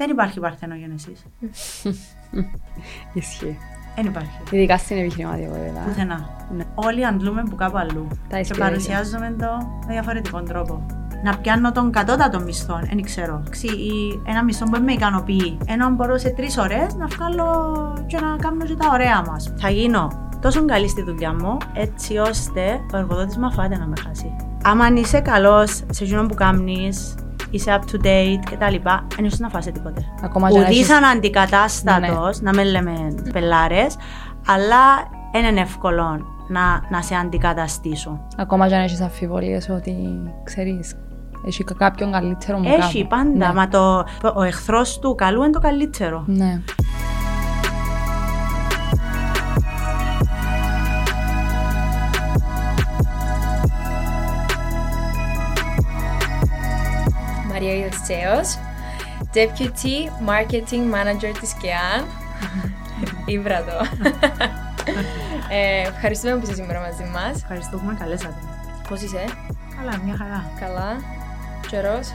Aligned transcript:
Δεν 0.00 0.10
υπάρχει 0.10 0.40
παρθενογένεση. 0.40 1.12
Ισχύει. 3.12 3.58
Δεν 3.96 4.06
υπάρχει. 4.06 4.30
Ειδικά 4.50 4.78
στην 4.78 4.96
επιχειρηματικότητα. 4.96 5.80
Πουθενά. 5.86 6.46
Ναι. 6.56 6.64
Όλοι 6.74 7.06
αντλούμε 7.06 7.42
που 7.42 7.56
κάπου 7.56 7.78
αλλού. 7.78 8.06
Τα 8.28 8.34
Και 8.34 8.40
ισχυρά 8.40 8.66
παρουσιάζουμε 8.66 9.34
το 9.38 9.46
με 9.86 9.92
διαφορετικό 9.92 10.42
τρόπο. 10.42 10.86
Να 11.24 11.38
πιάνω 11.38 11.72
τον 11.72 11.92
κατώτατο 11.92 12.40
μισθό, 12.40 12.80
δεν 12.88 13.02
ξέρω. 13.02 13.42
Ξύ, 13.50 13.66
ή 13.66 14.22
ένα 14.26 14.44
μισθό 14.44 14.64
που 14.64 14.70
δεν 14.70 14.82
με 14.82 14.92
ικανοποιεί. 14.92 15.58
Ενώ 15.66 15.90
μπορώ 15.90 16.18
σε 16.18 16.30
τρεις 16.30 16.58
ώρες 16.58 16.94
να 16.94 17.06
βγάλω 17.06 17.46
και 18.06 18.20
να 18.20 18.36
κάνω 18.36 18.64
και 18.64 18.74
τα 18.74 18.88
ωραία 18.92 19.22
μας. 19.26 19.52
Θα 19.56 19.70
γίνω 19.70 20.30
τόσο 20.40 20.64
καλή 20.64 20.88
στη 20.88 21.02
δουλειά 21.02 21.34
μου, 21.34 21.56
έτσι 21.72 22.16
ώστε 22.16 22.80
ο 22.92 22.96
εργοδότης 22.96 23.36
μου 23.36 23.52
φάτε 23.52 23.78
να 23.78 23.86
με 23.86 23.94
χάσει. 24.06 24.36
Άμα 24.64 24.86
είσαι 24.88 25.20
καλός 25.20 25.70
σε 25.90 26.04
εκείνο 26.04 26.26
που 26.26 26.34
κάνεις, 26.34 27.14
είσαι 27.50 27.78
up 27.80 27.94
to 27.94 28.04
date 28.04 28.42
κτλ., 28.50 28.74
δεν 29.16 29.24
είσαι 29.24 29.36
να 29.40 29.48
φάσει 29.48 29.72
τίποτε. 29.72 30.04
Ακόμα 30.22 30.50
και 30.50 30.58
να 30.58 30.64
Ουδής 30.64 30.76
έχεις- 30.78 30.90
αναντικατάστατος, 30.90 32.40
να 32.40 32.54
μην 32.54 32.64
λέμε 32.64 33.14
πελάρες, 33.32 33.96
αλλά 34.46 34.76
δεν 35.32 35.44
είναι 35.44 35.60
εύκολο 35.60 36.20
να, 36.48 36.60
να 36.90 37.02
σε 37.02 37.14
αντικαταστήσω. 37.14 38.20
Ακόμα 38.36 38.68
και 38.68 38.74
αν 38.74 38.82
έχεις 38.82 39.00
αμφιβολίες 39.00 39.68
ότι 39.68 39.94
ξέρεις, 40.44 40.94
έχει 41.46 41.64
κα- 41.64 41.74
κάποιον 41.74 42.12
καλύτερο 42.12 42.58
μου 42.58 42.68
Έχει 42.78 43.02
κάπου. 43.02 43.08
πάντα, 43.08 43.48
Ναι. 43.48 43.54
μα 43.54 43.68
το, 43.68 44.04
ο 44.34 44.42
εχθρός 44.42 44.98
του 44.98 45.14
καλού 45.14 45.42
είναι 45.42 45.52
το 45.52 45.60
καλύτερο. 45.60 46.22
Ναι. 46.26 46.60
Μαρία 57.68 57.84
Ιωστσέος, 57.84 58.58
Deputy 59.34 59.96
Marketing 60.28 60.84
Manager 60.94 61.32
της 61.40 61.52
ΚΕΑΝ. 61.60 62.04
Ήβρα 63.36 63.64
το. 63.64 63.86
ε, 65.56 65.88
ευχαριστούμε 65.88 66.36
που 66.36 66.42
είσαι 66.44 66.54
σήμερα 66.54 66.80
μαζί 66.80 67.04
μας. 67.12 67.42
Ευχαριστούμε, 67.42 67.96
καλέσατε. 67.98 68.34
Πώς 68.88 69.00
είσαι, 69.02 69.24
Καλά, 69.76 69.98
μια 70.04 70.16
χαρά. 70.16 70.50
καλά, 70.60 70.96
καιρός, 71.70 72.12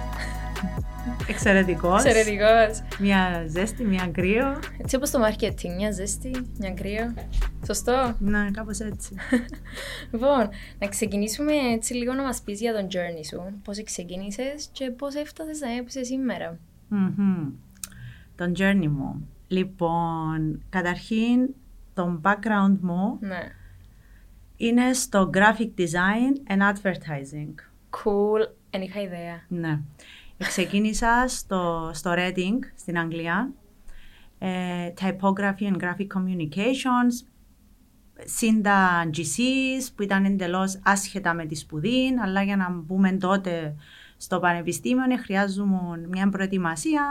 Εξαιρετικός. 1.28 2.04
εξαιρετικός. 2.04 2.82
Μια 3.00 3.46
ζέστη, 3.48 3.84
μια 3.84 4.10
κρύο. 4.12 4.60
Έτσι 4.78 4.96
όπως 4.96 5.10
το 5.12 5.20
marketing, 5.28 5.76
μια 5.78 5.92
ζέστη, 5.92 6.32
μια 6.60 6.72
κρύο. 6.74 7.14
Σωστό. 7.66 8.16
Ναι, 8.20 8.52
κάπως 8.52 8.80
έτσι. 8.80 9.16
Λοιπόν, 10.12 10.50
να 10.80 10.88
ξεκινήσουμε 10.88 11.54
έτσι 11.74 11.94
λίγο 11.94 12.14
να 12.14 12.24
μας 12.24 12.42
πεις 12.42 12.60
για 12.60 12.74
τον 12.74 12.88
journey 12.88 13.26
σου. 13.30 13.42
Πώς 13.64 13.84
ξεκίνησες 13.84 14.70
και 14.72 14.90
πώς 14.90 15.16
έφτασες 15.16 15.60
να 15.60 15.68
είσαι 15.88 16.04
σήμερα. 16.04 16.58
Μμμ. 16.88 17.50
Τον 18.36 18.54
journey 18.58 18.88
μου. 18.88 19.28
Λοιπόν, 19.48 20.64
καταρχήν, 20.70 21.50
το 21.94 22.22
background 22.24 22.78
μου 22.82 23.18
Ναι. 23.20 23.40
είναι 24.58 24.94
στο 24.94 25.30
graphic 25.34 25.70
design 25.80 26.52
and 26.52 26.62
advertising. 26.74 27.54
Cool, 27.90 28.48
δεν 28.70 28.82
είχα 28.82 29.02
ιδέα. 29.02 29.42
Ναι. 29.48 29.80
Ξεκίνησα 30.48 31.26
στο, 31.28 31.92
στο 31.94 32.14
Reading, 32.16 32.60
στην 32.76 33.00
Αγγλία. 33.00 33.52
Ε, 34.40 34.94
typography 35.02 35.72
and 35.72 35.78
graphic 35.78 36.08
communications. 36.16 37.28
Συν 38.26 38.62
τα 38.62 39.10
GCs 39.14 39.88
που 39.96 40.04
ήταν 40.04 40.26
εντελώς 40.26 40.80
άσχετα 40.84 41.34
με 41.34 41.46
τη 41.46 41.56
σπουδή, 41.56 42.14
αλλά 42.24 42.44
για 42.44 42.56
να 42.56 42.70
μπούμε 42.70 43.12
τότε 43.12 43.76
στο 44.18 44.40
πανεπιστήμιο 44.40 45.04
ε, 45.12 45.18
χρειάζομαι 45.18 46.08
μια 46.10 46.30
προετοιμασία. 46.30 47.06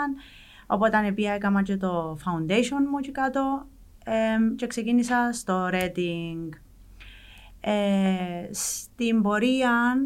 Οπότε 0.67 1.13
πήγα 1.15 1.33
έκανα 1.33 1.63
και 1.63 1.77
το 1.77 2.19
foundation 2.25 2.87
μου 2.91 2.99
και 3.01 3.11
κάτω 3.11 3.67
ε, 4.05 4.55
και 4.57 4.67
ξεκίνησα 4.67 5.31
στο 5.33 5.69
Reading. 5.73 6.49
Ε, 7.61 8.49
στην 8.51 9.23
πορεία, 9.23 9.97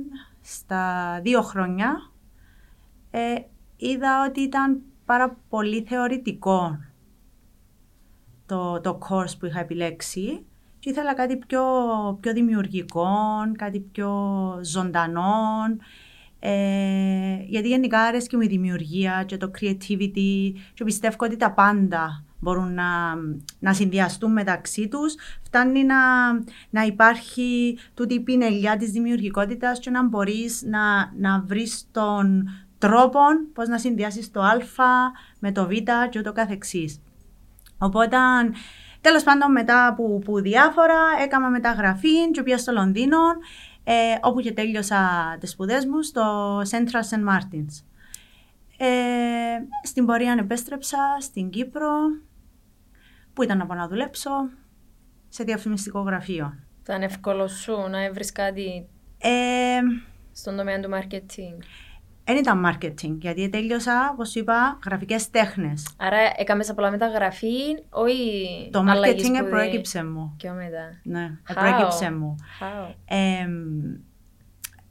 στα 0.41 1.21
δύο 1.23 1.43
χρόνια, 1.43 2.11
ε, 3.11 3.35
είδα 3.77 4.27
ότι 4.29 4.41
ήταν 4.41 4.83
πάρα 5.05 5.37
πολύ 5.49 5.83
θεωρητικό 5.89 6.79
το, 8.47 8.81
το 8.81 8.99
course 9.09 9.39
που 9.39 9.47
είχα 9.47 9.61
επιλέξει 9.61 10.45
και 10.79 10.91
ήθελα 10.91 11.15
κάτι 11.15 11.37
πιο, 11.37 11.63
πιο 12.21 12.33
δημιουργικό, 12.33 13.09
κάτι 13.59 13.81
πιο 13.81 14.11
ζωντανό, 14.63 15.33
ε, 16.39 17.37
γιατί 17.47 17.69
γενικά 17.69 18.01
αρέσει 18.01 18.37
μου 18.37 18.43
η 18.43 18.47
δημιουργία 18.47 19.25
και 19.27 19.37
το 19.37 19.51
creativity 19.61 20.53
και 20.75 20.85
πιστεύω 20.85 21.17
ότι 21.21 21.37
τα 21.37 21.53
πάντα 21.53 22.25
μπορούν 22.39 22.75
να, 22.75 23.15
να 23.59 23.73
συνδυαστούν 23.73 24.33
μεταξύ 24.33 24.89
τους. 24.89 25.15
Φτάνει 25.43 25.85
να, 25.85 25.97
να 26.71 26.83
υπάρχει 26.83 27.79
τούτη 27.95 28.15
η 28.15 28.21
πινελιά 28.21 28.77
της 28.77 28.91
δημιουργικότητας 28.91 29.79
και 29.79 29.91
να 29.91 30.09
μπορείς 30.09 30.63
να, 30.63 31.13
να 31.19 31.41
βρεις 31.41 31.89
τον 31.93 32.49
τρόπο 32.79 33.21
πώς 33.53 33.69
να 33.69 33.79
συνδυάσεις 33.79 34.31
το 34.31 34.41
α 34.43 34.57
με 35.39 35.53
το 35.53 35.67
β 35.67 35.73
και 36.11 36.19
ούτω 36.19 36.33
καθεξής. 36.33 37.01
Οπότε, 37.79 38.17
τέλος 39.01 39.23
πάντων 39.23 39.53
μετά 39.53 39.95
που, 39.97 40.21
που 40.25 40.41
διάφορα, 40.41 40.99
έκανα 41.23 41.51
μεταγραφή 41.51 42.31
και 42.31 42.43
πήγα 42.43 42.59
στο 42.59 42.73
Λονδίνο, 42.73 43.19
ε, 43.85 43.93
όπου 44.23 44.41
και 44.41 44.53
τέλειωσα 44.53 44.99
τις 45.41 45.51
σπουδές 45.51 45.85
μου 45.85 46.03
στο 46.03 46.57
Central 46.59 47.03
St. 47.11 47.31
Martins. 47.31 47.85
Ε, 48.79 48.87
στην 49.83 50.07
πορεία 50.07 50.37
επέστρεψα 50.39 50.99
στην 51.21 51.51
Κύπρο, 51.51 51.91
που 53.33 53.43
ήταν 53.43 53.59
να 53.59 53.67
πάω 53.67 53.79
να 53.79 53.89
δουλέψω, 53.89 54.31
σε 55.29 55.45
διαφημιστικό 55.45 56.01
γραφείο. 56.01 56.55
Ήταν 56.83 57.03
εύκολο 57.03 57.49
σου 57.49 57.73
να 57.91 58.13
βρει 58.13 58.33
κάτι 58.33 58.89
Ε, 59.19 59.79
στον 60.33 60.57
τομέα 60.57 60.81
του 60.81 60.91
marketing; 60.93 61.63
Δεν 62.27 62.37
ήταν 62.37 62.67
marketing, 62.67 63.17
γιατί 63.19 63.49
τέλειωσα, 63.49 64.11
όπως 64.13 64.31
σου 64.31 64.39
είπα, 64.39 64.79
γραφικές 64.85 65.31
τέχνες. 65.31 65.95
Άρα 65.97 66.17
έκαμες 66.37 66.71
απλά 66.71 66.91
μεταγραφή, 66.91 67.63
όχι 67.91 68.69
Το 68.73 68.85
αλλαγή 68.89 69.13
marketing 69.21 69.25
σπουδή. 69.35 69.51
προέκυψε 69.51 70.05
μου. 70.05 70.35
Και 70.37 70.51
μετά. 70.51 71.01
Ναι, 71.03 71.31
How? 71.51 71.55
προέκυψε 71.55 72.13
μου. 72.13 72.37
How? 72.61 72.95
Ε, 73.05 73.47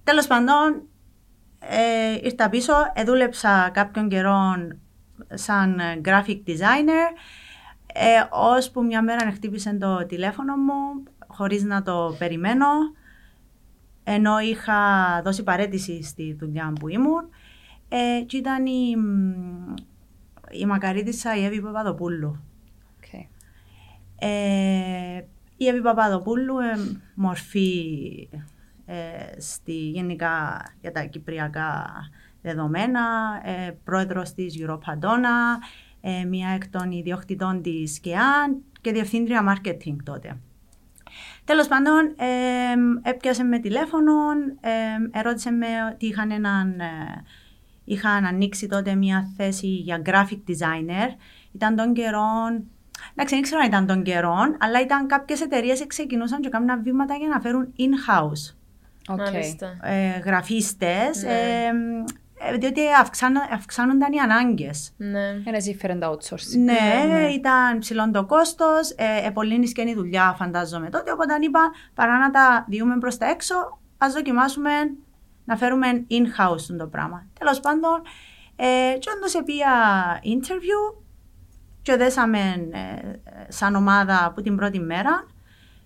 τέλος 0.03 0.28
πάντων, 0.28 0.81
ε, 1.59 2.19
ήρθα 2.23 2.50
πίσω, 2.50 2.73
εδούλεψα 2.94 3.69
κάποιον 3.73 4.09
καιρό 4.09 4.41
σαν 5.34 5.79
graphic 6.06 6.41
designer, 6.47 7.17
ε, 7.94 8.23
ώσπου 8.29 8.84
μια 8.84 9.02
μέρα 9.03 9.31
χτύπησε 9.31 9.73
το 9.73 10.06
τηλέφωνο 10.06 10.56
μου, 10.56 11.03
χωρίς 11.28 11.63
να 11.63 11.81
το 11.81 12.16
περιμένω, 12.19 12.66
ενώ 14.08 14.40
είχα 14.40 14.82
δώσει 15.24 15.44
παραίτηση 15.44 16.03
στη 16.04 16.34
δουλειά 16.40 16.74
που 16.80 16.88
ήμουν, 16.88 17.30
ε, 17.90 18.22
και 18.22 18.38
ήταν 18.38 18.66
η, 18.66 18.96
μ, 18.96 19.74
η 20.52 20.66
μακαρίτησα 20.66 21.36
η 21.36 21.46
Εύη 21.46 21.62
Παπαδοπούλου. 21.62 22.40
Οκ. 22.98 23.14
Ε, 24.20 25.22
η 25.58 25.68
Εύη 25.68 25.82
Παπαδοπούλου, 25.82 26.60
ε, 26.60 27.00
μορφή 27.16 28.30
ε, 28.86 29.40
στη, 29.42 29.90
γενικά 29.90 30.66
για 30.82 30.92
τα 30.92 31.04
κυπριακά 31.04 31.86
δεδομένα, 32.42 33.02
ε, 33.44 33.72
πρόεδρος 33.84 34.34
της 34.34 34.56
Europa 34.59 35.09
Donna, 35.09 35.59
ε, 36.02 36.24
μία 36.24 36.50
εκ 36.50 36.68
των 36.68 36.92
ιδιοκτητών 36.92 37.62
της 37.62 38.00
ΚΕΑΝ 38.00 38.62
και 38.82 38.92
διευθύντρια 38.92 39.56
marketing 39.56 39.96
τότε. 40.04 40.38
Τέλος 41.46 41.68
πάντων, 41.68 42.16
ε, 42.18 43.10
έπιασε 43.10 43.44
με 43.44 43.60
τηλέφωνο, 43.60 44.14
ε, 44.62 45.20
ερώτησε 45.20 45.52
με 45.52 45.68
ότι 45.94 46.06
είχαν, 46.06 46.32
έναν, 46.32 46.80
ε, 46.80 47.24
είχαν 47.84 48.26
ανοίξει 48.26 48.68
τότε 48.68 48.96
μια 48.96 49.34
θέση 49.38 49.68
για 49.68 50.02
graphic 50.06 50.40
designer. 50.50 51.10
Ήταν 51.52 51.76
των 51.76 51.94
καιρών, 51.94 52.64
εντάξει 53.12 53.34
δεν 53.34 53.42
ξέρω 53.44 53.59
αν 53.62 53.68
ήταν 53.68 53.86
των 53.86 54.03
καιρών, 54.03 54.58
αλλά 54.59 54.82
ήταν 54.82 55.08
κάποιες 55.08 55.42
εταιρείες 55.42 55.86
ξεκινούσαν 55.88 56.42
και 56.42 56.50
κάνουν 56.50 56.84
βήματα 56.84 57.16
για 57.16 57.28
να 57.28 57.40
φέρουν 57.40 57.74
in-house 57.78 58.56
OK. 59.09 59.17
Μάλιστα. 59.18 59.78
ε, 59.82 60.20
γραφίστες, 60.20 61.24
Ναι. 61.24 61.32
ε, 61.32 61.66
ε, 61.66 61.72
διότι 62.59 62.82
αυξάνω- 63.02 63.47
αυξάνονταν 63.53 64.14
οι 64.14 64.20
ανάγκες. 64.20 64.92
Ναι. 64.97 65.28
Εν 65.46 65.64
εσύμφερεν 65.64 66.00
το 66.00 66.09
outsourcing. 66.12 66.58
Ναι, 66.64 67.28
ήταν 67.34 67.80
ψηλό 67.80 68.12
το 68.12 68.26
κόστος, 68.26 68.90
ε, 68.96 69.26
ε, 69.26 69.30
πολύ 69.30 69.59
νησκένη 69.59 69.94
δουλειά, 69.94 70.36
φαντάζομαι 70.38 70.90
τότε. 70.90 71.12
Οπότε 71.12 71.34
είπα, 71.40 71.59
παρά 71.94 72.18
να 72.18 72.32
τα 72.32 72.66
διούμε 72.68 72.97
προς 72.97 73.18
τα 73.18 73.30
έξω, 73.30 73.56
ας 73.97 74.14
δοκιμάσουμε 74.14 74.70
να 75.46 75.56
φέρουμε 75.58 76.06
in-house 76.09 76.76
το 76.78 76.88
πράγμα. 76.88 77.26
Τέλος 77.40 77.59
πάντων, 77.59 78.02
ε, 78.56 78.98
και 79.00 79.09
όντως 79.16 79.34
επία 79.34 79.72
interview, 80.24 81.03
και 81.82 81.96
δέσαμε 81.96 82.40
ε, 82.72 83.16
σαν 83.48 83.76
ομάδα 83.76 84.26
από 84.26 84.41
την 84.41 84.56
πρώτη 84.56 84.80
μέρα, 84.80 85.28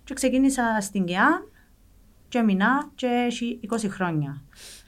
και 0.04 0.14
ξεκίνησα 0.14 0.78
στην 0.80 1.04
ΚΕΑ, 1.04 1.42
και 2.28 2.38
έμεινα 2.38 2.90
και 2.94 3.06
έχει 3.06 3.60
20 3.62 3.88
χρόνια. 3.90 4.42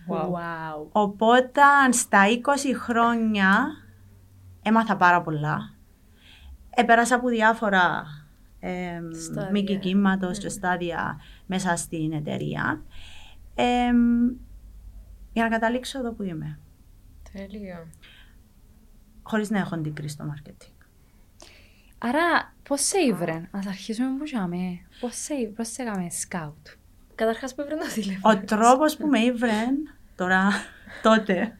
Wow. 0.08 0.22
Wow. 0.24 0.86
Οπότε 0.92 1.60
στα 1.90 2.22
20 2.28 2.74
χρόνια 2.76 3.66
έμαθα 4.62 4.96
πάρα 4.96 5.22
πολλά. 5.22 5.74
Επέρασα 6.70 7.14
από 7.14 7.28
διάφορα 7.28 8.04
ε, 8.60 9.00
Στάδια. 9.24 9.50
μήκη 9.50 9.76
κύματος 9.78 10.36
Ναι. 10.36 10.42
και 10.42 10.48
στάδια 10.48 11.20
μέσα 11.46 11.76
στην 11.76 12.12
εταιρεία. 12.12 12.82
Ε, 13.54 13.90
για 15.32 15.42
να 15.42 15.48
καταλήξω 15.48 15.98
εδώ 15.98 16.12
που 16.12 16.22
είμαι, 16.22 16.58
Τέλειο. 17.32 17.88
χωρίς 19.22 19.50
να 19.50 19.58
έχω 19.58 19.80
την 19.80 19.94
κρίση 19.94 20.14
στο 20.14 20.24
marketing. 20.34 20.72
Άρα, 21.98 22.54
πώς 22.68 22.80
σε 22.80 22.98
ήβρεν, 22.98 23.48
ας 23.50 23.66
αρχίσουμε 23.66 24.08
που 24.18 24.24
είχαμε, 24.24 24.58
πώς 25.00 25.14
σε, 25.16 25.34
πώς 25.56 25.68
σε 25.68 25.82
έκαμε 25.82 26.10
σκάουτ. 26.10 26.66
Καταρχάς 27.14 27.54
που 27.54 27.60
έπρεπε 27.60 27.82
το 27.84 27.92
τηλέφωνο. 27.94 28.34
Ο 28.34 28.44
τρόπος 28.46 28.96
που 28.96 29.06
με 29.06 29.18
ήβρεν 29.18 29.74
τώρα, 30.16 30.48
τότε, 31.02 31.58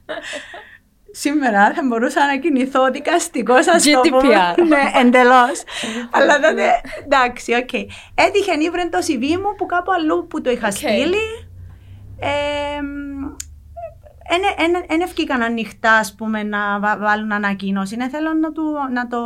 σήμερα 1.11 1.73
θα 1.73 1.81
μπορούσα 1.87 2.25
να 2.25 2.37
κινηθώ 2.37 2.91
δικαστικό 2.91 3.61
σας 3.63 3.83
το 3.83 3.99
πω. 4.09 4.17
GDPR. 4.19 4.63
ναι, 4.67 4.99
εντελώς. 4.99 5.63
Αλλά 6.11 6.39
τότε, 6.39 6.69
εντάξει, 7.03 7.53
οκ. 7.53 7.73
Έτυχε 8.15 8.53
ήβρεν 8.59 8.89
το 8.91 8.97
CV 9.07 9.21
μου 9.27 9.55
που 9.57 9.65
κάπου 9.65 9.91
αλλού 9.91 10.27
που 10.27 10.41
το 10.41 10.49
είχα 10.49 10.67
Οκ. 10.67 10.73
στείλει. 10.73 11.47
Εν 14.87 15.01
εβκήκαν 15.01 15.41
ανοιχτά, 15.41 15.93
ας 15.93 16.15
πούμε, 16.15 16.43
να 16.43 16.79
βα- 16.79 16.97
βάλουν 16.97 17.31
ανακοίνωση. 17.31 17.95
Ναι, 17.95 18.09
θέλω 18.09 18.33
να, 18.33 18.51
του, 18.51 18.63
να 18.93 19.07
το... 19.07 19.17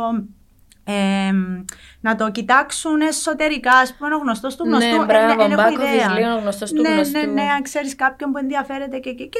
εμ, 0.92 1.64
να 2.00 2.14
το 2.16 2.30
κοιτάξουν 2.30 3.00
εσωτερικά, 3.00 3.72
ας 3.72 3.94
πούμε, 3.94 4.14
ο 4.14 4.18
γνωστός 4.18 4.56
του 4.56 4.64
γνωστού. 4.64 4.96
Ναι, 4.96 5.02
Ε, 5.02 5.04
μπράβο, 5.04 5.42
εν 5.42 5.52
έχω 5.52 5.62
back 5.62 5.66
office, 5.80 5.94
ιδέα. 5.94 6.18
λίγο 6.18 6.34
ο 6.34 6.38
γνωστός 6.38 6.72
του 6.72 6.80
ναι, 6.80 6.88
γνωστού. 6.88 7.18
Ναι, 7.18 7.26
ναι, 7.26 7.42
αν 7.42 7.62
ξέρεις 7.62 7.94
κάποιον 7.96 8.32
που 8.32 8.38
ενδιαφέρεται 8.38 8.98
και, 8.98 9.12
και, 9.12 9.24
και 9.24 9.38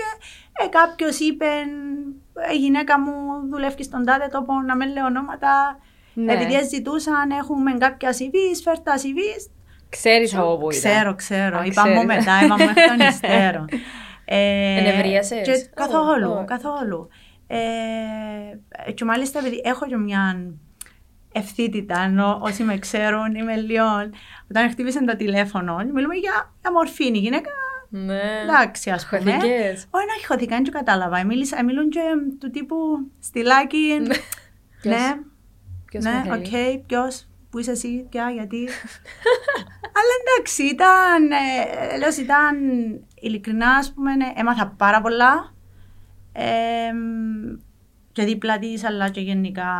ε, 0.64 0.66
κάποιος 0.66 1.18
είπε, 1.18 1.44
«Ε, 2.50 2.54
η 2.54 2.56
γυναίκα 2.58 3.00
μου 3.00 3.12
δουλεύει 3.50 3.82
στον 3.84 4.04
τάδε 4.04 4.28
τόπο, 4.32 4.52
να 4.66 4.76
μην 4.76 4.92
λέω 4.92 5.04
ονόματα. 5.04 5.78
Ναι. 6.14 6.32
Επειδή 6.32 6.64
ζητούσαν, 6.68 7.30
έχουμε 7.30 7.72
κάποια 7.72 8.10
CVs, 8.12 8.60
φέρ 8.64 8.78
τα 8.80 8.94
CVs. 8.96 9.50
Ξέρεις 9.88 10.34
από 10.34 10.58
πού 10.58 10.70
ήταν. 10.70 10.90
Ξέρω, 10.92 11.14
ξέρω. 11.14 11.58
Α, 11.58 11.64
Είπα 11.64 11.82
μου 11.88 12.06
ξέρεις. 12.06 12.06
μετά, 12.06 12.44
είπα 12.44 12.56
μου 12.58 12.68
εκ 12.76 12.88
των 12.98 13.06
υστέρων. 13.08 13.68
Ε, 14.30 14.78
Ενευρίασες; 14.78 15.40
και 15.42 15.68
Καθόλου, 15.74 16.30
Ω, 16.30 16.38
ω. 16.40 16.44
καθόλου. 16.44 17.08
Ε, 17.46 18.92
και 18.94 19.04
μάλιστα 19.04 19.38
επειδή 19.38 19.60
έχω 19.64 19.86
και 19.86 19.96
μια 19.96 20.52
ευθύτητα, 21.32 22.00
ενώ 22.00 22.38
όσοι 22.42 22.62
με 22.62 22.78
ξέρουν 22.78 23.34
είμαι 23.34 23.56
λίγο... 23.56 23.84
Όταν 24.50 24.70
χτύπησε 24.70 25.04
το 25.04 25.16
τηλέφωνο, 25.16 25.76
μιλούμε 25.76 26.14
για, 26.14 26.52
για 26.60 26.72
μορφήνη. 26.72 27.18
Η 27.18 27.20
γυναίκα, 27.20 27.50
Ναι. 27.88 28.20
εντάξει, 28.42 28.90
ας 28.90 29.06
πούμε. 29.08 29.20
Χωθήκες. 29.32 29.86
Όχι, 29.90 30.06
να 30.06 30.26
χωθήκα, 30.26 30.54
δεν 30.54 30.64
το 30.64 30.70
κατάλαβα. 30.70 31.24
Μίλησα, 31.24 31.64
μιλούν 31.64 31.88
και 31.90 32.00
του 32.40 32.50
τύπου 32.50 32.76
στυλάκι. 33.20 34.00
Ποιος- 34.82 34.96
ναι, 34.96 35.16
ποιος; 35.84 36.04
Ναι, 36.04 36.22
με 36.28 36.36
οκ, 36.36 36.46
θέλει. 36.50 36.84
ποιος, 36.86 37.28
πού 37.50 37.58
είσαι 37.58 37.70
εσύ, 37.70 38.06
ποια, 38.10 38.30
γιατί. 38.30 38.68
Αλλά 39.98 40.12
εντάξει, 40.22 40.62
ήταν, 40.62 41.30
ε, 41.30 41.98
λέω, 41.98 42.08
ήταν 42.24 42.56
ειλικρινά, 43.20 43.70
ας 43.70 43.92
πούμε, 43.92 44.14
ναι, 44.14 44.32
έμαθα 44.36 44.74
πάρα 44.76 45.00
πολλά. 45.00 45.54
Ε, 46.32 46.92
και 48.12 48.24
δίπλα 48.24 48.58
της, 48.58 48.84
αλλά 48.84 49.08
και 49.08 49.20
γενικά 49.20 49.70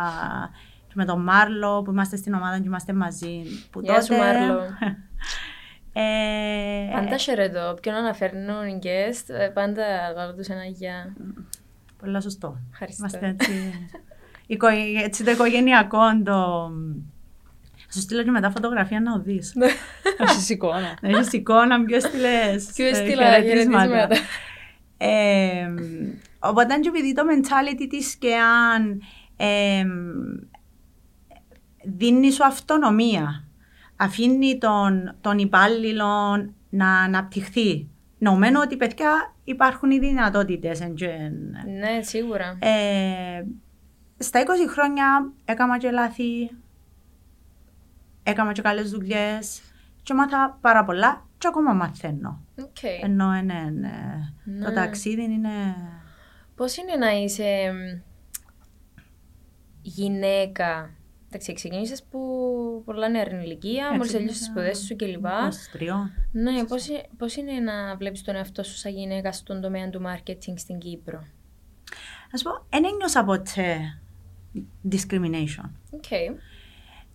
και 0.53 0.68
με 0.99 1.05
τον 1.05 1.21
Μάρλο 1.23 1.81
που 1.81 1.91
είμαστε 1.91 2.15
στην 2.15 2.33
ομάδα 2.33 2.57
και 2.57 2.63
είμαστε 2.65 2.93
μαζί. 2.93 3.41
Που 3.71 3.79
Γεια 3.81 4.01
σου, 4.01 4.07
τότε- 4.07 4.19
Μάρλο. 4.21 4.61
Ε, 5.93 6.91
Πάντα 6.93 7.17
χαιρετώ. 7.17 7.77
Ποιον 7.81 7.95
αναφέρνουν 7.95 8.67
οι 8.67 8.79
guest, 8.83 9.33
ε, 9.35 9.47
πάντα 9.47 9.83
βάλω 10.15 10.33
τους 10.35 10.47
ένα 10.47 10.63
γεια. 10.65 11.13
Πολλά 11.99 12.21
σωστό. 12.21 12.59
Ευχαριστώ. 12.71 13.05
Είμαστε 13.07 13.27
έτσι, 13.27 13.73
οικο- 14.47 14.67
έτσι 15.03 15.23
το 15.23 15.31
οικογενειακό 15.31 15.99
το... 16.23 16.69
Θα 17.87 17.91
σου 17.93 17.99
στείλω 17.99 18.23
και 18.23 18.31
μετά 18.31 18.51
φωτογραφία 18.51 18.99
να 19.01 19.13
οδείς. 19.13 19.53
Έχεις 20.17 20.49
εικόνα. 20.49 20.97
Να 21.01 21.09
έχεις 21.09 21.33
εικόνα, 21.33 21.83
ποιος 21.83 22.03
στείλες 22.03 22.71
Ποιος 22.75 22.89
ε, 22.91 22.93
στείλα 22.93 23.25
χαιρετίσματα. 23.33 23.85
χαιρετίσματα. 23.87 24.15
Ε, 24.97 25.73
οπότε 26.39 26.79
και 26.79 26.87
επειδή 26.89 27.13
το 27.13 27.23
mentality 27.31 27.85
της 27.89 28.15
και 28.15 28.35
αν 28.35 29.01
ε, 29.37 29.85
δίνει 31.97 32.31
σου 32.31 32.45
αυτονομία, 32.45 33.47
αφήνει 33.95 34.57
τον, 34.57 35.15
τον 35.21 35.37
υπάλληλο 35.37 36.05
να 36.69 36.99
αναπτυχθεί. 36.99 37.89
Νοουμένου 38.17 38.61
ότι 38.61 38.77
παιδιά 38.77 39.35
υπάρχουν 39.43 39.91
οι 39.91 39.99
δυνατότητες. 39.99 40.81
εν 40.81 40.93
και- 40.93 41.31
Ναι, 41.79 42.01
σίγουρα. 42.01 42.57
ε, 42.61 43.43
στα 44.17 44.39
20 44.39 44.67
χρόνια 44.69 45.31
έκανα 45.45 45.77
και 45.77 45.91
λάθη, 45.91 46.49
έκανα 48.23 48.51
και 48.51 48.61
καλές 48.61 48.89
δουλειές 48.91 49.61
και 50.03 50.13
μάθα 50.13 50.57
πάρα 50.61 50.83
πολλά 50.85 51.27
και 51.37 51.47
ακόμα 51.47 51.73
μαθαίνω. 51.73 52.41
Οκ. 52.59 52.77
Ενώ 53.03 53.35
είναι, 53.35 53.53
είναι- 53.67 54.33
το 54.63 54.69
Ναι. 54.69 54.73
ταξίδι 54.75 55.23
είναι... 55.23 55.75
Πώς 56.55 56.77
είναι 56.77 56.95
να 56.95 57.11
είσαι 57.11 57.71
μ, 57.73 58.01
γυναίκα. 59.81 60.89
Εντάξει, 61.31 61.53
ξεκίνησες 61.53 62.03
που 62.03 62.19
πολλά 62.85 63.09
νεαρή 63.09 63.35
ηλικία, 63.43 63.85
μόλις 63.91 64.01
Έτσι, 64.01 64.13
τελείωσες 64.13 64.37
τις 64.37 64.47
ναι. 64.47 64.53
σπουδές 64.53 64.79
σου 64.79 64.95
κλπ. 64.95 65.25
23. 65.25 66.09
Ναι, 66.31 66.63
πώς, 66.63 66.87
είναι- 66.87 67.05
πώς 67.17 67.35
είναι 67.35 67.51
να 67.51 67.95
βλέπεις 67.95 68.21
τον 68.21 68.35
εαυτό 68.35 68.63
σου 68.63 68.75
σαν 68.77 68.91
γυναίκα 68.91 69.31
στον 69.31 69.61
τομέα 69.61 69.89
του 69.89 70.01
marketing 70.05 70.53
στην 70.55 70.77
Κύπρο; 70.77 71.23
Ας 72.33 72.41
πω, 72.43 72.51
δεν 72.69 72.83
ένιωσα 72.85 73.23
ποτέ 73.23 73.77
discrimination. 74.91 75.69
OK. 75.91 76.37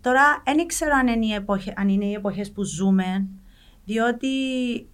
Τώρα, 0.01 0.43
δεν 0.45 0.67
ξέρω 0.67 0.95
αν 0.95 1.07
είναι, 1.07 1.27
οι 1.27 1.33
εποχε- 1.33 1.79
αν 1.81 1.89
είναι 1.89 2.05
οι 2.05 2.13
εποχές 2.13 2.53
που 2.53 2.63
ζούμε, 2.65 3.27
διότι 3.85 4.29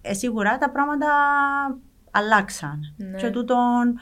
ε, 0.01 0.13
σίγουρα 0.13 0.57
τα 0.57 0.71
πράγματα 0.71 1.07
αλλάξαν. 2.11 2.93
Ναι. 2.97 3.17
Και 3.17 3.29
τούτον 3.29 3.87
ε, 3.89 3.99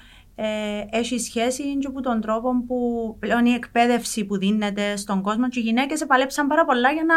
έχει 0.89 1.19
σχέση 1.19 1.77
και 1.77 1.87
από 1.87 2.01
τον 2.01 2.21
τρόπο 2.21 2.63
που 2.67 3.15
πλέον 3.19 3.45
η 3.45 3.53
εκπαίδευση 3.53 4.25
που 4.25 4.37
δίνεται 4.37 4.95
στον 4.95 5.21
κόσμο 5.21 5.49
και 5.49 5.59
οι 5.59 5.63
γυναίκες 5.63 6.01
επαλέψαν 6.01 6.47
πάρα 6.47 6.65
πολλά 6.65 6.91
για 6.91 7.03
να 7.03 7.15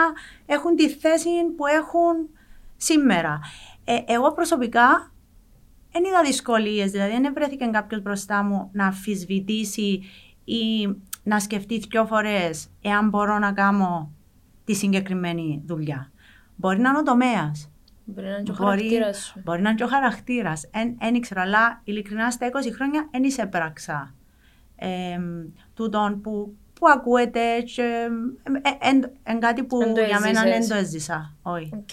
έχουν 0.54 0.76
τη 0.76 0.88
θέση 0.88 1.28
που 1.56 1.66
έχουν 1.66 2.28
σήμερα. 2.76 3.40
Ε, 3.84 3.98
εγώ 4.06 4.32
προσωπικά 4.32 5.12
δεν 5.92 6.04
είδα 6.04 6.22
δυσκολίες. 6.22 6.90
Δηλαδή, 6.90 7.20
δεν 7.20 7.32
βρέθηκε 7.34 7.66
κάποιος 7.66 8.02
μπροστά 8.02 8.42
μου 8.42 8.70
να 8.72 8.86
αμφισβητήσει 8.86 10.02
ή 10.44 10.94
να 11.22 11.40
σκεφτεί 11.40 11.78
δυο 11.78 12.06
φορές 12.06 12.68
εάν 12.82 13.08
μπορώ 13.08 13.38
να 13.38 13.52
κάνω 13.52 14.12
τη 14.64 14.74
συγκεκριμένη 14.74 15.62
δουλειά. 15.66 16.10
Μπορεί 16.56 16.78
να 16.78 16.88
είναι 16.88 16.98
ο 16.98 17.02
τομέας. 17.02 17.71
Μπορεί 18.14 18.26
να 18.26 18.32
είναι 18.32 18.42
και 18.42 18.50
ο 18.50 18.54
Μπορεί, 18.54 18.64
χαρακτήρας 18.66 19.16
σου. 19.24 19.40
μπορεί 19.44 19.62
να 19.62 19.68
είναι 19.68 19.78
και 19.78 19.84
ο 19.84 19.88
χαρακτήρας. 19.88 20.70
Δεν 20.98 21.14
ήξερα, 21.14 21.40
αλλά 21.40 21.80
ειλικρινά 21.84 22.30
στα 22.30 22.46
20 22.46 22.50
χρόνια 22.74 23.08
δεν 23.10 23.22
εισέπραξα 23.24 24.14
ε, 24.76 25.18
τούτον 25.74 26.20
που, 26.20 26.56
που 26.74 26.86
ακούεται 26.88 27.60
και 27.74 28.08
ε, 28.62 28.88
εν, 28.88 29.10
εν 29.22 29.40
κάτι 29.40 29.64
που 29.64 29.82
Εν 29.82 29.94
το 29.94 30.00
για 30.00 30.20
μένα 30.20 30.40
έζησες. 30.40 30.58
δεν 30.66 30.68
το 30.68 30.74
έζησα. 30.84 31.34
Όχι. 31.42 31.70
Οκ. 31.74 31.90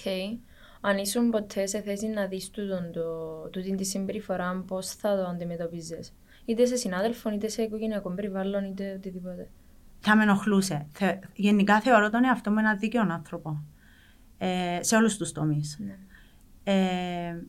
Αν 0.81 0.97
ήσουν 0.97 1.29
ποτέ 1.29 1.65
σε 1.67 1.81
θέση 1.81 2.07
να 2.07 2.25
δεις 2.25 2.49
τούτον 2.49 2.91
το, 2.91 3.01
τούτην 3.49 3.75
τη 3.77 3.83
συμπεριφορά, 3.85 4.63
πώς 4.67 4.89
θα 4.89 5.15
το 5.15 5.23
αντιμετωπίζεις. 5.23 6.13
Είτε 6.45 6.65
σε 6.65 6.75
συνάδελφο, 6.75 7.31
είτε 7.31 7.47
σε 7.47 7.61
οικογενειακό 7.61 8.09
περιβάλλον, 8.09 8.63
είτε 8.63 8.93
οτιδήποτε. 8.97 9.49
θα 9.99 10.15
με 10.15 10.23
ενοχλούσε. 10.23 10.87
Θε, 10.91 11.13
γενικά 11.33 11.79
θεωρώ 11.79 12.09
τον 12.09 12.23
εαυτό 12.25 12.51
μου 12.51 12.57
ένα 12.59 12.75
δίκαιο 12.75 13.01
άνθρωπο. 13.09 13.63
Ε, 14.37 14.77
σε 14.81 14.95
όλους 14.95 15.17
τους 15.17 15.31
τομείς. 15.31 15.77
Ναι. 15.79 15.97
Ε, 16.63 17.41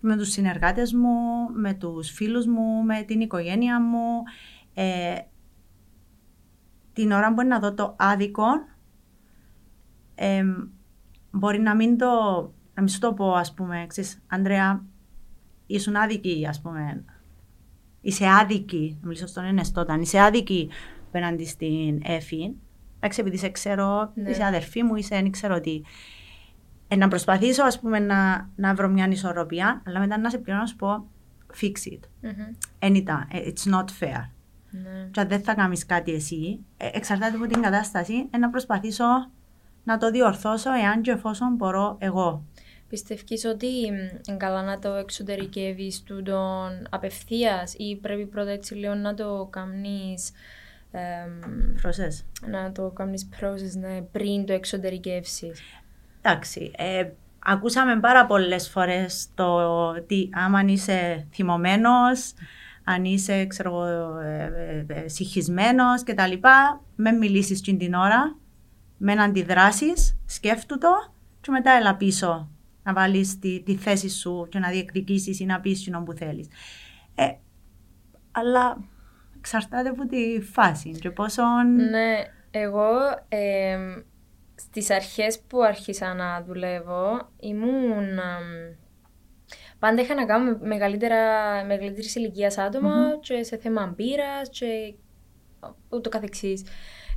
με 0.00 0.16
τους 0.16 0.30
συνεργάτες 0.30 0.92
μου, 0.92 1.48
με 1.52 1.74
τους 1.74 2.10
φίλους 2.10 2.46
μου, 2.46 2.82
με 2.84 3.02
την 3.02 3.20
οικογένεια 3.20 3.80
μου. 3.80 4.22
Ε, 4.74 5.14
την 6.92 7.12
ώρα 7.12 7.34
που 7.34 7.40
είναι 7.40 7.54
να 7.54 7.58
δω 7.60 7.74
το 7.74 7.94
άδικο, 7.98 8.44
ε, 10.14 10.44
μπορεί 11.30 11.60
να 11.60 11.74
μην 11.74 11.98
το, 11.98 12.06
να 12.74 12.82
μην 12.82 12.88
σου 12.88 12.98
το 12.98 13.12
πω, 13.14 13.32
ας 13.32 13.54
πούμε, 13.54 13.84
ξέρεις, 13.88 14.22
Ανδρέα, 14.26 14.84
ήσουν 15.66 15.96
άδικη, 15.96 16.46
ας 16.48 16.60
πούμε, 16.60 17.04
είσαι 18.00 18.26
άδικη, 18.40 18.98
να 19.00 19.06
μιλήσω 19.06 19.26
στον 19.26 19.44
ενεστόταν, 19.44 20.00
είσαι 20.00 20.20
άδικη 20.20 20.70
απέναντι 21.06 21.44
στην 21.46 22.00
Εφη. 22.04 22.54
Εντάξει, 22.96 23.20
επειδή 23.20 23.36
σε 23.36 23.48
ξέρω, 23.48 24.12
Ναι. 24.14 24.30
είσαι 24.30 24.44
αδερφή 24.44 24.82
μου, 24.82 24.94
είσαι, 24.94 25.14
δεν 25.20 25.30
ξέρω 25.30 25.60
τι. 25.60 25.80
Ε, 26.92 26.96
να 26.96 27.08
προσπαθήσω, 27.08 27.64
ας 27.64 27.80
πούμε, 27.80 27.98
να, 27.98 28.50
να 28.56 28.74
βρω 28.74 28.88
μια 28.88 29.08
ισορροπία, 29.10 29.82
αλλά 29.86 29.98
μετά 29.98 30.18
να 30.18 30.30
σε 30.30 30.38
πληρώνω 30.38 30.62
να 30.62 30.68
σου 30.68 30.76
πω, 30.76 31.06
fix 31.60 31.92
it. 31.92 32.00
Μμμ. 32.20 32.54
Εν 32.78 32.94
ήταν, 32.94 33.28
ε, 33.32 33.38
it's 33.46 33.72
not 33.74 33.84
fair. 33.84 34.28
Ναι. 34.70 35.08
Και 35.10 35.20
αν 35.20 35.28
δεν 35.28 35.42
θα 35.42 35.54
κάνεις 35.54 35.86
κάτι 35.86 36.12
εσύ, 36.12 36.58
ε, 36.76 36.88
εξαρτάται 36.92 37.36
από 37.36 37.46
την 37.46 37.62
κατάσταση, 37.62 38.28
ε, 38.30 38.38
να 38.38 38.50
προσπαθήσω 38.50 39.04
να 39.84 39.98
το 39.98 40.10
διορθώσω 40.10 40.72
εάν 40.72 41.02
και 41.02 41.10
εφόσον 41.10 41.54
μπορώ 41.54 41.96
εγώ. 42.00 42.44
Πιστεύεις 42.88 43.44
ότι 43.44 43.66
μ, 43.66 43.94
είναι 44.28 44.36
καλά 44.36 44.62
να 44.62 44.78
το 44.78 44.92
εξωτερικεύεις 44.92 46.02
τούτον 46.02 46.86
απευθείας 46.90 47.74
ή 47.76 47.96
πρέπει 47.96 48.26
πρώτα 48.26 48.50
έτσι 48.50 48.74
λίγο 48.74 48.94
να 48.94 49.14
το 49.14 49.48
κάνεις 49.50 50.30
εμ, 50.90 51.74
Προσές. 51.80 52.24
να 52.46 52.72
το 52.72 52.90
κάνεις 52.90 53.28
process 53.40 53.78
ναι, 53.78 54.00
πριν 54.00 54.46
το 54.46 54.52
εξωτερικεύσεις; 54.52 55.60
Εντάξει, 56.22 56.70
ε, 56.76 57.10
ακούσαμε 57.38 58.00
πάρα 58.00 58.26
πολλές 58.26 58.68
φορές 58.68 59.28
το 59.34 59.78
ότι 59.88 60.30
άμα 60.32 60.62
είσαι 60.66 61.26
θυμωμένος, 61.32 62.32
αν 62.84 63.04
είσαι 63.04 63.46
ξέρω, 63.46 63.86
εγώ, 63.86 64.18
ε, 64.18 64.84
ε, 64.88 64.94
ε, 64.94 65.08
συγχυσμένος 65.08 66.02
και 66.02 66.14
τα 66.14 66.26
λοιπά, 66.26 66.80
με 66.96 67.12
μιλήσεις 67.12 67.60
την 67.60 67.78
την 67.78 67.94
ώρα, 67.94 68.36
με 68.96 69.14
να 69.14 69.24
αντιδράσεις, 69.24 70.18
σκέφτου 70.26 70.78
το 70.78 70.88
και 71.40 71.50
μετά 71.50 71.70
έλα 71.70 71.96
πίσω 71.96 72.48
να 72.82 72.92
βάλεις 72.92 73.38
τη, 73.38 73.62
τη 73.62 73.76
θέση 73.76 74.08
σου 74.08 74.46
και 74.50 74.58
να 74.58 74.68
διεκδικήσεις 74.68 75.40
ή 75.40 75.44
να 75.44 75.60
πεις 75.60 75.82
κοινό 75.82 76.02
που 76.02 76.12
θέλεις. 76.12 76.48
Ε, 77.14 77.28
αλλά 78.32 78.78
εξαρτάται 79.38 79.88
από 79.88 80.06
τη 80.06 80.40
φάση 80.40 80.90
και 80.90 81.10
πόσο... 81.10 81.42
Ναι, 81.90 82.24
εγώ 82.50 82.88
εμ, 83.28 84.02
στις 84.62 84.90
αρχές 84.90 85.40
που 85.40 85.62
άρχισα 85.62 86.14
να 86.14 86.42
δουλεύω 86.42 87.28
ήμουν... 87.40 88.18
εμ, 88.18 88.76
πάντα 89.78 90.02
είχα 90.02 90.14
να 90.14 90.26
κάνω 90.26 90.44
με 90.50 90.58
μεγαλύτερα, 90.66 91.18
μεγαλύτερης 91.64 92.14
ηλικίας 92.14 92.58
άτομα 92.58 93.18
και 93.20 93.42
σε 93.42 93.56
θέμα 93.56 93.94
μπύρας 93.96 94.48
και 94.48 94.94
ούτω 95.88 96.08
καθεξής. 96.08 96.62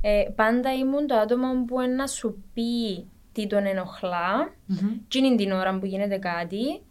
Ε, 0.00 0.24
πάντα 0.34 0.74
ήμουν 0.74 1.06
το 1.06 1.14
άτομο 1.14 1.64
που 1.64 1.80
να 1.96 2.06
σου 2.06 2.44
πει 2.54 3.06
τι 3.32 3.46
τον 3.46 3.66
ενοχλά 3.66 4.54
Μμμ. 4.66 4.98
και 5.08 5.18
είναι 5.18 5.36
την 5.36 5.52
ώρα 5.52 5.78
που 5.78 5.86
γίνεται 5.86 6.18
κάτι. 6.18 6.82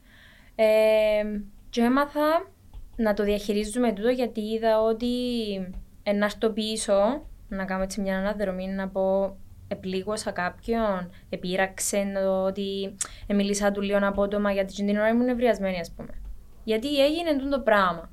Ε, 0.55 1.23
και 1.69 1.81
έμαθα 1.81 2.51
να 2.95 3.13
το 3.13 3.23
διαχειρίζουμε 3.23 3.93
τούτο 3.93 4.09
γιατί 4.09 4.41
είδα 4.41 4.81
ότι 4.81 5.15
ε, 6.03 6.11
να 6.11 6.25
έρθω 6.25 6.49
πίσω, 6.49 7.25
να 7.47 7.65
κάνω 7.65 7.83
έτσι 7.83 8.01
μια 8.01 8.17
αναδρομή, 8.17 8.67
να 8.67 8.87
πω 8.87 9.37
επλήγωσα 9.67 10.31
κάποιον, 10.31 11.09
επήραξε 11.29 12.11
το 12.23 12.43
ότι 12.43 12.95
ε, 13.27 13.33
μίλησα 13.33 13.71
του 13.71 13.81
λίγο 13.81 13.99
απότομα 14.01 14.51
γιατί 14.51 14.73
την 14.73 14.89
ώρα 14.89 15.07
ήμουν 15.07 15.27
ευριασμένη 15.27 15.79
ας 15.79 15.91
πούμε. 15.95 16.09
Γιατί 16.63 17.03
έγινε 17.03 17.33
τούτο 17.37 17.49
το 17.57 17.59
πράγμα. 17.63 18.09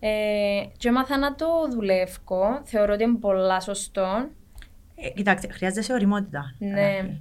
Ε, 0.00 0.62
και 0.76 0.88
έμαθα 0.88 1.18
να 1.18 1.34
το 1.34 1.46
δουλεύω, 1.70 2.60
θεωρώ 2.64 2.92
ότι 2.92 3.02
είναι 3.02 3.18
πολλά 3.18 3.60
σωστό. 3.60 4.28
Ε, 4.94 5.08
κοιτάξτε, 5.08 5.52
χρειάζεται 5.52 5.92
οριμότητα. 5.92 6.54
Ναι. 6.58 6.70
Ράφη. 6.96 7.18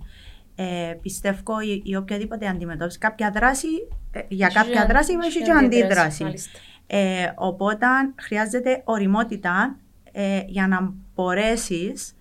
Ε, 0.56 0.94
πιστεύω 1.02 1.60
η, 1.60 1.82
η 1.86 1.96
οποιαδήποτε 1.96 2.48
αντιμετώπιση, 2.48 2.98
κάποια 2.98 3.32
δράση, 3.32 3.68
ε, 4.12 4.20
για 4.28 4.46
Έχει 4.46 4.56
κάποια 4.56 4.82
και- 4.82 4.88
δράση 4.88 5.12
έχει 5.14 5.28
έχει 5.28 5.38
και 5.38 5.44
και 5.44 5.52
αντίδραση. 5.52 6.24
μάλιστα. 6.24 6.60
Ε, 6.88 7.32
οπότε 7.36 7.86
χρειάζεται 8.22 8.82
οριμότητα 8.86 9.78
ε, 10.12 10.42
για 10.48 10.68
να 10.68 10.94
μπορέσεις 11.16 12.17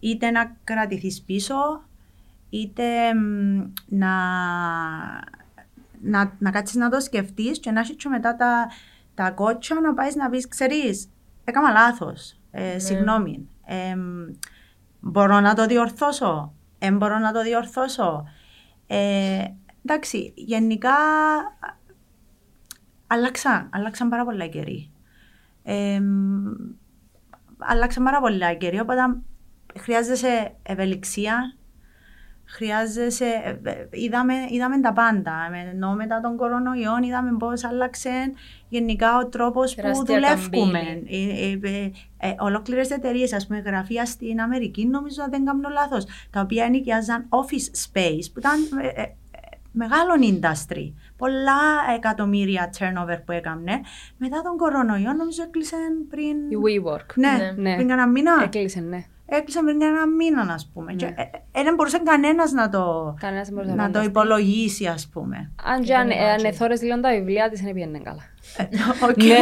είτε 0.00 0.30
να 0.30 0.56
κρατηθείς 0.64 1.22
πίσω, 1.22 1.54
είτε 2.50 3.14
μ, 3.14 3.72
να, 3.86 4.14
να, 6.00 6.36
να 6.38 6.50
κάτσεις 6.50 6.76
να 6.76 6.90
το 6.90 7.00
σκεφτείς 7.00 7.60
και 7.60 7.70
να 7.70 7.80
έχεις 7.80 7.96
και 7.96 8.08
μετά 8.08 8.36
τα, 8.36 8.70
τα 9.14 9.30
κότσια 9.30 9.80
να 9.80 9.94
πάεις 9.94 10.14
να 10.14 10.30
πεις, 10.30 10.48
ξέρεις, 10.48 11.08
έκανα 11.44 11.70
λάθος, 11.70 12.38
ε, 12.50 12.78
συγγνώμη, 12.78 13.48
ε, 13.64 13.94
μ, 13.94 14.22
μπορώ 15.00 15.40
να 15.40 15.54
το 15.54 15.66
διορθώσω, 15.66 16.52
δεν 16.78 16.96
μπορώ 16.96 17.18
να 17.18 17.32
το 17.32 17.42
διορθώσω. 17.42 18.24
Ε, 18.86 19.44
εντάξει, 19.84 20.32
γενικά 20.36 20.94
αλλάξαν, 23.06 23.68
αλλάξαν 23.72 24.08
πάρα 24.08 24.24
πολλά 24.24 24.44
οι 24.44 24.48
καιροί. 24.48 24.90
Ε, 25.62 26.00
μ, 26.00 26.44
αλλάξαν 27.58 28.04
πάρα 28.04 28.20
πολλά 28.20 28.50
οι 28.50 28.56
καιροί, 28.56 28.80
οπότε 28.80 29.00
χρειάζεσαι 29.80 30.54
ευελιξία, 30.62 31.54
χρειάζεσαι, 32.44 33.24
ε, 33.24 33.70
ε, 33.70 33.88
είδαμε, 33.90 34.34
είδαμε 34.48 34.80
τα 34.80 34.92
πάντα, 34.92 35.32
Ε, 35.54 35.70
ενώ 35.70 35.94
μετά 35.94 36.20
τον 36.20 36.36
κορονοϊό 36.36 36.92
είδαμε 37.02 37.36
πώς 37.38 37.64
άλλαξε 37.64 38.10
γενικά 38.68 39.16
ο 39.18 39.26
τρόπος 39.28 39.74
που 39.74 39.80
Τεράστια 39.80 40.04
δουλεύουμε. 40.14 40.78
καμπύλη. 40.78 41.58
Ε, 41.62 41.68
ε, 41.68 41.82
ε, 41.82 41.90
ε, 42.18 42.34
ολόκληρες 42.38 42.90
εταιρείες, 42.90 43.32
ας 43.32 43.46
πούμε 43.46 43.58
γραφεία 43.58 44.06
στην 44.06 44.40
Αμερική, 44.40 44.86
νομίζω 44.86 45.22
αν 45.22 45.30
δεν 45.30 45.44
κάνω 45.44 45.68
λάθος, 45.68 46.06
τα 46.30 46.40
οποία 46.40 46.68
νοικιάζαν 46.68 47.28
office 47.28 47.96
space, 47.96 48.24
που 48.32 48.38
ήταν 48.38 48.58
ε, 48.82 48.86
ε, 48.86 49.02
ε, 49.02 49.08
μεγάλο 49.72 50.12
industry. 50.20 50.92
Πολλά 51.16 51.60
εκατομμύρια 51.96 52.72
turnover 52.78 53.18
που 53.24 53.32
έκανε. 53.32 53.80
Μετά 54.16 54.40
τον 54.42 54.56
κορονοϊό, 54.56 55.12
νομίζω 55.12 55.42
έκλεισε 55.42 55.76
πριν... 56.10 56.36
Η 56.50 56.56
WeWork. 56.66 57.14
Ναι, 57.14 57.28
Ναι. 57.28 57.52
Ναι. 57.56 57.74
πριν 57.74 57.88
κανένα 57.88 58.08
μήνα. 58.08 58.32
Έκλεισε, 58.42 58.80
ναι. 58.80 59.04
Έκλεισε 59.30 59.60
πριν 59.64 59.82
ένα 59.82 60.06
μήνα, 60.06 60.40
α 60.42 60.58
πούμε. 60.74 60.92
Και, 60.92 61.04
ε, 61.04 61.22
ε, 61.52 61.62
δεν 61.62 61.74
μπορούσε 61.74 61.98
κανένας 62.04 62.52
να 62.52 62.68
το, 62.68 63.14
Κανένας 63.20 63.46
δεν 63.46 63.54
μπορούσε 63.54 63.74
να 63.74 63.82
το 63.82 63.86
φανταστεί. 63.86 64.08
υπολογίσει, 64.08 64.86
ας 64.86 65.08
πούμε. 65.12 65.50
Αν 65.64 65.82
και 65.82 65.94
αν 65.94 66.08
Δεν 66.08 66.16
ε, 66.18 66.30
αν 66.30 66.38
imagine. 66.40 66.44
εθώρες 66.44 66.82
λίγο 66.82 67.00
τα 67.00 67.10
βιβλία 67.10 67.50
της, 67.50 67.60
δεν 67.60 67.72
πήγαινε 67.74 67.98
καλά. 67.98 68.22
Ε, 68.56 68.62
οκ. 69.10 69.16
Ναι. 69.16 69.34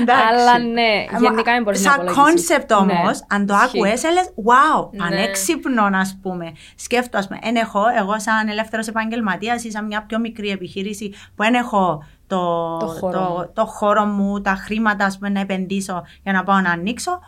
Εντάξει. 0.00 0.22
Αλλά 0.30 0.58
ναι, 0.58 0.80
Ε, 0.80 1.18
γενικά 1.20 1.52
δεν 1.52 1.62
μπορείς 1.62 1.84
να 1.84 1.90
Σαν 1.90 2.06
υπολογίσεις. 2.06 2.22
concept 2.48 2.72
όμως, 2.72 3.18
Ναι. 3.20 3.26
αν 3.36 3.46
το 3.46 3.54
Ισχύει. 3.54 3.78
άκουες, 3.78 4.04
έλεγες 4.04 4.28
wow, 4.36 4.88
Ναι. 4.90 4.98
πανέξυπνο, 4.98 5.82
α 5.82 6.06
πούμε. 6.22 6.52
Σκέφτο, 6.76 7.18
ας 7.18 7.26
πούμε, 7.26 7.38
εν 7.42 7.56
έχω, 7.56 7.80
εγώ 7.98 8.20
σαν 8.20 8.48
ελεύθερος 8.48 8.86
επαγγελματίας 8.86 9.64
ή 9.64 9.70
σαν 9.70 9.86
μια 9.86 10.04
πιο 10.06 10.18
μικρή 10.18 10.48
επιχείρηση 10.48 11.08
που 11.10 11.42
δεν 11.42 11.54
έχω 11.54 12.04
το, 12.26 12.76
Το 12.80 12.86
χώρο 12.86 13.12
το, 13.18 13.20
μου. 13.30 13.50
το 13.54 13.66
χώρο 13.66 14.04
μου, 14.04 14.40
τα 14.40 14.54
χρήματα 14.54 15.04
ας 15.04 15.16
πούμε, 15.18 15.28
να 15.28 15.40
επενδύσω 15.40 16.04
για 16.22 16.32
να 16.32 16.42
πάω 16.44 16.60
να 16.60 16.70
ανοίξω. 16.70 17.20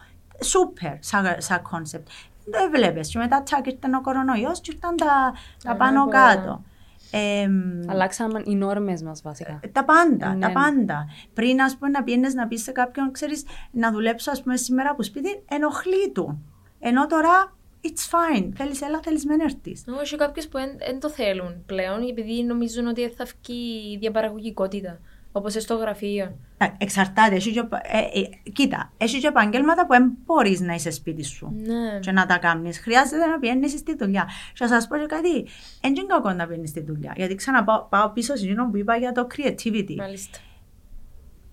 Σούπερ 0.45 0.93
σαν, 1.01 1.35
σαν 1.39 1.63
concept. 1.63 2.09
Δεν 2.45 2.65
έβλεπες. 2.67 3.09
Και 3.09 3.19
μετά 3.19 3.43
τσακ 3.43 3.67
ήρθε 3.67 3.79
ο 3.97 4.01
κορονοϊός 4.01 4.61
και 4.61 4.71
ήρθαν 4.75 4.97
τα, 4.97 5.35
τα 5.65 5.77
πάνω 5.77 6.01
Ανάποδα. 6.03 6.35
κάτω. 6.35 6.63
Εμ, 7.11 7.81
Αλλάξαμε 7.91 8.43
οι 8.45 8.55
νόρμες 8.55 9.03
μας 9.03 9.23
βασικά. 9.23 9.61
τα 9.73 9.85
πάντα, 9.85 10.35
Ναι, 10.35 10.41
τα 10.41 10.47
ναι. 10.49 10.53
πάντα. 10.53 11.07
Πριν, 11.35 11.63
ας 11.63 11.77
πούμε, 11.77 11.91
να 11.91 12.03
πήαινες 12.03 12.35
να 12.35 12.47
πεις 12.47 12.63
σε 12.63 12.73
κάποιον, 12.73 13.13
ξέρεις, 13.13 13.45
να 13.71 13.93
δουλέψω, 13.93 14.31
ας 14.31 14.43
πούμε, 14.43 14.57
σήμερα 14.57 14.91
από 14.91 15.03
σπίτι, 15.03 15.43
ενοχλεί 15.49 16.11
του. 16.13 16.43
Ενώ 16.79 17.07
τώρα, 17.07 17.53
it's 17.83 18.37
fine. 18.39 18.49
Θέλεις 18.57 18.83
έλα, 18.83 19.01
θέλεις 19.03 19.25
μεν 19.27 19.41
έρθεις. 19.41 19.85
Όχι 20.01 20.17
κάποιους 20.17 20.49
που 20.49 20.59
δεν 20.79 21.01
το 21.01 21.11
θέλουν 21.11 21.63
πλέον 21.67 22.09
επειδή 22.09 22.43
νομίζουν 22.43 22.87
ότι 22.87 23.09
θα 23.09 23.25
βγει 23.25 23.93
η 23.93 23.99
διαπαραγωγικότητα. 23.99 24.99
Όπως 25.33 25.53
στο 25.53 25.75
γραφείο. 25.75 26.37
Ε, 26.59 26.67
Εξαρτάται. 26.79 27.35
Έχει 27.35 27.53
και, 27.53 27.65
ε, 27.83 27.99
ε, 28.21 28.51
κοίτα, 28.53 28.93
έχει 28.97 29.21
και 29.21 29.27
επαγγέλματα 29.27 29.87
που 29.87 29.93
δεν 29.93 30.13
μπορείς 30.25 30.61
να 30.61 30.75
είσαι 30.75 30.91
σπίτι 30.91 31.25
σου 31.25 31.53
Ναι. 31.67 31.99
και 32.01 32.13
να 32.13 32.27
τα 32.27 32.39
κάνεις. 32.39 32.79
Χρειάζεται 32.79 33.27
να 33.27 33.39
πιένεις 33.39 33.71
στη 33.73 33.97
δουλειά. 33.97 34.25
Και 34.53 34.67
θα 34.67 34.69
σας 34.69 34.87
πω 34.87 34.97
και 34.97 35.07
κάτι, 35.07 35.47
δεν 35.81 35.95
είναι 35.95 36.07
κακό 36.07 36.33
να 36.33 36.47
πιένεις 36.47 36.71
στη 36.71 36.83
δουλειά. 36.83 37.13
Γιατί 37.17 37.35
ξαναπάω 37.35 37.83
πάω 37.89 38.09
πίσω 38.11 38.37
σε 38.37 38.45
εκείνο 38.45 38.71
που 38.71 38.77
είπα 38.77 38.97
για 38.97 39.13
το 39.13 39.27
creativity. 39.37 39.95
Μάλιστα. 39.97 40.39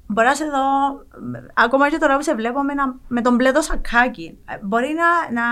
Μπορεί 0.09 0.27
να 0.27 0.33
σε 0.35 0.45
δω, 0.45 0.59
ακόμα 1.53 1.89
και 1.89 1.97
τώρα 1.97 2.15
που 2.15 2.23
σε 2.23 2.35
βλέπω 2.35 2.61
με, 2.63 2.71
ένα- 2.71 2.99
με 3.07 3.21
τον 3.21 3.35
μπλε 3.35 3.51
το 3.51 3.61
σακάκι, 3.61 4.37
ε, 4.49 4.57
μπορεί 4.63 4.87
να, 4.93 5.41
να, 5.41 5.43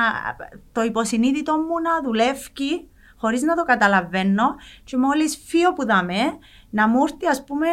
το 0.72 0.82
υποσυνείδητο 0.84 1.54
μου 1.58 1.82
να 1.84 2.02
δουλεύει 2.04 2.90
χωρίς 3.18 3.42
να 3.42 3.56
το 3.56 3.64
καταλαβαίνω 3.64 4.56
και 4.84 4.98
μόλις 4.98 5.38
φύγω 5.46 5.74
που 5.74 5.86
δαμε, 5.86 6.16
να 6.70 6.88
μου 6.88 7.04
έρθει 7.04 7.28
ας 7.28 7.44
πούμε 7.44 7.68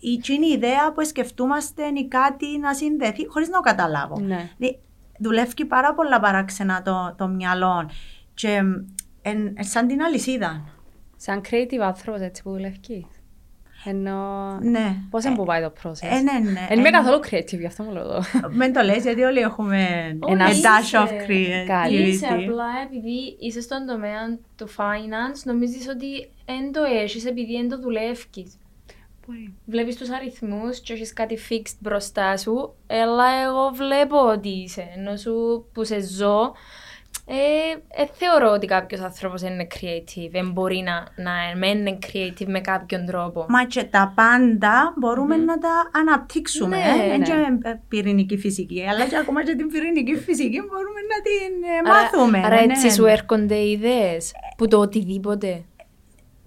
η 0.00 0.12
εκείνη 0.12 0.46
ιδέα 0.46 0.92
που 0.92 1.04
σκεφτούμαστε 1.04 1.82
ή 1.94 2.08
κάτι 2.08 2.58
να 2.58 2.74
συνδεθεί 2.74 3.26
χωρίς 3.26 3.48
να 3.48 3.54
το 3.56 3.60
καταλάβω. 3.60 4.20
Ναι. 4.20 4.50
Δηλαδή, 4.56 4.78
δουλεύει 5.18 5.64
πάρα 5.64 5.94
πολλά 5.94 6.20
παράξενα 6.20 6.82
το, 6.82 7.14
το 7.18 7.26
μυαλό 7.28 7.90
και 8.34 8.62
ε, 9.22 9.30
ε, 9.30 9.62
σαν 9.62 9.86
την 9.86 10.02
αλυσίδα. 10.02 10.64
Σαν 11.16 11.40
creative 11.50 11.78
άνθρωπος 11.80 12.20
έτσι 12.20 12.42
που 12.42 12.50
δουλεύει. 12.50 13.06
Ενώ... 13.88 14.58
Ναι. 14.60 14.96
Πώς 15.10 15.22
δεν 15.22 15.34
που 15.34 15.44
πάει 15.44 15.62
το 15.62 15.72
process; 15.82 16.02
Ε, 16.10 16.20
ναι, 16.20 16.50
ναι. 16.50 16.66
Δεν 16.68 16.78
είμαι 16.78 16.88
Ε, 16.88 16.90
καθόλου 16.90 17.20
creative, 17.30 17.58
γι' 17.58 17.66
αυτό 17.66 17.82
μου 17.82 17.92
λέω 17.92 18.02
εδώ. 18.02 18.20
Μεν 18.56 18.72
το 18.72 18.82
λες 18.82 19.02
γιατί 19.02 19.22
όλοι 19.22 19.38
έχουμε 19.38 19.78
Ένα 20.28 20.46
a 20.46 20.50
dash 20.50 20.82
είσαι. 20.82 20.98
of 20.98 21.08
creativity. 21.08 21.66
Καλή. 21.66 22.08
Είσαι 22.08 22.26
απλά 22.26 22.66
επειδή 22.86 23.36
είσαι 23.40 23.60
στον 23.60 23.86
τομέα 23.86 24.38
του 24.56 24.68
finance, 24.68 25.40
νομίζεις 25.44 25.88
ότι 25.88 26.30
δεν 26.46 26.72
το 26.72 26.82
έχεις 27.02 27.26
επειδή 27.26 27.56
δεν 27.56 27.68
το 27.68 27.80
δουλεύεις. 27.80 28.58
Μπορεί. 29.26 29.54
Βλέπεις 29.66 29.96
τους 29.96 30.10
αριθμούς 30.10 30.80
και 30.80 30.92
έχεις 30.92 31.12
κάτι 31.12 31.38
fixed 31.50 31.76
μπροστά 31.80 32.36
σου, 32.36 32.74
αλλά 32.86 33.24
εγώ 33.44 33.70
βλέπω 33.74 34.18
ότι 34.32 34.48
είσαι, 34.48 34.88
ενώ 34.96 35.16
σου 35.16 35.66
που 35.72 35.84
σε 35.84 36.00
ζω, 36.00 36.52
ε, 37.28 37.32
ε, 38.02 38.06
θεωρώ 38.12 38.50
ότι 38.50 38.66
κάποιος 38.66 39.00
άνθρωπος 39.00 39.42
είναι 39.42 39.66
creative, 39.74 40.28
δεν 40.30 40.50
μπορεί 40.52 40.76
να, 40.84 41.22
να 41.22 41.32
μένει 41.56 41.98
creative 42.06 42.46
με 42.46 42.60
κάποιον 42.60 43.06
τρόπο. 43.06 43.46
Μα 43.48 43.64
και 43.64 43.84
τα 43.84 44.12
πάντα 44.16 44.94
μπορούμε 44.98 45.36
να 45.36 45.58
τα 45.58 45.90
αναπτύξουμε. 46.00 46.76
Ναι, 46.76 47.06
Δεν 47.08 47.18
ναι. 47.18 47.24
και 47.24 47.68
ε, 47.68 47.80
πυρηνική 47.88 48.36
φυσική, 48.38 48.86
αλλά 48.88 49.06
και 49.08 49.16
ακόμα 49.16 49.44
και 49.44 49.54
την 49.54 49.68
πυρηνική 49.68 50.16
φυσική 50.16 50.60
μπορούμε 50.60 51.00
να 51.00 51.22
την 51.22 51.62
ε, 51.62 51.90
Άρα- 51.90 52.02
μάθουμε. 52.02 52.38
Άρα 52.44 52.54
ναι. 52.66 52.72
έτσι 52.72 52.90
σου 52.90 53.04
έρχονται 53.06 53.68
ιδέες 53.68 54.32
που 54.56 54.68
το 54.68 54.78
οτιδήποτε. 54.78 55.64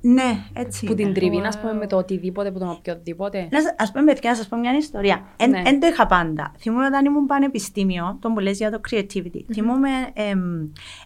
Ναι, 0.02 0.38
έτσι 0.54 0.86
Που 0.86 0.94
την 0.96 1.06
είναι. 1.06 1.14
τριβή, 1.14 1.38
α 1.38 1.54
πούμε, 1.62 1.74
με 1.74 1.88
το 1.88 1.98
οτιδήποτε, 1.98 2.52
που 2.52 2.60
τον 2.60 2.70
οποιοδήποτε. 2.70 3.48
Να 3.52 3.62
σα- 3.62 3.84
ας 3.84 3.92
πούμε, 3.92 4.04
παιδιά, 4.14 4.30
να 4.30 4.36
σας 4.36 4.48
πω 4.48 4.58
μια 4.58 4.78
ιστορία. 4.78 5.24
Εν, 5.38 5.50
Ναι. 5.50 5.62
εν 5.66 5.80
το 5.80 5.88
είχα 5.88 6.06
πάντα. 6.06 6.52
Θυμούμαι 6.60 6.86
όταν 6.86 7.06
ήμουν 7.06 7.26
πανεπιστήμιο, 7.26 8.18
τον 8.22 8.34
που 8.34 8.40
λες 8.40 8.58
για 8.58 8.72
το 8.72 8.80
creativity. 8.90 9.42
Θυμούμαι, 9.54 9.90
εμ, 10.14 10.62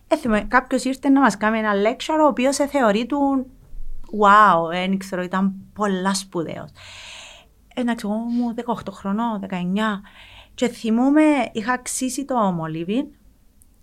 ε, 0.07 0.15
θυμούμαι, 0.17 0.41
κάποιος 0.47 0.83
ήρθε 0.83 1.09
να 1.09 1.19
μας 1.19 1.37
κάνει 1.37 1.57
ένα 1.57 1.71
lecture, 1.73 2.19
ο 2.23 2.27
οποίος 2.27 2.59
ε, 2.59 2.67
θεωρεί 2.67 3.05
του, 3.05 3.45
wow, 4.21 4.69
δεν 4.71 4.97
ξέρω, 4.97 5.21
ήταν 5.21 5.53
πολλά 5.73 6.13
σπουδαίος. 6.13 6.69
Εντάξει, 7.75 8.05
εγώ 8.09 8.19
ήμουν 8.31 8.53
18 8.53 8.91
χρονών, 8.91 9.39
19. 9.39 10.01
Και 10.53 10.67
θυμούμαι, 10.67 11.21
είχα 11.51 11.77
ξύσει 11.81 12.25
το 12.25 12.35
μολύβι, 12.35 13.09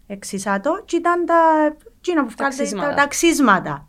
εξίσα 0.07 0.61
το, 0.61 0.83
και 0.85 0.97
ήταν 0.97 1.25
τα, 1.27 1.35
εκείνα 1.99 2.25
που 2.25 2.31
βγάλετε, 2.37 2.63
ξύσματα. 2.63 2.89
τα, 2.89 2.95
τα 2.95 3.07
ξύσματα. 3.07 3.89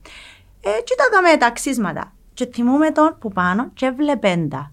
Ε, 0.61 0.69
και 0.83 0.93
ήταν 0.93 1.07
τα 1.11 1.21
με 1.21 1.37
τα 1.37 1.51
ξύσματα. 1.51 2.13
Και 2.33 2.45
θυμούμαι 2.53 2.91
τον 2.91 3.17
που 3.19 3.29
πάνω 3.29 3.69
και 3.73 3.85
έβλεπεν 3.85 4.49
τα. 4.49 4.71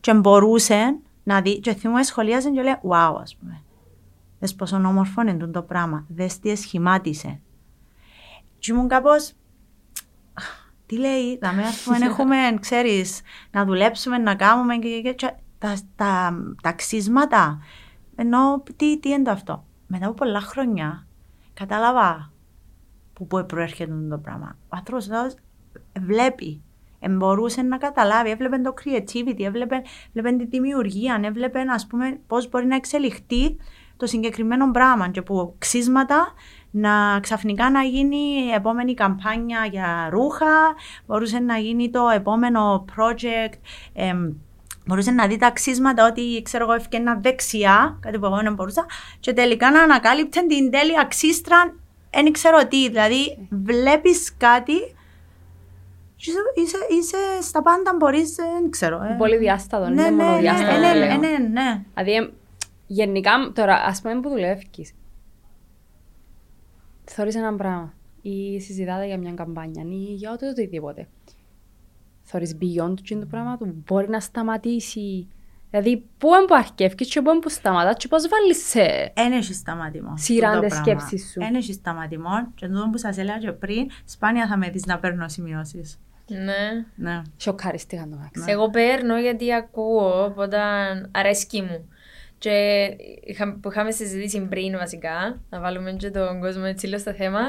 Και 0.00 0.14
μπορούσε 0.14 0.98
να 1.22 1.40
δει, 1.40 1.60
και 1.60 1.74
θυμούμαι 1.74 2.02
σχολίαζε 2.02 2.50
και 2.50 2.62
λέει, 2.62 2.76
wow, 2.88 3.16
ας 3.20 3.36
πούμε. 3.36 3.62
Δες 4.38 4.54
πόσο 4.54 4.76
όμορφο 4.76 5.20
είναι 5.20 5.34
τούτο 5.34 5.52
το 5.52 5.62
πράγμα. 5.62 6.04
Δες 6.08 6.38
τι 6.38 6.50
εσχημάτισε. 6.50 7.40
Και 8.58 8.72
ήμουν 8.72 8.88
κάπως, 8.88 9.32
τι 10.86 10.98
λέει, 10.98 11.38
θα 11.40 11.52
με 11.52 11.62
ας 11.62 11.82
πούμε 11.82 11.96
έχουμε, 12.06 12.36
ξέρεις, 12.60 13.20
να 13.50 13.64
δουλέψουμε, 13.64 14.18
να 14.18 14.34
κάνουμε 14.34 14.76
και, 14.76 15.00
και, 15.00 15.12
και 15.12 15.34
τα, 15.58 15.76
τα, 15.96 16.34
τα 16.62 16.72
ξύσματα. 16.72 17.58
Ενώ 18.16 18.62
τι, 18.76 18.98
τι 18.98 19.08
είναι 19.08 19.22
το 19.22 19.30
αυτό. 19.30 19.64
Μετά 19.86 20.06
από 20.06 20.14
πολλά 20.14 20.40
χρόνια 20.40 21.06
κατάλαβα 21.54 22.31
που 23.28 23.36
πού 23.38 23.46
προέρχεται 23.46 23.92
το 24.10 24.18
πράγμα. 24.18 24.56
Ο 24.62 24.76
άνθρωπος 24.76 25.08
εδώ 25.08 25.26
βλέπει. 26.00 26.62
Μπορούσε 27.10 27.62
να 27.62 27.76
καταλάβει, 27.76 28.30
έβλεπε 28.30 28.58
το 28.58 28.74
creativity, 28.84 29.42
έβλεπε, 29.42 29.82
έβλεπε 30.12 30.36
τη 30.36 30.46
δημιουργία, 30.46 31.20
έβλεπε 31.24 31.60
ας 31.68 31.86
πούμε, 31.86 32.20
πώς 32.26 32.48
μπορεί 32.48 32.66
να 32.66 32.76
εξελιχθεί 32.76 33.56
το 33.96 34.06
συγκεκριμένο 34.06 34.70
πράγμα 34.70 35.08
και 35.08 35.22
που 35.22 35.54
ξύσματα 35.58 36.32
να 36.70 37.20
ξαφνικά 37.20 37.70
να 37.70 37.82
γίνει 37.82 38.16
η 38.16 38.52
επόμενη 38.54 38.94
καμπάνια 38.94 39.68
για 39.70 40.08
ρούχα, 40.10 40.74
μπορούσε 41.06 41.38
να 41.38 41.56
γίνει 41.58 41.90
το 41.90 42.08
επόμενο 42.08 42.84
project, 42.96 43.54
εμ, 43.92 44.32
μπορούσε 44.86 45.10
να 45.10 45.26
δει 45.26 45.36
τα 45.36 45.50
ξύσματα 45.50 46.06
ότι 46.06 46.42
ξέρω 46.42 46.64
εγώ 46.64 46.72
ευκαιρνα 46.72 47.14
δεξιά, 47.14 47.98
κάτι 48.00 48.18
που 48.18 48.26
εγώ 48.26 48.36
δεν 48.36 48.54
μπορούσα, 48.54 48.86
και 49.20 49.32
τελικά 49.32 49.70
να 49.70 49.82
ανακάλυψε 49.82 50.46
την 50.46 50.70
τέλεια 50.70 51.04
ξύστρα, 51.04 51.74
δεν 52.12 52.32
ξέρω 52.32 52.66
τι, 52.68 52.88
δηλαδή 52.88 53.48
βλέπεις 53.50 54.36
κάτι 54.36 54.74
και 56.16 56.30
είσαι, 56.30 56.38
είσαι, 56.62 56.76
είσαι 56.98 57.42
στα 57.42 57.62
πάντα 57.62 57.94
μπορείς, 57.98 58.34
δεν 58.34 58.70
ξέρω. 58.70 59.02
ε. 59.02 59.14
Πολύ 59.18 59.36
διάστατο, 59.36 59.84
ναι, 59.88 59.90
είναι 59.90 60.10
ναι, 60.10 60.22
μόνο 60.22 60.34
ναι, 60.34 60.40
διάστατο. 60.40 60.78
ναι, 60.78 60.92
πλέον. 60.92 61.20
ναι, 61.20 61.28
ναι, 61.28 61.38
ναι. 61.38 61.82
Δηλαδή, 61.94 62.12
εμ, 62.14 62.28
γενικά, 62.86 63.52
τώρα, 63.54 63.74
ας 63.74 64.00
πούμε 64.00 64.20
που 64.20 64.28
δουλεύεις, 64.28 64.92
θωρείς 67.04 67.34
ένα 67.34 67.54
πράγμα 67.54 67.92
ή 68.22 68.60
συζητάτε 68.60 69.06
για 69.06 69.18
μια 69.18 69.32
καμπάνια 69.32 69.82
ή 69.88 70.14
για 70.14 70.32
ό,τι 70.32 70.46
οτιδήποτε. 70.46 71.08
Θωρείς 72.22 72.56
beyond 72.60 72.94
του 73.02 73.18
το 73.18 73.26
πράγμα 73.26 73.56
του, 73.56 73.82
μπορεί 73.86 74.08
να 74.08 74.20
σταματήσει. 74.20 75.28
Δηλαδή, 75.74 76.04
πού 76.18 76.28
είναι 76.34 76.44
που 76.44 76.54
αρκεύκεις 76.54 77.08
και 77.08 77.22
πού 77.22 77.30
είναι 77.30 77.40
που 77.40 77.48
σταματάς 77.48 77.96
και 77.96 78.08
πώς 78.08 78.28
βάλεις 78.28 78.68
σε... 78.68 79.12
Εν 79.14 79.32
έχει 79.32 79.54
σταματημό. 79.54 80.14
Σειράν 80.16 80.54
τούτο 80.54 80.66
τις 80.66 80.80
πράγμα. 80.80 81.00
σκέψεις 81.00 81.30
σου. 81.30 81.40
Εν 81.42 81.54
έχει 81.54 81.72
σταματημό 81.72 82.52
και 82.54 82.66
τούτο 82.66 82.88
που 82.92 82.98
σας 82.98 83.18
έλεγα 83.18 83.38
και 83.38 83.52
πριν, 83.52 83.90
σπάνια 84.04 84.46
θα 84.46 84.56
με 84.56 84.70
δεις 84.70 84.86
να 84.86 84.98
παίρνω 84.98 85.28
σημειώσεις. 85.28 85.98
Ναι. 86.26 86.84
Ναι. 86.94 87.22
Σοκαριστήκα 87.36 88.02
το 88.02 88.16
μεταξύ. 88.16 88.50
Εγώ 88.50 88.70
παίρνω 88.70 89.18
γιατί 89.18 89.54
ακούω, 89.54 90.24
οπότε 90.24 90.58
αρέσκει 91.10 91.62
μου. 91.62 91.88
Και 92.42 92.88
είχα, 93.24 93.58
που 93.62 93.70
είχαμε 93.70 93.90
συζητήσει 93.90 94.40
πριν 94.40 94.78
βασικά, 94.78 95.40
να 95.50 95.60
βάλουμε 95.60 95.92
και 95.92 96.10
τον 96.10 96.40
κόσμο 96.40 96.62
έτσι 96.66 96.86
λίγο 96.86 96.98
στο 96.98 97.12
θέμα, 97.12 97.40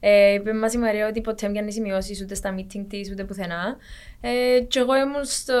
ε, 0.00 0.32
είπε 0.32 0.52
μας 0.52 0.72
η 0.74 0.78
Μαρία 0.78 1.08
ότι 1.08 1.20
ποτέ 1.20 1.36
δεν 1.40 1.52
πιάνει 1.52 1.72
σημειώσεις 1.72 2.20
ούτε 2.22 2.34
στα 2.34 2.54
meeting 2.54 2.84
της 2.88 3.10
ούτε 3.10 3.24
πουθενά. 3.24 3.76
Ε, 4.20 4.60
και 4.60 4.78
εγώ 4.78 4.96
ήμουν 4.96 5.24
στο 5.24 5.54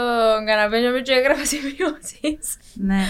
καναπέ 0.46 1.00
και 1.02 1.12
έγραφα 1.12 1.44
σημειώσεις. 1.44 2.58
ναι. 2.74 3.00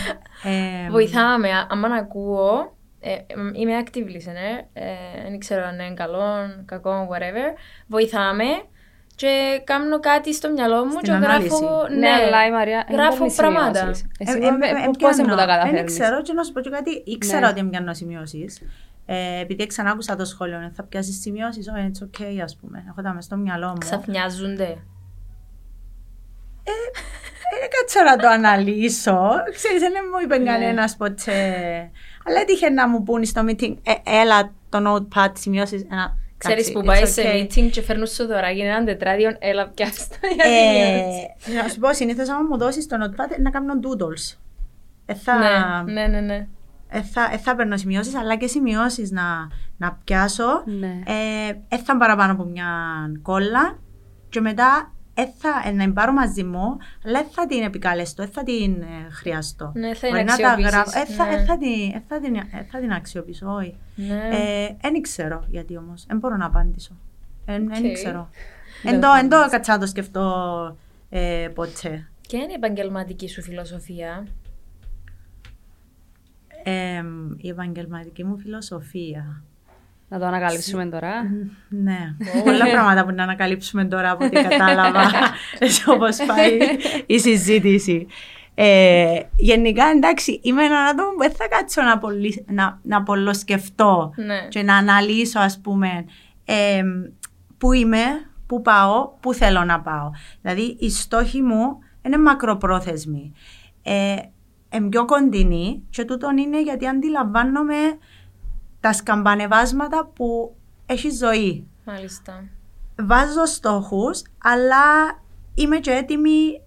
Ε, 0.87 0.91
Βοηθάμε, 0.91 1.51
α- 1.51 1.67
άμα 1.71 1.89
να 1.89 1.97
ακούω, 1.97 2.77
ε, 3.01 3.13
ε, 3.13 3.19
είμαι 3.53 3.83
active 3.85 4.07
listener, 4.07 4.65
ε, 4.73 5.29
δεν 5.29 5.39
ξέρω 5.39 5.65
αν 5.65 5.75
είναι 5.79 5.95
καλό, 5.95 6.25
κακό, 6.65 7.09
whatever. 7.13 7.57
Βοηθάμε 7.87 8.45
και 9.21 9.61
κάνω 9.65 10.01
κάτι 10.01 10.35
στο 10.35 10.51
μυαλό 10.51 10.85
μου 10.85 10.91
Στην 10.91 11.03
και 11.03 11.11
ανάλυση. 11.13 11.49
γράφω. 11.49 11.87
Ναι, 11.99 12.09
αλλά 12.09 12.47
η 12.47 12.51
Μαρία 12.51 12.85
δεν 12.89 12.97
γράφω 12.97 13.19
παίρνει 13.19 13.35
πράγματα. 13.35 13.75
σημειώσεις. 13.79 14.05
Εσύ 14.19 14.39
Ε, 14.43 14.47
ε, 14.47 14.51
με- 14.51 14.67
ε, 14.67 14.71
πού- 14.71 14.77
πιάνω. 14.77 14.91
πώς 14.99 15.17
είναι 15.17 15.23
που 15.29 15.37
τα 15.37 15.47
Δεν 15.47 15.47
καταφέρνεις; 15.47 15.93
ξέρω 15.99 16.23
και 16.23 16.33
να 16.33 16.43
σου 16.43 16.53
πω 16.53 16.61
και 16.61 16.71
κάτι, 16.71 16.91
ήξερα 17.07 17.41
Ναι. 17.41 17.47
ότι 17.49 17.65
πιάνω 17.65 17.95
σημειώσεις. 17.95 18.63
Ε, 19.07 19.41
επειδή 19.41 19.67
ξανά 19.67 19.91
άκουσα 19.91 20.17
το 20.17 20.25
σχόλιο, 20.25 20.59
ε, 20.59 20.71
θα 20.75 20.83
πιάσεις 20.83 21.21
σημειώσεις, 21.21 21.69
όχι, 21.69 21.91
it's 21.93 22.03
okay, 22.05 22.39
ας 22.45 22.57
πούμε. 22.57 22.85
Έχω 22.89 23.03
τα 23.03 23.13
μες 23.15 23.25
στο 23.25 23.37
μυαλό 23.37 23.67
μου. 23.69 23.79
Ξαφνιάζονται. 23.79 24.77
Δεν 27.61 27.69
κάτσα 27.81 28.05
να 28.05 28.17
το 28.17 28.29
αναλύσω. 28.29 29.29
Ξέρεις, 29.55 29.81
δεν 29.81 29.93
μου 30.13 30.19
είπε 30.25 30.39
Ναι. 30.39 30.45
κανένας 30.51 30.97
ποτέ. 30.97 31.91
Αλλά 32.25 32.41
έτυχε 32.41 32.71
να 32.71 32.89
μου 32.89 33.03
πούνε 33.03 33.25
στο 33.25 33.43
meeting, 33.47 33.77
«Ε, 33.83 33.93
έλα 34.21 34.53
το 34.69 34.79
notepad, 35.15 35.33
σημειώσεις. 35.39 35.87
Ένα, 35.91 36.17
Ξέρεις 36.45 36.69
εντάξει, 36.69 36.73
που 36.73 36.81
it's 36.81 36.85
πάει 36.85 37.07
σε 37.07 37.23
okay. 37.25 37.43
meeting 37.43 37.71
και 37.71 37.83
φέρνουν 37.83 38.07
σου 38.07 38.27
δωράκι 38.27 38.61
έναν 38.61 38.85
τετράδιο, 38.85 39.37
έλα 39.39 39.69
πιάστα 39.69 40.17
για 40.35 40.45
σημειώσεις. 40.45 41.57
Ε, 41.59 41.63
να 41.63 41.69
σου 41.69 41.79
πω, 41.79 41.95
συνήθως 41.95 42.29
άμα 42.29 42.43
μου 42.51 42.59
δώσεις 42.59 42.87
το 42.87 42.97
notepad 43.03 43.39
να 43.43 43.51
κάνω 43.51 43.73
doodles. 43.83 44.37
Ε, 45.07 45.15
θα, 45.15 45.39
Ναι, 45.85 45.93
ναι, 45.93 46.07
ναι, 46.07 46.21
ναι. 46.21 46.47
ε, 46.89 47.03
θα, 47.03 47.31
ε, 47.33 47.37
θα 47.37 47.55
παίρνω 47.55 47.77
σημειώσεις, 47.77 48.15
αλλά 48.15 48.37
και 48.37 48.47
σημειώσεις 48.47 49.11
να, 49.11 49.23
να 49.77 49.99
πιάσω. 50.05 50.63
Ναι. 50.65 51.03
Ε, 51.07 51.49
ε, 51.69 51.79
θα 51.79 51.97
παραπάνω 51.97 52.33
από 52.33 52.45
μια 52.45 52.69
κόλλα 53.23 53.79
και 54.29 54.41
μετά 54.41 54.93
ε, 54.93 55.00
θα, 55.25 55.63
ε, 55.69 55.71
να 55.71 55.85
την 55.85 55.93
πάρω 55.93 56.13
μαζί 56.13 56.45
μου, 56.45 56.77
αλλά 57.05 57.19
ε, 57.19 57.27
θα 57.31 57.47
την 57.47 57.63
επικαλεστώ, 57.63 58.23
ε, 58.23 58.27
θα 58.27 58.43
την 58.43 58.83
ε, 58.83 59.11
χρειαστώ. 59.11 59.73
Ναι, 59.75 59.95
θα 59.95 60.09
Μπορεί 60.09 60.25
την 60.25 60.31
να 60.31 60.37
τα 60.37 60.49
αξιοποιήσεις, 60.49 60.73
γράφω. 60.73 60.99
Ε, 60.99 61.05
θα, 61.05 61.25
ναι. 61.25 61.35
ε, 61.35 61.45
θα 61.45 61.59
την, 61.59 61.93
ε, 61.95 62.03
θα 62.09 62.21
την, 62.21 62.35
ε, 62.35 62.67
θα 62.71 62.79
την 62.79 62.93
αξιοποιήσω, 62.93 63.55
όχι. 63.55 63.77
Ναι. 63.95 64.29
Δεν 64.81 65.01
ξέρω 65.01 65.45
γιατί 65.49 65.77
όμως, 65.77 66.05
δεν 66.07 66.19
μπορώ 66.19 66.37
να 66.37 66.47
απαντήσω. 66.47 66.93
Δεν 67.45 67.67
Οκ. 67.67 67.93
ξέρω. 67.93 68.29
Δεν 68.83 68.95
Εν 68.95 69.01
το, 69.01 69.07
θα 69.07 69.19
εν 69.19 69.29
το 69.29 69.37
κάτσα 69.51 69.73
να 69.73 69.79
το 69.79 69.87
σκεφτώ 69.87 70.77
ε, 71.11 71.49
ποτέ. 71.55 72.09
Ποια 72.29 72.39
είναι 72.39 72.53
η 72.53 72.55
επαγγελματική 72.55 73.29
σου 73.29 73.43
φιλοσοφία; 73.43 74.27
Ε, 76.63 77.03
η 77.37 77.49
επαγγελματική 77.49 78.25
μου 78.25 78.39
φιλοσοφία. 78.39 79.43
Να 80.13 80.19
το 80.19 80.27
ανακαλύψουμε 80.27 80.87
τώρα. 80.87 81.13
Ναι, 81.69 82.17
πολλά 82.45 82.71
πράγματα 82.71 83.05
που 83.05 83.15
να 83.15 83.23
ανακαλύψουμε 83.23 83.85
τώρα 83.85 84.11
από 84.11 84.25
ό,τι 84.25 84.43
κατάλαβα, 84.43 85.11
έτσι 85.59 85.85
όπως 85.95 86.17
πάει 86.27 86.59
η 87.07 87.19
συζήτηση. 87.19 88.07
Ε, 88.55 89.21
γενικά, 89.37 89.85
εντάξει, 89.87 90.41
είμαι 90.43 90.65
έναν 90.65 90.87
άτομο 90.87 91.11
που 91.11 91.19
δεν 91.19 91.31
θα 91.31 91.49
κάτσω 91.49 91.83
να, 91.83 91.99
πολύ, 91.99 92.45
να, 92.49 92.79
να 92.83 93.03
πολλοσκεφτώ 93.03 94.13
Ναι. 94.17 94.49
και 94.49 94.63
να 94.63 94.77
αναλύσω, 94.77 95.39
ας 95.39 95.61
πούμε, 95.61 96.05
ε, 96.45 96.83
πού 97.59 97.73
είμαι, 97.73 98.05
πού 98.47 98.63
πάω, 98.63 99.09
πού 99.21 99.35
θέλω 99.35 99.65
να 99.65 99.81
πάω. 99.81 100.11
Δηλαδή, 100.41 100.77
οι 100.81 100.91
στόχοι 100.91 101.43
μου 101.43 101.79
είναι 102.03 102.19
μακροπρόθεσμοι. 102.19 103.33
Ε, 103.83 104.17
είναι 104.73 104.89
πιο 104.89 105.05
κοντινοί 105.05 105.83
και 105.91 106.05
τούτον 106.05 106.37
είναι 106.37 106.63
γιατί 106.63 106.87
αντιλαμβάνομαι 106.87 107.75
τα 108.81 108.93
σκαμπανεβάσματα 108.93 110.07
που 110.15 110.57
έχει 110.87 111.11
ζωή. 111.11 111.67
Μάλιστα. 111.85 112.45
Βάζω 112.99 113.45
στόχους, 113.47 114.23
αλλά 114.39 114.85
είμαι 115.55 115.79
και 115.79 115.91
έτοιμη 115.91 116.61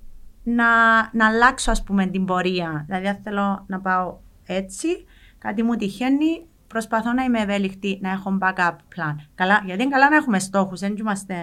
να, 0.44 0.66
να 1.14 1.28
αλλάξω 1.28 1.72
ας 1.72 1.84
πούμε 1.84 2.06
την 2.06 2.26
πορεία. 2.26 2.84
Δηλαδή 2.88 3.08
αν 3.08 3.20
θέλω 3.24 3.64
να 3.68 3.80
πάω 3.80 4.18
έτσι, 4.46 5.06
κάτι 5.38 5.64
μου 5.64 5.76
τυχαίνει, 5.76 6.46
προσπαθώ 6.68 7.14
να 7.14 7.24
είμαι 7.24 7.40
ευέλικτη, 7.40 8.00
να 8.02 8.10
έχω 8.10 8.38
backup 8.42 8.76
plan. 8.96 9.16
Καλά, 9.36 9.62
γιατί 9.66 9.82
είναι 9.82 9.92
καλά 9.92 10.10
να 10.10 10.16
έχουμε 10.16 10.40
στόχους, 10.40 10.80
δεν 10.80 10.96
είμαστε... 10.96 11.34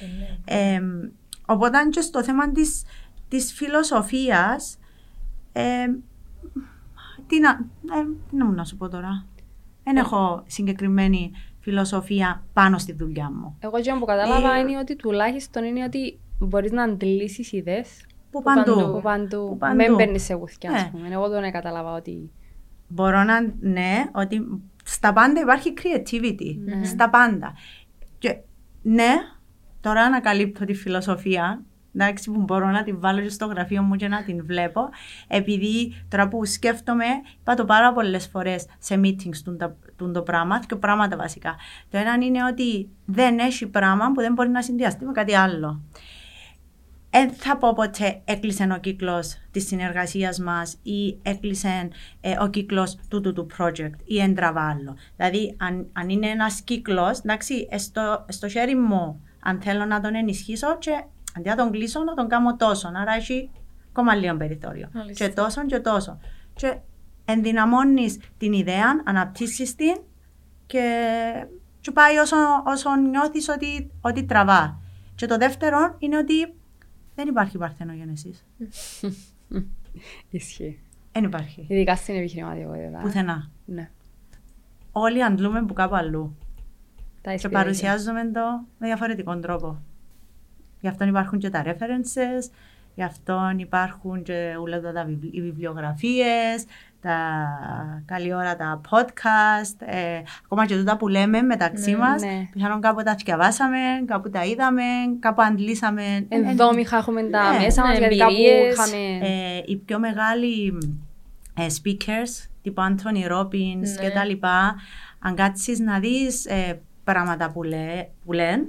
Ε, 0.00 0.50
ναι. 0.50 0.74
Ε, 0.74 0.82
οπότε 1.46 1.78
και 1.90 2.00
στο 2.00 2.22
θέμα 2.22 2.52
της, 2.52 2.82
της 3.28 3.52
φιλοσοφίας, 3.52 4.78
ε, 5.52 5.86
τι, 7.26 7.40
να, 7.40 7.50
ε, 7.98 8.04
τι 8.30 8.36
να 8.36 8.44
μου 8.44 8.52
να 8.52 8.64
σου 8.64 8.76
πω 8.76 8.88
τώρα; 8.88 9.24
Δεν 9.88 9.96
έχω 9.96 10.42
συγκεκριμένη 10.46 11.30
φιλοσοφία 11.60 12.44
πάνω 12.52 12.78
στη 12.78 12.92
δουλειά 12.92 13.30
μου. 13.32 13.56
Εγώ 13.60 13.80
και 13.80 13.92
που 13.98 14.04
κατάλαβα 14.04 14.54
Ε, 14.54 14.58
είναι 14.60 14.78
ότι 14.78 14.96
τουλάχιστον 14.96 15.64
είναι 15.64 15.84
ότι 15.84 16.18
μπορείς 16.38 16.70
να 16.72 16.82
αντιλήσεις 16.82 17.52
ιδέες 17.52 18.06
Που 18.30 18.42
παντού. 18.42 18.74
παντού. 18.74 18.92
που 18.92 19.00
παντού. 19.00 19.48
Που 19.48 19.56
παντού. 19.56 19.76
Δεν 19.76 19.96
παίρνεις 19.96 20.22
σε 20.22 20.34
γουθιά, 20.34 20.72
ας 20.72 20.82
Ναι. 20.82 20.90
πούμε. 20.92 21.08
Εγώ 21.12 21.28
δεν 21.28 21.52
κατάλαβα 21.52 21.92
ότι... 21.94 22.30
Μπορώ 22.88 23.22
να, 23.22 23.40
ναι, 23.60 24.04
ότι 24.12 24.60
στα 24.84 25.12
πάντα 25.12 25.40
υπάρχει 25.40 25.72
creativity. 25.82 26.56
Ναι. 26.64 26.84
Στα 26.84 27.10
πάντα. 27.10 27.52
Και, 28.18 28.36
ναι, 28.82 29.12
το 29.80 29.88
τώρα 29.88 30.02
ανακαλύπτω 30.02 30.64
τη 30.64 30.74
φιλοσοφία 30.74 31.62
εντάξει, 31.98 32.30
που 32.30 32.40
μπορώ 32.40 32.70
να 32.70 32.82
την 32.82 33.00
βάλω 33.00 33.20
και 33.20 33.28
στο 33.28 33.46
γραφείο 33.46 33.82
μου 33.82 33.96
και 33.96 34.08
να 34.08 34.22
την 34.24 34.46
βλέπω. 34.46 34.80
Επειδή 35.28 35.94
τώρα 36.08 36.28
που 36.28 36.44
σκέφτομαι, 36.44 37.04
είπα 37.40 37.54
το 37.54 37.64
πάρα 37.64 37.92
πολλές 37.92 38.26
φορές 38.26 38.66
σε 38.78 39.00
meetings 39.04 39.36
του, 39.44 39.56
του 39.96 40.10
το 40.10 40.22
πράγμα, 40.22 40.60
και 40.66 40.76
πράγματα 40.76 41.16
βασικά. 41.16 41.56
Το 41.90 41.98
ένα 41.98 42.14
είναι 42.26 42.44
ότι 42.44 42.88
δεν 43.04 43.38
έχει 43.38 43.66
πράγμα 43.66 44.12
που 44.12 44.20
δεν 44.20 44.32
μπορεί 44.32 44.48
να 44.48 44.62
συνδυαστεί 44.62 45.04
με 45.04 45.12
κάτι 45.12 45.34
άλλο. 45.34 45.82
Δεν 47.10 47.30
θα 47.30 47.56
πω 47.56 47.72
ποτέ 47.72 48.20
έκλεισε 48.24 48.68
ο 48.72 48.78
κύκλος 48.78 49.36
της 49.50 49.66
συνεργασίας 49.66 50.38
μας 50.38 50.76
ή 50.82 51.18
έκλεισε 51.22 51.88
ε, 52.20 52.34
ο 52.40 52.48
κύκλος 52.48 52.98
του 53.08 53.20
του 53.20 53.46
project 53.58 53.94
ή 54.04 54.20
έντραβα 54.20 54.68
άλλο. 54.68 54.96
Δηλαδή, 55.16 55.56
αν, 55.58 55.86
αν 55.92 56.08
είναι 56.08 56.26
ένας 56.26 56.60
κύκλος, 56.60 57.18
εντάξει, 57.18 57.68
στο, 57.76 58.24
στο 58.28 58.48
χέρι 58.48 58.74
μου, 58.74 59.20
αν 59.40 59.60
θέλω 59.60 59.84
να 59.84 60.00
τον 60.00 60.14
ενισχύσω, 60.14 60.78
και 60.78 61.04
αντί 61.36 61.48
να 61.48 61.56
τον 61.56 61.70
κλείσω, 61.70 62.02
να 62.02 62.14
τον 62.14 62.28
κάνω 62.28 62.56
τόσο. 62.56 62.90
Άρα 62.94 63.12
έχει 63.12 63.50
ακόμα 63.88 64.14
λίγο 64.14 64.36
περιθώριο. 64.36 64.88
Μάλιστα. 64.92 65.26
Και 65.26 65.32
τόσο 65.34 65.66
και 65.66 65.78
τόσο. 65.78 66.18
Και 66.54 66.78
ενδυναμώνεις 67.24 68.18
την 68.38 68.52
ιδέα, 68.52 69.02
αναπτύσσεις 69.04 69.74
την 69.74 70.00
και, 70.66 70.84
και 71.80 71.90
πάει 71.90 72.16
όσο, 72.16 72.36
όσο 72.66 72.96
νιώθεις 72.96 73.48
ότι, 73.48 73.90
ότι 74.00 74.24
τραβά. 74.24 74.80
Και 75.14 75.26
το 75.26 75.36
δεύτερο 75.36 75.94
είναι 75.98 76.16
ότι 76.16 76.54
δεν 77.14 77.28
υπάρχει 77.28 77.58
παρθενογένεση. 77.58 78.34
Ισχύει. 80.30 80.80
Δεν 81.12 81.24
υπάρχει. 81.24 81.66
Ειδικά 81.68 81.96
στην 81.96 82.14
επιχειρηματικότητα. 82.16 82.98
Πουθενά. 82.98 83.50
Ναι. 83.64 83.90
Όλοι 84.92 85.24
αντλούμε 85.24 85.64
που 85.64 85.72
κάπου 85.72 85.94
αλλού. 85.94 86.36
Τα 87.20 87.30
Και 87.30 87.36
ισχύει. 87.36 87.48
παρουσιάζουμε 87.48 88.30
το 88.30 88.40
με 88.78 88.86
διαφορετικό 88.86 89.38
τρόπο. 89.38 89.82
Γι' 90.80 90.88
αυτό 90.88 91.04
υπάρχουν 91.04 91.38
και 91.38 91.50
τα 91.50 91.62
references, 91.66 92.50
γι' 92.94 93.02
αυτό 93.02 93.40
υπάρχουν 93.56 94.22
και 94.22 94.54
όλα 94.62 94.80
τα 94.80 95.04
βιβλ- 95.04 95.34
οι 95.34 95.40
βιβλιογραφίες, 95.42 96.64
τα 97.00 97.16
καλή 98.06 98.34
ώρα 98.34 98.56
τα 98.56 98.80
podcast, 98.90 99.74
ε, 99.86 100.22
ακόμα 100.44 100.66
και 100.66 100.76
τούτα 100.76 100.96
που 100.96 101.08
λέμε 101.08 101.42
μεταξύ 101.42 101.90
Ναι, 101.90 101.96
μας. 101.96 102.22
ναι. 102.22 102.48
Πιθανόν 102.52 102.80
κάπου 102.80 103.02
τα 103.02 103.14
διαβάσαμε, 103.24 103.78
κάπου 104.06 104.30
τα 104.30 104.44
είδαμε, 104.44 104.82
κάπου 105.20 105.42
αντλήσαμε. 105.42 106.26
Ενδόμηχα 106.28 106.96
έχουμε 106.96 107.22
τα 107.22 107.52
Ναι, 107.52 107.58
μέσα 107.58 107.82
μας, 107.82 107.92
ναι, 107.92 107.98
γιατί 107.98 108.16
κάπου 108.16 108.32
εμπειρίες. 108.32 108.72
είχαμε... 108.72 109.26
ε, 109.26 109.62
οι 109.66 109.76
πιο 109.76 109.98
μεγάλοι 109.98 110.78
ε, 111.58 111.66
speakers, 111.82 112.48
τύπου 112.62 112.82
Anthony 112.82 113.32
Robbins 113.32 113.78
Ναι. 113.96 114.02
και 114.02 114.10
τα 114.14 114.24
λοιπά, 114.24 114.76
αν 115.18 115.34
κάτσεις 115.34 115.78
να 115.80 115.98
δεις 115.98 116.46
ε, 116.46 116.80
πράγματα 117.04 117.50
που, 117.50 117.62
λέ, 117.62 118.06
που 118.24 118.32
λένε 118.32 118.64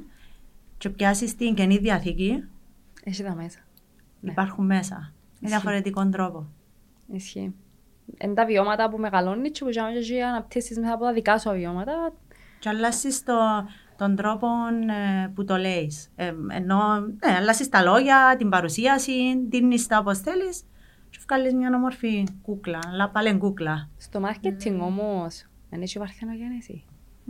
και 0.79 0.89
πιάσεις 0.89 1.35
την 1.35 1.53
Καινή 1.53 1.77
Διαθήκη, 1.77 2.43
Έχει 3.03 3.23
τα 3.23 3.35
μέσα. 3.35 3.59
Ναι. 4.19 4.31
υπάρχουν 4.31 4.65
μέσα. 4.65 4.95
Με 4.95 5.11
Ισχύει. 5.33 5.47
διαφορετικό 5.47 6.09
τρόπο. 6.09 6.47
Ισχύει. 7.11 7.53
Είναι 8.17 8.33
τα 8.33 8.45
βιώματα 8.45 8.89
που 8.89 8.97
μεγαλώνεις 8.97 9.51
και 9.51 9.65
που 9.65 9.71
κάνεις 9.73 10.07
και 10.07 10.13
εσύ 10.13 10.21
αναπτύσσεις 10.21 10.77
μέσα 10.77 10.93
από 10.93 11.03
τα 11.03 11.13
δικά 11.13 11.39
σου 11.39 11.51
βιώματα. 11.51 12.13
Και 12.59 12.69
αλλάσεις 12.69 13.23
το, 13.23 13.33
τον 13.97 14.15
τρόπο 14.15 14.47
ε, 15.23 15.27
που 15.27 15.45
το 15.45 15.55
λέεις. 15.55 16.09
Ε, 16.15 16.33
ενώ 16.49 16.99
ναι, 16.99 17.35
αλλάσεις 17.37 17.69
τα 17.69 17.81
λόγια, 17.83 18.35
την 18.37 18.49
παρουσίαση, 18.49 19.47
την 19.49 19.87
τα 19.87 19.97
όπως 19.97 20.19
θέλεις 20.19 20.63
και 21.09 21.19
βγάλεις 21.27 21.53
μια 21.53 21.75
όμορφη 21.75 22.23
κούκλα, 22.41 22.79
αλλά 22.87 23.09
πάλι 23.09 23.37
κούκλα. 23.37 23.89
Στο 23.97 24.21
marketing 24.25 24.77
όμως, 24.81 25.45
δεν 25.69 25.81
έχει 25.81 25.99
παρθενογένεση. 25.99 26.83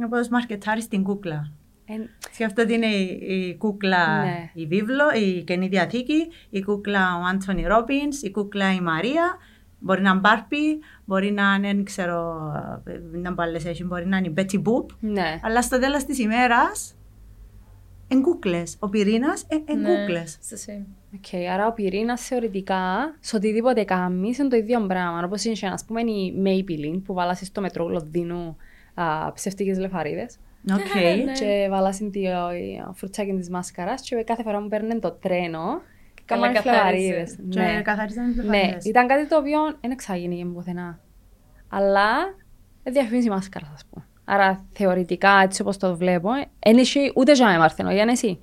Όπως 0.06 0.28
μαρκετάρεις 0.28 0.88
την 0.88 1.04
κούκλα. 1.04 1.52
Εν- 1.92 2.10
Σκέφτομαι 2.32 2.62
ότι 2.68 2.74
είναι 2.74 2.86
η, 2.96 3.20
η 3.48 3.56
κούκλα 3.58 4.24
Ναι. 4.24 4.50
η 4.54 4.66
βίβλο, 4.66 5.04
η 5.16 5.44
Καινή 5.44 5.68
Διαθήκη, 5.68 6.28
η 6.50 6.62
κούκλα 6.64 7.18
ο 7.18 7.24
Άντωνι 7.24 7.64
Ρόπινς, 7.68 8.22
η 8.22 8.32
κούκλα 8.32 8.74
η 8.74 8.80
Μαρία, 8.82 9.38
μπορεί 9.80 10.02
να 10.02 10.10
είναι 10.10 10.20
Barbie, 10.20 10.80
μπορεί 11.06 11.32
να 11.32 11.54
είναι, 11.58 11.74
δεν 11.74 11.84
ξέρω, 11.84 12.36
ε, 12.86 13.18
να 13.18 13.32
μπάλες 13.34 13.66
έχει, 13.66 13.84
μπορεί 13.84 14.06
να 14.08 14.18
είναι 14.18 14.28
η 14.28 14.32
Betty 14.34 14.58
Boop, 14.58 14.90
Ναι. 15.00 15.40
αλλά 15.44 15.62
στο 15.62 15.80
τέλος 15.80 16.04
της 16.04 16.20
ημέρας, 16.20 16.94
εν 18.08 18.22
κούκλες. 18.22 18.76
Ο 18.80 18.90
πυρήνας 18.90 19.46
εν, 19.48 19.62
εν 19.66 19.80
Ναι, 19.80 20.00
κούκλες. 20.00 20.38
εν 20.42 20.50
το 20.50 20.58
same. 20.66 20.86
OK, 21.16 21.50
άρα 21.54 21.68
ο 21.68 21.74
πυρήνας 21.74 22.22
θεωρητικά 22.22 22.82
σε 23.20 23.36
οτιδήποτε 23.36 23.84
κάνει 23.84 24.34
είναι 24.40 24.48
το 24.48 24.56
ίδιο 24.56 24.82
πράγμα. 24.88 25.24
Όπως 25.26 25.44
είναι, 25.44 25.56
ας 25.72 25.86
πούμε, 25.86 26.02
η 26.02 26.34
Maybelline 26.46 27.02
που 27.04 27.14
βάλασε 27.14 27.46
στο 27.46 27.62
μετρό 27.62 27.88
Λονδίνου 27.90 28.58
ψεύτικες 29.34 29.74
βλεφαρίδες. 29.74 30.38
Οκ. 30.72 30.96
Ναι. 31.26 31.32
Και 31.32 31.68
βάλασε 31.70 32.04
το 32.04 32.94
βουρτσάκι 32.94 33.34
της 33.34 33.50
μάσκαρας. 33.50 34.02
Και 34.02 34.16
κάθε 34.24 34.44
φορά 34.44 34.62
μου 34.62 34.68
παίρνει 34.68 35.00
το 35.00 35.12
τρένο. 35.12 35.82
Και 36.14 36.22
Καλά 36.26 36.42
κάμανε 36.52 36.54
καθάριζε. 36.54 37.08
φλεβαρίδες. 37.12 37.38
Και 37.50 37.60
Ναι. 37.60 37.82
καθαρίζαν 37.82 38.34
τις 38.34 38.36
ναι, 38.44 38.44
λεφαρίδες. 38.44 38.86
ήταν 38.86 39.08
κάτι 39.08 39.28
το 39.28 39.38
οποίο 39.38 39.60
δεν 39.82 39.92
εξάγινε 39.92 40.46
πουθενά. 40.54 41.00
Αλλά 41.70 42.08
δεν 42.84 42.94
διαφημίζει 42.94 43.28
η 43.28 43.30
μάσκαρα, 43.30 43.72
ας 43.74 43.86
πούμε. 43.90 44.06
Άρα 44.26 44.66
θεωρητικά, 44.74 45.40
έτσι 45.44 45.62
όπως 45.62 45.78
το 45.78 45.98
βλέπω, 45.98 46.30
δεν 46.60 46.78
έχει 46.78 47.12
ούτε 47.16 47.32
για 47.32 47.48
με 47.48 47.58
μαρθενογένεση. 47.58 48.40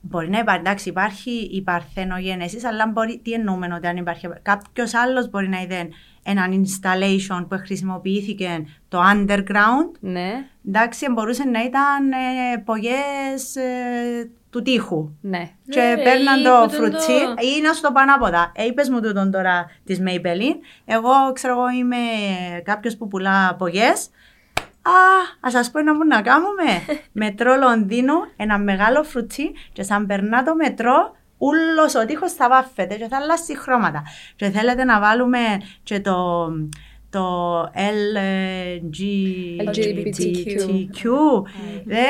Μπορεί 0.00 0.30
να 0.30 0.38
υπάρχει, 0.38 0.60
εντάξει, 0.60 0.88
υπάρχει 0.88 1.30
η 1.30 1.62
παρθενογένεσης, 1.62 2.64
αλλά 2.64 2.86
μπορεί, 2.86 3.20
τι 3.24 3.32
εννοούμε 3.32 3.74
ότι 3.74 3.86
αν 3.86 3.96
υπάρχει. 3.96 4.28
Κάποιος 4.42 4.94
άλλος 4.94 5.30
μπορεί 5.30 5.48
να 5.48 5.60
είδε 5.60 5.88
έναν 6.30 6.64
installation 6.64 7.46
που 7.48 7.56
χρησιμοποιήθηκε 7.64 8.64
το 8.88 8.98
underground 9.14 9.90
Ναι, 10.00 10.44
Εντάξει, 10.68 11.10
μπορούσε 11.10 11.44
να 11.44 11.62
ήταν 11.62 12.10
ε, 12.12 12.58
πογές 12.64 13.56
ε, 13.56 14.30
του 14.50 14.62
τείχου. 14.62 15.10
ναι. 15.20 15.50
Και 15.68 15.80
Ναι, 15.80 15.94
ρε, 15.94 16.02
παίρναν 16.02 16.40
ή 16.40 16.42
το 16.42 16.50
που 16.50 16.58
τον 16.60 16.70
φρουτσί 16.70 17.06
το- 17.24 17.34
ή 17.58 17.60
να 17.62 17.72
σου 17.72 17.80
το 17.82 17.92
πάνω 17.92 18.14
από 18.14 18.30
τα. 18.30 18.52
Ε, 18.54 18.64
είπες 18.64 18.88
μου 18.88 19.00
τούτον 19.00 19.30
τώρα 19.30 19.66
της 19.84 20.00
Maybelline. 20.06 20.56
Εγώ, 20.84 21.10
ξέρω 21.32 21.52
εγώ, 21.52 21.68
είμαι 21.70 21.96
κάποιος 22.64 22.96
που 22.96 23.08
πουλά 23.08 23.54
πογές. 23.58 24.10
Α, 24.82 24.90
ας 25.40 25.52
σας 25.52 25.70
πω 25.70 25.78
ένα 25.78 25.96
που 25.96 26.04
να 26.06 26.22
κάνουμε. 26.22 26.64
μετρό 27.22 27.56
Λονδίνου, 27.56 28.14
ένα 28.36 28.58
μεγάλο 28.58 29.02
φρουτσί 29.02 29.52
και 29.72 29.82
σαν 29.82 30.06
περνά 30.06 30.42
το 30.42 30.54
μετρό, 30.54 31.16
ούλος 31.38 31.94
ο 31.94 32.04
τείχος 32.04 32.32
θα 32.32 32.48
βάφεται 32.48 32.94
και 32.94 33.06
θα 33.08 33.16
αλλάσει 33.16 33.58
χρώματα. 33.58 34.02
Και 34.36 34.50
θέλετε 34.50 34.84
να 34.84 35.00
βάλουμε 35.00 35.38
και 35.82 36.00
το, 36.00 36.48
το 37.10 37.60
LGBTQ. 39.78 41.02
Δε, 41.84 42.04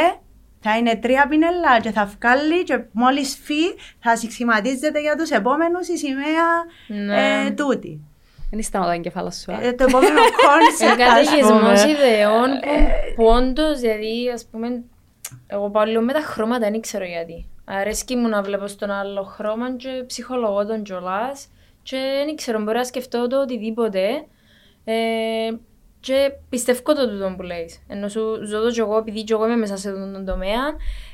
θα 0.60 0.76
είναι 0.76 0.96
τρία 0.96 1.26
πινελά 1.28 1.80
και 1.80 1.90
θα 1.90 2.04
βγάλει 2.20 2.62
και 2.62 2.80
μόλις 2.92 3.38
φύγει 3.42 3.74
θα 4.00 4.16
σχηματίζεται 4.16 5.00
για 5.00 5.16
τους 5.16 5.30
επόμενους 5.30 5.88
η 5.88 5.96
σημαία 5.96 6.46
Ναι. 7.06 7.46
ε, 7.46 7.50
τούτη. 7.50 8.00
Δεν 8.50 8.62
σταματά 8.62 8.90
ο 8.90 8.94
εγκεφάλος 8.94 9.34
σου. 9.36 9.52
α. 9.52 9.62
Ε, 9.66 9.72
το 9.72 9.84
επόμενο 9.88 10.20
concept, 10.46 10.82
ας 10.82 10.98
Εν 10.98 11.11
καταιγισμός 11.11 11.82
πούμε. 11.82 11.90
ιδεών 11.90 12.48
που, 12.60 13.14
που 13.16 13.24
όντως, 13.24 13.80
δηλαδή, 13.80 14.30
ας 14.34 14.46
πούμε, 14.50 14.82
εγώ 15.46 15.70
πάω 15.70 15.84
λίγο 15.84 16.00
με 16.00 16.12
τα 16.12 16.20
χρώματα, 16.20 16.70
δεν 16.70 16.80
ξέρω 16.80 17.04
γιατί. 17.04 17.46
Αρέσκει 17.70 18.16
μου 18.16 18.28
να 18.28 18.42
βλέπω 18.42 18.66
στον 18.66 18.90
άλλο 18.90 19.22
χρώμα 19.22 19.76
και 19.76 20.04
ψυχολογώ 20.06 20.66
τον 20.66 20.82
κιόλας 20.82 21.48
και 21.82 22.22
δεν 22.24 22.36
ξέρω, 22.36 22.60
μπορεί 22.62 22.76
να 22.76 22.84
σκεφτώ 22.84 23.26
το 23.26 23.40
οτιδήποτε 23.40 24.06
ε, 24.84 24.94
και 26.00 26.32
πιστεύω 26.48 26.94
το 26.94 27.08
τούτο 27.08 27.34
που 27.36 27.42
λέεις. 27.42 27.82
Ενώ 27.88 28.08
σου 28.08 28.20
ζω 28.44 28.62
το 28.62 28.70
κι 28.70 28.80
εγώ, 28.80 28.96
επειδή 28.96 29.24
κι 29.24 29.32
εγώ 29.32 29.44
είμαι 29.46 29.56
μέσα 29.56 29.76
σε 29.76 29.88
αυτόν 29.88 30.12
τον 30.12 30.24
τομέα, 30.24 30.62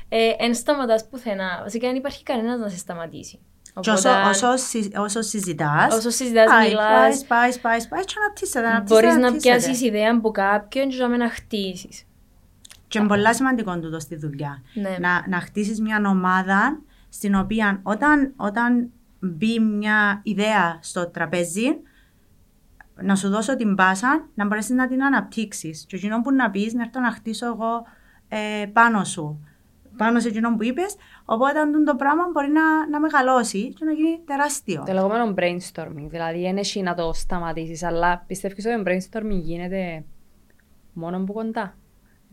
ε, 0.09 0.31
εν 0.37 0.55
σταματάς 0.55 1.07
πουθενά. 1.07 1.59
Βασικά 1.63 1.87
δεν 1.87 1.95
υπάρχει 1.95 2.23
κανένας 2.23 2.59
να 2.59 2.69
σε 2.69 2.77
σταματήσει. 2.77 3.39
Και 3.79 3.89
όσο, 3.89 4.09
Οπότε, 4.09 4.29
όσο, 4.29 4.57
συ- 4.57 4.97
όσο 4.97 5.21
συζητάς, 5.21 5.95
όσο 5.95 6.09
συζητάς, 6.09 6.45
πάει, 6.45 6.67
μιλάς, 6.67 7.25
πάει, 7.25 7.49
πάει, 7.49 7.59
πάει, 7.61 7.87
πάει 7.87 8.03
και 8.03 8.13
αναπτύσσεται, 8.23 8.67
αναπτύσσεται, 8.67 9.01
μπορείς 9.01 9.17
να 9.17 9.27
αναπτύσσεται. 9.27 9.57
πιάσεις 9.57 9.81
ιδέα 9.81 10.11
από 10.17 10.31
κάποιον 10.31 10.89
και 10.89 11.05
να 11.05 11.29
χτίσεις. 11.29 12.05
Και 12.95 13.01
είναι 13.01 13.09
πολύ 13.09 13.35
σημαντικό 13.35 13.79
τούτο 13.79 13.99
στη 13.99 14.15
δουλειά. 14.15 14.61
Ναι. 14.73 14.97
Να, 14.99 15.27
να 15.27 15.39
χτίσεις 15.39 15.81
μια 15.81 16.01
ομάδα 16.07 16.81
στην 17.09 17.35
οποία 17.35 17.79
όταν, 17.83 18.33
όταν 18.35 18.91
μπει 19.19 19.59
μια 19.59 20.19
ιδέα 20.23 20.79
στο 20.81 21.09
τραπέζι, 21.09 21.77
να 23.01 23.15
σου 23.15 23.29
δώσω 23.29 23.55
την 23.55 23.75
πάσα, 23.75 24.27
να 24.33 24.45
μπορέσεις 24.45 24.75
να 24.75 24.87
την 24.87 25.03
αναπτύξεις. 25.03 25.85
Και 25.87 25.95
εκείνο 25.95 26.21
που 26.21 26.31
να 26.31 26.49
πεις, 26.49 26.73
να 26.73 26.81
έρθω 26.81 26.99
να 26.99 27.11
χτίσω 27.11 27.45
εγώ 27.45 27.85
ε, 28.27 28.65
πάνω 28.73 29.03
σου. 29.03 29.45
Πάνω 29.97 30.19
σε 30.19 30.27
εκείνο 30.27 30.55
που 30.55 30.63
είπες, 30.63 30.95
οπότε 31.25 31.59
αν 31.59 31.83
το 31.85 31.95
πράγμα 31.95 32.23
μπορεί 32.33 32.51
να, 32.51 32.87
να 32.89 32.99
μεγαλώσει 32.99 33.73
και 33.73 33.85
να 33.85 33.91
γίνει 33.91 34.19
τεράστιο. 34.25 34.83
Το 34.85 34.93
λεγόμενο 34.93 35.33
brainstorming, 35.37 36.07
δηλαδή 36.07 36.41
δεν 36.41 36.57
έχει 36.57 36.81
να 36.81 36.93
το 36.93 37.13
σταματήσεις, 37.13 37.83
αλλά 37.83 38.23
πιστεύεις 38.27 38.65
ότι 38.65 38.83
το 38.83 38.83
brainstorming 38.85 39.41
γίνεται 39.41 40.03
μόνο 40.93 41.17
από 41.17 41.33
κοντά; 41.33 41.75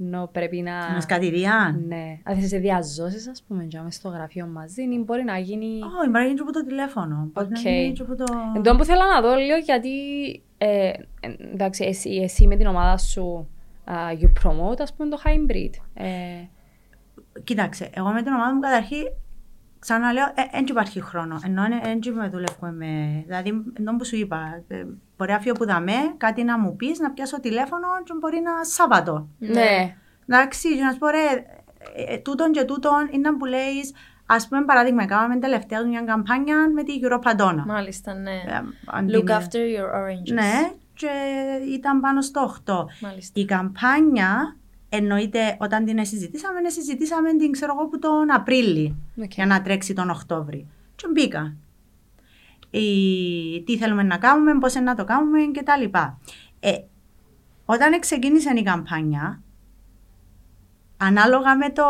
Ενώ 0.01 0.29
πρέπει 0.33 0.61
να... 0.61 0.73
Με 0.95 1.01
σκατηρία. 1.01 1.81
Ναι, 1.87 2.19
αν 2.23 2.37
θες 2.37 2.49
διά 2.49 2.59
ζώσης, 2.59 3.29
ας 3.29 3.43
πούμε, 3.43 3.65
και 3.65 3.81
μες 3.81 3.95
στο 3.95 4.09
γραφείο 4.09 4.47
μαζί, 4.47 4.83
ή 4.83 5.03
μπορεί 5.05 5.25
να 5.25 5.39
γίνει... 5.39 5.67
Όχι, 5.67 6.09
μπορεί 6.09 6.11
να 6.11 6.23
γίνει 6.23 6.35
και 6.35 6.43
από 6.43 6.53
το 6.53 6.65
τηλέφωνο. 6.65 7.31
Μπορεί 7.33 7.49
να 7.49 7.59
Οκ. 7.59 7.67
γίνει 7.67 7.93
και 7.93 8.03
από 8.03 8.15
το... 8.15 8.25
Εν 8.57 8.63
τούτο 8.63 8.77
που 8.77 8.85
θέλω 8.85 9.03
να 9.15 9.21
δω 9.21 9.35
λίγο 9.35 9.57
γιατί, 9.57 9.91
ε, 10.59 10.93
εντάξει, 11.53 11.85
εσύ, 11.85 12.11
εσύ 12.11 12.47
με 12.47 12.57
την 12.57 12.67
ομάδα 12.67 12.99
σου 12.99 13.49
α, 13.85 13.95
you 14.21 14.47
promote, 14.47 14.81
ας 14.81 14.95
πούμε, 14.95 15.09
το 15.09 15.21
hybrid. 15.25 15.71
Ε, 15.95 16.07
Κοίταξε, 17.45 17.91
εγώ 17.95 18.09
με 18.09 18.23
την 18.23 18.33
ομάδα 18.33 18.55
μου 18.55 18.61
καταρχήν 18.61 19.03
ξαναλέω, 19.79 20.25
δεν 20.53 20.65
υπάρχει 20.69 21.01
χρόνο. 21.01 21.41
Ενώ 21.45 21.63
δεν 21.83 22.15
με 22.15 22.29
δουλεύουμε 22.29 22.73
με. 22.73 23.23
Δηλαδή, 23.27 23.63
ενώ 23.79 23.97
που 23.97 24.05
σου 24.05 24.17
είπα, 24.17 24.63
ε, 24.69 24.85
μπορεί 25.23 25.33
να 25.35 25.41
φύγω 25.41 25.55
που 25.55 25.67
δαμέ, 25.67 26.15
κάτι 26.17 26.45
να 26.45 26.59
μου 26.59 26.77
πεις, 26.77 26.99
να 26.99 27.11
πιάσω 27.11 27.41
τηλέφωνο 27.41 27.87
και 28.05 28.13
μπορεί 28.21 28.41
να 28.45 28.65
Σάββατο. 28.65 29.29
Ναι. 29.39 29.97
Εντάξει, 30.27 30.77
και 30.77 30.83
να 30.83 30.93
σου 30.93 30.99
πω, 30.99 31.07
ρε, 31.09 31.25
ε, 31.97 32.15
ε, 32.15 32.19
τούτον 32.19 32.53
και 32.53 32.65
τούτον 32.65 33.09
είναι 33.11 33.33
που 33.33 33.45
λέεις, 33.45 33.95
ας 34.27 34.49
πούμε, 34.49 34.65
παράδειγμα, 34.65 35.07
κάναμε 35.07 35.37
τελευταία 35.39 35.87
μια 35.87 36.03
καμπάνια 36.03 36.57
με 36.75 36.83
τη 36.83 36.93
Europadona. 37.03 37.63
Μάλιστα, 37.67 38.15
ναι. 38.15 38.31
Ε, 38.31 38.55
αν 38.87 39.07
Look 39.09 39.25
την- 39.25 39.29
after 39.29 39.63
your 39.77 39.89
oranges. 40.01 40.33
Ναι, 40.33 40.71
και 40.95 41.09
ήταν 41.75 42.01
πάνω 42.01 42.21
στο 42.21 42.41
8. 42.41 42.87
Μάλιστα. 43.01 43.41
Η 43.41 43.45
καμπάνια, 43.45 44.57
εννοείται 44.89 45.57
όταν 45.61 45.85
την 45.85 46.05
συζητήσαμε, 46.07 46.61
ναι, 46.61 46.69
συζητήσαμε 46.69 47.33
την 47.37 47.51
ξέρω 47.53 47.75
εγώ 47.79 47.89
που 47.89 47.99
τον 47.99 48.31
Απρίλη 48.35 48.97
Οκ. 49.23 49.33
για 49.35 49.47
να 49.47 49.63
τρέξει 49.63 49.93
τον 49.95 50.11
Οκτώβρη. 50.11 50.67
Και 50.97 51.07
μπήκα. 51.13 51.55
Η, 52.79 53.63
τι 53.63 53.79
θέλουμε 53.79 54.03
να 54.03 54.19
κάνουμε, 54.19 54.59
πώς 54.59 54.75
να 54.75 54.95
το 54.95 55.05
κάνουμε 55.05 55.39
κτλ. 55.53 55.99
Ε, 56.61 56.73
όταν 57.65 58.01
ξεκίνησε 58.01 58.53
η 58.57 58.63
καμπάνια, 58.63 59.43
ανάλογα 60.97 61.57
με, 61.57 61.71
το, 61.71 61.85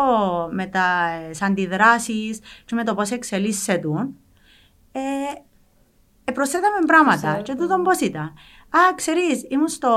με 0.51 0.65
τα 0.65 1.09
ε, 1.09 1.45
αντιδράσεις 1.45 2.39
και 2.65 2.75
με 2.75 2.83
το 2.83 2.95
πώς 2.95 3.11
εξελίσσεται, 3.11 4.09
ε, 4.91 4.99
ε, 6.23 6.31
προσθέταμε 6.31 6.85
πράγματα. 6.85 7.11
Προσθέταμε. 7.11 7.41
Και 7.41 7.55
τούτο 7.55 7.81
πώς 7.81 7.99
ήταν. 7.99 8.33
Α, 8.69 8.95
ξέρεις, 8.95 9.45
ήμουν 9.49 9.67
στο 9.67 9.89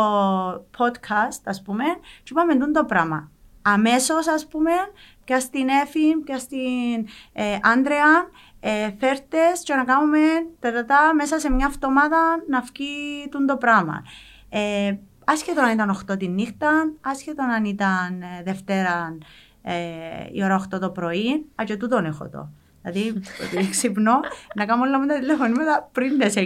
podcast, 0.78 1.40
ας 1.44 1.62
πούμε, 1.62 1.84
και 2.22 2.30
είπαμε 2.30 2.54
τούτο 2.54 2.70
το 2.70 2.84
πράγμα. 2.84 3.30
Αμέσως, 3.62 4.28
ας 4.28 4.46
πούμε, 4.46 4.70
πια 5.24 5.40
στην 5.40 5.68
Εφη, 5.68 6.16
πια 6.24 6.38
στην 6.38 7.06
ε, 7.32 7.58
Άντρεα, 7.62 8.28
ε, 8.68 8.94
φέρτες 8.98 9.62
και 9.62 9.74
να 9.74 9.84
κάνουμε 9.84 10.18
τα, 10.60 10.72
τα, 10.72 10.84
τα, 10.84 11.14
μέσα 11.14 11.38
σε 11.38 11.50
μια 11.50 11.66
εβδομάδα 11.70 12.18
να 12.48 12.60
βγει 12.60 13.28
τούτο 13.30 13.44
το 13.44 13.56
πράγμα. 13.56 14.04
Ε, 14.48 14.96
άσχετο 15.24 15.60
αν 15.60 15.72
ήταν 15.72 16.00
8 16.10 16.18
τη 16.18 16.28
νύχτα, 16.28 16.92
άσχετο 17.00 17.42
αν 17.42 17.64
ήταν 17.64 18.22
ε, 18.22 18.42
Δευτέρα 18.44 19.18
ε, 19.62 19.72
η 20.32 20.44
ώρα 20.44 20.66
8 20.74 20.80
το 20.80 20.90
πρωί, 20.90 21.46
α 21.54 21.64
και 21.64 21.76
τούτον 21.76 22.04
έχω 22.04 22.28
το. 22.28 22.48
Δηλαδή, 22.82 23.22
ότι 23.44 23.68
ξυπνώ 23.74 24.20
να 24.54 24.64
κάνω 24.64 24.82
όλα 24.82 25.00
μου 25.00 25.06
τα 25.06 25.18
τηλεφωνήματα 25.18 25.88
πριν 25.92 26.18
τις 26.18 26.34
9. 26.36 26.40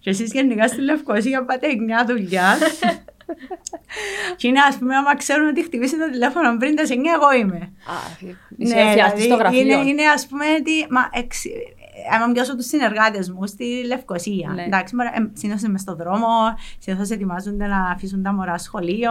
Και 0.00 0.10
εσείς 0.10 0.32
γενικά 0.32 0.68
στη 0.68 0.80
Λευκοσία 0.80 1.44
πάτε 1.44 1.66
9 2.04 2.06
δουλειάς. 2.06 2.58
και 4.36 4.48
είναι 4.48 4.60
ας 4.68 4.76
πούμε, 4.76 4.96
άμα 4.96 5.16
ξέρουν 5.16 5.48
ότι 5.48 5.64
χτυπήσει 5.64 5.98
το 5.98 6.10
τηλέφωνο 6.10 6.56
πριν 6.56 6.76
τις 6.76 6.90
9, 6.90 6.94
εγώ 7.14 7.32
είμαι. 7.32 7.56
Α, 7.56 7.94
είσαι 8.56 8.78
εφιαστής 8.78 9.24
στο 9.24 9.36
δηλαδή, 9.36 9.56
γραφείο. 9.56 9.60
Είναι, 9.60 9.90
είναι 9.90 10.04
ας 10.06 10.26
πούμε 10.26 10.44
ότι, 10.60 10.86
μα, 10.90 11.08
εξ, 11.12 11.44
ε, 11.44 11.50
άμα 12.14 12.32
πιάσω 12.32 12.56
τους 12.56 12.66
συνεργάτες 12.66 13.30
μου 13.30 13.46
στη 13.46 13.84
Λευκοσία. 13.86 14.52
Ναι. 14.54 14.62
Εντάξει, 14.62 14.96
μωρέ, 14.96 15.08
ε, 15.08 15.30
συνήθως 15.32 15.62
είμαι 15.62 15.78
στον 15.78 15.96
δρόμο, 15.96 16.28
συνήθως 16.78 17.10
ετοιμάζονται 17.10 17.66
να 17.66 17.90
αφήσουν 17.90 18.22
τα 18.22 18.32
μωρά 18.32 18.58
σχολείο. 18.58 19.10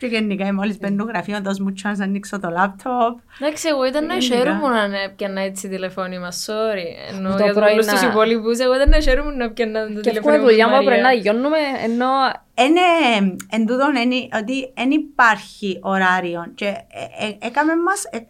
Και 0.00 0.06
γενικά 0.06 0.54
μόλις 0.54 0.78
μπαίνουν 0.78 1.06
γραφείο, 1.08 1.40
δώσ' 1.42 1.58
μου 1.60 1.72
chance 1.82 1.96
να 1.96 2.04
ανοίξω 2.04 2.40
το 2.40 2.48
λάπτοπ. 2.50 3.18
Εντάξει, 3.40 3.68
εγώ 3.68 3.84
ήταν 3.86 4.06
να 4.06 4.14
Γενικά. 4.16 4.36
χαίρομαι 4.36 4.86
να 4.86 5.00
έπιανα 5.00 5.40
έτσι 5.40 5.68
τηλεφώνημα, 5.68 6.28
sorry. 6.46 7.14
Ενώ 7.16 7.36
Το 7.36 7.44
για 7.44 7.52
πρωί 7.52 7.72
όλους 7.72 7.86
τους 7.86 8.02
να- 8.02 8.08
υπόλοιπους, 8.08 8.58
εγώ 8.58 8.74
ήταν 8.74 8.88
να 8.88 9.00
χαίρομαι 9.00 9.34
να 9.34 9.44
έπιανα 9.44 9.86
το 9.86 9.94
Και 9.94 10.00
τηλεφώνημα 10.00 10.34
έχουμε 10.34 10.48
δουλειά 10.50 10.68
μου 10.68 10.76
μου 10.76 10.84
πρέπει 10.84 11.02
να 11.02 11.12
γιώνουμε, 11.12 11.56
ενώ 11.84 12.06
Είναι 12.54 12.80
εν 13.50 13.66
τούτον 13.66 13.94
είναι 13.96 14.28
ότι 14.40 14.72
δεν 14.74 14.90
υπάρχει 14.90 15.78
ωράριο 15.82 16.52
και 16.54 16.66
ε, 16.66 17.26
ε, 17.26 17.36
έκαμε 17.46 17.72
μας 17.76 18.04
ε, 18.04 18.16
ε, 18.16 18.22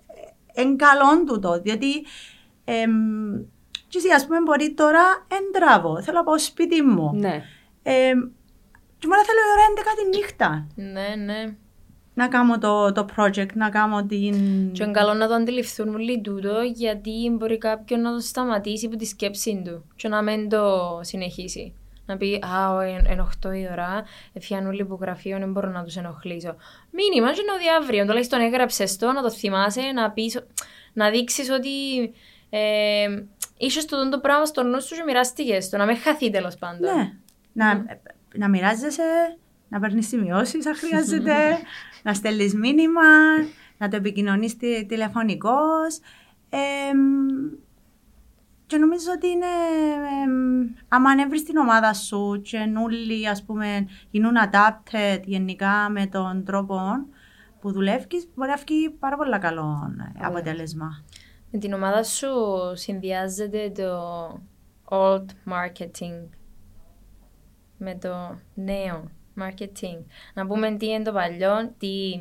εν 0.63 0.77
καλόν 0.77 1.25
τούτο, 1.27 1.61
διότι 1.61 2.05
εμ, 2.65 2.91
και 3.89 3.99
εσύ, 3.99 4.09
ας 4.15 4.27
πούμε 4.27 4.39
μπορεί 4.45 4.75
τώρα 4.75 5.03
εν 5.29 5.61
τράβω, 5.61 6.03
θέλω 6.03 6.17
να 6.19 6.25
πάω 6.25 6.39
σπίτι 6.39 6.83
μου. 6.83 7.11
ναι. 7.15 7.43
Ε, 9.01 9.07
και 9.07 9.07
μόνο 9.07 9.23
θέλω 9.25 9.39
η 9.39 9.51
ώρα 9.53 9.65
11 9.77 10.13
τη 10.13 10.19
νύχτα 10.19 10.67
Ναι, 10.75 11.25
ναι. 11.25 11.55
να 12.15 12.29
κάνω 12.29 12.59
το, 12.59 12.93
το 12.93 13.07
project, 13.17 13.53
να 13.55 13.71
κάνω 13.71 14.07
την... 14.07 14.33
Και 14.73 14.83
είναι 14.83 14.93
καλό 14.93 15.15
να 15.15 15.29
το 15.29 15.35
αντιληφθούν 15.35 15.95
όλοι 15.95 16.21
τούτο, 16.21 16.61
γιατί 16.75 17.37
μπορεί 17.39 17.59
κάποιον 17.59 18.01
να 18.01 18.13
το 18.13 18.21
σταματήσει 18.21 18.87
από 18.87 18.97
τη 18.97 19.05
σκέψη 19.05 19.63
του 19.65 19.85
και 19.97 20.09
να 20.09 20.23
μην 20.23 20.49
το 20.49 21.01
συνεχίσει. 21.03 21.75
Να 22.07 22.17
πει, 22.17 22.43
α, 22.57 22.75
ο, 22.75 22.81
εν, 22.81 23.07
εν 23.09 23.29
8 23.47 23.55
η 23.55 23.69
ώρα, 23.73 24.05
εφιάνουν 24.33 24.69
όλοι 24.69 24.85
που 24.85 24.99
γραφείο, 25.01 25.39
δεν 25.39 25.53
μπορώ 25.53 25.69
να 25.69 25.85
τους 25.85 25.97
ενοχλήσω. 25.97 26.57
Μήνυμα, 26.91 27.33
και 27.33 27.41
είναι 27.41 27.53
ότι 27.53 27.69
αύριο, 27.83 28.07
τουλάχιστον 28.07 28.41
έγραψες 28.41 28.97
το, 28.97 29.13
να 29.13 29.23
το 29.23 29.31
θυμάσαι, 29.31 29.81
να 29.81 30.11
πεις, 30.11 30.45
να 30.93 31.11
δείξεις 31.11 31.51
ότι 31.51 31.71
ε, 32.51 33.07
είσαι 33.57 33.87
το, 33.87 34.09
το 34.09 34.19
πράγμα 34.21 34.45
στο 34.45 34.63
νου 34.63 34.83
σου 34.83 34.95
και 34.95 35.03
μοιράστηκες 35.07 35.69
το, 35.69 35.77
να 35.77 35.85
μην 35.87 35.97
χαθεί 35.97 36.31
τέλος 36.31 36.57
πάντων. 36.57 36.97
Ναι. 36.97 37.13
Να, 37.53 37.85
να 38.35 38.49
μοιράζεσαι, 38.49 39.39
να 39.69 39.81
παίρνεις 39.81 40.09
σημειώσεις 40.09 40.67
αν 40.67 40.75
χρειάζεται, 40.77 41.35
να 42.05 42.15
στέλνεις 42.15 42.55
μήνυμα, 42.55 43.03
να 43.79 43.89
το 43.89 43.97
επικοινωνείς 43.97 44.57
τηλεφωνικώς. 44.87 46.01
και 48.67 48.77
νομίζω 48.77 49.13
ότι 49.15 49.27
είναι. 49.29 49.47
εμ, 50.25 50.69
άμα 50.89 51.11
αν 51.11 51.29
βρει 51.29 51.43
την 51.43 51.57
ομάδα 51.57 51.95
σου 51.95 52.41
και 52.43 52.59
όλοι 52.85 53.29
ας 53.29 53.45
πούμε 53.45 53.87
γίνουν 54.11 54.35
adapted 54.51 55.21
γενικά 55.25 55.89
με 55.91 56.07
τον 56.07 56.45
τρόπο 56.45 56.81
που 57.61 57.73
δουλεύει, 57.73 58.07
μπορεί 58.35 58.51
να 58.51 58.57
βγει 58.57 58.91
πάρα 58.91 59.17
πολύ 59.17 59.39
καλό 59.39 59.95
ε, 60.19 60.27
αποτέλεσμα. 60.27 61.05
Με 61.51 61.59
την 61.59 61.73
ομάδα 61.73 62.03
σου 62.03 62.29
συνδυάζεται 62.75 63.73
το 63.75 64.01
old 64.85 65.27
marketing 65.47 66.40
με 67.81 67.95
το 68.01 68.39
νέο 68.55 69.11
marketing. 69.41 69.99
Να 70.35 70.47
πούμε 70.47 70.71
τι 70.71 70.87
είναι 70.87 71.05
το 71.05 71.13
παλιό, 71.13 71.73
τι 71.79 72.21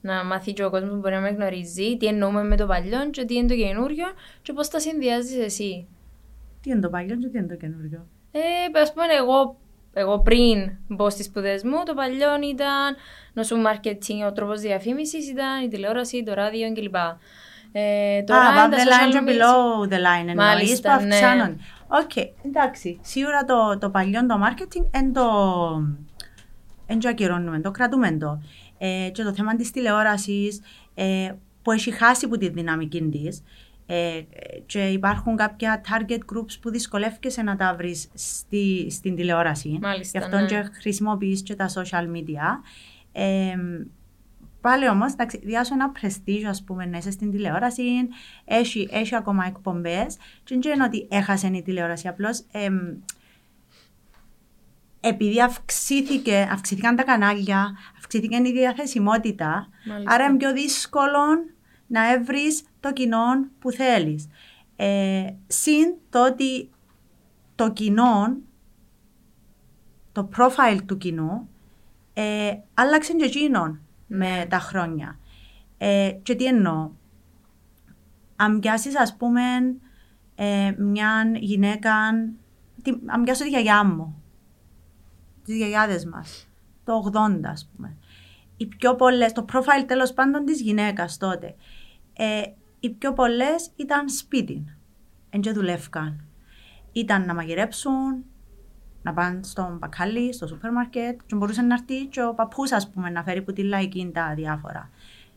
να 0.00 0.24
μάθει 0.24 0.52
και 0.52 0.64
ο 0.64 0.70
κόσμος 0.70 0.90
που 0.90 0.96
μπορεί 0.96 1.14
να 1.14 1.20
με 1.20 1.28
γνωρίζει, 1.28 1.96
τι 1.96 2.06
εννοούμε 2.06 2.44
με 2.44 2.56
το 2.56 2.66
παλιό 2.66 3.10
και 3.10 3.24
τι 3.24 3.34
είναι 3.34 3.48
το 3.48 3.54
καινούριο 3.54 4.06
και 4.42 4.52
πώς 4.52 4.68
τα 4.68 4.80
συνδυάζεις 4.80 5.44
εσύ. 5.44 5.86
Τι 6.62 6.70
είναι 6.70 6.80
το 6.80 6.88
παλιό 6.88 7.16
και 7.16 7.26
τι 7.28 7.38
είναι 7.38 7.46
το 7.46 7.56
καινούριο. 7.56 8.06
Ε, 8.32 8.80
ας 8.80 8.92
πούμε 8.92 9.04
εγώ, 9.20 9.56
εγώ 9.92 10.20
πριν 10.20 10.70
μπω 10.88 11.10
στις 11.10 11.26
σπουδές 11.26 11.62
μου, 11.62 11.82
το 11.84 11.94
παλιό 11.94 12.28
ήταν 12.50 12.96
νοσού 13.32 13.56
marketing, 13.56 14.26
ο 14.28 14.32
τρόπος 14.32 14.60
διαφήμισης 14.60 15.30
ήταν 15.30 15.64
η 15.64 15.68
τηλεόραση, 15.68 16.22
το 16.22 16.34
ράδιο 16.34 16.72
κλπ. 16.72 16.94
Ε, 17.72 18.22
τώρα 18.22 18.40
Α, 18.40 18.52
είναι 18.52 18.60
above 18.66 18.70
τα 18.70 18.76
the 18.76 18.80
social 18.80 19.08
line 19.08 19.12
και 19.12 19.20
media. 19.26 19.30
below 19.30 19.92
the 19.92 19.98
line 19.98 20.28
εννοείς 20.28 20.34
Μάλιστα, 20.36 20.96
που 20.98 21.04
ναι. 21.04 21.14
αυξάνονται. 21.14 21.56
Οκ, 21.88 22.16
εντάξει. 22.44 22.98
Σίγουρα 23.02 23.44
το, 23.44 23.78
το 23.78 23.90
παλιό 23.90 24.26
το 24.26 24.40
marketing 24.46 24.86
εν 24.90 25.12
το, 25.12 25.24
εν 26.86 26.98
το 26.98 27.08
ακυρώνουμε, 27.08 27.60
το 27.60 27.70
κρατούμε 27.70 28.16
το. 28.16 28.42
Ε, 28.78 29.10
και 29.12 29.22
το 29.22 29.32
θέμα 29.34 29.56
της 29.56 29.70
τηλεόρασης 29.70 30.60
ε, 30.94 31.32
που 31.62 31.72
έχει 31.72 31.90
χάσει 31.90 32.28
που 32.28 32.36
τη 32.36 32.48
δυναμική 32.48 33.02
της 33.02 33.42
ε, 33.86 34.20
και 34.66 34.88
υπάρχουν 34.88 35.36
κάποια 35.36 35.80
target 35.84 36.18
groups 36.34 36.56
που 36.60 36.70
δυσκολεύκεσαι 36.70 37.42
να 37.42 37.56
τα 37.56 37.74
βρεις 37.76 38.08
στη, 38.14 38.90
στην 38.90 39.16
τηλεόραση. 39.16 39.78
Μάλιστα, 39.82 40.18
Γι' 40.18 40.24
αυτό 40.24 40.38
ναι. 40.38 40.46
και 40.46 40.70
χρησιμοποιείς 40.80 41.42
και 41.42 41.54
τα 41.54 41.68
social 41.68 42.16
media. 42.16 42.60
Ε, 44.58 44.68
Πάλι 44.68 44.88
όμως, 44.88 45.14
διάσω 45.42 45.74
ένα 45.74 45.92
prestige, 46.00 46.44
ας 46.48 46.64
πούμε, 46.64 46.86
να 46.86 46.98
είσαι 46.98 47.10
στην 47.10 47.30
τηλεόραση, 47.30 47.82
έχει, 48.44 48.88
έχει 48.90 49.14
ακόμα 49.16 49.44
εκπομπές. 49.46 50.16
Και 50.44 50.58
δεν 50.62 50.72
είναι 50.72 50.84
ότι 50.84 51.06
έχασε 51.10 51.46
η 51.46 51.62
τηλεόραση. 51.62 52.08
Απλώς 52.08 52.44
επειδή 55.00 55.42
αυξήθηκε, 55.42 56.48
αυξήθηκαν 56.52 56.96
τα 56.96 57.02
κανάλια, 57.02 57.76
αυξήθηκε 57.98 58.36
η 58.36 58.52
διαθεσιμότητα, 58.52 59.68
Μάλιστα. 59.86 60.14
άρα 60.14 60.24
είναι 60.24 60.36
πιο 60.36 60.52
δύσκολο 60.52 61.18
να 61.86 62.12
έβρει 62.12 62.58
το 62.80 62.92
κοινό 62.92 63.46
που 63.58 63.70
θέλεις. 63.70 64.28
Ε, 64.76 65.24
συν 65.46 65.94
το 66.10 66.26
ότι 66.26 66.70
το 67.54 67.72
κοινό, 67.72 68.36
το 70.12 70.28
profile 70.36 70.78
του 70.86 70.98
κοινού, 70.98 71.48
ε, 72.14 72.52
άλλαξε 72.74 73.12
και 73.12 73.24
εκείνον 73.24 73.80
με 74.08 74.46
τα 74.48 74.58
χρόνια. 74.58 75.18
Ε, 75.78 76.10
και 76.22 76.34
τι 76.34 76.44
εννοώ. 76.44 76.90
Αν 78.36 78.58
πιάσεις 78.60 78.98
ας 78.98 79.16
πούμε 79.16 79.40
ε, 80.34 80.74
μια 80.78 81.32
γυναίκα, 81.34 81.92
τι, 82.82 82.92
αν 83.06 83.22
πιάσω 83.22 83.42
τη 83.42 83.48
γιαγιά 83.48 83.84
μου, 83.84 84.22
τις 85.44 85.56
γιαγιάδες 85.56 86.04
μας, 86.04 86.48
το 86.84 87.10
80 87.12 87.40
ας 87.44 87.70
πούμε. 87.74 87.96
Οι 88.56 88.66
πιο 88.66 88.96
πολλές, 88.96 89.32
το 89.32 89.44
profile 89.52 89.84
τέλος 89.86 90.12
πάντων 90.12 90.44
της 90.44 90.60
γυναίκας 90.60 91.16
τότε, 91.16 91.54
ε, 92.12 92.42
οι 92.80 92.90
πιο 92.90 93.12
πολλές 93.12 93.70
ήταν 93.76 94.08
σπίτι, 94.08 94.76
εν 95.30 95.40
και 95.40 95.52
δουλεύκαν. 95.52 96.24
Ήταν 96.92 97.24
να 97.26 97.34
μαγειρέψουν, 97.34 98.24
να 99.08 99.14
πάνε 99.14 99.40
στον 99.42 99.76
μπακάλι, 99.78 100.32
στο 100.32 100.46
σούπερ 100.46 100.72
μάρκετ 100.72 101.20
και 101.26 101.34
μπορούσε 101.34 101.62
να 101.62 101.74
έρθει 101.74 102.06
και 102.06 102.22
ο 102.22 102.34
παππούς 102.34 102.72
ας 102.72 102.90
πούμε 102.90 103.10
να 103.10 103.22
φέρει 103.22 103.42
που 103.42 103.52
τη 103.52 103.62
λαϊκή 103.62 104.10
τα 104.14 104.34
διάφορα. 104.34 104.90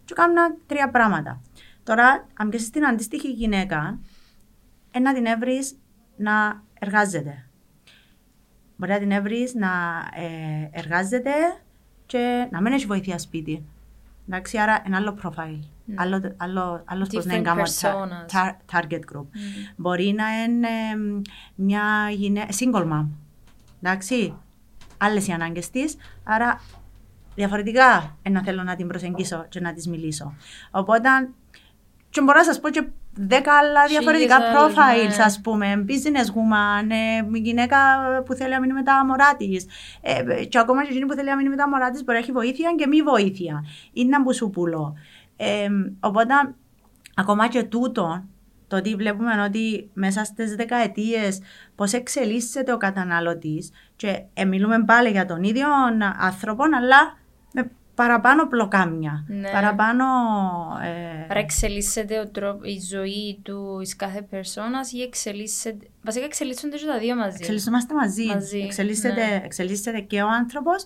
Και 0.06 0.14
έκαναν 0.18 0.58
τρία 0.66 0.90
πράγματα. 0.90 1.42
Το 1.44 1.58
Τώρα, 1.84 2.28
αν 2.38 2.50
πιάσεις 2.50 2.70
την 2.70 2.86
αντίστοιχη 2.86 3.32
γυναίκα, 3.32 4.00
ε, 4.92 5.00
να 5.00 5.14
την 5.14 5.26
έβρεις 5.26 5.76
να 6.16 6.64
εργάζεται. 6.80 7.46
Μπορεί 8.76 8.92
να 8.92 9.00
την 9.00 9.12
έβρεις 9.12 9.54
να 9.54 9.70
ε, 10.16 10.70
εργάζεται 10.80 11.32
και 12.06 12.48
να 12.52 12.62
μην 12.62 12.74
έχει 12.74 12.86
βοήθεια 12.86 13.18
σπίτι. 13.18 13.66
Εντάξει, 14.28 14.58
άρα 14.58 14.82
ένα 14.86 14.98
άλλο 14.98 15.18
profile. 15.24 15.60
Άλλο, 15.96 16.34
άλλο, 16.38 16.84
άλλος 16.86 17.08
πώς 17.10 17.26
να 17.26 17.34
Different 17.34 17.38
είναι 17.38 17.64
personas. 17.64 18.34
tar- 18.34 18.56
target 18.72 19.00
group. 19.14 19.26
Μπορεί 19.76 20.14
να 20.18 20.44
είναι 20.44 20.68
ε, 20.68 21.22
μια 21.56 22.10
γυναίκα, 22.12 22.48
single 22.60 22.92
mom. 22.92 23.08
Εντάξει, 23.82 24.38
άλλες 24.98 25.28
οι 25.28 25.32
ανάγκες 25.32 25.70
της, 25.70 25.96
άρα 26.24 26.62
διαφορετικά 27.36 28.17
ε, 28.22 28.30
να 28.30 28.44
θέλω 28.44 28.63
να 28.63 28.76
την 28.76 28.88
προσεγγίσω 28.88 29.46
και 29.50 29.60
να 29.60 29.74
της 29.74 29.88
μιλήσω. 29.88 30.36
Οπότε, 30.72 31.10
και 32.10 32.22
μπορώ 32.22 32.38
να 32.38 32.44
σας 32.44 32.60
πω 32.60 32.70
και 32.70 32.88
δέκα 33.13 33.54
άλλα 33.54 33.86
διαφορετικά 33.88 34.36
Χίλιες 34.36 34.56
άλλους, 34.56 34.76
profiles, 34.76 35.17
ναι. 35.17 35.24
ας 35.24 35.41
πούμε, 35.41 35.86
business 35.88 36.28
woman, 36.28 36.89
ε, 36.89 37.38
γυναίκα 37.38 37.78
που 38.26 38.34
θέλει 38.34 38.52
να 38.54 38.60
μείνει 38.60 38.74
με 38.74 38.84
τα 38.84 39.06
μωρά 39.06 39.36
της. 39.36 39.65
Ε, 40.02 40.46
και 40.46 40.60
ακόμα 40.60 40.84
και 40.84 40.89
εκείνη 40.89 41.06
που 41.06 41.13
θέλει 41.13 41.30
να 41.30 41.36
μείνει 41.36 41.50
με 41.50 41.56
τα 41.56 41.70
μωρά 41.70 41.91
της 41.91 42.04
μπορεί 42.04 42.17
να 42.17 42.24
έχει 42.24 42.32
βοήθεια 42.32 42.74
και 42.78 42.88
μη 42.88 43.02
βοήθεια. 43.02 43.65
Είναι 43.94 44.08
ένα 44.15 44.22
μπουσούπουλο. 44.24 44.98
Ε, 45.38 45.67
οπότε, 46.00 46.34
ακόμα 47.15 47.48
και 47.48 47.63
τούτο, 47.63 48.24
το 48.72 48.78
ότι 48.78 48.96
βλέπουμε 48.96 49.44
ότι 49.44 49.90
μέσα 49.94 50.24
στις 50.24 50.56
δεκαετίες 50.56 51.42
πώς 51.76 51.94
εξελίσσεται 51.94 52.74
ο 52.74 52.78
καταναλωτής 52.78 53.72
και 53.96 54.24
ε, 54.34 54.46
μιλούμε 54.46 54.84
πάλι 54.86 55.10
για 55.10 55.26
τον 55.26 55.44
ίδιο 55.44 55.68
άνθρωπο, 56.20 56.64
αλλά 56.64 57.18
με 57.54 57.72
παραπάνω 57.96 58.48
πλοκάμια, 58.48 59.26
Ναι. 59.28 59.50
παραπάνω... 59.52 60.06
Ε, 60.84 61.26
Άρα 61.30 61.40
εξελίσσεται 61.40 62.20
ο 62.20 62.28
τρόπο, 62.30 62.60
η 62.64 62.80
ζωή 62.90 63.40
του 63.44 63.80
εις 63.82 63.96
κάθε 63.96 64.22
περσόνας 64.22 64.92
ή 64.92 65.02
εξελίσσεται... 65.02 65.88
Βασικά 66.04 66.26
εξελίσσονται 66.26 66.78
και 66.78 66.86
τα 66.86 66.98
δύο 66.98 67.16
μαζί. 67.16 67.38
Εξελισσόμαστε 67.40 67.94
μαζί. 67.94 68.26
Μαζί, 68.26 68.60
εξελίσσεται, 68.60 69.26
ναι. 69.26 69.42
εξελίσσεται 69.44 70.00
και 70.00 70.22
ο 70.22 70.28
άνθρωπος 70.30 70.86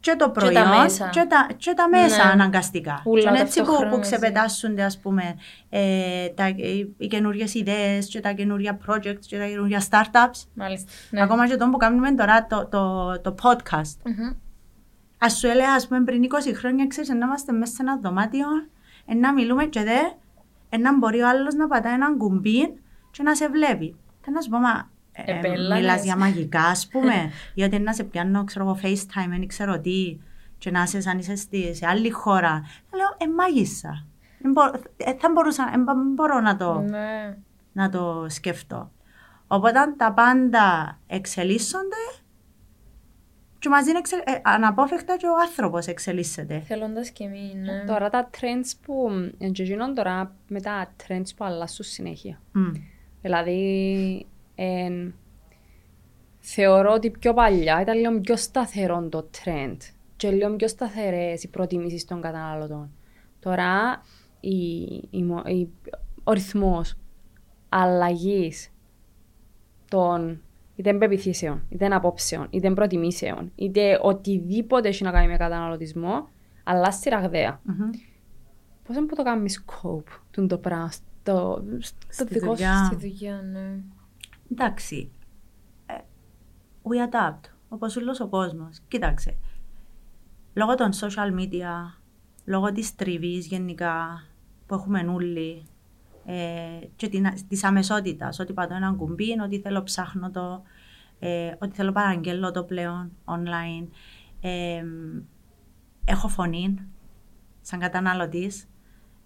και 0.00 0.10
το 0.10 0.24
τα 0.24 0.30
προϊόν 0.30 0.68
μέσα. 0.82 1.08
και 1.08 1.26
τα, 1.28 1.46
και 1.56 1.74
τα 1.74 1.88
μέσα 1.88 2.24
Ναι. 2.24 2.30
αναγκαστικά. 2.32 3.02
Ούλα 3.04 3.22
και 3.22 3.28
είναι 3.28 3.38
έτσι 3.38 3.58
που, 3.58 3.64
ταυτόχρονα 3.64 3.90
που 3.90 3.96
μαζί. 3.98 4.10
ξεπετάσσονται 4.10 4.82
ας 4.82 4.98
πούμε 4.98 5.34
ε, 5.68 6.28
τα, 6.28 6.48
οι, 6.48 6.94
οι 6.98 7.06
καινούριες 7.06 7.54
ιδέες 7.54 8.06
και 8.06 8.20
τα 8.20 8.32
καινούργια 8.32 8.78
projects 8.86 9.18
και 9.26 9.38
τα 9.38 9.46
καινούργια 9.46 9.82
startups. 9.90 10.44
Μάλιστα. 10.54 10.90
Ναι. 11.10 11.22
Ακόμα 11.22 11.48
και 11.48 11.56
το 11.56 11.68
που 11.68 11.76
κάνουμε 11.76 12.14
τώρα 12.14 12.46
το, 12.46 12.66
το, 12.66 13.20
το 13.20 13.34
podcast. 13.42 13.96
Μμμ. 14.04 14.32
Α 15.24 15.28
σου 15.30 15.46
έλεγα, 15.46 15.72
ας 15.72 15.88
πούμε, 15.88 16.04
πριν 16.04 16.22
20 16.24 16.52
χρόνια, 16.54 16.86
ξέρεις, 16.86 17.08
να 17.10 17.26
είμαστε 17.26 17.52
μέσα 17.52 17.72
σε 17.72 17.82
ένα 17.82 17.98
δωμάτιο, 18.02 18.46
ε, 19.06 19.14
να 19.14 19.32
μιλούμε 19.32 19.64
και 19.64 19.82
δε, 19.82 19.98
ε, 20.68 20.76
να 20.76 20.98
μπορεί 20.98 21.20
ο 21.20 21.28
άλλος 21.28 21.54
να 21.54 21.66
πατάει 21.66 21.92
έναν 21.94 22.16
κουμπί 22.16 22.74
και 23.10 23.22
να 23.22 23.34
σε 23.34 23.48
βλέπει. 23.48 23.96
Τι 24.20 24.30
να 24.30 24.40
σου 24.40 24.50
πω, 24.50 24.58
μα. 24.58 24.89
Ε, 25.12 25.32
Επέλανες. 25.38 25.78
Μιλάς 25.80 26.04
για 26.04 26.16
μαγικά, 26.16 26.60
ας 26.62 26.86
πούμε, 26.88 27.30
ή 27.54 27.62
ότι 27.62 27.78
να 27.78 27.92
σε 27.94 28.04
πιάνω, 28.04 28.44
ξέρω 28.44 28.64
εγώ, 28.64 28.78
FaceTime, 28.82 29.28
δεν 29.28 29.46
ξέρω 29.46 29.80
τι, 29.80 30.18
και 30.58 30.70
να 30.70 30.82
είσαι 30.82 31.00
σαν 31.00 31.18
είσαι 31.18 31.36
στη- 31.36 31.74
σε 31.74 31.86
άλλη 31.86 32.10
χώρα. 32.10 32.62
Θα 32.90 32.96
λέω, 32.96 33.06
ε, 33.18 33.34
μάγισσα. 33.36 34.06
Δεν 34.42 34.52
μπο- 34.52 34.80
ε, 34.96 35.14
θα 35.18 35.30
μπορούσα, 35.34 35.70
ε, 35.74 35.78
μπο- 35.78 36.12
μπορώ 36.14 36.40
να 36.40 36.56
το, 36.56 36.80
Ναι. 36.80 37.36
να 37.72 37.88
το 37.88 38.26
σκεφτώ. 38.28 38.90
Οπότε 39.46 39.78
τα 39.96 40.12
πάντα 40.12 40.98
εξελίσσονται 41.06 41.96
και 43.58 43.68
μαζί 43.68 43.90
είναι 43.90 43.98
εξε- 43.98 44.22
ε, 44.28 44.40
αναπόφευκτα 44.42 45.16
και 45.16 45.26
ο 45.26 45.36
άνθρωπος 45.48 45.86
εξελίσσεται. 45.86 46.60
Θέλοντας 46.60 47.10
και 47.10 47.24
εμείς, 47.24 47.54
ναι. 47.54 47.84
Τώρα 47.86 48.08
τα 48.08 48.30
trends 48.40 48.72
που. 48.82 49.08
Εν 49.38 49.52
και 49.52 49.62
γίνον 49.62 49.94
τώρα 49.94 50.34
με 50.48 50.60
τα 50.60 50.92
trends 51.06 51.28
που 51.36 51.44
αλλάσουν 51.44 51.84
συνέχεια. 51.84 52.40
Μμ. 52.52 52.72
Δηλαδή, 53.22 54.26
εν, 54.62 55.14
θεωρώ 56.38 56.92
ότι 56.92 57.10
πιο 57.10 57.34
παλιά 57.34 57.80
ήταν 57.80 57.96
λίγο 57.96 58.20
πιο 58.20 58.36
σταθερό 58.36 59.08
το 59.08 59.30
trend 59.44 59.76
και 60.16 60.30
λίγο 60.30 60.56
πιο 60.56 60.68
σταθερές 60.68 61.42
οι 61.42 61.48
προτιμήσεις 61.48 62.04
των 62.04 62.20
καταναλωτών. 62.20 62.90
Τώρα, 63.40 64.02
η, 64.40 64.80
η, 65.10 65.22
μο- 65.22 65.42
η- 65.46 65.68
ο 66.24 66.32
ρυθμός 66.32 66.94
αλλαγής 67.68 68.72
των 69.90 70.42
είτε 70.76 70.94
πεπιθήσεων, 70.94 71.62
είτε 71.68 71.86
απόψεων, 71.86 72.46
είτε 72.50 72.70
προτιμήσεων, 72.70 73.52
είτε 73.54 73.98
οτιδήποτε 74.02 74.88
έχει 74.88 75.04
να 75.04 75.10
κάνει 75.10 75.26
με 75.26 75.36
καταναλωτισμό, 75.36 76.28
αλλάζει 76.64 77.08
ραγδαία. 77.08 77.60
Μμμ. 77.62 77.90
Πώς 78.84 78.94
δεν 78.94 79.08
το 79.08 79.22
κάνεις 79.22 79.64
cope 79.66 80.20
τούν 80.30 80.48
το 80.48 80.58
πράγμα 80.58 80.90
στο, 80.90 81.64
στο 82.08 82.24
Στη 82.24 82.24
δικό 82.24 82.46
σου 82.46 82.50
δουλειά. 82.54 82.84
Στη 82.84 82.96
δουλειά, 83.08 83.42
ναι. 83.52 83.78
Εντάξει. 84.50 85.10
Ε, 85.86 85.94
we 86.82 87.08
adapt, 87.08 87.40
όπως 87.68 87.96
όλος 87.96 88.20
ο 88.20 88.28
κόσμος. 88.28 88.78
Κοίταξε. 88.88 89.38
Λόγω 90.54 90.74
των 90.74 90.90
social 90.92 91.38
media, 91.38 92.00
λόγω 92.44 92.72
της 92.72 92.94
τριβής 92.94 93.46
γενικά 93.46 94.22
που 94.66 94.74
έχουμε 94.74 95.00
όλοι 95.00 95.66
ε, 96.24 96.86
και 96.96 97.08
την, 97.08 97.26
της 97.48 97.64
αμεσότητας, 97.64 98.38
ότι 98.38 98.52
πατώ 98.52 98.74
έναν 98.74 98.96
κουμπί, 98.96 99.40
ότι 99.40 99.60
θέλω 99.60 99.82
ψάχνω 99.82 100.30
το, 100.30 100.62
ε, 101.18 101.52
ότι 101.58 101.76
θέλω 101.76 101.92
παραγγέλνω 101.92 102.50
το 102.50 102.64
πλέον 102.64 103.10
online. 103.24 103.86
Ε, 104.40 104.84
έχω 106.04 106.28
φωνή 106.28 106.88
σαν 107.60 107.78
καταναλωτής. 107.78 108.68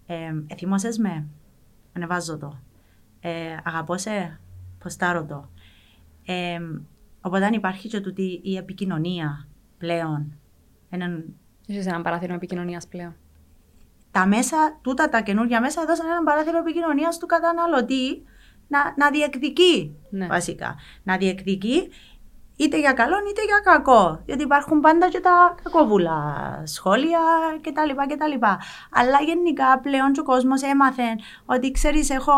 Ε, 0.05 0.33
εθιμώσες 0.47 0.97
με, 0.97 1.27
ανεβάζω 1.93 2.37
το. 2.37 2.59
Ε, 3.19 3.57
αγαπώ 3.63 3.97
σε, 3.97 4.39
ποστάρω 4.85 5.25
το. 5.25 5.49
Ε, 6.25 6.59
οπότε 7.21 7.45
αν 7.45 7.53
υπάρχει 7.53 7.87
και 7.87 7.99
τούτη 7.99 8.39
η 8.43 8.57
επικοινωνία 8.57 9.47
πλέον, 9.77 10.37
έναν 10.89 11.25
Είσαι 11.65 11.89
ένα 11.89 12.01
παράθυρο 12.01 12.33
επικοινωνίας 12.33 12.87
πλέον. 12.87 13.15
τα 14.11 14.25
μέσα, 14.25 14.79
τούτα 14.81 15.09
τα 15.09 15.21
καινούργια 15.21 15.61
μέσα 15.61 15.81
έδωσαν 15.81 16.05
ένα 16.05 16.23
παράθυρο 16.23 16.57
επικοινωνίας 16.57 17.17
του 17.17 17.25
καταναλωτή 17.25 18.23
να, 18.67 18.93
να 18.97 19.09
διεκδικεί 19.09 19.95
Ναι. 20.09 20.27
βασικά. 20.27 20.75
Να 21.03 21.17
διεκδικεί 21.17 21.89
είτε 22.55 22.79
για 22.79 22.93
καλό 22.93 23.15
είτε 23.29 23.43
για 23.43 23.59
κακό. 23.63 24.21
Γιατί 24.25 24.43
υπάρχουν 24.43 24.79
πάντα 24.79 25.09
και 25.09 25.19
τα 25.19 25.55
κακόβουλα 25.63 26.61
σχόλια 26.63 27.19
κτλ. 27.61 28.13
κτλ. 28.13 28.45
Αλλά 28.91 29.21
γενικά 29.25 29.79
πλέον 29.79 30.11
και 30.11 30.19
ο 30.19 30.23
κόσμος 30.23 30.61
έμαθε 30.61 31.03
ότι 31.45 31.71
ξέρεις, 31.71 32.09
έχω. 32.09 32.33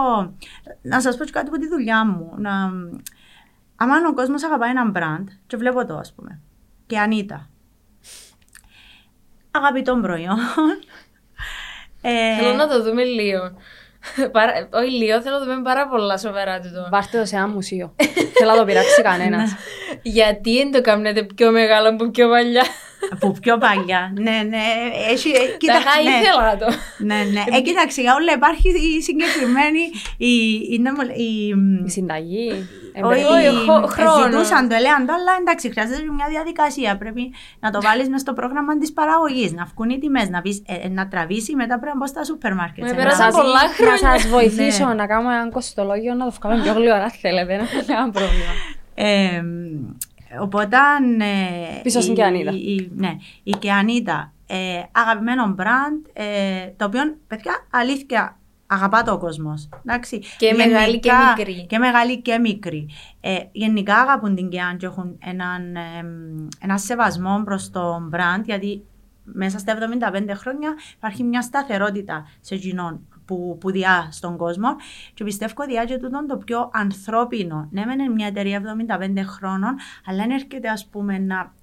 Να 0.82 1.02
σας 1.02 1.18
πω 1.18 1.26
και 1.26 1.32
κάτι 1.32 1.48
από 1.48 1.58
τη 1.58 1.68
δουλειά 1.68 2.06
μου. 2.06 2.34
Να... 2.38 2.52
Άμα 3.76 3.96
ο 4.10 4.14
κόσμος 4.14 4.44
αγαπάει 4.44 4.70
έναν 4.70 4.94
brand, 4.98 5.24
και 5.48 5.58
βλέπω 5.58 5.86
το 5.86 5.98
ας 5.98 6.14
πούμε, 6.14 6.40
και 6.86 7.00
Ανίτα. 7.00 7.50
Αγαπητό 9.52 10.00
προϊόν. 10.02 10.38
Ε, 12.02 12.36
Θέλω 12.36 12.56
να 12.56 12.68
το 12.68 12.84
δούμε 12.84 13.04
λίγο. 13.04 13.52
Παρα- 14.32 14.70
Όχι 14.74 14.90
λίγο, 14.92 15.22
θέλω 15.22 15.40
να 15.40 15.46
το 15.46 15.52
δούμε 15.52 15.62
πάρα 15.62 15.88
πολλά 15.88 16.18
σοβαρά 16.18 16.60
τούτο. 16.60 16.88
Βάρτε 16.92 17.20
το 17.20 17.26
σε 17.26 17.36
ένα 17.36 17.48
μουσείο. 17.48 17.96
Θέλω 18.38 18.52
να 18.52 18.58
το 18.58 18.66
πειράξει 18.66 19.02
κανένας. 19.10 19.56
Γιατί 20.02 20.58
δεν 20.58 20.72
το 20.72 20.82
κάνετε 20.82 21.24
πιο 21.36 21.52
μεγάλο 21.52 21.90
από 21.90 22.10
πιο 22.12 22.30
παλιά; 22.30 22.64
Από 23.12 23.32
πιο 23.42 23.58
παλιά. 23.58 24.12
ναι, 24.16 24.42
ναι. 24.50 24.64
Έχει, 25.12 25.30
ε, 25.30 25.34
Τα 25.34 25.58
κοίταξε, 25.58 25.88
είχα 26.02 26.10
ναι. 26.10 26.10
ήθελα 26.22 26.58
το. 26.58 26.66
Ναι, 26.98 27.16
ναι. 27.16 27.58
Ε, 27.58 27.62
κοίταξε, 27.62 28.02
για 28.02 28.14
όλα 28.16 28.34
υπάρχει 28.34 28.70
η 28.98 29.02
συγκεκριμένη. 29.02 29.80
Η, 30.18 30.34
η, 30.72 30.80
νομο- 30.80 31.16
η, 31.16 31.48
Η 31.86 31.90
συνταγή. 31.90 32.68
Όχι, 33.04 33.24
όχι, 33.24 33.46
η- 33.46 33.68
χω- 33.68 33.86
χρόνος. 33.88 34.24
ζητούσαν 34.24 34.68
το, 34.70 34.76
έλεγαν 34.76 35.06
το, 35.06 35.14
αλλά 35.14 35.32
εντάξει, 35.40 35.70
χρειάζεται 35.72 36.02
μια 36.18 36.28
διαδικασία. 36.30 36.98
Πρέπει 36.98 37.34
να 37.60 37.72
το 37.72 37.82
βάλεις 37.82 38.10
μες 38.10 38.22
στο 38.22 38.34
πρόγραμμα 38.34 38.78
της 38.78 38.94
παραγωγής, 38.94 39.52
να 39.52 39.64
βγουν 39.66 39.90
οι 39.90 40.00
τιμές, 40.00 40.30
να, 40.30 40.42
πεις, 40.42 40.64
ε, 40.66 40.88
να 40.88 41.08
τραβήσει, 41.08 41.56
μετά 41.56 41.80
πρέπει 41.80 41.94
να 41.94 41.98
μπω 41.98 42.08
στα 42.08 42.24
σούπερ 42.24 42.54
μάρκετ. 42.56 42.84
Με 42.84 42.88
σε 42.90 42.96
πέρασαν 42.96 43.22
ένα- 43.22 43.32
σας- 43.32 43.42
πολλά 43.42 43.62
Να 43.64 43.70
χρόνια. 43.70 43.98
σας 44.20 44.28
βοηθήσω 44.28 44.88
Ναι. 44.88 44.94
να 44.94 45.08
κάνουμε 45.08 45.34
ένα 45.36 45.50
κοστολόγιο 45.50 46.14
να 46.14 46.26
το 46.26 46.32
βγάλουμε 46.42 46.64
πιο 46.64 46.74
γλυόρα 46.74 47.10
θέλετε. 47.10 47.46
Δεν 47.46 47.60
έχει 47.60 47.86
κανένα 47.86 48.12
πρόβλημα. 48.12 48.52
Ε, 48.96 49.42
οπότε. 50.42 50.78
Ε, 51.20 51.82
Πίσω 51.82 52.02
στην 52.02 52.14
η- 52.14 52.16
Κεανίτα. 52.16 52.52
η- 52.52 52.74
η- 52.74 52.92
Ναι, 52.96 53.16
η 53.44 53.52
Κεανίτα. 53.52 54.32
Ε, 54.48 54.82
αγαπημένο 54.92 55.48
μπραντ, 55.48 56.06
ε, 56.14 56.24
το 56.78 56.86
οποίο, 56.86 57.02
παιδιά, 57.28 57.54
αλήθεια, 57.72 58.38
αγαπά 58.68 59.04
το 59.04 59.12
ο 59.12 59.18
κόσμο. 59.18 59.54
Και 60.38 60.54
μεγάλη 60.54 61.00
και 61.00 61.12
μικρή. 61.38 61.66
Και 61.66 61.78
μεγάλη 61.78 62.22
και 62.22 62.38
μικρή. 62.38 62.90
Ε, 63.22 63.38
γενικά 63.52 63.96
αγαπούν 63.96 64.36
την 64.36 64.50
Κεάν 64.50 64.78
και 64.78 64.86
έχουν 64.86 65.18
έναν, 65.20 65.76
εμ, 65.76 66.48
ένα 66.62 66.78
σεβασμό 66.78 67.42
προς 67.46 67.70
το 67.70 68.00
μπραντ, 68.10 68.46
γιατί 68.46 68.84
μέσα 69.24 69.60
στα 69.60 69.78
75 70.14 70.32
χρόνια 70.34 70.76
υπάρχει 70.98 71.24
μια 71.24 71.42
σταθερότητα 71.42 72.26
σε 72.40 72.56
κοινών 72.56 73.00
που, 73.26 73.58
που 73.60 73.72
διά 73.72 74.08
στον 74.12 74.38
κόσμο 74.38 74.76
και 75.14 75.24
πιστεύω 75.24 75.66
διά 75.68 75.86
και 75.86 75.98
τούτον 75.98 76.28
το 76.28 76.38
πιο 76.38 76.70
ανθρώπινο. 76.74 77.68
Ναι, 77.72 77.86
μεν 77.86 78.00
είναι 78.00 78.14
μια 78.14 78.28
εταιρεία 78.28 78.62
75 79.00 79.24
χρόνων, 79.26 79.76
αλλά 80.06 80.24
αν 80.24 80.30
έρχεται 80.30 80.70
ας 80.70 80.86
πούμε 80.86 81.18
να 81.18 81.54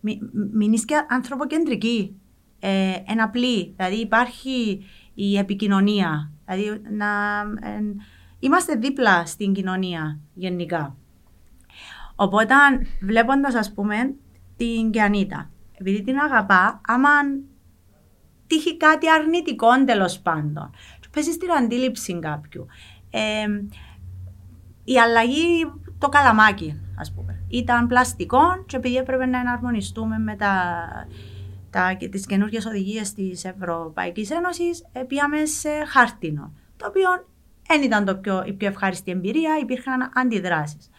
μη- 0.00 0.20
μην 0.52 0.72
είσαι 0.72 0.84
και 0.84 0.94
ανθρωποκεντρική, 1.08 2.20
ε, 2.58 2.92
εν 3.06 3.22
απλή. 3.22 3.74
Δηλαδή 3.76 4.00
υπάρχει 4.00 4.84
η 5.14 5.38
επικοινωνία. 5.38 6.30
Δηλαδή 6.46 6.82
να, 6.90 7.40
ε, 7.68 7.80
είμαστε 8.38 8.74
δίπλα 8.74 9.26
στην 9.26 9.52
κοινωνία 9.52 10.18
γενικά. 10.34 10.96
Οπότε 12.14 12.54
βλέποντας 13.00 13.54
ας 13.54 13.72
πούμε 13.72 14.14
την 14.56 14.90
Κιανίτα, 14.90 15.50
επειδή 15.78 16.02
την 16.02 16.18
αγαπά, 16.18 16.80
άμα 16.86 17.08
τύχει 18.46 18.76
κάτι 18.76 19.10
αρνητικό 19.10 19.84
τέλο 19.84 20.16
πάντων, 20.22 20.70
πέσει 21.14 21.32
στην 21.32 21.52
αντίληψη 21.52 22.18
κάποιου. 22.18 22.66
Ε, 23.10 23.46
η 24.84 24.98
αλλαγή, 24.98 25.72
το 25.98 26.08
καλαμάκι, 26.08 26.80
ας 26.98 27.12
πούμε, 27.12 27.44
ήταν 27.48 27.86
πλαστικό 27.86 28.64
και 28.66 28.76
επειδή 28.76 28.96
έπρεπε 28.96 29.26
να 29.26 29.38
εναρμονιστούμε 29.38 30.18
με 30.18 30.36
τα, 30.36 30.84
τα, 31.74 31.96
τις 32.10 32.26
καινούργιες 32.26 32.66
οδηγίες 32.66 33.12
της 33.12 33.44
Ευρωπαϊκής 33.44 34.30
Ένωσης, 34.30 34.82
πήγαμε 35.06 35.44
σε 35.44 35.68
χάρτινο, 35.86 36.52
το 36.76 36.86
οποίο 36.88 37.08
δεν 37.68 37.82
ήταν 37.82 38.04
το 38.04 38.16
πιο, 38.16 38.42
η 38.46 38.52
πιο 38.52 38.68
ευχάριστη 38.68 39.10
εμπειρία, 39.10 39.58
υπήρχαν 39.60 40.10
αντιδράσεις. 40.14 40.90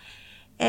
Ε, 0.57 0.67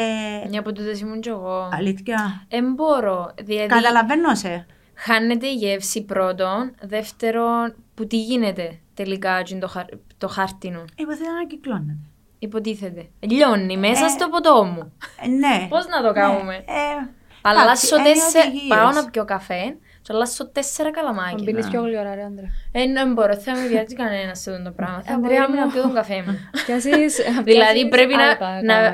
Μια 0.49 0.61
από 0.61 0.73
τούτες 0.73 1.01
ήμουν 1.01 1.21
κι 1.21 1.29
εγώ. 1.29 1.69
Αλήθεια. 1.73 2.45
Εμπόρω. 2.49 3.35
Δηλαδή, 3.43 3.67
Καταλαβαίνω 3.69 4.35
σε. 4.35 4.67
Χάνεται 4.95 5.47
η 5.47 5.55
γεύση 5.55 6.05
πρώτον. 6.05 6.75
Δεύτερον, 6.81 7.75
που 7.95 8.07
τι 8.07 8.23
γίνεται 8.23 8.79
τελικά 8.95 9.43
το, 9.61 9.69
χαρ, 9.69 9.85
το 10.19 10.29
χάρτινο; 10.29 10.85
Υποθέτω 10.97 11.31
να 11.31 11.47
κυκλώνεται. 11.47 11.99
Υποτίθεται. 12.39 13.09
Λιώνει 13.21 13.77
μέσα 13.77 14.05
ε, 14.05 14.09
στο 14.09 14.29
ποτό 14.29 14.65
μου. 14.65 14.93
Ε, 15.23 15.29
ναι. 15.29 15.67
Πώς 15.69 15.87
να 15.87 16.03
το 16.03 16.13
κάνουμε; 16.13 16.53
Ναι. 16.53 16.57
Ε, 16.57 17.11
Αλλάσω 17.43 17.97
τέσσερα. 17.97 18.51
Πάω 18.69 18.91
να 18.91 19.11
πιω 19.11 19.25
καφέ 19.25 19.77
και 20.07 20.13
αλλάσω 20.13 20.49
τέσσερα 20.49 20.91
καλαμάκια. 20.91 21.39
Μπίνεις 21.43 21.69
πιο 21.69 21.81
γλυόρα 21.83 22.15
ρε 22.15 22.25
Άντρε. 22.25 22.47
Ε, 22.73 22.93
δεν 22.93 23.13
μπορώ, 23.13 23.35
θα 23.37 23.53
με 23.55 23.67
βιάζει 23.67 23.95
κανένας 23.95 24.41
σε 24.41 24.51
αυτό 24.51 24.63
το 24.63 24.71
πράγμα. 24.71 25.03
Θα 25.03 25.19
μπορεί 25.19 25.35
να 25.35 25.67
πιω 25.73 25.83
τον 25.83 25.95
καφέ 25.95 26.25
μου. 26.27 26.39
δηλαδή 27.51 27.89
πρέπει 27.89 28.15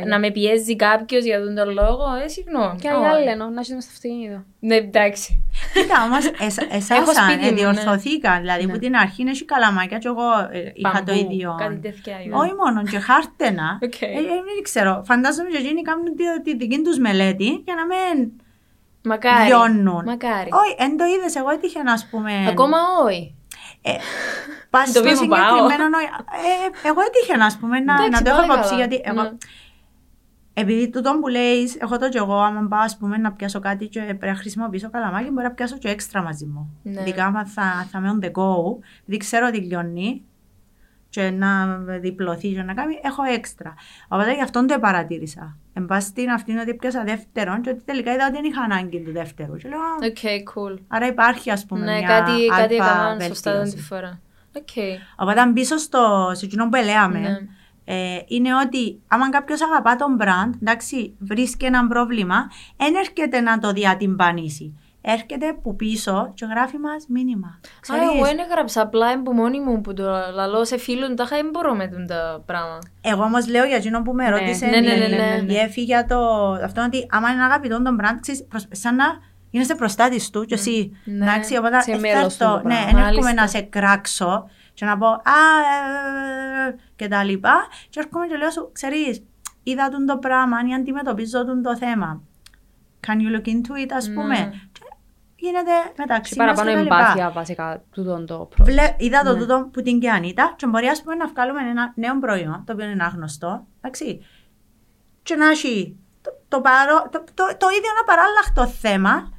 να 0.06 0.18
με 0.18 0.30
πιέζει 0.30 0.76
κάποιος 0.76 1.24
για 1.24 1.40
τον 1.44 1.54
τον 1.54 1.70
λόγο, 1.74 2.04
ε, 2.24 2.28
συγγνώμη. 2.28 2.78
Και 2.80 2.88
άλλα 2.88 3.18
λένε, 3.18 3.44
να 3.44 3.60
είσαι 3.60 3.80
στο 3.80 3.90
αυτοκίνητο. 3.94 4.44
Ναι, 4.58 4.74
εντάξει. 4.74 5.42
Κοίτα 5.74 5.96
όμως, 6.04 6.24
εσάς 6.78 7.52
διορθωθήκαν. 7.54 8.40
Δηλαδή 8.40 8.68
που 8.68 8.78
την 8.78 8.96
αρχή 8.96 9.22
είναι 9.22 9.32
καλαμάκια 9.44 9.98
και 9.98 10.08
εγώ 10.08 10.28
είχα 10.74 11.02
το 11.02 11.12
ίδιο. 11.12 11.56
Κάτι 11.58 11.76
τέτοια. 11.76 12.16
Όχι 12.30 12.54
μόνο, 12.54 12.82
και 12.90 12.98
χάρτενα. 12.98 13.78
Δεν 13.80 14.62
ξέρω, 14.62 15.02
φαντάζομαι 15.06 15.48
ότι 15.48 15.56
εκείνοι 15.56 15.82
κάνουν 15.82 16.04
τη 16.44 16.56
δική 16.56 16.80
τους 16.82 16.98
μελέτη 16.98 17.62
για 17.64 17.74
να 17.74 17.84
μην 17.86 18.32
Μακάρι. 19.04 19.46
λιώνουν. 19.46 20.04
Μακάρι. 20.04 20.48
Όχι, 20.52 20.74
εν 20.78 20.96
το 20.96 21.04
είδες, 21.04 21.34
εγώ 21.34 21.50
έτυχε 21.50 21.82
να 21.82 21.94
πούμε. 22.10 22.46
Ακόμα 22.48 22.78
όχι. 23.04 23.34
Ε, 23.82 23.92
Πας 24.70 24.88
στο 24.88 24.98
συγκεκριμένο. 24.98 25.98
Ε, 26.84 26.88
εγώ 26.88 27.00
έτυχε 27.00 27.36
να 27.36 27.56
πούμε 27.60 27.80
να, 27.80 28.08
να 28.08 28.22
το 28.22 28.30
έχω 28.30 28.42
υπόψη 28.42 28.74
γιατί 28.74 29.00
εγώ. 29.04 29.22
Ναι. 29.22 29.30
Επειδή 30.54 30.90
τούτο 30.90 31.18
που 31.20 31.28
λέει, 31.28 31.76
έχω 31.80 31.98
το 31.98 32.08
και 32.08 32.18
εγώ, 32.18 32.34
άμα 32.34 32.66
πάω 32.68 32.80
ας 32.80 32.96
πούμε, 32.96 33.16
να 33.16 33.32
πιάσω 33.32 33.60
κάτι 33.60 33.86
και 33.86 34.00
πρέπει 34.00 34.26
να 34.26 34.34
χρησιμοποιήσω 34.34 34.90
καλαμάκι, 34.90 35.30
μπορεί 35.30 35.46
να 35.46 35.52
πιάσω 35.52 35.78
και 35.78 35.88
έξτρα 35.88 36.22
μαζί 36.22 36.44
μου. 36.44 36.78
Ναι. 36.82 37.00
Ειδικά 37.00 37.24
άμα 37.24 37.46
θα, 37.46 37.88
θα 37.90 37.98
είμαι 37.98 38.18
on 38.20 38.24
the 38.24 38.28
go, 38.28 38.76
δεν 39.04 39.18
ξέρω 39.18 39.50
τι 39.50 39.58
λιώνει, 39.58 40.22
και 41.12 41.30
να 41.30 41.76
διπλωθεί 41.76 42.52
και 42.52 42.62
να 42.62 42.74
κάνει, 42.74 43.00
έχω 43.02 43.22
έξτρα. 43.22 43.74
Οπότε 44.08 44.34
γι' 44.34 44.42
αυτό 44.42 44.66
το 44.66 44.78
παρατήρησα. 44.78 45.56
Εν 45.74 45.86
πάση 45.86 46.08
στην 46.08 46.30
αυτήν 46.30 46.58
ότι 46.58 46.74
πιάσα 46.74 47.04
δεύτερον 47.04 47.60
και 47.60 47.70
ότι 47.70 47.82
τελικά 47.84 48.12
είδα 48.12 48.24
ότι 48.24 48.32
δεν 48.32 48.44
είχα 48.44 48.62
ανάγκη 48.62 49.00
του 49.00 49.12
δεύτερου. 49.12 49.56
Και 49.56 49.68
λέω, 49.68 49.78
okay, 50.00 50.38
cool. 50.54 50.78
Άρα 50.88 51.06
υπάρχει 51.06 51.50
ας 51.50 51.64
πούμε 51.64 51.84
ναι, 51.84 51.98
μια 51.98 52.08
κάτι, 52.08 52.46
κάτι 52.46 52.74
έκαναν 52.74 53.20
σωστά 53.20 53.62
την 53.62 53.78
φορά. 53.78 54.20
Okay. 54.58 54.96
Οπότε 55.16 55.50
πίσω 55.54 55.76
στο, 55.76 56.32
στο 56.34 56.46
κοινό 56.46 56.68
που 56.68 56.76
λέμε, 56.76 57.18
ναι. 57.18 57.38
ε, 57.84 58.18
είναι 58.26 58.54
ότι 58.54 59.00
άμα 59.08 59.30
κάποιος 59.30 59.62
αγαπά 59.62 59.96
τον 59.96 60.18
brand, 60.20 60.50
εντάξει, 60.60 61.14
βρίσκει 61.18 61.64
ένα 61.64 61.86
πρόβλημα, 61.86 62.50
δεν 62.76 62.94
έρχεται 62.94 63.40
να 63.40 63.58
το 63.58 63.72
διατυμπανίσει 63.72 64.74
έρχεται 65.02 65.58
που 65.62 65.76
πίσω 65.76 66.32
και 66.34 66.44
γράφει 66.44 66.78
μας 66.78 67.06
μήνυμα. 67.08 67.60
Ξέρεις; 67.80 68.02
εγώ 68.02 68.24
δεν 68.24 68.38
έγραψα 68.38 68.82
απλά 68.82 69.08
από 69.08 69.32
μόνη 69.32 69.60
μου 69.60 69.80
που 69.80 69.94
το 69.94 70.04
λαλό 70.34 70.64
σε 70.64 70.78
φίλον, 70.78 71.16
τα 71.16 71.24
δεν 71.24 71.48
μπορώ 71.52 71.74
με 71.74 71.88
τα 72.08 72.42
πράγματα. 72.46 72.88
Εγώ 73.00 73.22
όμως 73.22 73.48
λέω 73.48 73.64
για 73.64 73.76
εκείνο 73.76 74.02
που 74.02 74.12
με 74.12 74.24
ναι. 74.24 74.30
ρώτησε 74.30 74.66
ναι, 74.66 74.80
ναι, 74.80 74.94
ναι, 74.94 75.06
ναι, 75.06 75.42
ναι. 75.46 75.52
η 75.52 75.56
Εφη 75.56 75.82
για 75.82 76.06
το 76.06 76.50
αυτό 76.64 76.82
ότι 76.82 77.06
άμα 77.10 77.30
είναι 77.30 77.44
αγαπητό 77.44 77.82
τον 77.82 77.98
brand, 78.00 78.18
ξέρεις, 78.20 78.46
σαν 78.70 78.94
να 78.94 79.04
γίνεσαι 79.50 79.74
προστάτη 79.74 80.30
του 80.30 80.44
και 80.44 80.54
εσύ. 80.54 80.96
Ναι. 81.04 81.24
Εντάξει, 81.24 81.56
οπότε 81.56 81.80
σε 81.80 81.98
μέλος 81.98 82.36
το, 82.36 82.58
του 82.62 82.68
ναι, 82.68 82.84
δεν 82.92 83.04
έρχομαι 83.04 83.32
να 83.32 83.46
σε 83.46 83.60
κράξω 83.60 84.48
και 84.74 84.84
να 84.84 84.98
πω 84.98 85.06
α, 85.06 85.16
ε, 85.16 86.68
ε, 86.68 86.74
και 86.96 87.08
τα 87.08 87.24
λοιπά 87.24 87.66
και 87.88 88.00
έρχομαι 88.00 88.26
και 88.26 88.36
λέω 88.36 88.50
σου, 88.50 88.70
ξέρεις, 88.72 89.22
είδα 89.62 89.88
τον 89.88 90.06
το 90.06 90.18
πράγμα, 90.18 90.56
αν 90.56 90.72
αντιμετωπίζω 90.72 91.44
τον 91.44 91.62
το 91.62 91.76
θέμα. 91.76 92.22
Can 93.06 93.18
you 93.20 93.36
look 93.36 93.46
into 93.46 93.86
it, 93.86 93.90
ας 93.96 94.12
πούμε; 94.12 94.52
Γίνεται 95.42 95.72
μεταξύ 95.96 96.38
μας 96.38 96.46
παραπάνω 96.46 96.80
εμπάθεια 96.80 97.30
βασικά 97.30 97.82
τούτο 97.92 98.24
το 98.24 98.48
πρόβλημα. 98.54 98.82
Είδα 98.96 99.22
το 99.22 99.32
ναι. 99.32 99.38
τούτο 99.38 99.68
που 99.72 99.82
την 99.82 100.00
και 100.00 100.10
Ανίτα 100.10 100.54
και 100.56 100.66
μπορεί 100.66 100.86
ας 100.86 101.02
πούμε 101.02 101.14
να 101.14 101.26
βγάλουμε 101.26 101.60
ένα 101.70 101.92
νέο 101.94 102.18
προϊόν 102.18 102.62
το 102.66 102.72
οποίο 102.72 102.86
είναι 102.86 103.04
άγνωστο, 103.04 103.66
εντάξει, 103.80 104.26
και 105.22 105.34
να 105.34 105.48
έχει 105.48 105.96
το, 106.22 106.30
το, 106.48 106.60
παρό, 106.60 107.08
το, 107.10 107.24
το, 107.34 107.44
το, 107.58 107.66
ίδιο 107.68 107.90
ένα 107.94 108.04
παράλλαχτο 108.06 108.66
θέμα 108.66 109.32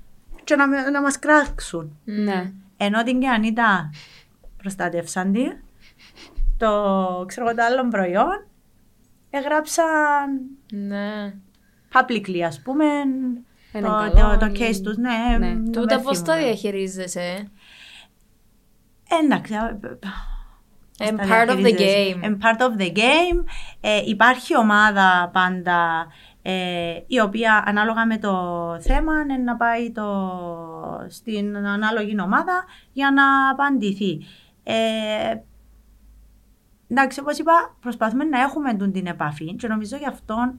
και 0.44 0.56
να, 0.56 0.92
να 0.92 1.02
μας 1.02 1.20
κράξουν. 1.20 1.98
Ναι. 2.04 2.52
Ενώ 2.78 3.04
την 3.04 3.20
και 3.20 3.30
Ανίτα 3.30 3.90
προστάτευσαν 4.58 5.32
τη, 5.32 5.44
το 6.58 7.24
ξέρω 7.28 7.54
το 7.54 7.64
άλλο 7.64 7.88
προϊόν 7.88 8.48
έγραψαν 9.30 10.42
ναι. 10.72 11.34
publicly 11.94 12.40
ας 12.40 12.62
πούμε 12.62 12.86
είναι 12.86 13.44
το, 13.82 13.88
καλό, 13.88 14.38
το, 14.38 14.46
το 14.46 14.52
case 14.60 14.80
τους, 14.84 14.98
ναι. 14.98 15.38
Ναι. 15.40 15.48
δεν 15.48 15.72
Τούτα 15.72 15.96
με 15.96 16.02
πώς 16.02 16.22
τα 16.22 16.34
θυμούμαι. 16.34 16.44
διαχειρίζεσαι; 16.54 17.48
Εντάξει. 19.24 19.54
α, 19.54 19.80
And 20.98 21.16
πώς 21.18 21.28
τα 21.28 21.46
part 21.46 21.50
of 21.50 21.54
the 21.58 21.64
διαχειρίζεσαι. 21.64 22.20
game. 22.22 22.26
And 22.26 22.38
part 22.38 22.62
of 22.62 22.82
the 22.82 22.92
game. 22.96 23.44
Ε, 23.82 24.02
υπάρχει 24.06 24.58
ομάδα 24.58 25.30
πάντα 25.34 26.08
ε, 26.42 26.94
η 27.08 27.20
οποία 27.20 27.64
ανάλογα 27.68 28.06
με 28.06 28.18
το 28.18 28.34
θέμα 28.80 29.14
είναι 29.22 29.38
να 29.38 29.56
πάει 29.56 29.92
το, 29.92 30.08
στην 31.10 31.58
ανάλογη 31.58 32.22
ομάδα 32.22 32.64
για 32.94 33.12
να 33.12 33.50
απαντηθεί. 33.50 34.20
Ε, 34.64 35.36
εντάξει, 36.88 37.20
όπως 37.20 37.38
είπα, 37.38 37.76
προσπαθούμε 37.80 38.24
να 38.24 38.42
έχουμε 38.42 38.74
τούν 38.74 38.92
την 38.92 39.06
επαφή 39.08 39.56
και 39.56 39.68
νομίζω 39.68 39.98
γι' 39.98 40.08
αυτό 40.08 40.54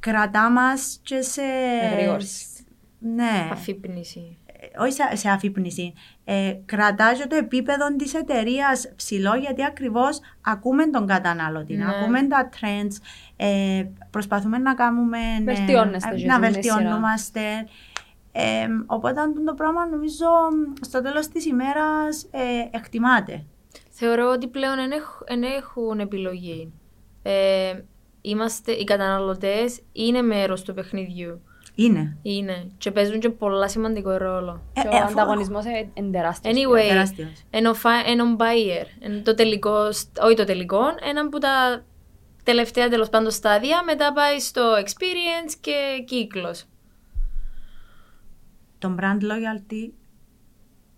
κρατά 0.00 0.50
μας 0.50 1.00
και 1.02 1.20
σε... 1.22 1.42
Εγρήγορση. 1.92 2.46
Ναι. 2.98 3.48
Αφύπνιση. 3.52 4.36
όχι 4.78 4.92
σε, 4.92 5.16
σε 5.16 5.28
αφύπνιση. 5.28 5.94
Ε, 6.24 6.52
κρατά 6.66 7.14
και 7.14 7.26
το 7.26 7.36
επίπεδο 7.36 7.96
της 7.96 8.14
εταιρείας 8.14 8.92
ψηλό 8.96 9.34
γιατί 9.34 9.64
ακριβώς 9.64 10.20
ακούμε 10.40 10.86
τον 10.86 11.06
καταναλωτή, 11.06 11.74
Ναι. 11.76 11.84
ακούμε 11.88 12.26
τα 12.26 12.48
trends, 12.60 12.96
ε, 13.36 13.84
προσπαθούμε 14.10 14.58
να 14.58 14.74
κάνουμε. 14.74 15.18
ναι, 15.42 15.52
Βελτιώνεστε 15.54 16.14
και 16.14 16.26
να 16.26 16.34
εσείς 16.34 16.38
με 16.40 16.48
βελτιωνόμαστε. 16.50 17.40
Ε, 18.32 18.66
οπότε 18.86 19.20
αυτό 19.20 19.44
το 19.44 19.54
πράγμα 19.54 19.86
νομίζω 19.86 20.26
στο 20.80 21.02
τέλος 21.02 21.28
της 21.28 21.46
ημέρας 21.46 22.26
ε, 22.30 22.40
εκτιμάται. 22.76 23.44
Θεωρώ 23.90 24.30
ότι 24.30 24.46
πλέον 24.48 24.76
δεν 24.76 24.90
έχ- 24.90 25.24
δεν 25.28 25.42
έχουν 25.42 26.00
επιλογή. 26.00 26.72
Ε, 27.22 27.72
είμαστε, 28.20 28.72
οι 28.72 28.84
καταναλωτές 28.84 29.80
είναι 29.92 30.22
μέρος 30.22 30.62
του 30.62 30.74
παιχνιδιού. 30.74 31.40
Είναι. 31.74 32.16
Είναι. 32.22 32.70
Και 32.78 32.90
παίζουν 32.90 33.20
και 33.20 33.30
πολλά 33.30 33.68
σημαντικό 33.68 34.10
ρόλο. 34.16 34.62
Ε, 34.72 34.80
Και 34.82 34.88
ε, 34.88 34.90
ο 34.90 34.96
αφού- 34.96 35.10
ανταγωνισμός 35.20 35.64
είναι 35.94 36.10
τεράστιος. 36.10 36.54
Anyway, 36.54 36.88
τεράστιος. 36.88 37.44
ενώ 37.50 37.74
φα- 37.74 38.06
ενώ 38.06 38.36
buyer, 38.38 38.86
ενώ 39.00 39.22
το 39.22 39.34
τελικό, 39.34 39.76
όχι 40.22 40.34
το 40.36 40.44
τελικό, 40.44 40.80
ένα 41.08 41.20
από 41.20 41.38
τα 41.38 41.84
τελευταία 42.42 42.88
τέλος 42.88 43.08
πάντων 43.08 43.30
στάδια, 43.30 43.82
μετά 43.84 44.12
πάει 44.12 44.38
στο 44.40 44.72
experience 44.84 45.54
και 45.60 46.04
κύκλος. 46.06 46.64
Το 48.78 48.94
brand 49.00 49.22
loyalty 49.22 49.90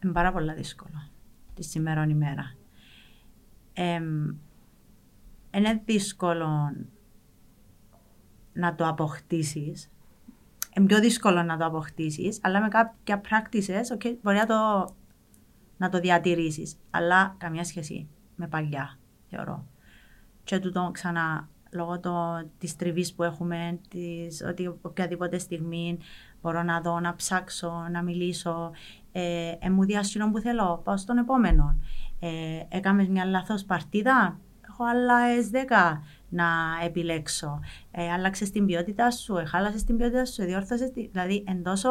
είναι 0.04 0.12
πάρα 0.12 0.32
πολύ 0.32 0.52
δύσκολο 0.54 1.10
τη 1.54 1.62
σήμερα 1.64 2.06
ημέρα. 2.08 2.54
Εμ, 3.72 4.34
είναι 5.54 5.82
δύσκολο 5.84 6.48
να 8.52 8.74
το 8.74 8.88
αποκτήσεις. 8.88 9.90
Είναι 10.76 10.86
πιο 10.86 11.00
δύσκολο 11.00 11.42
να 11.42 11.56
το 11.56 11.64
αποκτήσεις, 11.64 12.38
αλλά 12.42 12.60
με 12.60 12.68
κάποια 12.68 13.20
practices 13.20 13.96
okay, 13.98 14.14
μπορεί 14.22 14.36
να 14.36 14.46
το, 14.46 14.94
να 15.76 15.88
το 15.88 16.00
διατηρήσεις. 16.00 16.76
Αλλά 16.90 17.34
καμιά 17.38 17.64
σχέση 17.64 18.08
με 18.36 18.48
παλιά, 18.48 18.98
θεωρώ. 19.30 19.66
Και 20.44 20.58
τούτο 20.58 20.90
ξανά, 20.92 21.48
λόγω 21.70 22.00
το, 22.00 22.44
της 22.58 22.76
τριβής 22.76 23.14
που 23.14 23.22
έχουμε, 23.22 23.78
της, 23.88 24.42
ότι 24.48 24.66
οποιαδήποτε 24.82 25.38
στιγμή 25.38 25.98
μπορώ 26.42 26.62
να 26.62 26.80
δω, 26.80 27.00
να 27.00 27.14
ψάξω, 27.14 27.86
να 27.90 28.02
μιλήσω. 28.02 28.70
Ε, 29.12 29.52
ε, 29.58 29.70
μου 29.70 29.84
διάστηνο 29.84 30.30
που 30.30 30.38
θέλω, 30.38 30.80
πάω 30.84 30.96
στον 30.96 31.18
επόμενο. 31.18 31.76
Ε, 32.20 32.28
έκαμες 32.68 33.08
μια 33.08 33.24
λάθος 33.24 33.64
παρτίδα, 33.64 34.38
έχω 34.80 34.90
άλλα 34.90 35.18
S10 35.40 36.00
να 36.28 36.46
επιλέξω. 36.84 37.60
Ε, 37.90 38.12
άλλαξες 38.12 38.50
την 38.50 38.66
ποιότητα 38.66 39.10
σου, 39.10 39.36
εχάλασες 39.36 39.84
την 39.84 39.96
ποιότητα 39.96 40.24
σου, 40.24 40.44
διόρθωσες. 40.44 40.90
Δηλαδή, 41.12 41.44
εντός 41.48 41.84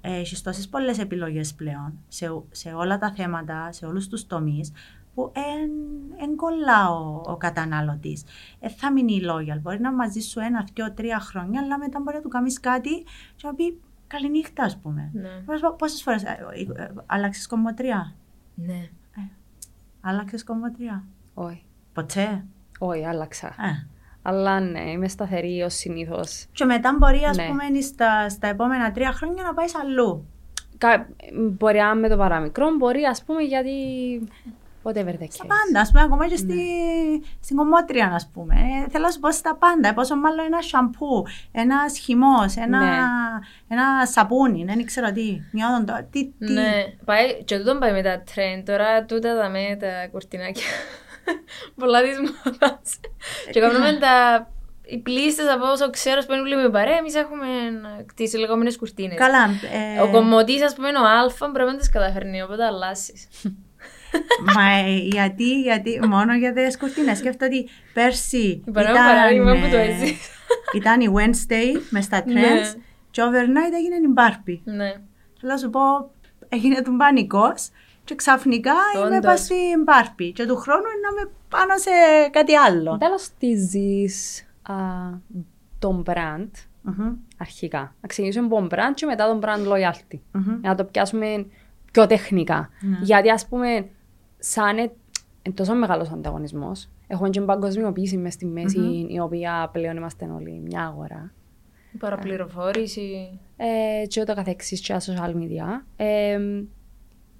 έχεις 0.00 0.42
τόσες 0.42 0.68
πολλές 0.68 0.98
επιλογές 0.98 1.54
πλέον 1.54 1.98
σε, 2.08 2.42
σε 2.50 2.72
όλα 2.72 2.98
τα 2.98 3.12
θέματα, 3.12 3.72
σε 3.72 3.86
όλους 3.86 4.08
τους 4.08 4.26
τομείς, 4.26 4.72
που 5.14 5.32
εν, 6.22 6.36
κολλά 6.36 6.90
ο, 6.90 7.22
ο 7.24 7.36
κατανάλωτη. 7.36 8.22
Ε, 8.60 8.68
θα 8.68 8.92
μείνει 8.92 9.20
loyal. 9.24 9.60
Μπορεί 9.60 9.80
να 9.80 9.92
μαζί 9.92 10.20
σου 10.20 10.40
ένα, 10.40 10.68
δύο, 10.74 10.92
τρία 10.92 11.20
χρόνια, 11.20 11.60
αλλά 11.60 11.78
μετά 11.78 12.00
μπορεί 12.00 12.16
να 12.16 12.22
του 12.22 12.28
κάνεις 12.28 12.60
κάτι 12.60 13.02
και 13.36 13.46
να 13.46 13.54
πει 13.54 13.80
καληνύχτα, 14.06 14.62
ας 14.62 14.78
πούμε. 14.78 15.10
Ναι. 15.12 15.42
Πόσες 15.78 16.02
φορές 16.02 16.22
ε, 16.22 16.38
ε, 16.76 16.90
άλλαξες 17.06 17.46
κομμωτρία; 17.46 18.14
Ναι. 18.54 18.88
Ε, 19.16 19.22
άλλαξες 20.00 20.44
κομμωτρία. 20.44 21.04
Όχι. 21.44 21.64
Ποτέ; 21.92 22.44
Όχι, 22.78 23.06
άλλαξα. 23.06 23.46
Ε. 23.46 23.86
Αλλά 24.22 24.60
ναι, 24.60 24.90
είμαι 24.90 25.08
σταθερή 25.08 25.62
ως 25.62 25.74
συνήθως. 25.74 26.46
Και 26.52 26.64
μετά 26.64 26.96
μπορεί, 26.98 27.24
ας 27.24 27.36
ναι. 27.36 27.46
πούμε, 27.46 27.80
στα, 27.80 28.28
στα 28.28 28.46
επόμενα 28.46 28.92
τρία 28.92 29.12
χρόνια 29.12 29.42
να 29.42 29.54
πάεις 29.54 29.74
αλλού. 29.74 30.26
Κα... 30.78 31.08
Μπορεί 31.34 31.78
να 31.78 31.94
με 31.94 32.08
το 32.08 32.16
παραμικρό, 32.16 32.66
μπορεί, 32.78 33.04
ας 33.04 33.24
πούμε, 33.24 33.42
γιατί. 33.42 33.72
Whatever 34.82 34.92
the 34.92 35.22
case. 35.22 35.28
Στα 35.28 35.46
πάντα, 35.46 35.80
ας 35.80 35.90
πούμε, 35.90 36.02
ακόμα 36.02 36.28
και 36.28 36.36
στη, 36.36 36.54
ναι. 36.54 37.26
στην 37.40 37.56
κομμότρια, 37.56 38.10
ας 38.14 38.30
πούμε. 38.32 38.54
Ε, 38.54 38.88
θέλω 38.90 39.04
να 39.04 39.10
σου 39.10 39.20
πω 39.20 39.30
στα 39.32 39.56
πάντα. 39.56 39.94
Πόσο 39.94 40.16
μάλλον 40.16 40.44
ένα 40.44 40.62
σαμπού, 40.62 41.26
ένας 41.52 41.98
χυμός, 41.98 42.56
ένα, 42.56 42.78
ναι. 42.78 42.96
ένα 43.68 44.06
σαπούνι, 44.06 44.64
δεν 44.64 44.84
ξέρω 44.84 45.12
τι. 45.12 45.40
Μια 45.52 45.84
τι, 46.10 46.26
τι. 46.38 46.52
Ναι, 46.52 46.72
πάει, 47.04 47.44
και 47.44 47.58
τούτο 47.58 47.78
πάει 47.78 47.92
με 47.92 48.02
τα 48.02 48.22
τρέν. 48.34 48.64
Τώρα 48.64 49.04
τούτα 49.04 49.36
τα 49.40 49.48
με 49.48 49.76
τα 49.80 50.08
κουρτινάκια. 50.10 50.64
Πολλά 51.74 52.02
της 52.02 52.18
μόδας. 52.18 53.00
Και 53.50 53.60
κάνουμε 53.60 53.98
τα 54.00 54.46
οι 54.90 54.98
πλήστες 54.98 55.48
από 55.48 55.66
όσο 55.66 55.90
ξέρω 55.90 56.20
που 56.26 56.32
είναι 56.32 56.62
με 56.62 56.70
παρέα, 56.70 56.96
εμείς 56.96 57.14
έχουμε 57.14 57.46
τι 58.14 58.38
λεγόμενες 58.38 58.76
κουρτίνες. 58.76 59.16
Καλά. 59.16 59.44
Ε... 59.44 60.00
Ο 60.00 60.10
κομμωτής, 60.10 60.62
ας 60.62 60.74
πούμε, 60.74 60.88
ο 60.88 61.04
Α, 61.44 61.50
πρέπει 61.52 61.70
να 61.70 61.76
τις 61.76 61.90
καταφέρνει, 61.90 62.42
οπότε 62.42 62.64
αλλάσεις. 62.64 63.28
Μα 64.54 64.70
ε, 64.70 64.96
γιατί, 64.96 65.60
γιατί, 65.60 66.00
μόνο 66.08 66.34
για 66.34 66.52
τις 66.52 66.78
κουρτίνες. 66.78 67.18
Σκέφτομαι 67.18 67.54
ότι 67.54 67.68
πέρσι. 67.92 68.64
Ήταν, 68.68 68.92
παράδειγμα 68.94 69.52
που 69.52 69.68
το 69.70 69.76
έτσι. 69.76 70.18
Ήταν 70.74 71.00
η 71.00 71.08
Wednesday 71.16 71.80
με 71.90 72.00
στα 72.00 72.22
ναι. 72.26 72.42
trends 72.42 72.80
και 73.10 73.22
overnight 73.22 73.72
έγινε 73.74 73.96
η 73.96 74.12
Barbie. 74.16 74.60
Ναι. 74.64 74.90
Θέλω 75.40 75.52
να 75.52 75.56
σου 75.56 75.70
πω, 75.70 75.80
έγινε 76.48 76.82
τον 76.82 76.96
πανικό 76.96 77.54
και 78.10 78.16
ξαφνικά 78.16 78.72
Όντως. 78.96 79.10
είμαι 79.10 79.20
πας 79.20 79.40
στην 79.40 79.82
Μπάρπι 79.84 80.32
και 80.32 80.46
του 80.46 80.56
χρόνου 80.56 80.82
να 80.82 81.20
είμαι 81.22 81.30
πάνω 81.48 81.76
σε 81.78 81.90
κάτι 82.30 82.56
άλλο. 82.56 82.96
Τέλο 82.98 83.18
στηζεις 83.18 84.46
τον 85.78 86.02
brand 86.06 86.50
mm-hmm. 86.86 87.14
αρχικά. 87.38 87.94
Να 88.00 88.08
ξεκινήσουμε 88.08 88.46
από 88.46 88.56
τον 88.56 88.68
brand 88.70 88.94
και 88.94 89.06
μετά 89.06 89.26
τον 89.26 89.40
brand 89.42 89.72
loyalty. 89.72 90.14
Mm-hmm. 90.14 90.58
Να 90.60 90.74
το 90.74 90.84
πιάσουμε 90.84 91.46
πιο 91.92 92.06
τεχνικά. 92.06 92.68
Mm-hmm. 92.68 93.02
Γιατί 93.02 93.30
ας 93.30 93.46
πούμε, 93.46 93.88
σαν 94.38 94.78
είναι 94.78 94.92
τόσο 95.54 95.74
μεγάλος 95.74 96.10
ανταγωνισμός, 96.10 96.88
έχουμε 97.06 97.30
και 97.30 97.40
παγκοσμιοποίηση 97.40 98.16
μες 98.16 98.32
στη 98.32 98.46
μέση, 98.46 99.06
η 99.08 99.20
οποία 99.20 99.68
πλέον 99.72 99.96
είμαστε 99.96 100.30
όλοι 100.34 100.62
μια 100.64 100.82
αγορά. 100.86 101.32
Η 101.92 101.96
παραπληροφόρηση. 101.96 103.38
Ε, 103.56 104.06
και 104.06 104.20
ούτω 104.20 104.34
καθεξής 104.34 104.80
και 104.80 104.96
social 104.98 105.34
media. 105.34 105.82
Ε, 105.96 106.38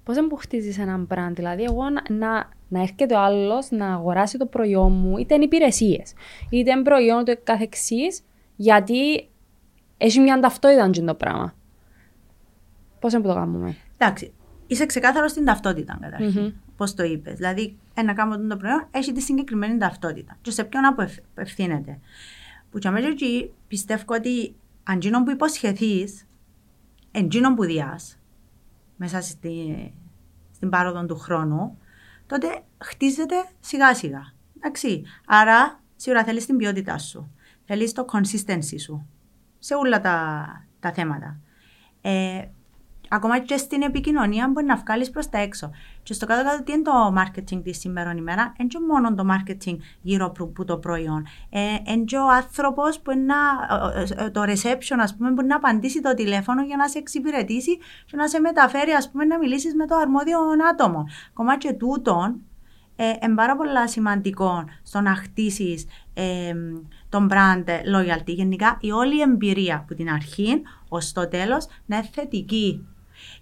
Πώς 0.03 0.15
δεν 0.15 0.27
μου 0.29 0.35
χτίζεις 0.35 0.77
έναν 0.77 1.07
brand, 1.11 1.31
δηλαδή 1.33 1.63
εγώ 1.63 1.89
να, 1.89 2.01
να, 2.09 2.49
να 2.67 2.81
έρχεται 2.81 3.15
ο 3.15 3.19
άλλος 3.19 3.71
να 3.71 3.93
αγοράσει 3.93 4.37
το 4.37 4.45
προϊόν 4.45 4.91
μου, 4.91 5.17
είτε 5.17 5.33
είναι 5.33 5.43
υπηρεσίες, 5.43 6.13
είτε 6.49 6.71
είναι 6.71 6.81
προϊόν 6.81 7.25
του 7.25 7.39
καθεξής, 7.43 8.21
γιατί 8.55 9.29
έχει 9.97 10.19
μια 10.19 10.39
ταυτότητα 10.39 10.83
αυτό 10.83 11.03
το 11.03 11.15
πράγμα. 11.15 11.53
Πώς 12.99 13.13
να 13.13 13.21
το 13.21 13.33
κάνουμε. 13.33 13.75
Εντάξει, 13.97 14.33
είσαι 14.67 14.85
ξεκάθαρος 14.85 15.31
στην 15.31 15.45
ταυτότητα 15.45 15.97
καταρχήν. 16.01 16.47
Mm-hmm. 16.47 16.53
Πώς 16.77 16.93
το 16.93 17.03
είπες. 17.03 17.35
Δηλαδή, 17.35 17.77
ένα 17.93 18.13
κάμπο 18.13 18.47
το 18.47 18.57
προϊόν 18.57 18.87
έχει 18.91 19.11
τη 19.11 19.21
συγκεκριμένη 19.21 19.77
ταυτότητα. 19.77 20.37
Και 20.41 20.51
σε 20.51 20.63
ποιον 20.63 20.85
απευθύνεται. 20.85 21.99
Που 22.71 22.79
και 22.79 22.87
αμέσω 22.87 23.07
εκεί 23.07 23.51
πιστεύω 23.67 24.03
ότι 24.07 24.55
αν 24.83 25.23
που 25.23 25.31
υποσχεθείς, 25.31 26.27
εντζήνο 27.11 27.53
που 27.53 27.63
διάς, 27.63 28.19
μέσα 29.03 29.21
στη, 29.21 29.93
στην 30.51 30.69
πάροδο 30.69 31.05
του 31.05 31.17
χρόνου, 31.17 31.77
τότε 32.25 32.63
χτίζεται 32.77 33.35
σιγά 33.59 33.95
σιγά. 33.95 34.33
Εντάξει. 34.57 35.03
Άρα, 35.25 35.79
σίγουρα 35.95 36.23
θέλεις 36.23 36.45
την 36.45 36.57
ποιότητά 36.57 36.97
σου. 36.97 37.31
Θέλεις 37.65 37.91
το 37.91 38.05
consistency 38.11 38.79
σου 38.79 39.07
σε 39.59 39.73
όλα 39.75 40.01
τα, 40.01 40.45
τα 40.79 40.91
θέματα. 40.91 41.39
Ε, 42.01 42.45
ακόμα 43.11 43.39
και 43.39 43.57
στην 43.57 43.81
επικοινωνία 43.81 44.49
μπορεί 44.51 44.65
να 44.65 44.75
βγάλεις 44.75 45.09
προς 45.09 45.29
τα 45.29 45.37
έξω. 45.37 45.71
Και 46.03 46.13
στο 46.13 46.25
κάτω-κάτω, 46.25 46.63
τι 46.63 46.71
είναι 46.71 46.81
το 46.81 47.13
marketing 47.17 47.61
της 47.63 47.79
σήμερα 47.79 48.13
ημέρα, 48.17 48.53
δεν 48.57 48.67
είναι 48.73 48.85
μόνο 48.93 49.13
το 49.13 49.25
marketing 49.31 49.77
γύρω 50.01 50.25
από 50.25 50.65
το 50.65 50.77
προϊόν. 50.77 51.25
Είναι 51.85 52.03
και 52.03 52.17
ο 52.17 52.29
άνθρωπος 52.29 52.99
που 52.99 53.11
είναι 53.11 53.23
να, 53.23 54.31
το 54.31 54.41
reception, 54.41 54.97
ας 54.99 55.15
πούμε, 55.15 55.33
που 55.33 55.45
να 55.45 55.55
απαντήσει 55.55 56.01
το 56.01 56.13
τηλέφωνο 56.13 56.63
για 56.63 56.77
να 56.77 56.87
σε 56.87 56.97
εξυπηρετήσει 56.97 57.77
και 58.05 58.15
να 58.15 58.27
σε 58.27 58.39
μεταφέρει, 58.39 58.91
ας 58.91 59.11
πούμε, 59.11 59.25
να 59.25 59.37
μιλήσεις 59.37 59.75
με 59.75 59.85
το 59.87 59.95
αρμόδιο 59.95 60.39
άτομο. 60.71 61.05
Ακόμα 61.31 61.57
και 61.57 61.73
τούτον, 61.73 62.41
είναι 62.95 63.17
ε, 63.21 63.35
πάρα 63.35 63.55
πολύ 63.55 63.69
σημαντικό 63.85 64.65
στο 64.83 65.01
να 65.01 65.15
χτίσεις 65.15 65.85
ε, 66.13 66.53
τον 67.09 67.29
brand 67.31 67.65
loyalty. 67.67 68.25
Γενικά, 68.25 68.77
η 68.81 68.91
όλη 68.91 69.21
εμπειρία 69.21 69.75
από 69.75 69.95
την 69.95 70.09
αρχή 70.09 70.61
ως 70.89 71.11
το 71.11 71.27
τέλος 71.27 71.67
να 71.85 71.97
είναι 71.97 72.09
θετική 72.11 72.85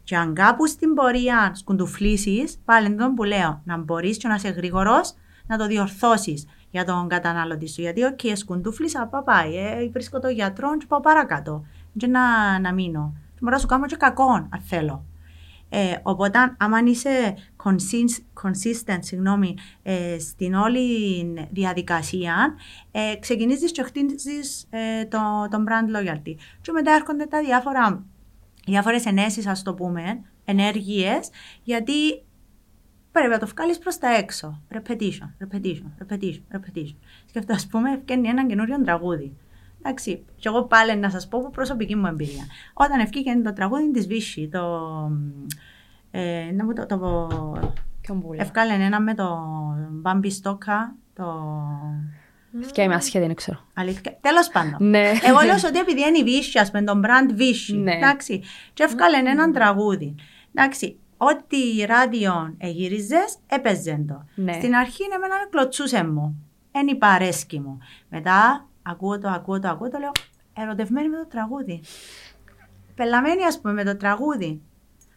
και 0.10 0.18
αν 0.18 0.34
κάπου 0.34 0.68
στην 0.68 0.94
πορεία 0.94 1.52
σκουντουφλήσεις, 1.56 2.62
πάλι 2.66 2.96
τον 2.96 3.14
που 3.14 3.24
λέω, 3.24 3.62
να 3.64 3.78
μπορείς 3.78 4.18
και 4.18 4.28
να 4.28 4.36
είσαι 4.36 4.50
γρήγορος 4.50 5.14
να 5.48 5.58
το 5.58 5.68
διορθώσεις 5.68 6.48
για 6.72 6.86
τον 6.86 7.08
κατανάλωτη 7.08 7.68
σου. 7.68 7.82
Γιατί, 7.82 8.04
OK, 8.04 8.20
okay, 8.24 8.32
σκουντουφλήσα, 8.34 9.08
πά 9.08 9.24
πάει, 9.24 9.56
ε, 9.56 9.90
βρίσκω 9.90 10.20
τον 10.20 10.32
γιατρό 10.32 10.78
και 10.78 10.86
πάω 10.88 11.00
παρακάτω. 11.00 11.66
Και 11.98 12.08
να, 12.08 12.60
να 12.60 12.74
μείνω. 12.74 13.14
Και 13.34 13.40
μπορώ 13.40 13.54
να 13.54 13.62
σου 13.62 13.68
κάνω 13.68 13.86
και 13.86 13.96
κακό, 13.96 14.32
αν 14.32 14.62
θέλω. 14.62 15.06
Ε, 15.70 15.96
οπότε, 16.04 16.56
άμα 16.58 16.80
είσαι 16.86 17.36
consistent 18.44 19.00
συγγνώμη, 19.00 19.56
ε, 19.84 20.20
στην 20.20 20.54
όλη 20.54 20.80
διαδικασία, 21.52 22.56
ε, 22.92 23.16
ξεκινήσεις 23.20 23.72
και 23.72 23.84
χτίζεις 23.84 24.68
ε, 24.70 25.06
το, 25.06 25.20
το 25.50 25.64
brand 25.68 25.98
loyalty. 25.98 26.36
Και 26.62 26.72
μετά 26.72 26.92
έρχονται 26.92 27.26
τα 27.26 27.40
διάφορα 27.40 28.06
διάφορες 28.70 29.06
ενέσεις, 29.06 29.48
ας 29.48 29.64
το 29.64 29.74
πούμε, 29.74 30.22
ενέργειες, 30.46 31.30
γιατί 31.64 32.24
πρέπει 33.12 33.30
να 33.30 33.40
το 33.40 33.48
βγάλεις 33.48 33.78
προς 33.78 33.98
τα 33.98 34.16
έξω. 34.16 34.62
Repetition, 34.74 35.30
repetition, 35.44 35.90
repetition, 36.00 36.42
repetition. 36.52 36.96
αυτό, 37.38 37.54
ας 37.54 37.68
πούμε, 37.68 37.92
ευκαιρνεί 37.92 38.28
ένα 38.28 38.46
καινούριο 38.46 38.82
τραγούδι. 38.82 39.38
Εντάξει, 39.80 40.26
και 40.36 40.48
εγώ 40.48 40.64
πάλι 40.64 40.98
να 40.98 41.10
σας 41.10 41.28
πω 41.28 41.38
από 41.38 41.50
προσωπική 41.50 41.96
μου 41.96 42.06
εμπειρία. 42.06 42.46
Όταν 42.74 43.00
ευκήκε 43.00 43.42
το 43.44 43.54
τραγούδι 43.54 43.92
της 43.92 44.08
Βύση, 44.08 44.48
το. 44.48 44.62
Ε, 46.12 46.52
να 46.54 46.66
μου 46.66 46.74
το. 46.74 46.86
το 46.86 47.58
Ευκάλεν 48.38 48.82
ένα 48.82 49.00
με 49.02 49.14
το 49.14 49.40
Μπάμπι 49.90 50.30
Στόκα, 50.30 50.96
το. 51.14 51.56
Φυκιά 52.62 52.84
είμαι 52.84 52.96
ασχέτη, 52.96 53.26
δεν 53.26 53.36
ξέρω. 53.36 53.66
Αλήθεια. 53.74 54.18
Τέλος 54.22 54.48
πάντων. 54.48 54.90
Ναι. 54.90 55.12
Εγώ 55.24 55.40
λέω 55.46 55.56
ότι 55.66 55.80
επειδή 55.80 56.02
είναι 56.08 56.18
η 56.18 56.24
Βύση, 56.24 56.60
ας 56.60 56.72
πούμε, 56.72 56.84
τον 56.84 57.02
brand 57.06 57.32
Vichy. 57.32 57.78
Ναι. 57.78 57.96
Εντάξει. 57.96 58.44
Και 58.74 58.84
έφκαλε 58.84 59.18
έναν 59.18 59.54
τραγούδι. 59.54 60.16
Εντάξει. 60.54 60.98
Ό,τι 61.18 61.86
ράδιο 61.86 62.56
εγύριζε, 62.58 63.26
έπαιζε 63.48 64.06
το. 64.08 64.26
Ναι. 64.36 64.54
Στην 64.54 64.76
αρχή 64.76 65.04
είναι 65.04 65.16
εμένα 65.16 65.36
κλωτσούσε 65.50 66.04
μου. 66.04 66.44
Είναι 66.72 66.92
η 66.92 66.96
παρέσκη 66.96 67.60
μου. 67.60 67.78
Μετά 68.10 68.68
ακούω 68.82 69.20
το, 69.20 69.30
ακούω 69.30 69.60
το, 69.60 69.70
ακούω 69.70 69.90
το, 69.90 69.98
λέω 69.98 70.12
ερωτευμένη 70.54 71.10
με 71.10 71.18
το 71.18 71.28
τραγούδι. 71.28 71.82
Πελαμένη, 72.96 73.44
ας 73.44 73.60
πούμε, 73.62 73.74
με 73.74 73.84
το 73.84 73.98
τραγούδι. 73.98 74.62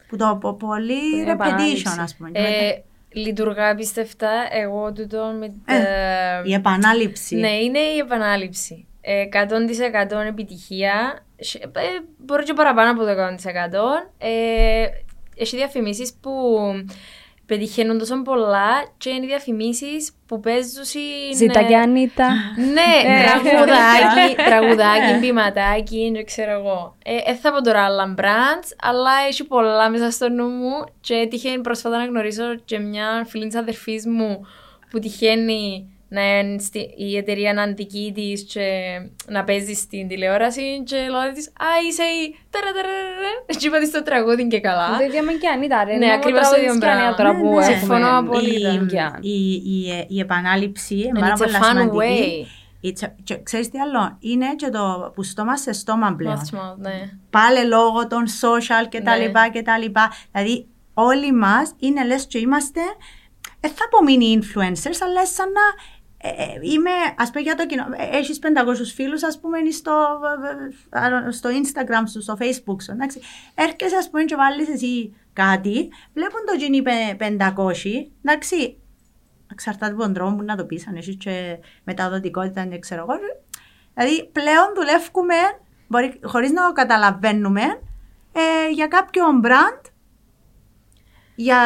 Που 0.08 0.16
το 0.16 0.56
πολύ 0.58 1.24
repetition, 1.26 1.96
ας 1.98 2.16
πούμε. 2.16 2.30
Ε, 2.32 2.82
λειτουργά 3.12 3.74
πιστευτά 3.74 4.48
εγώ 4.52 4.92
τούτο 4.92 5.34
με 5.38 5.46
ε, 5.74 6.42
Η 6.44 6.52
επανάληψη. 6.52 7.36
Ναι, 7.36 7.50
είναι 7.50 7.78
η 7.78 7.98
επανάληψη. 7.98 8.86
100% 9.02 10.10
ε, 10.10 10.28
επιτυχία. 10.28 11.24
Ε, 11.62 11.86
μπορεί 12.16 12.44
και 12.44 12.52
παραπάνω 12.52 12.90
από 12.90 13.04
το 13.04 13.10
100%. 13.10 13.14
Ε, 14.18 14.86
έχει 15.36 15.56
διαφημίσεις 15.56 16.14
που 16.20 16.30
πετυχαίνουν 17.52 17.98
τόσο 17.98 18.22
πολλά 18.22 18.70
και 18.98 19.10
είναι 19.10 19.24
οι 19.24 19.28
διαφημίσεις 19.28 20.12
που 20.26 20.40
παίζουν 20.40 20.82
είναι... 20.94 21.36
Ζήτα 21.36 21.62
και 21.62 21.76
Ανίτα. 21.76 22.28
Ναι, 22.56 23.12
Ε. 23.12 23.22
τραγουδάκι, 23.24 24.34
τραγουδάκι, 24.46 25.20
ποιηματάκι, 25.20 26.10
δεν 26.14 26.24
ξέρω 26.24 26.50
εγώ. 26.50 26.96
Ε, 27.04 27.30
ε, 27.30 27.34
θα 27.34 27.52
πω 27.52 27.62
τώρα 27.62 27.84
άλλα 27.84 28.14
brands, 28.18 28.68
αλλά 28.80 29.10
έχει 29.28 29.44
πολλά 29.44 29.90
μέσα 29.90 30.10
στο 30.10 30.28
νου 30.28 30.48
μου 30.48 30.84
και 31.00 31.14
έτυχε 31.14 31.58
πρόσφατα 31.58 31.96
να 31.98 32.04
γνωρίσω 32.04 32.54
και 32.64 32.78
μια 32.78 33.26
φίλη 33.28 33.46
της 33.46 33.56
αδερφής 33.56 34.06
μου 34.06 34.46
που 34.90 34.98
τυχαίνει 34.98 35.90
να 36.14 36.38
είναι 36.38 36.58
στη, 36.58 36.78
η 36.96 37.16
εταιρεία 37.16 37.52
να 37.52 37.62
είναι 37.62 37.72
δική 37.72 38.12
της 38.14 38.42
και 38.42 38.66
να 39.28 39.44
παίζει 39.44 39.72
στην 39.74 40.08
τηλεόραση 40.08 40.82
και 40.82 40.96
λέω 40.96 41.32
της 41.34 41.46
«Α, 41.48 41.66
είσαι 41.88 42.02
η 42.02 42.36
ταραταραρα» 42.50 43.32
και 43.58 43.66
είπα 43.66 43.78
της 43.78 43.90
το 43.90 44.02
τραγούδι 44.02 44.46
και 44.46 44.60
καλά. 44.60 44.96
Το 44.98 45.04
ίδιο 45.04 45.22
με 45.22 45.32
και 45.32 45.48
Ανίτα, 45.48 45.84
ρε. 45.84 45.96
Ναι, 45.96 46.04
Είναι 46.04 46.14
ακριβώς 46.14 46.48
το 46.48 46.56
ίδιο 46.60 46.78
τραγουδιστή 46.78 46.86
Ανίτα 46.88 47.14
πράγμα. 47.14 47.16
τώρα 47.16 47.32
που 47.38 47.44
Ναι, 47.44 47.66
ναι. 47.66 47.72
έχουμε. 47.72 47.78
Συμφωνώ 47.78 48.18
απόλυτα. 48.18 48.72
η, 48.72 48.78
Γκιάν. 48.84 49.18
η, 49.20 49.52
η, 49.52 50.06
η 50.08 50.20
επανάληψη 50.20 50.94
είναι 50.94 51.12
And 51.18 51.20
πάρα 51.20 51.32
it's 51.36 51.40
a 51.40 51.44
πολύ 51.44 51.56
fun 51.60 51.64
σημαντική. 51.66 52.46
way. 52.46 52.60
It's 52.88 53.04
a- 53.06 53.12
και 53.24 53.42
ξέρεις 53.42 53.68
τι 53.68 53.78
άλλο, 53.80 54.16
είναι 54.20 54.54
και 54.56 54.68
το 54.68 55.12
που 55.14 55.22
στόμα 55.22 55.56
σε 55.56 55.72
στόμα 55.72 56.14
πλέον. 56.16 56.36
Mouth 56.38 56.54
to 56.56 56.58
mouth, 56.58 56.76
ναι. 56.78 57.10
Πάλι 57.30 57.66
λόγω 57.66 58.06
των 58.06 58.24
social 58.26 58.88
και 58.88 59.00
τα 59.00 59.16
Ναι. 59.16 59.24
λοιπά 59.26 59.48
και 59.48 59.62
τα 59.62 59.78
λοιπά. 59.78 60.10
Δηλαδή 60.32 60.66
όλοι 60.94 61.32
μας 61.32 61.74
είναι 61.78 62.04
λες 62.04 62.26
και 62.26 62.38
είμαστε, 62.38 62.80
δεν 63.60 63.70
θα 63.70 63.84
πω 63.90 63.98
mini 64.08 64.38
influencers, 64.38 64.98
αλλά 65.06 65.26
σαν 65.26 65.48
να 65.52 65.60
ε, 65.60 65.74
ε, 65.74 66.01
είμαι, 66.60 66.90
ας 67.16 67.30
πούμε 67.30 67.40
για 67.42 67.54
το 67.54 67.66
κοινό, 67.66 67.86
ε, 67.96 68.16
έχεις 68.18 68.38
500 68.38 68.92
φίλους 68.94 69.22
ας 69.22 69.40
πούμε 69.40 69.58
στο, 69.70 70.20
ε, 70.92 71.26
ε, 71.26 71.30
στο 71.30 71.50
Instagram 71.50 72.02
σου, 72.10 72.22
στο 72.22 72.36
Facebook 72.40 72.82
σου, 72.82 72.90
εντάξει. 72.90 73.20
Έρχεσαι 73.54 73.96
ας 73.96 74.10
πούμε 74.10 74.24
και 74.24 74.36
βάλεις 74.36 74.68
εσύ 74.68 75.14
κάτι, 75.32 75.88
βλέπουν 76.14 76.40
το 76.46 76.54
γίνει 76.58 76.82
πε- 76.82 77.16
500, 77.16 78.10
εντάξει, 78.24 78.76
εξαρτάται 79.52 79.92
από 79.92 80.02
τον 80.02 80.12
τρόπο 80.12 80.36
που 80.36 80.42
να 80.42 80.56
το 80.56 80.64
πεις, 80.64 80.86
αν 80.88 80.94
έχεις 80.96 81.16
και 81.18 81.58
μεταδοτικότητα, 81.84 82.66
δεν 82.66 82.80
ξέρω 82.80 83.06
εγώ. 83.08 83.18
Δηλαδή 83.94 84.28
πλέον 84.32 84.66
δουλεύουμε, 84.74 85.34
μπορεί, 85.88 86.20
χωρίς 86.22 86.50
να 86.50 86.66
το 86.66 86.72
καταλαβαίνουμε, 86.72 87.62
ε, 88.32 88.70
για 88.72 88.86
κάποιο 88.86 89.24
brand, 89.44 89.91
για, 91.46 91.60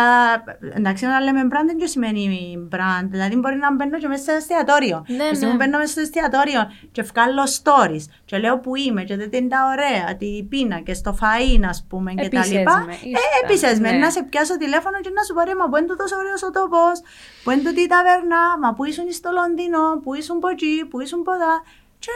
εντάξει, 0.78 1.06
να 1.06 1.20
λέμε 1.20 1.40
brand 1.52 1.66
δεν 1.66 1.76
και 1.78 1.86
σημαίνει 1.86 2.56
brand, 2.72 3.06
δηλαδή 3.14 3.36
μπορεί 3.36 3.56
να 3.56 3.74
μπαίνω 3.74 3.98
και 3.98 4.08
μέσα 4.08 4.22
στο 4.22 4.32
εστιατόριο. 4.32 5.04
Ναι, 5.08 5.28
Τη 5.28 5.34
στιγμή 5.36 5.44
ναι. 5.44 5.50
που 5.50 5.56
μπαίνω 5.56 5.78
μέσα 5.78 5.92
στο 5.92 6.00
εστιατόριο 6.00 6.60
και 6.92 7.02
βγάλω 7.02 7.42
stories 7.58 8.04
και 8.24 8.36
λέω 8.38 8.58
που 8.58 8.76
είμαι 8.76 9.02
και 9.04 9.16
δεν 9.16 9.28
είναι 9.32 9.48
τα 9.48 9.60
ωραία, 9.72 10.16
τι 10.16 10.46
πίνα 10.50 10.78
και 10.80 10.94
στο 10.94 11.10
φαΐν 11.20 11.62
ας 11.68 11.86
πούμε 11.88 12.10
και 12.12 12.28
τα 12.28 12.36
Επίσης 12.38 12.52
λοιπά. 12.52 12.84
με, 12.86 12.92
Ε, 12.92 12.96
ύστερα, 12.96 13.36
επίσης 13.42 13.80
με, 13.80 13.90
ναι. 13.90 13.98
να 13.98 14.10
σε 14.10 14.22
πιάσω 14.30 14.56
τηλέφωνο 14.56 14.96
και 15.00 15.10
να 15.16 15.22
σου 15.22 15.34
πω 15.34 15.40
ρε 15.48 15.54
μα 15.54 15.64
που 15.68 15.76
είναι 15.76 15.94
τόσο 16.02 16.16
ωραίος 16.16 16.42
ο 16.42 16.50
τόπος, 16.58 16.96
που 17.42 17.50
είναι 17.50 17.62
τούτη 17.66 17.80
η 17.80 17.86
ταβέρνα, 17.94 18.40
μα 18.62 18.68
που 18.74 18.84
ήσουν 18.84 19.12
στο 19.12 19.30
Λονδίνο, 19.38 19.80
που 20.02 20.14
ήσουν 20.14 20.36
από 20.36 20.48
εκεί, 20.48 20.74
που 20.90 21.00
ήσουν 21.00 21.20
από 21.24 21.32
εδώ. 21.38 21.52
Και 21.98 22.14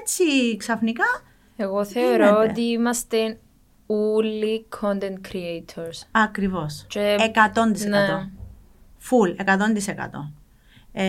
έτσι 0.00 0.56
ξαφνικά 0.56 1.04
Εγώ 1.56 1.84
θεωρώ 1.84 2.24
Γίνεται. 2.24 2.50
ότι 2.50 2.62
είμαστε 2.62 3.38
όλοι 3.86 4.66
content 4.80 5.32
creators. 5.32 6.02
ακριβώς. 6.10 6.84
Και- 6.88 7.16
100%. 7.18 7.88
Ναι. 7.88 8.28
Full, 9.10 9.36
100%. 9.36 10.32
Ε, 10.92 11.04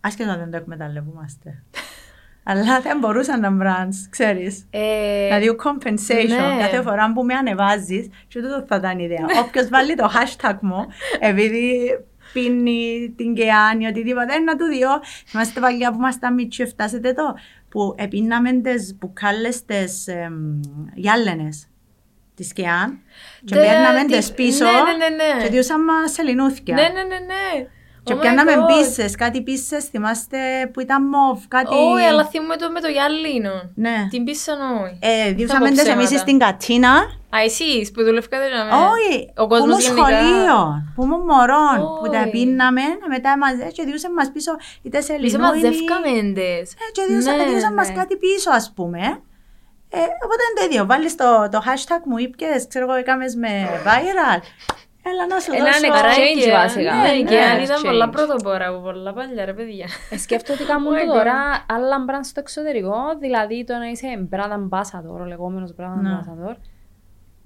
άσχετα 0.00 0.36
δεν 0.36 0.50
το 0.50 0.56
εκμεταλλευόμαστε. 0.56 1.62
Αλλά 2.46 2.80
δεν 2.80 2.98
μπορούσαν 2.98 3.40
να 3.40 3.56
brands, 3.62 3.94
ξέρεις. 4.10 4.66
Ε, 4.70 5.24
Δηλαδή, 5.24 5.56
compensation, 5.64 6.54
ναι. 6.56 6.58
κάθε 6.60 6.82
φορά 6.82 7.12
που 7.12 7.24
με 7.24 7.34
ανεβάζεις, 7.34 8.08
και 8.28 8.40
τούτο 8.40 8.64
θα 8.68 8.76
ήταν 8.76 8.98
η 8.98 9.04
ιδέα. 9.04 9.24
Όποιος 9.46 9.68
βάλει 9.68 9.94
το 9.94 10.10
hashtag 10.14 10.58
μου, 10.60 10.86
επειδή 11.20 11.88
πίνει 12.32 13.14
την 13.16 13.34
κεάνη, 13.34 13.86
οτιδήποτε, 13.86 14.38
να 14.38 14.56
του 14.56 14.64
διώ. 14.64 14.90
Είμαστε 15.34 15.60
παλιά 15.60 15.90
που 15.90 15.96
ήμασταν 15.96 16.34
μίτσι, 16.34 16.64
φτάσετε 16.66 17.08
εδώ, 17.08 17.34
που 17.74 17.94
επίναμε 17.98 18.52
τις 18.52 18.94
μπουκάλες 18.98 19.64
τις 19.64 20.06
εμ, 20.06 20.60
γυάλαινες 20.94 21.66
της 22.34 22.52
Κεάν 22.52 22.98
και 23.44 23.54
Δε- 23.54 23.60
παίρναμε 23.66 24.04
τι- 24.04 24.16
τις 24.16 24.32
πίσω 24.32 24.64
ναι, 24.64 24.70
ναι, 24.70 25.08
ναι, 25.08 25.34
ναι. 25.34 25.42
και 25.44 25.48
διούσαν 25.50 25.84
μας 25.84 26.12
σελινούθια. 26.12 26.74
ναι, 26.74 26.82
ναι, 26.82 27.02
ναι, 27.02 27.18
ναι. 27.18 27.66
Και 28.04 28.12
Oh 28.14 28.16
my 28.16 28.20
πιάναμε 28.20 28.52
God. 28.54 28.66
πίσες, 28.66 29.14
κάτι 29.14 29.42
πίσες, 29.42 29.84
θυμάστε 29.84 30.38
που 30.72 30.80
ήταν 30.80 31.02
μοβ, 31.08 31.38
κάτι... 31.48 31.74
Όχι, 31.74 32.04
αλλά 32.04 32.24
θυμούμαι 32.24 32.56
το 32.56 32.70
με 32.70 32.80
το 32.80 32.88
γυαλίνο. 32.88 33.70
Ναι. 33.74 34.06
Την 34.10 34.24
πίσω 34.24 34.52
όχι. 34.84 34.98
Ε, 35.00 35.32
διούσαμε 35.32 35.68
πω 35.68 35.72
τις 35.74 35.82
ψέματα. 35.82 36.00
εμείς 36.06 36.20
στην 36.20 36.38
Κατσίνα. 36.38 36.92
Α, 37.36 37.38
εσείς 37.44 37.90
που 37.90 38.02
δουλεύκατε 38.04 38.48
να 38.48 38.64
με... 38.64 38.70
Όχι, 38.92 39.32
Ο 39.36 39.42
που 39.42 39.48
κόσμος 39.48 39.86
ήμουν 39.86 39.96
γενικά. 39.96 40.20
σχολείο, 40.22 40.56
που 40.94 41.02
ήμουν 41.04 41.20
μωρών, 41.30 41.78
που 42.00 42.08
τα 42.10 42.20
Όχι. 42.20 42.30
πίναμε, 42.30 42.82
μετά 43.08 43.38
μαζί 43.38 43.72
και 43.72 43.84
διούσαν 43.84 44.12
μας 44.12 44.30
πίσω 44.32 44.52
είτε 44.82 45.00
σε 45.00 45.12
Εμείς 45.12 45.32
λινό 45.32 45.44
μαζεύκαμε 45.46 46.08
εντες. 46.22 46.66
Ε, 46.72 46.84
και 46.92 47.02
διούσαν, 47.08 47.36
Ναι, 47.36 47.44
διούσαν 47.44 47.74
μας 47.74 47.88
ναι. 47.88 47.94
κάτι 47.94 48.16
πίσω 48.16 48.50
ας 48.50 48.72
πούμε. 48.76 49.00
Ε, 49.96 49.98
οπότε 50.24 50.42
είναι 50.44 50.56
το 50.60 50.64
ίδιο, 50.68 50.86
βάλεις 50.86 51.14
το, 51.14 51.48
το 51.52 51.58
hashtag 51.66 52.02
μου 52.04 52.18
είπες, 52.18 52.66
ξέρω 52.68 52.84
εγώ 52.88 52.94
έκαμες 52.98 53.34
με 53.34 53.52
viral. 53.86 54.40
Έλα 55.10 55.26
να 55.26 55.38
σου 55.40 55.50
Ένα 55.54 55.64
δώσω... 55.64 55.78
exchange 55.86 56.48
Άρα, 56.48 56.58
βασικά. 56.62 56.94
Ναι, 56.94 57.02
Ναι, 57.02 57.22
και 57.30 57.34
ναι, 57.34 57.40
αν 57.44 57.60
ήταν 57.62 57.76
exchange. 57.80 57.86
πολλά 57.90 58.08
πρωτοπόρα 58.08 58.66
από 58.68 58.78
πολλά 58.80 59.12
παλιά, 59.12 59.44
ρε 59.44 59.52
παιδιά. 59.52 59.86
Ε, 60.10 60.16
Σκέφτομαι 60.18 60.58
ότι 60.60 60.68
κάνουν 60.70 60.92
Oh 60.92 60.96
my 60.96 61.06
το 61.06 61.12
God. 61.12 61.16
τώρα 61.16 61.34
άλλα 61.68 61.98
μπραντ 62.04 62.24
στο 62.24 62.40
εξωτερικό, 62.40 62.96
δηλαδή 63.20 63.64
το 63.64 63.74
να 63.76 63.86
είσαι 63.86 64.28
brand 64.32 64.52
ambassador, 64.60 65.20
ο 65.20 65.24
λεγόμενος 65.24 65.74
brand 65.78 66.00
Ναι. 66.02 66.10
ambassador, 66.18 66.54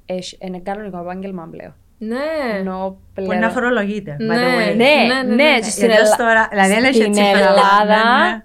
έχει- 0.06 0.38
είναι 0.40 0.58
κανονικό 0.58 0.98
επάγγελμα 0.98 1.48
πλέον. 1.50 1.74
Ναι. 1.98 2.24
Ενώ 2.58 2.98
Που 3.14 3.20
είναι 3.20 3.26
πλέον... 3.28 3.42
να 3.42 3.50
φορολογείται, 3.50 4.16
by 4.20 4.22
the 4.22 4.26
Ναι, 4.26 4.36
way. 4.36 4.76
Ναι, 4.76 4.84
ναι, 4.84 5.22
ναι, 5.22 5.22
ναι, 5.22 5.34
ναι. 5.34 5.58
και 5.58 5.62
στην 5.70 5.86
Γιατί 5.86 6.02
ως 6.02 6.12
Ελλάδα- 6.12 6.16
τώρα, 6.16 6.48
δηλαδή 6.50 6.72
δεν 6.74 6.84
έχει 6.84 6.94
στην 6.94 7.06
έτσι 7.06 7.20
φαινόμενα, 7.22 7.48
Ελλάδα, 7.50 7.84
ναι, 7.84 8.30
ναι. 8.30 8.42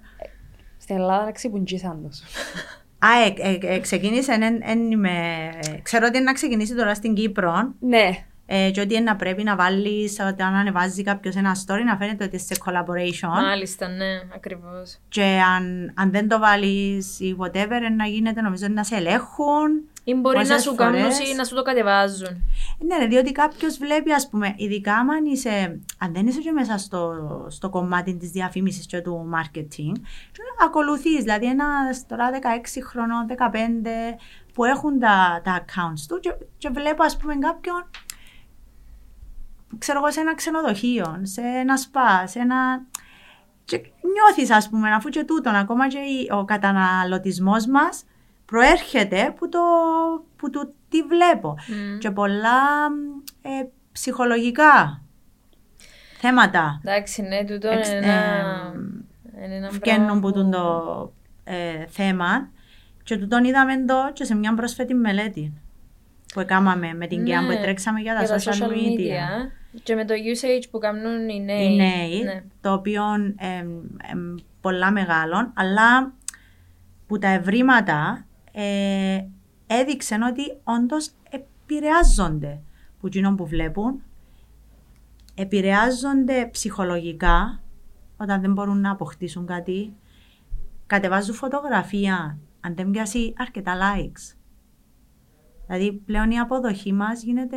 στην 0.78 0.96
Ελλάδα 0.96 1.32
ξυπουτζήσαν 1.32 2.02
τους. 2.08 2.20
Α, 2.98 3.08
ε, 3.26 3.48
ε, 3.68 3.74
ε, 3.74 3.78
ξεκίνησε, 3.80 4.32
εν, 4.32 4.42
εν 4.62 4.90
είμαι- 4.90 5.48
ε, 5.72 5.78
ξέρω 5.82 6.06
ότι 6.06 6.16
είναι 6.16 6.24
να 6.26 6.32
ξεκινήσει 6.32 6.74
τώρα 6.74 6.94
στην 6.94 7.14
Κύπρο 7.14 7.74
Ναι, 7.80 8.08
ε, 8.46 8.70
και 8.70 8.80
ότι 8.80 8.94
είναι 8.94 9.02
να 9.04 9.16
πρέπει 9.16 9.42
να 9.42 9.56
βάλεις 9.56 10.18
όταν 10.28 10.54
ανεβάζει 10.54 11.02
κάποιος 11.02 11.34
ένα 11.36 11.56
story 11.66 11.82
να 11.86 11.96
φαίνεται 11.96 12.24
ότι 12.24 12.36
είσαι 12.36 12.54
σε 12.54 12.60
collaboration 12.66 13.28
Μάλιστα, 13.28 13.88
ναι, 13.88 14.20
ακριβώς. 14.34 14.98
και 15.08 15.22
αν, 15.56 15.92
αν 15.94 16.10
δεν 16.10 16.28
το 16.28 16.38
βάλεις 16.38 17.20
ή 17.20 17.36
whatever 17.40 17.80
να 17.96 18.06
γίνεται 18.06 18.40
νομίζω 18.40 18.66
να 18.68 18.84
σε 18.84 18.94
ελέγχουν 18.96 19.88
Ή 20.04 20.14
μπορεί 20.14 20.36
να 20.36 20.42
Πόσες 20.42 20.62
σου 20.62 20.74
κάνουν 20.74 21.00
φορές- 21.00 21.30
ή 21.30 21.34
να 21.34 21.44
σου 21.44 21.54
το 21.54 21.62
κατεβάζουν. 21.62 22.42
Ναι, 22.86 22.96
ρε, 22.98 23.06
διότι 23.06 23.32
κάποιος 23.32 23.76
βλέπει, 23.78 24.12
ας 24.12 24.28
πούμε, 24.28 24.54
ειδικά 24.56 24.94
αν 24.96 25.24
είσαι, 25.24 25.80
αν 25.98 26.12
δεν 26.12 26.26
είσαι 26.26 26.40
και 26.40 26.52
μέσα 26.52 26.78
στο, 26.78 27.12
στο 27.50 27.70
κομμάτι 27.70 28.16
της 28.16 28.30
διαφήμισης 28.30 28.86
και 28.86 29.00
του 29.00 29.30
marketing, 29.34 29.92
και 30.32 30.40
ακολουθείς. 30.64 31.22
Δηλαδή, 31.22 31.46
ένα 31.46 31.64
τώρα 32.08 32.30
16 32.30 32.80
χρονών, 32.84 33.26
15 33.26 34.16
που 34.54 34.64
έχουν 34.64 34.98
τα, 34.98 35.40
τα 35.44 35.64
accounts 35.64 36.04
του 36.08 36.18
και, 36.20 36.30
και 36.58 36.68
βλέπω, 36.72 37.02
ας 37.04 37.16
πούμε, 37.16 37.34
κάποιον, 37.38 37.90
ξέρω 39.78 39.98
εγώ, 39.98 40.10
σε 40.10 40.20
ένα 40.20 40.34
ξενοδοχείο, 40.34 41.18
σε 41.22 41.40
ένα 41.40 41.76
σπα, 41.76 42.26
σε 42.26 42.38
ένα. 42.38 42.82
Και 43.64 43.76
νιώθεις, 44.12 44.50
ας 44.56 44.68
πούμε, 44.68 44.90
αφού 44.90 45.08
και 45.08 45.24
τούτον, 45.24 45.54
ακόμα 45.54 45.88
και 45.88 45.98
η- 45.98 46.30
ο 46.32 46.44
καταναλωτισμός 46.44 47.66
μας 47.66 48.04
προέρχεται 48.46 49.34
που 49.38 49.48
το, 49.48 49.58
που 50.36 50.50
το 50.50 50.72
τι 50.88 51.02
βλέπω. 51.02 51.54
Μμ. 51.68 51.98
Και 51.98 52.10
πολλά 52.10 52.60
ε, 53.42 53.64
ψυχολογικά 53.92 55.02
θέματα 56.18 56.80
Εντάξει, 56.84 57.22
ναι, 57.22 57.44
τούτο 57.44 57.68
εξ- 57.68 57.88
είναι 57.88 57.96
ένα... 57.96 58.12
ε, 59.40 59.44
είναι 59.44 59.54
ένα 59.54 59.68
βγαίνουν 59.68 60.04
πράγμα 60.04 60.20
που 60.20 60.32
τούν 60.32 60.50
το 60.50 61.12
ε, 61.44 61.86
θέμα 61.88 62.48
και 63.02 63.16
τούτον 63.16 63.44
είδαμε 63.44 63.84
το 63.84 64.10
και 64.12 64.24
σε 64.24 64.34
μια 64.34 64.54
πρόσφατη 64.54 64.94
μελέτη 64.94 65.52
που 66.34 66.40
έκαναμε 66.40 66.94
με 66.94 67.06
την 67.06 67.18
Ναι, 67.22 67.24
ΚΕΑ 67.28 67.40
που 67.40 67.60
τρέξαμε 67.62 68.00
για 68.00 68.14
τα 68.14 68.36
social 68.38 68.68
media. 68.68 69.50
Και 69.82 69.94
με 69.94 70.04
το 70.04 70.14
usage 70.14 70.64
που 70.70 70.78
κάνουν 70.78 71.28
οι 71.28 71.40
νέοι. 71.44 71.72
οι 71.72 71.76
νέοι, 71.76 72.22
Ναι. 72.22 72.44
το 72.60 72.72
οποίο 72.72 73.02
εμ, 73.36 73.68
εμ, 74.12 74.34
πολλά 74.60 74.90
μεγάλων, 74.92 75.52
αλλά 75.56 76.14
που 77.06 77.18
τα 77.18 77.28
ευρήματα 77.28 78.26
ε, 78.52 79.24
έδειξαν 79.66 80.22
ότι 80.22 80.42
όντως 80.64 81.10
επηρεάζονται 81.30 82.60
που 83.00 83.06
εκείνον 83.06 83.36
που 83.36 83.46
βλέπουν, 83.46 84.02
επηρεάζονται 85.34 86.48
ψυχολογικά 86.52 87.62
όταν 88.16 88.40
δεν 88.40 88.52
μπορούν 88.52 88.80
να 88.80 88.90
αποκτήσουν 88.90 89.46
κάτι, 89.46 89.94
κατεβάζουν 90.86 91.34
φωτογραφία, 91.34 92.38
αν 92.60 92.74
δεν 92.74 92.90
πιάσει 92.90 93.32
αρκετά 93.36 93.74
likes. 93.80 94.36
Δηλαδή 95.66 95.92
πλέον 95.92 96.30
η 96.30 96.38
αποδοχή 96.38 96.92
μας 96.92 97.22
γίνεται 97.22 97.56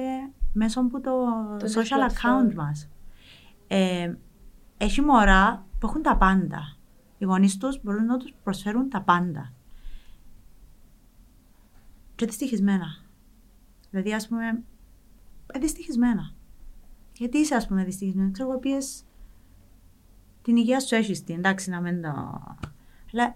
μέσω 0.54 0.80
από 0.82 1.02
το, 1.02 1.12
Το 1.60 1.66
social 1.66 2.10
platform. 2.10 2.50
account 2.50 2.54
μας. 2.56 2.90
Ε, 3.68 4.14
έχει 4.78 5.02
μωρά 5.02 5.66
που 5.80 5.88
έχουν 5.88 6.02
τα 6.02 6.18
πάντα. 6.18 6.78
Οι 7.18 7.26
γονείς 7.26 7.58
τους 7.58 7.82
μπορούν 7.84 8.06
να 8.06 8.18
τους 8.18 8.34
προσφέρουν 8.44 8.90
τα 8.90 9.02
πάντα. 9.02 9.54
Και 12.16 12.26
δυστυχισμένα. 12.26 12.86
Δηλαδή, 13.90 14.14
ας 14.14 14.28
πούμε, 14.28 14.64
ε, 15.54 15.60
δυστυχισμένα. 15.60 16.32
Γιατί 17.14 17.38
είσαι, 17.38 17.56
ας 17.56 17.68
πούμε, 17.68 17.84
δυστυχισμένος. 17.84 18.32
Ξέρω 18.32 18.50
εγώ, 18.50 18.60
πιες 18.60 19.06
την 20.42 20.56
υγεία 20.56 20.80
σου 20.80 20.96
έχεις 20.96 21.24
την, 21.24 21.36
εντάξει, 21.36 21.70
να 21.70 21.82
μην 21.82 22.02
το. 22.02 22.42
Αλλά 23.14 23.36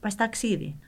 πας 0.00 0.14
ταξίδι, 0.14 0.78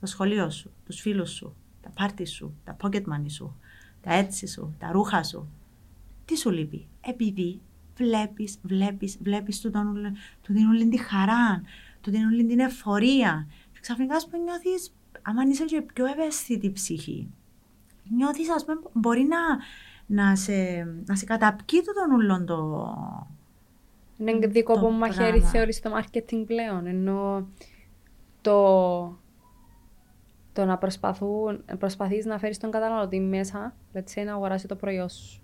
το 0.00 0.06
σχολείο 0.06 0.50
σου, 0.50 0.72
τους 0.84 1.00
φίλους 1.00 1.30
σου, 1.30 1.56
τα 1.80 1.90
πάρτι 1.90 2.26
σου, 2.26 2.54
τα 2.64 2.76
pocket 2.82 3.02
money 3.02 3.30
σου, 3.30 3.59
τα 4.02 4.12
έτσι 4.14 4.46
σου, 4.46 4.74
τα 4.78 4.90
ρούχα 4.92 5.22
σου. 5.22 5.48
Τι 6.24 6.36
σου 6.36 6.50
λείπει, 6.50 6.86
επειδή 7.00 7.60
βλέπεις, 7.96 8.58
βλέπεις, 8.62 9.18
βλέπεις 9.22 9.60
του, 9.60 9.70
τον- 9.70 10.16
του 10.42 10.52
δίνουν 10.52 10.90
τη 10.90 10.96
χαρά, 10.98 11.62
του 12.00 12.10
δίνουν 12.10 12.46
την 12.46 12.58
εφορία. 12.58 13.46
Και 13.72 13.78
ξαφνικάς, 13.80 14.24
α 14.24 14.28
πούμε, 14.28 14.42
νιώθεις, 14.42 14.92
άμα 15.22 15.42
είσαι 15.50 15.64
και 15.64 15.82
πιο 15.82 16.06
ευαίσθητη 16.06 16.72
ψυχή, 16.72 17.28
νιώθεις, 18.16 18.50
ας 18.50 18.64
πούμε, 18.64 18.80
μπορεί 18.92 19.22
να, 19.28 19.38
να, 20.06 20.36
σε, 20.36 20.52
να 21.06 21.14
σε 21.16 21.24
καταπκεί 21.24 21.76
το 21.82 21.92
τον 21.92 22.12
ούλον 22.16 22.46
το. 22.46 22.88
Είναι 24.18 24.46
δικό 24.46 24.72
το 24.74 24.80
από 24.80 24.90
μαχαίρι 24.90 25.30
πράγμα. 25.30 25.48
θεωρείς 25.48 25.80
το 25.80 25.90
marketing 25.98 26.42
πλέον, 26.46 26.86
ενώ 26.86 27.46
το, 28.40 29.18
το 30.52 30.64
να 30.64 30.78
προσπαθούν, 30.78 31.64
προσπαθείς 31.78 32.24
να 32.24 32.38
φέρεις 32.38 32.58
τον 32.58 32.70
καταναλωτή 32.70 33.20
μέσα, 33.20 33.74
let's 33.94 34.18
say, 34.20 34.24
να 34.24 34.32
αγοράσει 34.34 34.66
το 34.66 34.76
προϊόν 34.76 35.08
σου. 35.08 35.42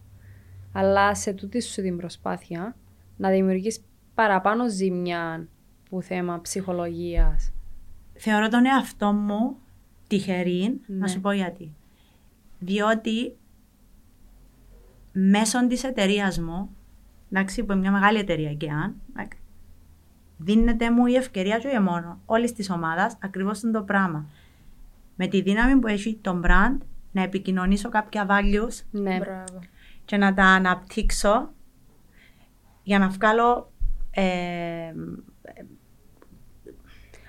Αλλά 0.73 1.15
σε 1.15 1.33
τούτη 1.33 1.63
σου 1.63 1.83
την 1.83 1.97
προσπάθεια 1.97 2.77
να 3.17 3.31
δημιουργείς 3.31 3.85
παραπάνω 4.15 4.69
ζημιά 4.71 5.49
που 5.91 6.03
θέμα 6.03 6.41
ψυχολογίας. 6.41 7.53
Θεωρώ 8.15 8.49
τον 8.49 8.67
εαυτό 8.67 9.13
μου 9.13 9.57
τυχερή, 10.07 10.81
να 10.87 10.97
Ναι. 10.97 11.09
σου 11.09 11.21
πω 11.21 11.33
γιατί. 11.33 11.75
Διότι 12.59 13.37
μέσω 15.13 15.67
της 15.67 15.85
εταιρείας 15.85 16.39
μου, 16.39 16.71
εντάξει, 17.31 17.65
που 17.65 17.73
είναι 17.73 17.81
μια 17.81 17.91
μεγάλη 17.91 18.19
εταιρεία 18.19 18.55
και 18.55 18.71
αν, 18.71 18.95
εντάξει, 19.11 19.39
δίνεται 20.39 20.91
μου 20.91 21.07
η 21.07 21.15
ευκαιρία 21.15 21.59
και 21.59 21.81
μόνο 21.81 22.21
όλης 22.27 22.53
της 22.53 22.71
ομάδας 22.71 23.19
ακριβώς 23.23 23.61
το 23.61 23.83
πράγμα. 23.83 24.27
Με 25.17 25.27
τη 25.27 25.41
δύναμη 25.41 25.77
που 25.81 25.87
έχει 25.87 26.19
το 26.23 26.41
brand 26.45 26.77
να 27.13 27.23
επικοινωνήσω 27.23 27.89
κάποια 27.89 28.27
values 28.29 28.85
Ναι. 28.91 29.19
Μπράβο. 29.19 29.59
και 30.05 30.17
να 30.17 30.35
τα 30.35 30.45
αναπτύξω 30.45 31.51
για 32.83 32.99
να 32.99 33.09
βγάλω 33.09 33.73
ε, 34.11 34.93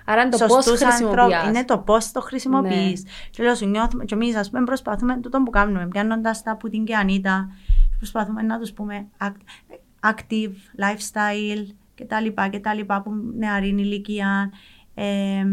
Άρα 0.04 0.20
είναι 0.22 0.30
το 0.30 0.46
πώς 0.46 0.64
σωστούς 0.64 0.82
ανθρώπους. 0.82 1.14
χρησιμοποιάς. 1.16 1.48
Είναι 1.48 1.64
το 1.64 1.78
πώς 1.78 2.12
το 2.12 2.20
χρησιμοποιείς. 2.20 3.04
Και 3.30 3.42
λέω 3.42 3.54
σου, 3.54 3.66
νιώθουμε, 3.66 4.04
και 4.04 4.14
εμείς, 4.14 4.36
ας 4.36 4.50
πούμε, 4.50 4.64
προσπαθούμε 4.64 5.20
τούτο 5.20 5.42
που 5.42 5.50
κάνουμε, 5.50 5.88
πιάνοντας 5.88 6.42
τα 6.42 6.56
που 6.56 6.68
την 6.68 6.84
και 6.84 6.96
Ανίτα, 6.96 7.48
προσπαθούμε 7.96 8.42
να 8.42 8.58
τους 8.58 8.72
πούμε 8.72 9.06
act- 9.20 9.74
active, 10.10 10.52
lifestyle 10.78 11.66
κτλ. 11.94 12.26
κτλ 12.50 12.80
που 13.02 13.12
νεαρή 13.36 13.68
ηλικία. 13.68 14.52
Ε, 14.94 15.44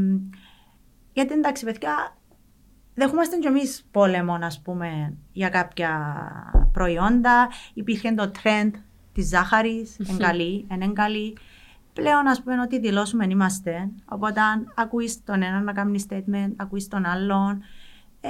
γιατί 1.13 1.33
εντάξει, 1.33 1.65
παιδιά, 1.65 2.17
δεχόμαστε 2.95 3.37
κι 3.37 3.47
εμείς 3.47 3.85
πόλεμο, 3.91 4.37
ας 4.41 4.61
πούμε, 4.61 5.17
για 5.31 5.49
κάποια 5.49 5.91
προϊόντα. 6.71 7.49
Υπήρχε 7.73 8.11
το 8.11 8.31
trend 8.43 8.71
της 9.13 9.27
ζάχαρης, 9.27 9.99
εν 10.09 10.17
καλή, 10.17 10.65
εν 10.69 10.81
εν 10.81 10.93
καλή. 10.93 11.37
Πλέον, 11.93 12.27
ας 12.27 12.43
πούμε, 12.43 12.61
ότι 12.61 12.79
δηλώσουμε 12.79 13.25
είμαστε. 13.29 13.89
Οπότε, 14.05 14.41
αν 14.41 14.73
ακούεις 14.75 15.23
τον 15.23 15.41
έναν 15.41 15.63
να 15.63 15.73
κάνει 15.73 16.05
statement, 16.09 16.51
ακούεις 16.55 16.87
τον 16.87 17.05
άλλον. 17.05 17.63
Ε, 18.21 18.29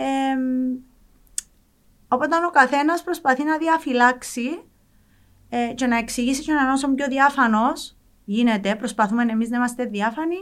οπότε, 2.08 2.36
ο 2.48 2.50
καθένας 2.50 3.04
προσπαθεί 3.04 3.44
να 3.44 3.58
διαφυλάξει 3.58 4.64
ε, 5.50 5.74
και 5.74 5.88
να 5.88 5.98
εξηγήσει 5.98 6.44
και 6.44 6.54
να 6.54 6.62
είναι 6.62 6.72
όσο 6.72 6.94
πιο 6.94 7.08
διάφανος 7.08 7.96
γίνεται. 8.26 8.76
Προσπαθούμε 8.76 9.24
εμείς 9.24 9.50
να 9.50 9.58
είμαστε 9.58 9.86
διάφανοι 9.86 10.38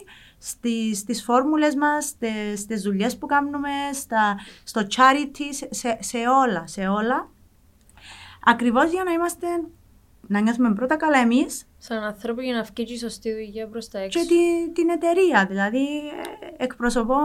στις, 0.46 0.98
στις 0.98 1.24
φόρμουλες 1.24 1.76
μας, 1.76 2.06
στις, 2.06 2.60
στις 2.60 2.82
δουλειές 2.82 3.18
που 3.18 3.26
κάνουμε, 3.26 3.70
στα, 3.94 4.40
στο 4.64 4.82
charity, 4.82 5.66
σε, 5.70 5.98
σε 6.00 6.18
όλα, 6.18 6.68
σε 6.68 6.88
όλα. 6.88 7.30
Ακριβώς 8.46 8.92
για 8.92 9.04
να 9.04 9.12
είμαστε, 9.12 9.48
να 10.28 10.40
νιώθουμε 10.40 10.74
πρώτα 10.74 10.96
καλά 10.96 11.18
εμείς 11.18 11.68
Σαν 11.78 12.04
άνθρωπο 12.04 12.42
για 12.42 12.54
να 12.54 12.62
βγει 12.62 12.86
και 12.86 12.94
η 12.94 12.98
σωστή 12.98 13.34
δουλειά 13.34 13.68
προς 13.68 13.88
τα 13.88 14.00
έξω. 14.00 14.20
και 14.20 14.26
τη, 14.26 14.72
την 14.72 14.90
εταιρεία. 14.90 15.46
Δηλαδή, 15.50 15.98
ε, 15.98 16.64
εκπροσωπώ 16.64 17.16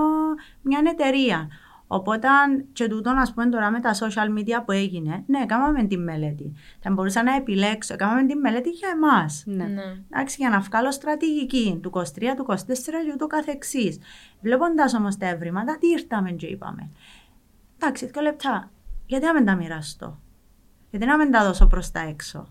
μια 0.63 0.83
εταιρεία. 0.87 1.49
Οπότε, 1.91 2.29
και 2.73 2.89
τούτο, 2.89 3.11
ας 3.11 3.33
πούμε, 3.35 3.49
τώρα 3.49 3.71
με 3.71 3.81
τα 3.81 3.95
social 3.95 4.39
media 4.39 4.63
που 4.65 4.73
έγινε, 4.73 5.23
ναι, 5.27 5.47
κάναμε 5.47 5.85
τη 5.85 5.97
μελέτη. 5.99 6.53
Θα 6.81 6.91
μπορούσα 6.91 7.23
να 7.23 7.35
επιλέξω, 7.35 7.97
κάναμε 7.97 8.27
τη 8.27 8.35
μελέτη 8.35 8.71
για 8.71 8.89
εμάς. 8.89 9.43
Ναι. 9.47 9.65
Ναι. 9.65 9.83
Εντάξει, 10.11 10.37
για 10.39 10.49
να 10.49 10.61
βγάλω 10.61 10.93
στρατηγική 10.93 11.79
του 11.83 11.91
23, 11.91 12.03
του 12.37 12.47
24 12.49 12.55
και 13.05 13.13
ούτω 13.15 13.27
καθεξής. 13.27 13.99
Βλέποντας 14.41 14.95
όμως 14.95 15.17
τα 15.17 15.27
ευρήματα, 15.27 15.79
τι 15.79 15.87
ήρθαμε 15.89 16.31
και 16.31 16.47
είπαμε. 16.47 16.91
Εντάξει, 17.77 18.07
δύο 18.07 18.23
λεπτά. 18.23 18.71
Γιατί 19.07 19.25
να 19.27 19.35
μην 19.35 19.45
τα 19.45 19.55
μοιραστώ; 19.55 20.19
Γιατί 20.91 21.07
να 21.07 21.17
μην 21.17 21.31
τα 21.31 21.45
δώσω 21.45 21.67
προς 21.67 21.91
τα 21.91 22.01
έξω; 22.01 22.49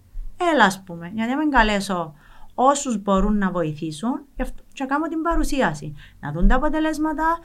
Έλα, 0.54 0.64
ας 0.66 0.84
πούμε, 0.84 1.12
γιατί 1.14 1.32
να 1.32 1.38
μην 1.38 1.50
καλέσω 1.50 2.14
όσους 2.54 3.02
μπορούν 3.02 3.38
να 3.38 3.52
βοηθήσουν 3.52 4.26
γι' 4.36 4.42
αυτό- 4.42 4.64
και 4.74 4.84
να 4.84 4.90
κάνω 4.90 5.08
την 5.08 5.22
παρουσίαση. 5.22 5.96
Να 6.20 6.32
δουν 6.32 6.48
τα 6.48 6.56
αποτελέσματα 6.56 7.40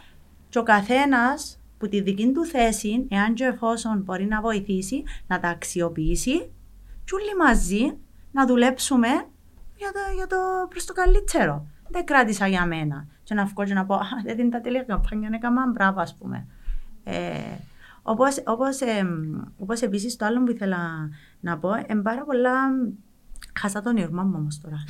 και 0.48 0.58
ο 0.58 0.62
καθένας 0.62 1.61
που 1.82 1.88
τη 1.88 2.00
δική 2.00 2.32
του 2.32 2.44
θέση, 2.44 3.06
εάν 3.10 3.34
και 3.34 3.44
εφόσον 3.44 4.02
μπορεί 4.02 4.24
να 4.24 4.40
βοηθήσει, 4.40 5.02
να 5.26 5.40
τα 5.40 5.48
αξιοποιήσει 5.48 6.38
και 7.04 7.14
όλοι 7.14 7.36
μαζί 7.44 7.98
να 8.32 8.46
δουλέψουμε 8.46 9.08
για 9.76 9.92
το, 9.92 10.14
για 10.16 10.26
το 10.26 10.36
προς 10.68 10.84
το 10.84 10.92
καλύτερο. 10.92 11.66
Δεν 11.88 12.04
κράτησα 12.04 12.46
για 12.46 12.66
μένα. 12.66 13.06
Και 13.22 13.34
να 13.34 13.44
βγω 13.44 13.64
και 13.64 13.74
να 13.74 13.84
πω, 13.84 13.94
«Α, 13.94 14.06
δεν 14.24 14.38
είναι 14.38 14.48
τα 14.48 14.60
τέλεια 14.60 14.82
καμπάνια, 14.82 15.28
είναι 15.28 15.38
καμά 15.38 15.66
μπράβο, 15.72 16.00
ας 16.00 16.16
πούμε. 16.16 16.46
Ε, 17.04 17.56
όπως, 18.02 18.42
όπως, 18.46 18.80
εμ, 18.80 19.40
όπως 19.58 19.80
επίσης 19.80 20.16
το 20.16 20.24
άλλο 20.24 20.42
που 20.42 20.50
ήθελα 20.50 20.78
να 21.40 21.58
πω, 21.58 21.70
είναι 21.88 22.02
πάρα 22.02 22.24
πολλά... 22.24 22.52
Χάσα 23.58 23.80
τον 23.82 23.96
ήρμα 23.96 24.22
μου 24.22 24.34
όμως 24.36 24.60
τώρα. 24.60 24.84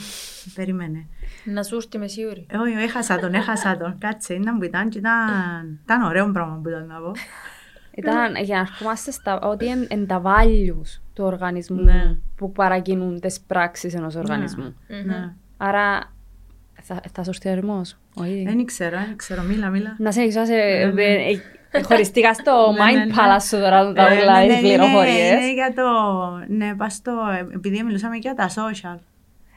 Περίμενε. 0.55 1.07
Να 1.45 1.63
σου 1.63 1.75
έρθει 1.77 1.99
με 1.99 2.09
σίγουρη. 2.09 2.47
Ε, 2.51 2.57
Όχι, 2.57 2.75
όχι, 2.75 2.85
έχασα 2.85 3.19
τον, 3.19 3.35
έχασα 3.35 3.77
τον. 3.77 3.99
Κάτσε, 3.99 4.35
ήταν 4.35 4.59
που 4.59 4.65
ήταν 4.65 4.89
και 4.89 4.99
ήταν, 4.99 5.81
ήταν 5.85 6.03
ωραίο 6.03 6.31
πράγμα 6.33 6.61
που 6.63 6.69
ήταν 6.69 6.87
να 6.87 6.95
πω. 6.99 7.13
Ήταν 7.95 8.35
για 8.45 8.55
να 8.55 8.61
ερχόμαστε 8.61 9.11
στα 9.11 9.41
ότι 9.41 9.67
είναι 9.67 9.87
εν 9.91 10.07
τα 10.07 10.23
values 10.25 11.01
του 11.15 11.25
οργανισμού 11.25 11.83
Ναι. 11.83 12.17
που 12.37 12.53
παρακινούν 12.53 13.21
τις 13.21 13.41
πράξεις 13.41 13.95
ενός 13.95 14.15
οργανισμού. 14.15 14.75
Ναι. 15.05 15.33
Άρα 15.57 16.13
θα, 16.83 17.01
θα 17.13 17.23
σου 17.23 17.31
έρθει 17.35 17.49
ο 17.49 17.51
ορισμός, 17.53 17.97
όχι. 18.15 18.43
Δεν 18.47 18.65
ξέρω, 18.65 18.97
δεν 18.97 19.17
ξέρω, 19.17 19.43
μίλα, 19.43 19.69
μίλα. 19.69 19.95
Να 19.99 20.13
σε 20.13 20.21
εξάσαι, 20.21 20.55
ε, 20.55 20.93
ε, 21.75 21.83
χωριστήκα 21.83 22.35
στο 22.35 22.53
Ναι, 22.73 22.85
ναι, 22.93 23.03
mind 23.03 23.07
ναι. 23.07 23.15
palace 23.17 23.43
σου 23.43 23.57
τώρα 23.57 23.93
τα 23.93 24.07
Ε, 24.13 24.21
όλα 24.23 24.41
ναι, 24.41 24.47
τις 24.47 24.55
ναι, 24.63 24.69
είναι- 24.69 24.77
πληροφορίες. 24.77 25.31
Είναι 25.31 25.53
για 25.53 25.73
το. 25.77 25.85
Ναι, 26.55 26.75
πας 26.75 26.95
στο. 26.95 27.13
Επειδή 27.55 27.83
μιλούσαμε 27.83 28.17
για 28.17 28.35
τα 28.35 28.49
social. 28.49 28.99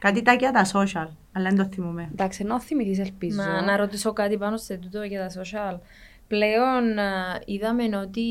Κάτι 0.06 0.22
τα 0.22 0.34
για 0.34 0.52
τα 0.52 0.66
social, 0.66 1.08
αλλά 1.32 1.50
δεν 1.50 1.56
το 1.56 1.66
θυμούμε. 1.74 2.10
Εντάξει, 2.12 2.42
ενώ 2.44 2.62
θυμηθείς 2.62 3.00
ελπίζω. 3.00 3.42
Να, 3.42 3.62
να 3.62 3.78
ρωτήσω 3.78 4.14
κάτι 4.14 4.38
πάνω 4.38 4.58
σε 4.58 4.78
τούτο 4.78 5.04
για 5.04 5.28
τα 5.28 5.42
social. 5.42 5.80
Πλέον 6.28 6.98
α, 6.98 7.42
είδαμε 7.46 7.98
ότι 7.98 8.22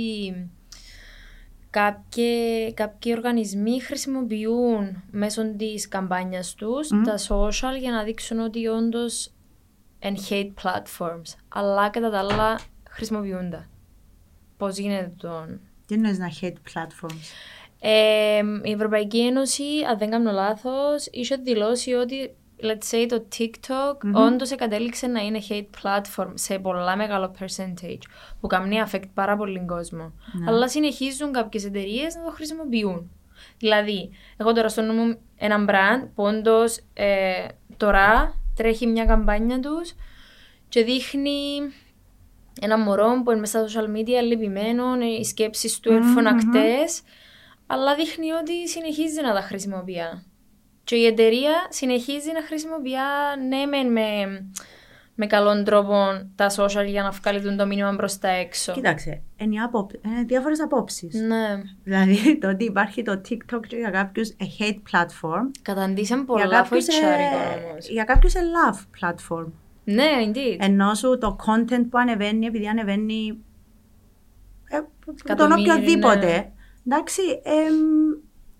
κάποιοι, 1.70 2.74
κάποιοι 2.74 3.12
οργανισμοί 3.16 3.80
χρησιμοποιούν 3.80 5.02
μέσω 5.10 5.54
της 5.56 5.88
καμπάνιας 5.88 6.54
τους 6.54 6.90
Μμμ. 6.90 7.02
τα 7.02 7.18
social 7.18 7.78
για 7.78 7.90
να 7.90 8.02
δείξουν 8.02 8.38
ότι 8.38 8.66
όντως 8.66 9.32
εν 9.98 10.16
hate 10.28 10.52
platforms. 10.62 11.34
Αλλά 11.48 11.88
κατά 11.88 12.10
τα 12.10 12.18
άλλα 12.18 12.60
χρησιμοποιούνται. 12.90 13.68
Πώς 14.56 14.76
γίνεται 14.76 15.12
τον... 15.16 15.60
Τι 15.86 15.94
εννοείς 15.94 16.18
να 16.18 16.30
hate 16.40 16.56
platforms; 16.74 17.26
Ε, 17.86 18.42
η 18.62 18.72
Ευρωπαϊκή 18.72 19.20
Ένωση, 19.20 19.64
αν 19.90 19.98
δεν 19.98 20.10
κάνω 20.10 20.30
λάθος, 20.30 21.06
είχε 21.10 21.36
δηλώσει 21.36 21.92
ότι 21.92 22.34
let's 22.62 22.94
say 22.94 23.06
το 23.08 23.24
TikTok 23.38 24.04
Μμμ. 24.04 24.14
όντως 24.14 24.50
εκατέληξε 24.50 25.06
να 25.06 25.20
είναι 25.20 25.40
hate 25.48 25.66
platform 25.82 26.32
σε 26.34 26.58
πολλά 26.58 26.96
μεγάλο 26.96 27.34
percentage 27.38 28.02
που 28.40 28.46
κάνει 28.46 28.82
affect 28.86 29.08
πάρα 29.14 29.36
πολύ 29.36 29.64
κόσμο. 29.66 30.12
Ναι. 30.32 30.50
Αλλά 30.50 30.68
συνεχίζουν 30.68 31.32
κάποιες 31.32 31.64
εταιρείες 31.64 32.14
να 32.14 32.24
το 32.24 32.30
χρησιμοποιούν. 32.30 33.10
Δηλαδή, 33.58 34.10
εγώ 34.36 34.52
τώρα 34.52 34.68
στο 34.68 34.82
νου 34.82 34.92
μου 34.92 35.18
ένα 35.36 35.64
brand 35.68 36.08
που 36.14 36.22
όντως 36.22 36.78
ε, 36.94 37.46
τώρα 37.76 38.34
τρέχει 38.56 38.86
μια 38.86 39.04
καμπάνια 39.04 39.60
τους 39.60 39.94
και 40.68 40.84
δείχνει 40.84 41.60
ένα 42.60 42.78
μωρό 42.78 43.22
που 43.24 43.30
είναι 43.30 43.40
μέσα 43.40 43.68
στα 43.68 43.82
social 43.82 43.96
media 43.96 44.22
λυπημένο, 44.22 44.94
ε, 44.94 45.06
οι 45.20 45.24
σκέψεις 45.24 45.80
του 45.80 45.92
είναι 45.92 46.00
Μμμ, 46.00 46.12
φωνακτές, 46.12 47.02
αλλά 47.66 47.94
δείχνει 47.94 48.30
ότι 48.30 48.68
συνεχίζει 48.68 49.22
να 49.22 49.34
τα 49.34 49.40
χρησιμοποιεί. 49.40 50.24
Και 50.84 50.96
η 50.96 51.06
εταιρεία 51.06 51.66
συνεχίζει 51.68 52.32
να 52.32 52.42
χρησιμοποιεί, 52.42 52.92
ναι, 53.48 53.66
μεν 53.66 53.92
με 53.92 54.02
με 55.14 55.26
καλόν 55.26 55.64
τρόπο 55.64 55.94
τα 56.34 56.50
social 56.50 56.86
για 56.86 57.02
να 57.02 57.10
βγάλουν 57.10 57.56
το 57.56 57.66
μήνυμα 57.66 57.96
προς 57.96 58.18
τα 58.18 58.28
έξω. 58.28 58.72
Κοίταξε, 58.72 59.22
είναι, 59.36 59.62
απο... 59.62 59.86
είναι 60.04 60.22
διάφορες 60.22 60.60
απόψεις. 60.60 61.14
Ναι. 61.14 61.62
Δηλαδή 61.82 62.38
το 62.38 62.48
ότι 62.48 62.64
υπάρχει 62.64 63.02
το 63.02 63.20
TikTok 63.28 63.60
και 63.66 63.76
για 63.76 63.90
κάποιους 63.90 64.36
a 64.40 64.62
hate 64.62 64.78
platform. 64.92 65.50
Καταντήσαν 65.62 66.24
πολλά 66.24 66.46
για 66.46 66.56
κάποιους, 66.56 66.84
φοητσάρικο 66.84 67.36
ε, 67.36 67.70
όμως. 67.70 67.88
για 67.88 68.04
κάποιους 68.04 68.32
a 68.32 68.36
love 68.36 68.78
platform. 69.00 69.46
Ναι, 69.84 70.10
indeed. 70.26 70.56
Ενώ 70.58 70.94
σου 70.94 71.18
το 71.18 71.36
content 71.46 71.86
που 71.90 71.98
ανεβαίνει, 71.98 72.46
επειδή 72.46 72.66
ανεβαίνει 72.66 73.38
ε, 74.68 74.80
τον 75.04 75.16
Εκατομμύρια, 75.24 75.74
οποιοδήποτε. 75.74 76.26
ναι. 76.26 76.52
Εντάξει, 76.88 77.22
εμ, 77.42 77.74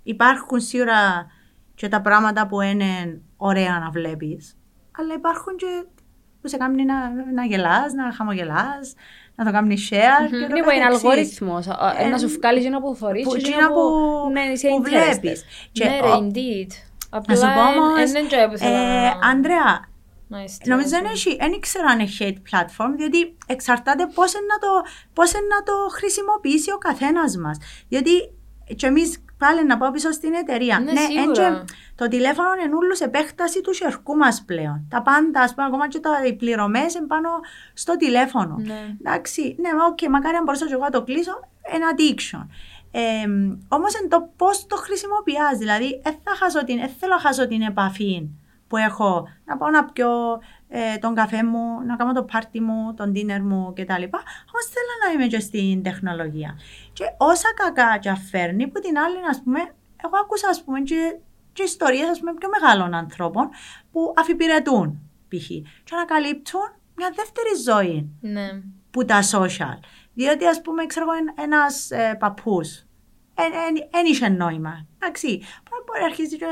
υπάρχουν 0.03 0.61
σίγουρα 0.61 1.27
και 1.75 1.89
τα 1.89 2.01
πράγματα 2.01 2.47
που 2.47 2.61
είναι 2.61 3.21
ωραία 3.37 3.79
να 3.79 3.91
βλέπεις, 3.91 4.57
αλλά 4.99 5.15
υπάρχουν 5.15 5.57
και 5.57 5.85
που 6.41 6.49
σε 6.49 6.57
κάνει 6.57 6.85
να, 6.85 6.95
να 7.35 7.45
γελάς, 7.45 7.93
να 7.93 8.13
χαμογελάς, 8.13 8.95
να 9.35 9.45
το 9.45 9.51
κάνεις 9.51 9.89
share 9.93 10.31
και 10.31 10.37
το 10.49 10.55
Ναι, 10.55 10.63
που 10.63 10.71
είναι 10.71 10.79
καθεξής. 10.85 11.05
αλγόριθμος. 11.05 11.67
Ε, 11.99 12.09
Να 12.09 12.19
σου 12.19 12.29
βγάλει 12.29 12.59
εκείνο 12.59 12.81
που 12.81 12.95
θωρείς 12.95 13.25
που- 13.25 13.31
και 13.31 13.37
εκείνα 13.37 13.57
εκείνο 13.57 13.69
που, 13.75 13.81
που 14.25 14.31
ναι, 14.33 14.41
είσαι 14.41 14.69
που 14.69 14.83
interested. 14.85 15.21
βλέπεις. 15.21 15.45
Και 15.73 15.85
Ναι, 15.85 16.01
ρε, 16.01 16.09
ο- 16.09 16.19
indeed. 16.19 16.69
να 17.29 17.35
σου 17.37 17.41
πω 17.43 17.49
Απλά 17.49 17.69
όμως, 17.69 18.11
δεν 18.11 18.25
enjoy 18.27 18.51
που 18.51 18.59
θέλω 18.59 18.75
ε, 18.75 19.03
να... 19.03 19.29
Άντρεα, 20.35 20.39
να 20.39 20.43
εστιάσω. 20.45 20.71
Νομίζω 20.71 20.89
δεν 20.89 21.05
έχει, 21.05 21.37
δεν 21.41 21.61
ξέρω 21.61 21.87
αν 21.89 21.99
είναι 21.99 22.09
hate 22.19 22.39
platform, 22.51 22.91
διότι 22.97 23.37
εξαρτάται 23.47 24.07
πώς 24.15 24.33
είναι 24.35 24.47
να 24.53 24.59
το, 24.59 24.69
πώς 25.13 25.33
είναι 25.33 25.47
να 25.57 25.63
το 25.63 25.73
χρησιμοποιήσει 25.93 26.71
ο 26.73 26.79
καθένας 26.79 27.37
μας. 27.37 27.59
Διότι 27.89 28.11
και 28.77 28.87
εμείς 28.87 29.25
πάλι 29.39 29.65
να 29.67 29.77
πάω 29.79 29.91
πίσω 29.91 30.11
στην 30.13 30.33
εταιρεία. 30.35 30.79
Ναι, 30.81 30.93
σίγουρα. 31.01 31.23
έντια- 31.47 31.65
το 31.95 32.09
τηλέφωνο 32.09 32.49
είναι 32.65 32.75
ούλους 32.77 33.01
επέκταση 33.01 33.61
του 33.61 33.75
σιερκού 33.75 34.17
μας 34.17 34.43
πλέον. 34.47 34.87
Τα 34.91 35.03
πάντα, 35.03 35.41
ας 35.41 35.55
πούμε, 35.55 35.67
ακόμα 35.67 35.89
και 35.89 35.99
τα, 36.01 36.11
οι 36.27 36.33
πληρωμές 36.35 36.95
είναι 36.95 37.07
πάνω 37.07 37.29
στο 37.75 37.97
τηλέφωνο. 37.97 38.57
Ναι. 38.59 38.97
Εντάξει, 39.01 39.57
ναι, 39.61 39.69
οκ, 39.91 40.09
μακάρι 40.11 40.37
αν 40.37 40.43
μπορούσα 40.45 40.67
και 40.67 40.73
εγώ 40.73 40.83
να 40.83 40.91
το 40.91 41.03
κλείσω, 41.03 41.33
ένα 41.63 41.87
addiction. 41.95 42.47
Ε, 42.91 43.01
Όμως 43.69 43.95
είναι 43.99 44.09
το 44.09 44.31
πώς 44.37 44.67
το 44.67 44.77
χρησιμοποιεί. 44.77 45.35
Δηλαδή, 45.59 46.01
δεν 46.05 46.15
θα 46.25 46.35
χάσω 46.37 46.65
την, 46.65 46.77
δεν 46.79 46.91
θέλω 47.01 47.15
να 47.15 47.21
χάσω 47.21 47.47
την 47.49 47.63
επαφή 47.63 48.29
που 48.69 48.77
έχω 48.77 49.29
να 49.45 49.57
πάω 49.57 49.71
να 49.71 49.85
πιω 49.85 50.41
ε, 50.69 50.97
τον 50.99 51.15
καφέ 51.15 51.45
μου, 51.45 51.81
να 51.87 51.97
κάνω 51.97 52.13
το 52.13 52.23
πάρτι 52.25 52.61
μου, 52.61 52.95
τον 52.95 53.13
dinner 53.15 53.41
μου 53.41 53.73
κτλ. 53.73 54.03
Όμως 54.51 54.65
θέλω 54.73 54.95
να 55.07 55.13
είμαι 55.13 55.27
και 55.27 55.41
στην 55.41 55.83
τεχνολογία. 55.83 56.59
Και 56.93 57.05
όσα 57.17 57.49
κακά 57.57 57.99
και 57.99 58.15
φέρνει, 58.31 58.69
που 58.69 58.81
την 58.81 58.99
άλλη, 58.99 59.17
ας 59.31 59.43
πούμε, 59.43 59.59
εγώ 60.05 60.17
άκουσα 60.23 60.49
ας 60.49 60.63
πούμε, 60.65 60.81
και, 60.81 61.17
και 61.53 61.63
ιστορίες 61.63 62.09
ας 62.09 62.19
πούμε, 62.19 62.35
πιο 62.35 62.49
μεγάλων 62.49 62.95
ανθρώπων 62.95 63.49
που 63.93 64.15
αφιπηρετούν 64.17 65.01
π.χ. 65.29 65.47
και 65.85 65.95
ανακαλύπτουν 65.95 66.61
μια 66.97 67.13
δεύτερη 67.17 67.55
ζωή 67.65 68.11
Ναι. 68.21 68.49
που 68.91 69.05
τα 69.05 69.21
social. 69.23 69.79
Διότι, 70.15 70.47
ας 70.47 70.61
πούμε, 70.63 70.87
ξέρω 70.87 71.07
εγώ, 71.11 71.45
ένας 71.45 71.91
ε, 71.91 72.17
παππούς 72.19 72.85
δεν 73.91 74.05
είχε 74.07 74.29
νόημα. 74.29 74.87
Εντάξει. 74.99 75.43
Μπορεί 75.87 76.01
να 76.01 76.07
αρχίσει 76.07 76.37
και 76.37 76.47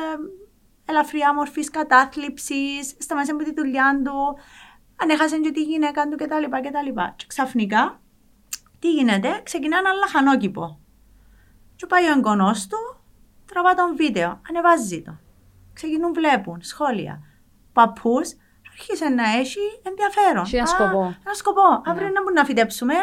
ελαφριά 0.85 1.35
μορφή 1.35 1.65
κατάθλιψης, 1.65 2.95
σταμάτησε 2.99 3.35
με 3.35 3.45
τη 3.45 3.55
δουλειά 3.55 4.01
του, 4.05 4.39
αν 4.97 5.11
έχασε 5.11 5.39
και 5.39 5.51
τη 5.51 5.63
γυναίκα 5.63 6.09
του 6.09 6.17
κτλ. 6.17 6.45
κτλ. 6.45 7.01
Και 7.17 7.25
ξαφνικά, 7.27 8.01
τι 8.79 8.91
γίνεται, 8.91 9.41
ξεκινά 9.43 9.79
ένα 9.79 9.93
λαχανόκηπο. 9.93 10.79
Και 11.77 11.87
πάει 11.87 12.05
ο 12.05 12.11
εγγονός 12.11 12.67
του, 12.67 13.03
τραβά 13.47 13.75
τον 13.75 13.97
βίντεο, 13.97 14.41
ανεβάζει 14.49 15.03
το. 15.03 15.17
Ξεκινούν, 15.73 16.13
βλέπουν 16.13 16.63
σχόλια. 16.63 17.23
Παππούς 17.73 18.37
άρχισε 18.73 19.09
να 19.09 19.31
έχει 19.31 19.61
ενδιαφέρον. 19.83 20.43
Έχει 20.45 20.57
ένα 20.57 20.65
Α, 20.65 20.67
σκοπό. 20.67 21.03
Ένα 21.03 21.35
σκοπό. 21.35 21.83
Αύριο 21.85 22.09
να 22.09 22.23
μπορούμε 22.23 22.41
να 22.41 22.45
φυτέψουμε, 22.45 22.95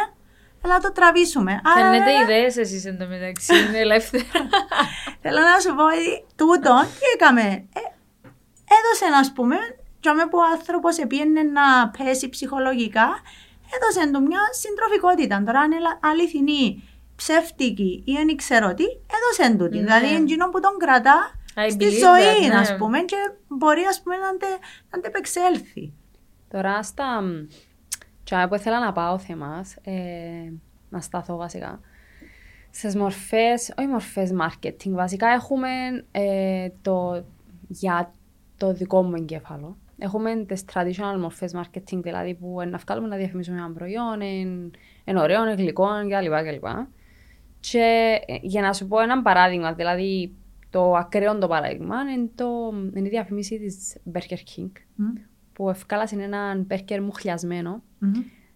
αλλά 0.62 0.74
να 0.74 0.80
το 0.80 0.92
τραβήσουμε. 0.92 1.62
Άρα, 1.64 1.92
Φαίνεται 1.92 2.12
ε, 2.12 2.22
ιδέες 2.22 2.58
εσείς 2.58 2.86
εν 2.86 2.98
τω 2.98 3.06
μεταξύ, 3.08 3.54
είναι 3.68 3.80
ελεύθερα. 3.80 4.24
Θέλω 5.24 5.40
να 5.40 5.60
σου 5.60 5.76
πω 5.76 5.84
ότι 5.86 6.26
τούτο 6.36 6.74
τι 7.00 7.06
έκαμε; 7.14 7.42
Ε, 7.80 7.82
έδωσε, 8.78 9.06
ας 9.20 9.32
πούμε, 9.34 9.56
και 10.00 10.12
με 10.12 10.24
που 10.30 10.38
ο 10.38 10.46
άνθρωπος 10.58 10.98
επίενε 10.98 11.42
να 11.42 11.90
πέσει 11.98 12.30
ψυχολογικά, 12.30 13.08
έδωσε 13.76 14.12
του 14.12 14.22
μια 14.22 14.42
συντροφικότητα. 14.62 15.44
Τώρα, 15.46 15.60
αν 15.60 15.72
είναι 15.72 15.98
αληθινή, 16.02 16.84
ψεύτικη 17.16 18.04
ή 18.06 18.12
δεν 18.14 18.36
ξέρω 18.36 18.74
τι, 18.74 18.86
έδωσε 19.16 19.58
του 19.58 19.70
την. 19.70 19.84
Ναι. 19.84 19.86
Δηλαδή, 19.86 20.16
εκείνο 20.16 20.50
που 20.50 20.60
τον 20.60 20.78
κρατά 20.78 21.18
I 21.56 21.72
στη 21.72 21.86
believe 21.86 22.00
ζωή, 22.06 22.46
that, 22.46 22.50
ναι. 22.50 22.60
ας 22.60 22.76
πούμε, 22.78 23.00
και 23.00 23.18
μπορεί, 23.48 23.84
ας 23.84 24.02
πούμε, 24.02 24.16
να 24.16 24.38
τε, 24.38 24.48
να 24.90 24.98
αντεπεξέλθει. 24.98 25.94
Τώρα 26.52 26.84
στα... 26.84 27.22
Τσάμε 28.30 28.48
που 28.48 28.56
ήθελα 28.56 28.80
να 28.80 28.92
πάω 28.92 29.18
θέμας, 29.18 29.76
ε, 29.84 30.52
να 30.90 31.02
σταθώ 31.02 31.38
βασικά. 31.38 31.80
Στις 32.70 32.96
μορφές, 32.96 33.74
όχι 33.78 33.88
μορφές 33.88 34.32
marketing, 34.42 34.90
βασικά 34.90 35.28
έχουμε 35.28 35.70
ε, 36.12 36.70
το, 36.82 37.26
για 37.68 38.14
το 38.58 38.74
δικό 38.74 39.04
μου 39.04 39.16
εγκέφαλο. 39.16 39.78
Έχουμε 39.98 40.46
τις 40.48 40.64
traditional 40.74 41.20
μορφές 41.20 41.56
marketing, 41.56 42.00
δηλαδή 42.02 42.34
που 42.34 42.62
είναι 42.62 42.72
να 42.72 42.78
βγάλουμε 42.78 43.08
να 43.08 43.16
διαφημίσουμε 43.16 43.58
ένα 43.58 43.72
προϊόν, 43.72 44.22
είναι, 44.22 44.70
είναι 45.06 45.20
ωραίο, 45.20 45.44
είναι 45.44 45.54
γλυκό 45.54 45.88
κλπ. 46.08 46.50
κλπ. 46.50 46.66
Και 47.60 48.18
ε, 48.26 48.38
για 48.42 48.62
να 48.62 48.74
σου 48.74 48.88
πω 48.88 49.00
ένα 49.00 49.22
παράδειγμα, 49.22 49.74
δηλαδή 49.74 50.34
το 50.70 50.94
ακραίο 50.96 51.38
το 51.38 51.48
παράδειγμα 51.48 51.96
είναι, 52.02 52.30
το, 52.36 52.48
είναι 52.96 53.08
η 53.08 53.10
διαφήμιση 53.10 53.60
της 53.60 53.98
Burger 54.14 54.58
King 54.58 54.72
Μμ, 54.96 55.06
που 55.60 55.70
ευκάλασαν 55.70 56.20
έναν 56.20 56.62
μπέρκερ 56.62 57.02
μου 57.02 57.12
χλιασμένο 57.12 57.84
μμ. 58.00 58.12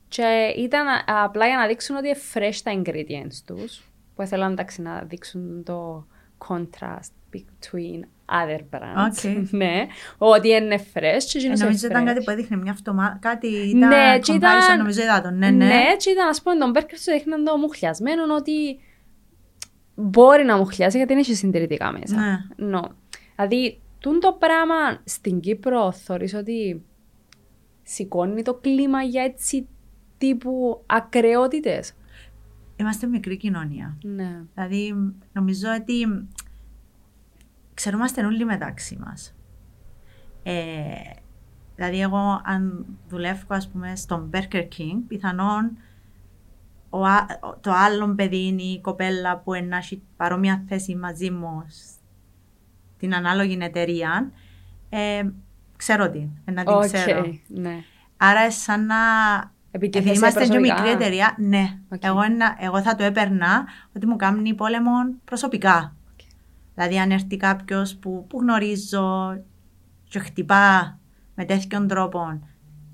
και 0.08 0.54
ήταν 0.58 0.88
α- 0.88 1.04
απλά 1.24 1.48
για 1.48 1.58
να 1.58 1.68
δείξουν 1.68 1.96
ότι 1.96 2.08
είναι 2.08 2.18
fresh 2.34 2.58
τα 2.64 2.72
ingredients 2.82 3.42
τους 3.46 3.84
που 4.16 4.22
ήθελαν 4.22 4.52
εντάξει, 4.52 4.82
να 4.82 5.02
δείξουν 5.02 5.64
το 5.64 6.06
contrast 6.48 7.12
between 7.34 8.00
other 8.26 8.60
brands. 8.60 9.08
OK. 9.08 9.34
ναι, 9.62 9.86
ότι 10.18 10.50
είναι 10.50 10.76
fresh 10.94 11.24
και 11.30 11.38
Ε, 11.38 11.40
εκείνος 11.40 11.60
νομίζω 11.60 11.88
είναι 11.88 11.94
ήταν 11.94 12.04
fresh. 12.04 12.06
κάτι 12.06 12.24
που 12.24 12.32
έδειχνε 12.32 12.58
μια 12.58 12.74
φτωμά. 12.74 13.18
Κάτι 13.22 13.48
ήταν. 13.48 13.88
Ναι, 13.90 14.20
και 14.20 14.34
comparison, 14.34 14.36
ήταν- 14.38 14.78
νομίζω 14.78 15.02
είδα 15.02 15.22
το. 15.22 15.30
Ναι, 15.30 15.50
ναι. 15.50 15.66
Ναι, 15.66 15.96
και 15.98 16.10
ήταν, 16.10 16.28
ας 16.28 16.42
πούμε, 16.42 16.56
τον 16.58 16.70
μπέρκερ 16.70 16.98
σου 17.00 17.12
δείχναν 17.12 17.44
το 17.44 17.58
μουχλιασμένο 17.58 18.36
ότι 18.36 18.80
μπορεί 19.96 20.44
να 20.44 20.58
μουχλιάσει 20.58 20.98
γιατί 20.98 21.14
είναι 21.14 21.22
και 21.22 21.34
συντηρητικά 21.34 21.92
μέσα. 21.92 22.16
Ναι. 22.16 22.38
No. 22.78 22.82
Δηλαδή, 23.36 23.82
τούν 24.00 24.20
το 24.20 24.34
πράγμα 24.40 24.76
στην 25.04 25.40
Κύπρο 25.40 25.92
θεωρείς 25.92 26.34
ότι 26.34 26.84
σηκώνει 27.84 28.42
το 28.42 28.54
κλίμα 28.54 29.02
για 29.02 29.24
έτσι 29.24 29.68
τύπου 30.18 30.84
ακρεότητες. 30.86 31.94
Είμαστε 32.76 33.08
μικρή 33.08 33.38
κοινωνία. 33.38 33.98
Ναι. 34.04 34.42
Δηλαδή, 34.54 34.96
νομίζω 35.34 35.68
ότι 35.82 36.28
ξέρομαστε 37.74 38.26
όλοι 38.26 38.46
μεταξύ 38.46 38.98
μας. 39.06 39.36
Ε, 40.44 40.54
δηλαδή, 41.76 42.02
εγώ 42.02 42.42
αν 42.44 42.86
δουλεύω, 43.08 43.46
ας 43.48 43.70
πούμε, 43.70 43.96
στον 43.96 44.30
Burger 44.34 44.68
King, 44.78 45.02
πιθανόν 45.08 45.78
ο, 46.90 47.06
α- 47.06 47.40
ο- 47.42 47.58
το 47.62 47.72
άλλο 47.72 48.16
παιδί 48.16 48.46
είναι 48.46 48.62
η 48.62 48.82
κοπέλα 48.82 49.38
που 49.40 49.54
είναι 49.54 49.68
να 49.68 49.78
έχει 49.78 50.02
παρόμοια 50.18 50.64
θέση 50.68 50.96
μαζί 50.96 51.30
μου 51.32 51.66
στην 52.96 53.16
ανάλογη 53.16 53.58
εταιρεία, 53.62 54.32
ε, 54.90 55.24
ξέρω 55.84 56.10
τι, 56.10 56.28
ε, 56.46 56.52
να 56.52 56.64
την 56.64 56.74
Οκ, 56.74 56.82
ξέρω. 56.84 57.26
ναι. 57.48 57.76
Άρα, 58.18 58.52
σαν 58.52 58.86
να 58.86 58.96
Επειδή 59.72 59.98
επειδή 59.98 60.08
θέσαι 60.08 60.20
είμαστε 60.20 60.40
πιο 60.40 60.48
προσωπικά. 60.50 60.74
μικρή 60.74 60.90
εταιρεία, 61.04 61.36
ναι. 61.38 61.80
Οκ. 61.90 62.04
Εγώ, 62.04 62.22
ένα- 62.22 62.56
εγώ 62.60 62.82
θα 62.82 62.96
το 62.96 63.04
έπαιρνα 63.04 63.66
ότι 63.96 64.06
μου 64.08 64.16
κάνει 64.16 64.54
πόλεμο 64.54 64.92
προσωπικά. 65.26 65.96
Δηλαδή, 66.76 67.00
αν 67.00 67.12
έρθει 67.12 67.38
κάποιος 67.38 67.96
που, 67.96 68.26
που 68.30 68.40
γνωρίζω 68.40 69.38
και 70.10 70.20
χτυπά 70.20 71.00
με 71.36 71.46
τέτοιον 71.46 71.88
τρόπο 71.88 72.40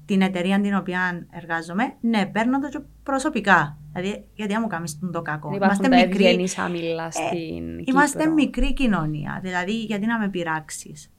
την 0.06 0.22
εταιρεία 0.22 0.62
την 0.62 0.76
οποία 0.76 1.28
εργάζομαι, 1.32 1.94
ναι, 2.02 2.26
παίρνω 2.26 2.60
το 2.60 2.70
και 2.70 2.80
προσωπικά. 3.04 3.78
Δηλαδή, 3.94 4.26
γιατί 4.34 4.54
να 4.54 4.60
μου 4.62 4.68
κάνεις 4.68 5.00
το 5.12 5.22
κακό. 5.22 5.48
Δεν 5.50 5.58
υπάρχουν 5.58 5.90
τα 5.90 5.98
ευγενείς 6.00 6.58
άμυλα 6.58 7.06
Ε, 7.06 7.12
στην 7.12 7.80
Είμαστε 7.86 8.18
Κύπρο. 8.20 8.34
μικρή 8.34 8.74
κοινωνία, 8.74 9.40
δηλαδή 9.42 9.84
γιατί 9.84 10.06
να 10.06 10.20
με 10.20 10.30
πειράξεις; 10.30 11.12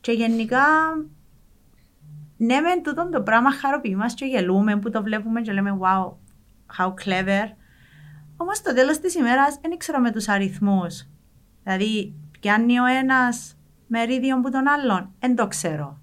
Και 0.00 0.12
γενικά, 0.12 0.64
ναι, 2.36 2.60
με 2.60 2.80
τούτο 2.82 3.08
το 3.12 3.22
πράγμα 3.22 3.52
χαροποιούμαστε 3.52 4.24
και 4.24 4.30
γελούμε 4.30 4.76
που 4.78 4.90
το 4.90 5.02
βλέπουμε 5.02 5.40
και 5.40 5.52
λέμε 5.52 5.78
wow, 5.80 6.12
how 6.78 6.86
clever. 7.04 7.44
Όμως 8.36 8.56
στο 8.56 8.74
τέλος 8.74 8.98
της 8.98 9.14
ημέρας 9.14 9.58
δεν 9.62 9.70
ήξερα 9.72 10.00
με 10.00 10.10
τους 10.10 10.28
αριθμούς. 10.28 11.06
Δηλαδή, 11.64 12.14
πιάνει 12.40 12.78
ο 12.80 12.84
ένας 12.84 13.56
μερίδιο 13.86 14.40
που 14.40 14.50
τον 14.50 14.68
άλλον, 14.68 15.14
δεν 15.18 15.36
το 15.36 15.46
ξέρω. 15.46 15.98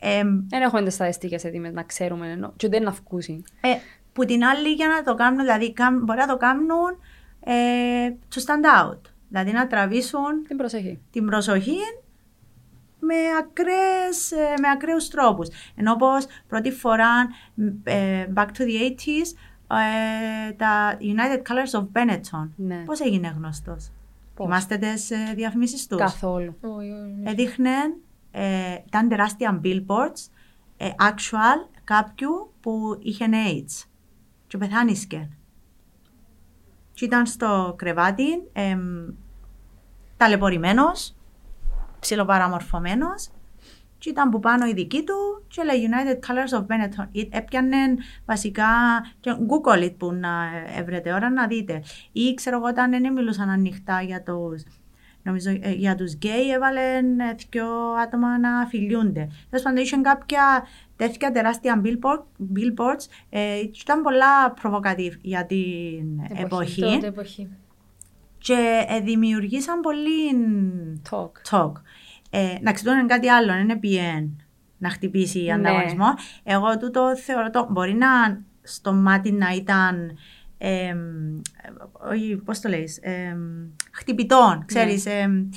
Ε, 0.00 0.22
Δεν 0.48 0.62
έχουμε 0.62 0.82
τις 0.82 0.94
στατιστικές 0.94 1.44
έτοιμες 1.44 1.72
να 1.72 1.82
ξέρουμε 1.82 2.30
ενώ, 2.30 2.52
και 2.56 2.68
δεν 2.68 2.82
να 2.82 2.90
βγούσει. 2.90 3.42
ε, 3.60 3.68
που 4.12 4.24
την 4.24 4.44
άλλη 4.44 4.68
για 4.72 4.88
να 4.88 5.02
το 5.02 5.14
κάνουν, 5.14 5.38
δηλαδή 5.40 5.72
κάμ- 5.72 6.02
μπορεί 6.04 6.18
να 6.18 6.26
το 6.26 6.36
κάνουν 6.36 6.98
ε, 7.40 7.52
to 8.34 8.38
stand 8.38 8.88
out. 8.90 8.98
Δηλαδή 9.28 9.52
να 9.52 9.66
τραβήσουν 9.66 10.42
Την 10.48 10.56
προσοχή. 10.56 11.00
την 11.10 11.26
προσοχή 11.26 11.76
με, 13.04 13.14
ακραίες, 13.38 14.30
ε, 14.32 14.54
με 14.60 14.68
ακραίους 14.68 15.08
τρόπους. 15.08 15.48
Ενώ 15.74 15.96
πως 15.96 16.26
πρώτη 16.48 16.70
φορά, 16.70 17.28
ε, 17.84 18.26
back 18.34 18.46
to 18.46 18.60
the 18.60 18.90
80s, 18.90 19.34
ε, 19.68 20.52
τα 20.52 20.98
United 21.00 21.38
Colors 21.38 21.80
of 21.80 21.86
Benetton. 21.92 22.48
Ναι. 22.56 22.76
Πώς 22.76 23.00
έγινε 23.00 23.34
γνωστός; 23.36 23.90
Πώς; 24.34 24.46
Θυμάστε 24.46 24.76
τις 24.76 25.10
ε, 25.10 25.32
διαφημίσεις 25.34 25.86
τους; 25.86 25.98
Καθόλου. 25.98 26.56
Όχι, 26.60 26.90
όχι. 26.90 27.22
Έδειχνε, 27.24 27.70
ε, 28.30 28.74
ήταν 28.86 29.08
τεράστια 29.08 29.60
billboards, 29.64 30.30
ε, 30.76 30.88
actual 31.00 31.68
κάποιου 31.84 32.52
που 32.60 32.98
είχε 33.00 33.26
AIDS 33.32 33.86
και 34.46 34.58
πεθάνισκε. 34.58 35.28
Και 36.94 37.04
ήταν 37.04 37.26
στο 37.26 37.74
κρεβάτι, 37.78 38.48
εμ, 38.52 38.80
ταλαιπωρημένος, 40.16 41.16
ψιλοπαραμορφωμένος 42.02 43.30
και 43.98 44.10
ήταν 44.10 44.30
που 44.30 44.40
πάνω 44.40 44.66
η 44.66 44.72
δική 44.72 45.04
του 45.04 45.44
και 45.48 45.62
λέει 45.62 45.88
United 45.90 46.18
Colors 46.28 46.60
of 46.60 46.66
Benetton. 46.66 47.06
Ε, 47.12 47.38
Έπιανε 47.38 47.76
βασικά 48.24 48.66
και 49.20 49.30
Google 49.48 49.82
it 49.82 49.94
που 49.96 50.12
να 50.12 50.30
έβρετε 50.78 51.12
ώρα 51.12 51.30
να 51.30 51.46
δείτε. 51.46 51.82
Ή 52.12 52.34
ξέρω 52.34 52.56
εγώ 52.56 52.66
όταν 52.66 52.90
δεν 52.90 53.12
μιλούσαν 53.12 53.48
ανοιχτά 53.48 54.02
για 54.02 54.22
τους 54.22 54.62
Νομίζω 55.22 55.50
ε, 55.50 55.72
για 55.72 55.94
τους 55.94 56.12
γκέι 56.12 56.50
έβαλε 56.54 56.80
ε, 56.80 57.34
δυο 57.50 57.66
άτομα 58.02 58.38
να 58.38 58.66
φιλιούνται. 58.66 59.28
Τέλος 59.50 59.64
πάντων 59.64 59.82
είχε 59.82 59.96
κάποια 59.96 60.66
τέτοια 60.96 61.30
τεράστια 61.30 61.82
billboard, 61.84 62.22
billboards 62.56 63.06
ε, 63.30 63.64
και 63.70 63.80
ήταν 63.82 64.02
πολλά 64.02 64.50
προβοκατήβ 64.60 65.14
για 65.20 65.46
την 65.46 66.20
Εποχή, 66.28 66.42
εποχή, 66.42 66.80
Τότε 66.80 67.06
εποχή. 67.06 67.48
Και 68.42 68.84
ε, 68.88 69.00
δημιουργήσαν 69.00 69.80
πολύ 69.80 70.36
Talk. 71.10 71.30
talk. 71.50 71.72
Ε, 72.30 72.54
να 72.60 72.72
ξέρουν 72.72 72.98
είναι 72.98 73.06
κάτι 73.06 73.28
άλλο, 73.28 73.52
είναι 73.54 73.76
πιέν 73.78 74.36
να 74.78 74.90
χτυπήσει 74.90 75.42
Ναι. 75.42 75.52
ανταγωνισμό. 75.52 76.06
Εγώ 76.42 76.78
τούτο 76.78 77.16
θεωρώ, 77.16 77.50
το, 77.50 77.66
μπορεί 77.70 77.94
να 77.94 78.08
στο 78.62 78.92
μάτι 78.92 79.32
να 79.32 79.50
ήταν 79.50 80.16
εμ, 80.58 80.98
όχι, 82.10 82.36
πώς 82.44 82.60
το 82.60 82.68
λέει, 82.68 82.88
χτυπητών, 83.92 84.64
ξέρεις. 84.66 85.06
εμ, 85.06 85.48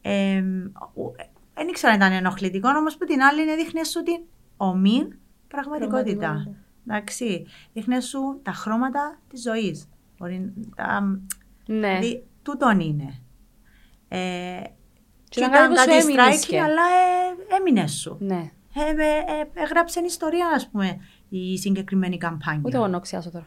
εμ, 0.00 0.64
ο- 0.94 1.14
δεν 1.54 1.68
ήξερα 1.68 1.92
αν 1.92 1.98
ήταν 1.98 2.12
ενοχλητικό, 2.12 2.68
όμως 2.78 2.96
που 2.96 3.04
την 3.04 3.20
άλλη 3.22 3.50
έδειχνε 3.50 3.84
σου 3.84 4.02
την 4.02 4.18
ομήν 4.56 5.14
πραγματικότητα. 5.48 6.16
Πραγματικότητα. 6.28 6.54
Εντάξει, 6.86 7.46
δείχνε 7.72 8.00
σου 8.00 8.40
τα 8.42 8.52
χρώματα 8.52 9.18
της 9.28 9.42
ζωής. 9.42 9.88
Μπορεί, 10.18 10.52
τα, 10.76 11.00
Ναι. 11.66 11.98
Δηλαδή, 11.98 12.24
τούτον 12.50 12.80
είναι. 12.80 13.14
Ε, 14.08 14.18
και 15.28 15.40
ήταν 15.40 15.50
ήταν 15.50 15.74
κάτι 15.74 15.74
που 15.74 15.80
σου 15.80 15.86
κάτι 15.86 16.02
έμεινες 16.02 16.44
striking, 16.44 16.48
και. 16.48 16.60
αλλά 16.60 16.82
ε, 16.82 17.56
έμεινε 17.56 17.86
σου. 17.86 18.16
Ναι. 18.20 18.50
Ε, 18.74 18.80
ε, 18.80 19.40
ε, 19.40 19.62
έγραψε 19.62 20.00
ιστορία, 20.06 20.46
ας 20.54 20.68
πούμε, 20.68 20.98
η 21.28 21.58
συγκεκριμένη 21.58 22.18
καμπάνια. 22.18 22.62
Ούτε 22.64 22.76
εγώ 22.76 22.86
να 22.86 22.98
ξιάσω 23.00 23.30
τώρα. 23.30 23.46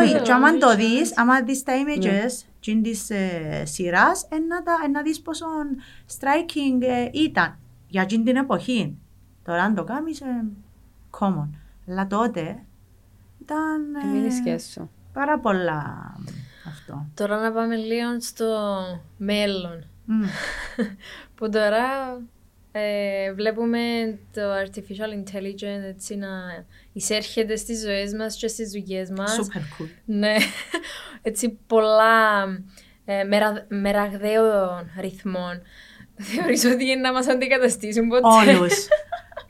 Όχι, 0.00 0.20
και 0.24 0.32
άμα 0.32 0.58
το 0.58 0.66
Νομίζω. 0.66 0.88
δεις, 0.88 1.18
άμα 1.18 1.42
δεις 1.42 1.62
τα 1.62 1.72
Ναι. 1.72 1.82
images 1.84 2.44
mm. 2.70 2.80
της 2.82 3.10
ε, 3.10 3.62
σειράς, 3.64 4.26
ε, 4.28 4.38
να, 4.38 4.62
τα, 4.62 4.72
ε, 4.84 4.88
να 4.88 5.02
δεις 5.02 5.20
πόσο 5.20 5.46
striking 6.18 6.82
ε, 6.82 7.08
ήταν 7.12 7.58
για 7.88 8.02
εκείνη 8.02 8.24
την 8.24 8.36
εποχή. 8.36 8.96
Τώρα 9.44 9.62
αν 9.62 9.74
το 9.74 9.84
κάνεις, 9.84 10.20
ε, 10.20 10.44
common. 11.18 11.48
Αλλά 11.88 12.06
τότε 12.06 12.64
ήταν 13.40 13.94
ε, 13.94 14.18
Μην 14.18 14.32
σχέση 14.32 14.72
σου. 14.72 14.90
πάρα 15.12 15.38
πολλά 15.38 16.12
αυτό. 16.68 17.06
Τώρα 17.14 17.40
να 17.40 17.52
πάμε 17.52 17.76
λίγο 17.76 18.20
στο 18.20 18.46
μέλλον. 19.16 19.84
Μμ. 20.04 20.24
Που 21.34 21.48
τώρα 21.48 21.86
ε, 22.72 23.32
βλέπουμε 23.32 23.78
το 24.32 24.40
artificial 24.64 25.22
intelligence 25.22 25.84
έτσι 25.88 26.16
να 26.16 26.28
εισέρχεται 26.92 27.56
στις 27.56 27.80
ζωές 27.80 28.12
μας 28.14 28.36
και 28.36 28.48
στις 28.48 28.70
δουλειές 28.70 29.10
μας. 29.10 29.36
Super 29.36 29.82
cool. 29.82 29.88
Ναι, 30.04 30.34
έτσι 31.22 31.58
πολλά 31.66 32.44
ε, 33.04 33.24
μερα, 33.24 33.66
μεραγδαίων 33.68 34.90
ρυθμών. 35.00 35.62
Θεωρείς 36.34 36.64
ότι 36.64 36.84
είναι 36.84 37.00
να 37.00 37.12
μας 37.12 37.28
αντικαταστήσουν 37.28 38.08
ποτέ; 38.08 38.54
Όλους. 38.54 38.74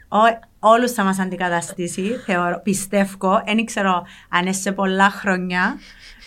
Ό, 0.09 0.19
όλους 0.59 0.93
θα 0.93 1.03
μας 1.03 1.19
αντικαταστήσει, 1.19 2.15
θεωρώ, 2.27 2.61
πιστεύω. 2.63 3.43
Δεν 3.47 3.65
ξέρω 3.65 4.07
αν 4.29 4.43
είναι 4.43 4.53
σε 4.53 4.73
πολλά 4.73 5.11
χρόνια 5.11 5.79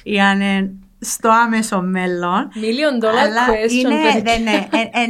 ή 0.04 0.22
αν 0.22 0.42
είναι 0.42 0.74
στο 1.00 1.30
άμεσο 1.30 1.82
μέλλον. 1.82 2.52
Million 2.54 3.06
dollar 3.06 3.18
Αλλά 3.18 3.48
question. 3.48 3.72
είναι, 3.72 3.96
παιδιά. 4.14 4.22
δεν 4.22 4.42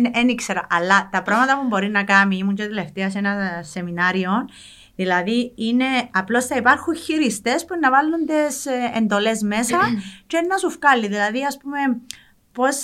ναι, 0.02 0.10
δεν 0.14 0.28
ήξερα. 0.28 0.68
Αλλά 0.70 1.10
τα 1.12 1.22
πράγματα 1.22 1.60
που 1.60 1.68
μπορεί 1.68 1.90
να 1.90 2.04
κάνει, 2.04 2.38
ήμουν 2.38 2.56
και 2.56 2.68
τελευταία 2.68 3.10
σε 3.10 3.18
ένα 3.18 3.62
σεμινάριο, 3.64 4.32
δηλαδή 4.96 5.54
είναι 5.56 5.86
απλώς 6.12 6.46
θα 6.46 6.56
υπάρχουν 6.56 6.96
χειριστές 6.96 7.66
που 7.66 7.76
να 7.82 7.90
βάλουν 7.90 8.26
τις 8.26 8.66
ε, 8.66 8.92
εντολές 8.96 9.42
μέσα 9.42 9.80
και 10.28 10.46
να 10.50 10.58
σου 10.58 10.78
βγάλει. 10.80 11.08
Δηλαδή, 11.08 11.46
ας 11.46 11.58
πούμε, 11.58 11.78
πώς... 12.52 12.76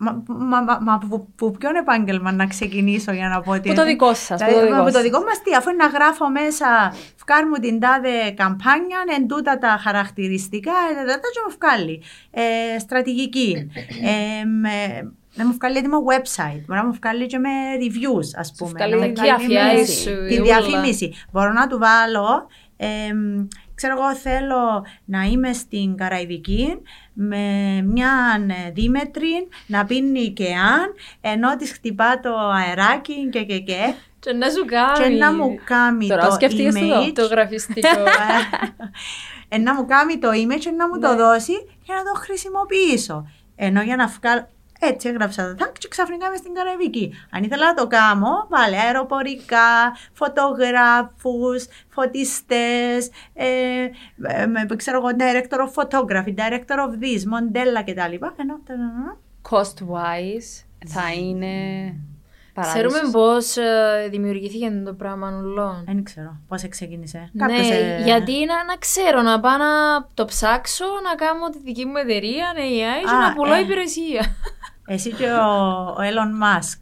Μα, 0.00 0.22
μα, 0.26 0.60
μα, 0.62 0.78
μα 0.82 0.98
που, 0.98 1.28
που 1.36 1.50
ποιον 1.50 1.74
επάγγελμα 1.74 2.32
να 2.32 2.46
ξεκινήσω 2.46 3.12
για 3.12 3.28
να 3.28 3.40
πω 3.40 3.52
ότι... 3.52 3.68
Που 3.68 3.74
το 3.74 3.84
δικό 3.84 4.14
σας, 4.14 4.26
που 4.28 4.36
το 4.38 4.44
Δηλαδή, 4.46 4.66
δικό 4.66 4.78
που 4.78 4.84
το 4.84 4.90
σας. 4.92 5.02
δικό 5.02 5.18
μας 5.20 5.42
τι, 5.42 5.54
αφού 5.54 5.68
είναι 5.70 5.84
να 5.84 5.90
γράφω 5.98 6.30
μέσα, 6.30 6.66
βγάλω 7.26 7.46
μου 7.48 7.54
την 7.60 7.80
τάδε 7.80 8.30
καμπάνια, 8.36 8.98
εν 9.16 9.26
τούτα 9.28 9.58
τα 9.58 9.78
χαρακτηριστικά, 9.82 10.72
ε, 10.90 10.94
τα, 10.94 11.00
τα, 11.00 11.12
τα, 11.12 11.28
και 11.34 11.40
μου 11.48 11.54
βγάλει. 11.60 12.02
Ε, 12.30 12.78
στρατηγική. 12.78 13.70
ε, 14.02 14.44
με, 14.44 14.70
να 15.34 15.46
μου 15.46 15.52
βγάλει 15.52 15.76
έτοιμο 15.76 15.98
website, 16.12 16.60
μπορεί 16.66 16.80
να 16.80 16.86
μου 16.86 16.92
βγάλει 16.92 17.26
και 17.26 17.38
με 17.38 17.48
reviews, 17.80 18.28
ας 18.38 18.54
πούμε. 18.56 18.70
βγάλει 18.70 18.94
να 18.94 19.06
μου 19.06 19.12
τη 19.12 19.20
βγάλει 19.20 19.44
διαφήμιση. 19.46 20.10
με- 20.10 20.16
σου, 20.16 20.26
Τη 20.28 20.34
η 20.34 20.40
διαφήμιση. 20.40 21.14
Μπορώ 21.32 21.52
να 21.52 21.66
του 21.66 21.78
βάλω, 21.78 22.46
εμ, 22.76 23.46
ξέρω 23.78 23.94
εγώ 23.98 24.14
θέλω 24.14 24.86
να 25.04 25.22
είμαι 25.22 25.52
στην 25.52 25.96
Καραϊβική 25.96 26.82
με 27.12 27.46
μια 27.84 28.10
ε, 28.66 28.70
δίμετρη 28.70 29.48
να 29.66 29.84
πίνει 29.84 30.32
και 30.32 30.46
αν, 30.46 30.94
ενώ 31.20 31.56
της 31.56 31.72
χτυπά 31.72 32.20
το 32.20 32.38
αεράκι 32.38 33.28
και 33.28 33.44
και 33.44 33.58
και 33.58 33.94
Και 34.18 34.32
να 34.32 34.50
σου 34.50 34.64
κάνει 34.64 35.16
και 35.16 35.24
να 35.24 35.32
μου 35.32 35.58
κάνει 35.64 36.06
Τώρα 36.06 36.26
το 36.26 36.32
σκέφτηκες 36.32 36.74
το 36.74 36.80
image 36.80 37.12
το 37.14 37.26
γραφιστικό. 37.26 37.88
ε, 39.48 39.58
να 39.58 39.74
μου 39.74 39.86
κάνει 39.86 40.18
το 40.18 40.28
image 40.28 40.58
και 40.60 40.70
να 40.70 40.88
μου 40.88 40.98
το 41.00 41.16
δώσει 41.16 41.52
και 41.84 41.92
να 41.92 42.12
το 42.12 42.18
χρησιμοποιήσω. 42.18 43.28
Ενώ 43.56 43.82
για 43.82 43.96
να 43.96 44.06
βγάλω. 44.06 44.48
Έτσι 44.78 45.08
έγραψα 45.08 45.48
το 45.48 45.54
τάκ 45.54 45.78
και 45.78 45.88
ξαφνικά 45.88 46.26
είμαι 46.26 46.36
στην 46.36 46.54
Καραϊβική. 46.54 47.12
Αν 47.30 47.42
ήθελα 47.42 47.66
να 47.66 47.74
το 47.74 47.86
κάνω, 47.86 48.46
βάλε 48.48 48.76
αεροπορικά, 48.76 49.96
φωτογράφους, 50.12 51.66
φωτιστές, 51.88 53.10
ε, 53.34 53.46
ε, 54.22 54.46
με- 54.46 54.66
ξέρω 54.76 54.96
εγώ, 54.98 55.08
director 55.18 55.58
of 55.58 55.82
photography, 55.82 56.34
director 56.34 56.76
of 56.76 57.04
this, 57.04 57.22
μοντέλα 57.26 57.82
κτλ. 57.82 58.24
Ενώ, 58.36 58.60
τadadada. 58.66 59.16
Cost 59.50 59.78
wise 59.92 60.64
θα 60.86 61.12
είναι 61.12 61.54
παράδεισος. 62.60 62.92
Ξέρουμε 62.92 63.10
πώς 63.12 63.56
ε, 63.56 64.08
δημιουργήθηκε 64.10 64.70
το 64.84 64.92
πράγμα 64.92 65.28
ουλών. 65.42 65.82
δεν 65.86 66.02
ξέρω 66.02 66.36
πώς 66.48 66.68
ξεκίνησε. 66.68 67.30
Ναι, 67.32 67.46
Κάποιος, 67.46 67.70
ε, 67.70 68.00
γιατί 68.04 68.32
να, 68.32 68.64
να 68.64 68.76
ξέρω, 68.78 69.22
να 69.22 69.40
πάω 69.40 69.56
να 69.56 69.66
το 70.14 70.24
ψάξω, 70.24 70.84
να 71.08 71.14
κάνω 71.14 71.48
τη 71.52 71.58
δική 71.58 71.84
μου 71.86 71.96
εταιρεία, 71.96 72.52
AI, 72.56 73.04
και 73.04 73.14
Α, 73.14 73.20
να 73.20 73.32
πουλώ 73.34 73.54
ε. 73.54 73.60
υπηρεσία. 73.60 74.26
Εσύ 74.94 75.10
και 75.12 75.24
ο, 75.30 75.46
ο 75.90 75.96
Elon 75.98 76.42
Musk. 76.44 76.78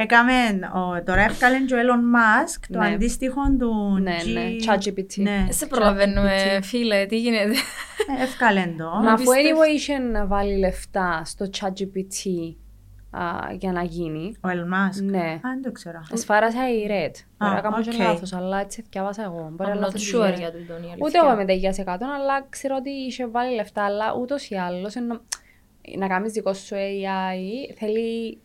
Έκαμε, 0.00 0.32
ο, 0.74 1.02
τώρα 1.02 1.22
έβγαλε 1.22 1.58
και 1.60 1.74
ο 1.74 1.76
Elon 1.78 2.16
Musk 2.16 2.60
το 2.72 2.78
Ναι. 2.78 2.86
αντίστοιχο 2.86 3.40
του 3.58 3.98
Ναι, 4.00 4.16
G... 4.24 4.32
ναι, 4.32 4.42
ChatGPT. 4.66 5.16
Ναι, 5.16 5.42
Δεν 5.44 5.52
σε 5.52 5.66
προλαβαίνουμε, 5.66 6.60
φίλε, 6.62 7.06
τι 7.06 7.18
γίνεται. 7.20 7.50
ε, 8.18 8.22
έβγαλε 8.22 8.74
το. 8.78 8.84
Μα 9.02 9.12
αφού 9.12 9.24
πιστεύω- 9.24 9.60
anyway 9.60 9.74
είχε 9.74 9.98
να 9.98 10.26
βάλει 10.26 10.58
λεφτά 10.58 11.22
στο 11.24 11.46
ChatGPT 11.60 12.54
α, 13.10 13.20
για 13.58 13.72
να 13.72 13.82
γίνει, 13.82 14.36
Ο 14.40 14.48
Elon 14.48 14.52
Musk. 14.74 15.02
ναι. 15.02 15.18
Α, 15.18 15.40
δεν 15.42 15.62
το 15.62 15.72
ξέρω. 15.72 16.02
Εσφάρασα 16.12 16.70
η 16.72 16.86
Red. 16.88 17.14
Μπορεί 17.38 17.54
να 17.54 17.60
κάνω 17.60 17.80
και 17.80 17.90
οκ. 17.90 17.98
λάθος, 17.98 18.32
αλλά 18.32 18.60
έτσι 18.60 18.84
διάβασα 18.90 19.22
εγώ. 19.22 19.48
Μπορεί 19.52 19.70
να 19.70 19.74
I'm 19.76 19.78
not 19.78 19.80
λάθος 19.80 20.10
η 20.12 20.14
sure 20.16 20.28
Red. 20.34 20.38
για 20.38 20.52
τον 20.52 20.66
Τόνι, 20.66 20.94
Ούτε 20.98 21.18
εγώ 21.18 21.32
είμαι 21.32 21.44
τέτοια 21.44 21.72
σε 21.72 21.82
κάτω, 21.82 22.06
αλλά 22.14 22.46
ξέρω 22.48 22.74
ότι 22.78 22.90
είχε 22.90 23.26
βάλει 23.26 23.54
λεφτά, 23.54 23.84
αλλά 23.84 24.14
ούτως 24.20 24.48
ή 24.50 24.54
άλλως 24.56 24.94
ενώ, 24.96 25.20
να 25.98 26.06
κάνεις 26.06 26.32
δικό 26.32 26.52
σου 26.54 26.74
AI 26.74 27.74
θέλει 27.78 28.38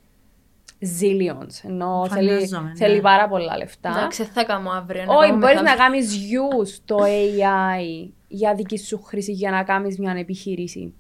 zillions, 0.99 1.69
ενώ 1.69 2.07
θέλει, 2.09 2.29
Φαντάζομαι, 2.29 2.67
ναι. 2.69 2.75
θέλει 2.75 3.01
πάρα 3.01 3.27
πολλά 3.27 3.57
λεφτά. 3.57 3.89
Εντάξει, 3.89 4.23
θα 4.23 4.43
κάνω 4.43 4.69
αύριο. 4.69 5.03
να 5.05 5.13
Όχι, 5.15 5.27
κάνω 5.27 5.39
μπορείς 5.39 5.55
να 5.55 5.61
μεθαύριο. 5.61 5.85
κάνεις 5.85 6.19
use 6.31 6.81
το 6.85 6.97
AI 7.03 8.09
για 8.27 8.55
δική 8.55 8.77
σου 8.77 9.01
χρήση, 9.03 9.31
για 9.31 9.51
να 9.51 9.63
κάνεις 9.63 9.99
μια 9.99 10.11
επιχείρηση. 10.17 10.93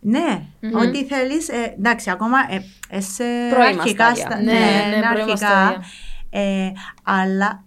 Ναι, 0.00 0.42
Μμμ. 0.60 0.74
ό,τι 0.74 1.04
θέλεις. 1.04 1.48
ε, 1.48 1.74
εντάξει, 1.78 2.10
ακόμα 2.10 2.38
ε, 2.50 2.62
ε, 2.96 3.00
σε 3.00 3.24
Πρώιμα 3.50 3.68
αρχικά 3.82 4.14
στάδια. 4.14 4.24
στα- 4.24 4.42
Ναι, 4.42 4.52
ναι, 4.52 5.00
πρώιμα 5.00 5.08
αρχικά. 5.08 5.36
στάδια. 5.36 5.82
Ε, 6.30 6.72
αλλά 7.02 7.64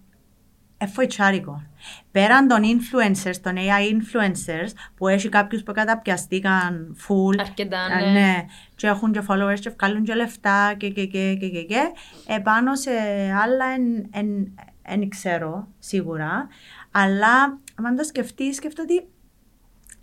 εφοητσάρικο. 0.78 1.62
Πέραν 2.10 2.46
των 2.48 2.60
influencers, 2.62 3.36
των 3.42 3.54
AI 3.56 3.92
influencers, 3.92 4.70
που 4.96 5.08
έχει 5.08 5.28
κάποιους 5.28 5.62
που 5.62 5.72
καταπιαστήκαν 5.72 6.96
full, 7.08 7.38
Αρκετά, 7.40 7.80
Α, 7.80 8.00
ναι. 8.00 8.10
ναι, 8.20 8.44
και 8.74 8.86
έχουν 8.86 9.12
και 9.12 9.22
followers 9.28 9.58
και 9.60 9.70
βγάλουν 9.78 10.04
και 10.04 10.14
λεφτά 10.14 10.74
και 10.76 10.88
και 10.88 11.06
και 11.06 11.34
και 11.40 11.48
και, 11.48 11.62
και. 11.62 11.80
επάνω 12.26 12.74
σε 12.74 12.90
άλλα 13.42 13.64
εν, 13.74 14.08
εν, 14.12 14.54
εν 14.82 15.08
ξέρω 15.08 15.68
σίγουρα, 15.78 16.48
αλλά 16.90 17.58
αν 17.86 17.96
το 17.96 18.04
σκεφτείς, 18.04 18.56
σκέφτομαι 18.56 18.88
ότι 18.92 19.06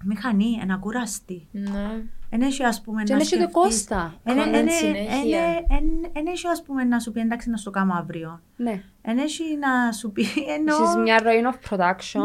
μηχανή, 0.06 0.58
ένα 0.62 0.78
κουραστή. 0.78 1.48
Ναι. 1.52 2.02
Εν 2.30 2.42
έχει 2.42 2.64
ας 2.64 2.82
πούμε 2.82 3.04
Και 3.04 3.14
να 3.14 3.20
είναι 3.20 3.28
και 3.30 3.36
το 3.38 3.42
σκεφτείς- 3.42 3.54
Κώστα. 3.88 4.16
Εν- 4.24 4.38
εν- 4.38 4.50
Content 4.50 4.54
εν- 4.58 4.70
συνέχεια. 4.70 5.40
εν- 5.42 5.66
εν- 5.70 6.10
εν 6.14 6.28
έχει 6.28 6.48
ας 6.48 6.64
πούμε 6.64 6.84
να 6.84 7.00
σου 7.00 7.12
πει 7.12 7.20
εντάξει 7.20 7.50
να 7.50 7.58
στο 7.58 7.70
κάνω 7.72 7.94
αύριο. 7.94 8.42
Ναι. 8.56 8.84
Εν 9.02 9.18
έχει 9.18 9.44
να 9.60 9.92
σου 9.92 10.12
πει 10.12 10.26
εννοώ... 10.58 10.84
Έχεις 10.84 10.96
μια 10.96 11.20
ροή 11.24 11.42
of 11.54 11.70
production. 11.74 12.20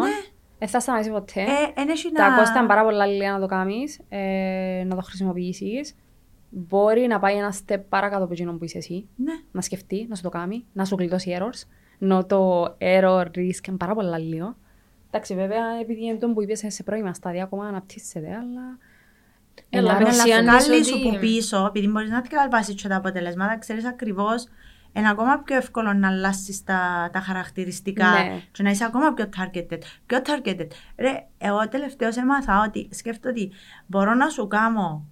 Δεν 0.58 0.68
θα 0.68 0.80
σταματήσει 0.80 1.10
ποτέ. 1.10 1.40
ε, 1.40 1.80
εν 1.80 1.88
έχει 1.88 2.12
Τα 2.12 2.30
να... 2.30 2.36
κόστα 2.36 2.58
είναι 2.58 2.68
πάρα 2.68 2.82
πολλά 2.84 3.06
λίγα 3.06 3.32
να 3.32 3.40
το 3.40 3.46
κάνεις, 3.46 4.00
ε, 4.08 4.84
να 4.86 4.94
το 4.94 5.00
χρησιμοποιήσεις. 5.02 5.94
Μπορεί 6.50 7.06
να 7.06 7.18
πάει 7.18 7.36
ένα 7.36 7.54
step 7.66 7.80
παρακάτω 7.88 8.24
από 8.24 8.32
εκείνο 8.32 8.52
που 8.52 8.64
είσαι 8.64 8.78
εσύ. 8.78 9.08
Ναι. 9.16 9.32
Να 9.52 9.60
σκεφτεί, 9.60 10.06
να 10.08 10.14
σου 10.14 10.22
το 10.22 10.28
κάνει, 10.28 10.64
να 10.72 10.84
σου 10.84 10.96
γλιτώσει 10.98 11.36
errors. 11.40 11.62
Ενώ 11.98 12.24
το 12.26 12.62
error 12.80 13.24
risk 13.24 13.66
είναι 13.68 13.76
πάρα 13.76 13.94
πολλά 13.94 14.18
λίγο. 14.18 14.56
Εντάξει, 15.10 15.34
βέβαια, 15.34 15.64
επειδή 15.80 16.04
είναι 16.04 16.18
το 16.18 16.28
που 16.28 16.42
είπες 16.42 16.64
σε 16.66 16.82
πρώιμα 16.82 17.14
στάδια, 17.14 17.42
ακόμα 17.42 17.66
αναπτύσσεται, 17.66 18.26
αλλά... 18.34 18.78
Έλα, 19.70 19.90
Ένα 19.90 19.98
με 20.00 20.04
Αλλά 20.04 20.04
Προσιάνεις 20.04 20.66
βγάλει 20.66 20.84
σου 20.84 20.92
ότι- 20.96 21.10
που 21.10 21.18
πίσω, 21.18 21.64
επειδή 21.66 21.88
μπορείς 21.88 22.10
να 22.10 22.20
διαβάσεις 22.20 22.82
και 22.82 22.88
τα 22.88 22.96
αποτελέσματα, 22.96 23.58
ξέρεις 23.58 23.84
ακριβώς 23.84 24.46
είναι 24.92 25.08
ακόμα 25.08 25.38
πιο 25.38 25.56
εύκολο 25.56 25.92
να 25.92 26.08
αλλάσεις 26.08 26.64
τα, 26.64 27.10
τα 27.12 27.20
χαρακτηριστικά 27.20 28.10
Ναι. 28.10 28.40
και 28.52 28.62
να 28.62 28.70
είσαι 28.70 28.84
ακόμα 28.84 29.12
πιο 29.14 29.28
targeted. 29.36 29.78
Πιο 30.06 30.18
targeted. 30.24 30.66
Ρε, 30.98 31.26
εγώ 31.38 31.68
τελευταίως 31.68 32.16
έμαθα 32.16 32.62
ότι 32.66 32.88
σκέφτομαι 32.92 33.30
ότι 33.40 33.50
μπορώ 33.86 34.14
να 34.14 34.28
σου 34.28 34.46
κάνω 34.46 35.06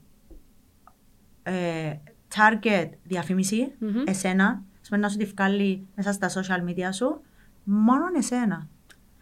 ε, 1.42 1.92
target 2.34 2.88
διαφήμιση, 3.02 3.72
Μμμ. 3.78 4.02
εσένα, 4.06 4.62
σημαίνει 4.80 5.02
να 5.02 5.08
σου 5.08 5.16
τη 5.16 5.24
βγάλει 5.24 5.86
μέσα 5.94 6.12
στα 6.12 6.28
social 6.28 6.68
media 6.70 6.88
σου, 6.92 7.20
μόνο 7.64 8.04
εσένα. 8.16 8.68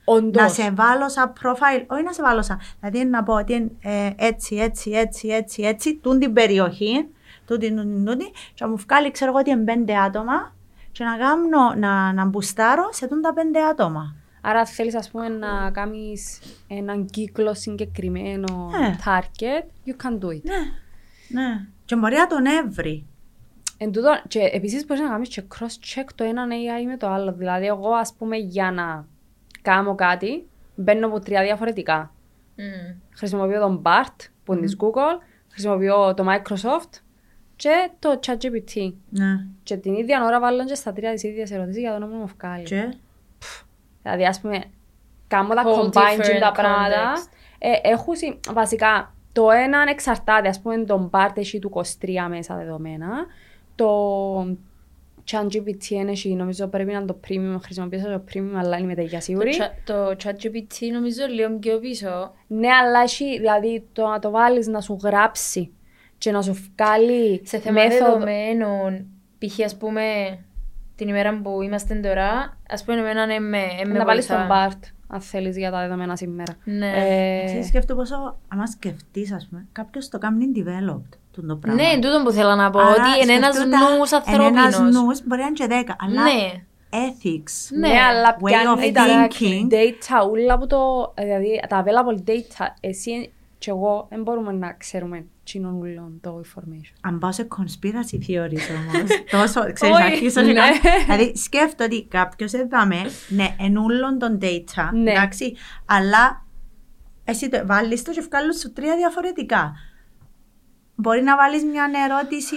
Όντως. 0.05 0.43
Να 0.43 0.49
σε 0.49 0.71
βάλω 0.71 1.09
σαν 1.09 1.33
profile, 1.43 1.85
όχι 1.87 2.03
να 2.03 2.13
σε 2.13 2.23
βάλω 2.23 2.43
σαν. 2.43 2.61
Δηλαδή 2.81 3.05
να 3.09 3.23
πω 3.23 3.35
ότι 3.35 3.53
είναι 3.53 3.71
ε, 3.83 4.11
έτσι, 4.17 4.57
έτσι, 4.57 4.91
έτσι, 4.91 5.29
έτσι, 5.29 5.63
έτσι, 5.63 5.97
τούν 6.03 6.19
την 6.19 6.33
περιοχή, 6.33 7.09
τούτη, 7.47 7.75
τούτη, 7.75 8.03
τούτη, 8.05 8.25
και 8.55 8.65
να 8.65 8.69
μου 8.69 8.77
βγάλει, 8.77 9.11
ξέρω 9.11 9.31
εγώ 9.31 9.41
ότι 9.41 9.51
είναι 9.51 9.65
πέντε 9.65 9.97
άτομα, 9.97 10.55
και 10.93 11.05
να 11.05 11.17
κάνω, 11.17 11.75
να, 11.77 12.13
να 12.13 12.25
μπουστάρω 12.25 12.89
σε 12.93 13.07
τούν 13.09 13.21
τα 13.21 13.33
πέντε 13.33 13.63
άτομα. 13.63 14.15
Άρα 14.41 14.65
θέλεις 14.65 14.95
ας 14.97 15.11
πούμε 15.11 15.29
να 15.29 15.71
κάνεις 15.71 16.39
έναν 16.69 17.07
κύκλο 17.07 17.55
συγκεκριμένο 17.55 18.71
Ναι. 18.81 18.97
target, 19.05 19.89
you 19.89 19.93
can 20.07 20.13
do 20.25 20.29
it. 20.29 20.43
Ναι, 20.43 20.61
ναι. 21.41 21.67
Και 21.85 21.97
μπορεί 21.97 22.15
να 22.17 22.27
τον 22.27 22.45
έβρει. 22.47 23.07
Εν 23.79 23.93
τούτο, 23.93 24.21
και 24.29 24.51
επίσης 24.53 24.87
μπορείς 24.87 25.03
να 25.03 25.09
κάνεις 25.09 25.29
και 25.29 25.43
cross-check 25.55 26.09
το 26.15 26.25
έναν 26.25 26.51
AI 26.51 26.87
με 26.87 26.97
το 26.97 27.09
άλλο. 27.09 27.33
Δηλαδή 27.33 27.67
εγώ 27.67 27.91
ας 27.91 28.15
πούμε 28.19 28.37
για 28.37 28.71
να 28.71 29.07
κάνω 29.65 29.95
κάτι, 29.95 30.47
μπαίνω 30.75 31.07
από 31.07 31.21
τρία 31.21 31.43
διαφορετικά. 31.43 32.13
Μμ. 32.57 32.95
Χρησιμοποιώ 33.15 33.61
τον 33.61 33.83
BART 33.85 34.15
που 34.45 34.53
είναι 34.53 34.63
της 34.63 34.77
Google, 34.81 35.21
χρησιμοποιώ 35.49 36.15
το 36.15 36.25
Microsoft 36.29 37.01
και 37.57 37.91
το 37.99 38.21
ChatGPT. 38.27 38.93
Ναι. 39.11 39.47
Και 39.63 39.77
την 39.77 39.95
ίδια 39.95 40.25
ώρα 40.25 40.41
βάλω 40.41 40.65
και 40.65 40.75
στα 40.75 40.93
τρία 40.93 41.13
τις 41.13 41.23
ίδιες 41.23 41.51
ερωτήσεις 41.51 41.81
για 41.81 41.93
το 41.93 41.99
να 41.99 42.07
μου 42.07 42.27
βγάλει. 42.39 42.63
Και, 42.65 42.95
Δηλαδή, 44.03 44.27
ας 44.27 44.41
πούμε, 44.41 44.65
κάνω 45.29 45.55
τα 45.55 45.63
Whole 45.67 45.85
combine 45.85 45.93
και 45.93 46.23
different 46.23 46.41
τα 46.41 46.53
πράγματα. 46.53 47.13
context. 47.15 47.29
Ε, 47.59 47.89
έχουν, 47.91 48.15
συ- 48.17 48.53
βασικά, 48.53 49.15
το 49.33 49.51
ένα 49.51 49.85
εξαρτάται, 49.89 50.49
ας 50.49 50.61
πούμε, 50.61 50.77
τον 50.85 51.11
part 51.13 51.31
έχει 51.37 51.59
του 51.59 51.71
23 51.75 52.27
μέσα 52.29 52.57
δεδομένα. 52.57 53.09
Το 53.75 54.57
ChatGPT 55.31 55.89
είναι 55.91 56.11
έχει, 56.11 56.35
νομίζω 56.35 56.67
πρέπει 56.67 56.93
να 56.93 56.97
είναι 56.99 57.07
το 57.07 57.21
premium, 57.29 57.57
χρησιμοποιήσω 57.63 58.09
το 58.09 58.23
premium, 58.33 58.53
αλλά 58.57 58.79
είμαι 58.79 58.95
τέτοια 58.95 59.19
Το, 59.19 59.25
σίγουρη. 59.25 59.51
chat- 59.59 59.79
το 59.85 60.09
ChatGPT 60.11 60.91
νομίζω 60.93 61.27
λίγο 61.35 61.59
πιο 61.59 61.79
πίσω. 61.79 62.33
Ναι, 62.47 62.69
αλλά 62.69 63.01
έχει, 63.01 63.39
δηλαδή, 63.39 63.85
το 63.93 64.07
να 64.07 64.19
το 64.19 64.31
βάλεις 64.31 64.67
να 64.67 64.81
σου 64.81 64.99
γράψει 65.03 65.73
και 66.19 66.31
να 66.33 66.43
σου 66.43 66.53
βγάλει 66.77 67.41
Σε 67.45 67.59
θέμα 67.59 67.83
μέθοδο- 67.83 68.05
δεδομένων, 68.13 69.07
π.χ. 69.39 69.61
ας 69.65 69.77
πούμε 69.77 70.03
την 70.97 71.09
ημέρα 71.09 71.41
που 71.43 71.63
είμαστε 71.63 71.95
τώρα, 71.95 72.59
ας 72.69 72.85
πούμε 72.85 72.99
εμένα 72.99 73.27
ναι, 73.27 73.39
με, 73.39 73.59
ε, 73.59 73.85
με 73.87 73.99
να 73.99 74.05
βάλεις 74.05 74.27
τον 74.27 74.37
βοηθά. 74.37 74.69
part, 74.71 74.81
αν 75.09 75.21
θέλεις, 75.21 75.57
για 75.57 75.71
τα 75.71 75.81
δεδομένα 75.81 76.17
σήμερα. 76.17 76.57
Ναι. 76.65 76.93
Ε, 76.97 77.45
ξέρεις, 77.45 77.67
σκέφτομαι 77.67 78.01
πόσο, 78.01 78.39
άμα 78.49 78.67
σκεφτείς, 78.67 79.33
ας 79.33 79.47
πούμε, 79.51 79.67
κάποιος 79.73 80.09
το 80.09 80.19
κάνει 80.19 80.45
developed, 80.57 81.09
τούν 81.11 81.24
το 81.43 81.57
πράγμα. 81.57 81.83
Ναι, 81.83 81.95
τούτο 81.99 82.23
που 82.25 82.31
θέλω 82.31 82.55
να 82.55 82.71
πω, 82.71 82.79
Άρα, 82.79 82.91
ότι 82.91 83.23
είναι 83.23 83.33
ένας 83.33 83.55
σκεφτούτα, 83.55 83.79
νους 83.79 84.11
Είναι 84.11 84.45
ένας 84.47 84.75
ανθρώπινος. 84.75 85.03
νους, 85.05 85.23
μπορεί 85.27 85.41
να 85.41 85.47
είναι 85.47 85.57
και 85.57 85.67
δέκα, 85.67 85.97
αλλά 86.01 86.23
Ναι. 86.23 86.53
ethics. 86.91 87.77
Ναι. 87.79 87.89
Ναι, 87.89 87.99
αλλά 88.01 88.37
Way 88.37 88.45
πιάνει 88.45 88.81
of 88.91 88.93
τα 88.95 89.05
thinking. 89.07 89.73
data, 89.73 90.31
όλα 90.31 90.59
που 90.59 90.67
το, 90.67 91.13
δηλαδή 91.19 91.61
τα 91.69 91.85
available 91.85 92.29
data, 92.31 92.67
εσύ 92.81 93.33
και 93.59 93.71
εγώ 93.71 94.07
δεν 94.11 94.23
μπορούμε 94.23 94.53
να 94.53 94.73
ξέρουμε 94.73 95.25
τσινόν 95.45 95.75
ούλον 95.75 96.19
το 96.21 96.41
information. 96.45 96.95
Αν 97.01 97.19
πάω 97.19 97.33
σε 97.33 97.47
conspiracy 97.57 98.15
theories 98.29 98.67
όμως, 98.79 99.11
τόσο, 99.31 99.73
ξέρεις, 99.73 99.95
Όχι, 99.95 100.03
αρχίσω 100.05 100.41
ναι. 100.41 100.47
και 100.47 100.55
κάνω. 100.55 100.73
Δηλαδή, 101.05 101.37
σκέφτομαι 101.37 101.85
ότι 101.85 102.07
κάποιος 102.11 102.53
έδαμε, 102.53 102.97
ναι, 103.29 103.55
εν 103.59 103.77
ούλον 103.77 104.19
των 104.19 104.39
data, 104.43 104.89
Ναι. 104.93 105.11
εντάξει, 105.11 105.57
αλλά 105.87 106.45
εσύ 107.25 107.49
το 107.49 107.63
βάλεις 107.67 108.03
το 108.03 108.11
και 108.13 108.21
βγάλεις 108.21 108.59
σου 108.61 108.73
τρία 108.73 108.97
διαφορετικά. 108.97 109.73
Μπορεί 110.95 111.23
να 111.23 111.37
βάλεις 111.37 111.65
μια 111.65 111.87
ερώτηση, 112.09 112.57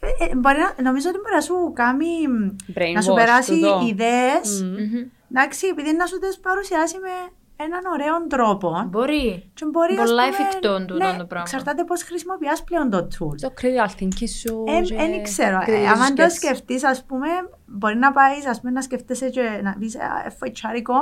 ε, 0.00 0.24
ε, 0.24 0.34
μπορεί 0.36 0.58
να, 0.58 0.82
νομίζω 0.82 1.08
ότι 1.08 1.18
μπορεί 1.18 1.34
να 1.34 1.40
σου 1.40 1.72
κάνει, 1.74 2.26
να 2.94 3.00
σου 3.02 3.12
Brainwash, 3.12 3.16
περάσει 3.16 3.52
τούτο. 3.60 3.86
ιδέες, 3.88 4.62
Μμμ. 4.62 4.68
Μμμ. 4.70 5.08
εντάξει, 5.30 5.66
επειδή 5.66 5.92
να 5.96 6.06
σου 6.06 6.18
τις 6.18 6.38
παρουσιάσει 6.40 6.98
με 6.98 7.08
έναν 7.64 7.80
ωραίο 7.92 8.26
τρόπο. 8.26 8.86
Μπορεί. 8.90 9.50
Και 9.54 9.64
μπορεί, 9.72 9.92
ας 9.94 9.98
Πολλά 10.08 10.22
πούμε, 10.28 10.36
εφικτό 10.36 10.84
τούτο 10.84 10.94
ναι, 10.94 11.16
το 11.18 11.24
πράγμα. 11.24 11.40
Εξαρτάται 11.46 11.84
πώς 11.84 12.02
χρησιμοποιάς 12.02 12.64
πλέον 12.64 12.90
το 12.90 12.98
tool. 12.98 13.34
Το 13.40 13.52
critical 13.60 13.88
thinking 14.02 14.28
σου 14.40 14.64
και 14.84 14.94
Δεν 14.94 15.22
ξέρω. 15.22 15.58
critical 15.58 15.68
Ε, 15.68 15.88
Αν 15.88 15.98
το 15.98 16.04
σκέψη. 16.04 16.36
σκεφτείς, 16.36 16.84
ας 16.84 17.04
πούμε, 17.04 17.28
μπορεί 17.66 17.96
να 17.96 18.12
πάεις 18.12 18.46
ας 18.46 18.60
πούμε, 18.60 18.72
να 18.72 18.82
σκεφτέσαι 18.82 19.28
και 19.28 19.60
να 19.62 19.76
πεις 19.78 19.96
«Α, 19.96 20.22
εφοητσάρικο, 20.26 20.94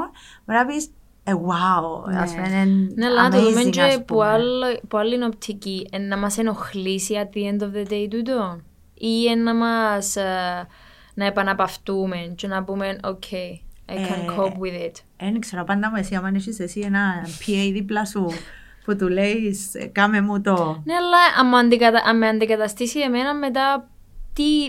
μπορεί 0.44 0.58
να 0.58 0.66
πεις 0.66 0.84
«Ε, 0.86 0.90
wow, 1.32 2.10
Ναι. 2.12 2.18
ας 2.18 2.30
πούμε, 2.34 2.46
είναι 2.48 2.88
Ναι, 2.94 3.06
αλλά 3.06 3.22
να 3.28 3.30
το 3.30 3.42
δούμε 3.48 3.62
amazing, 3.62 3.70
και 3.70 3.82
ας 3.82 3.96
που, 3.96 4.04
πούμε». 4.04 4.26
άλλο, 4.26 4.66
που 4.88 4.98
άλλη 4.98 5.24
οπτική. 5.24 5.86
Ε, 5.92 5.98
να 5.98 6.16
μας 6.16 6.38
ενοχλήσει 6.38 7.14
at 7.22 7.36
the 7.36 7.40
end 7.40 7.62
of 7.64 7.76
the 7.76 7.90
day 7.92 8.06
τούτο; 8.10 8.60
Ή 8.94 9.26
ε, 9.26 9.34
να 9.34 9.54
μας 9.54 10.16
ε, 10.16 10.66
να 11.14 11.24
επαναπαυτούμε 11.26 12.16
και 12.36 12.46
να 12.46 12.64
πούμε 12.64 12.96
«Ok, 13.04 13.32
I 13.86 13.92
can 13.92 13.96
Ε, 13.96 14.34
cope 14.36 14.52
with 14.60 14.86
it». 14.86 14.92
Δεν 15.18 15.40
ξέρω, 15.40 15.64
πάντα 15.64 15.90
μου 15.90 15.96
εσύ, 15.96 16.14
άμα 16.14 16.30
έχεις 16.34 16.60
εσύ 16.60 16.80
ένα 16.80 17.24
PA 17.24 17.70
δίπλα 17.72 18.04
σου 18.04 18.26
που 18.84 18.96
του 18.96 19.08
λέεις 19.08 19.74
«Ε, 19.74 19.84
«Κάμε 19.86 20.20
μου 20.20 20.40
το». 20.40 20.82
Ναι, 20.84 20.94
αλλά 20.94 21.16
αν 21.40 21.48
με 21.48 21.56
αντικατα... 21.58 22.02
αν 22.06 22.18
με 22.18 22.28
αντικαταστήσει 22.28 23.00
εμένα 23.00 23.34
μετά 23.34 23.88
τι... 24.32 24.64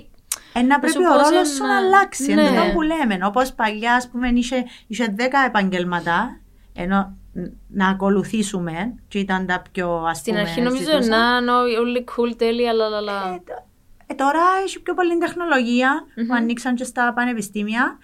Ε, 0.53 0.62
να 0.62 0.74
σου 0.74 0.80
πρέπει 0.80 0.97
πω 0.97 1.14
ο 1.14 1.24
σε 1.24 1.30
ρόλος 1.34 1.47
σου 1.49 1.64
ένα- 1.64 1.74
να 1.74 1.78
αλλάξει. 1.86 2.34
Ναι. 2.34 2.41
Είναι 2.41 2.49
το 2.57 2.72
που 2.74 2.82
λέμε. 2.82 3.20
Όπως 3.26 3.53
παλιάς, 3.53 3.95
ας 3.95 4.09
πούμε, 4.09 4.28
είχε, 4.28 4.64
είχε 4.88 5.16
10 5.18 5.22
επαγγελματά, 5.47 6.39
ενώ 6.74 7.17
ν- 7.34 7.51
να 7.67 7.88
ακολουθήσουμε 7.88 8.95
και 9.07 9.19
ήταν 9.19 9.45
τα 9.45 9.61
πιο 9.72 9.91
ας 9.93 10.17
Στην 10.17 10.34
πούμε, 10.34 10.45
αρχή 10.45 10.61
νομίζω 10.61 10.84
ζητούσα. 10.84 11.09
να 11.09 11.38
είναι 11.41 11.51
όλοι 11.80 12.03
cool, 12.15 12.36
τέλεια, 12.38 12.69
αλλά... 12.69 12.97
αλλά. 12.97 13.34
Ε, 13.34 13.41
τ- 13.45 13.63
ε, 14.11 14.13
τώρα 14.13 14.39
έχει 14.66 14.82
πιο 14.82 14.93
πολλή 14.93 15.17
τεχνολογία 15.17 16.05
που 16.28 16.33
ανοίξαν 16.33 16.75
και 16.75 16.83
στα 16.83 17.13
πανεπιστήμια. 17.13 17.97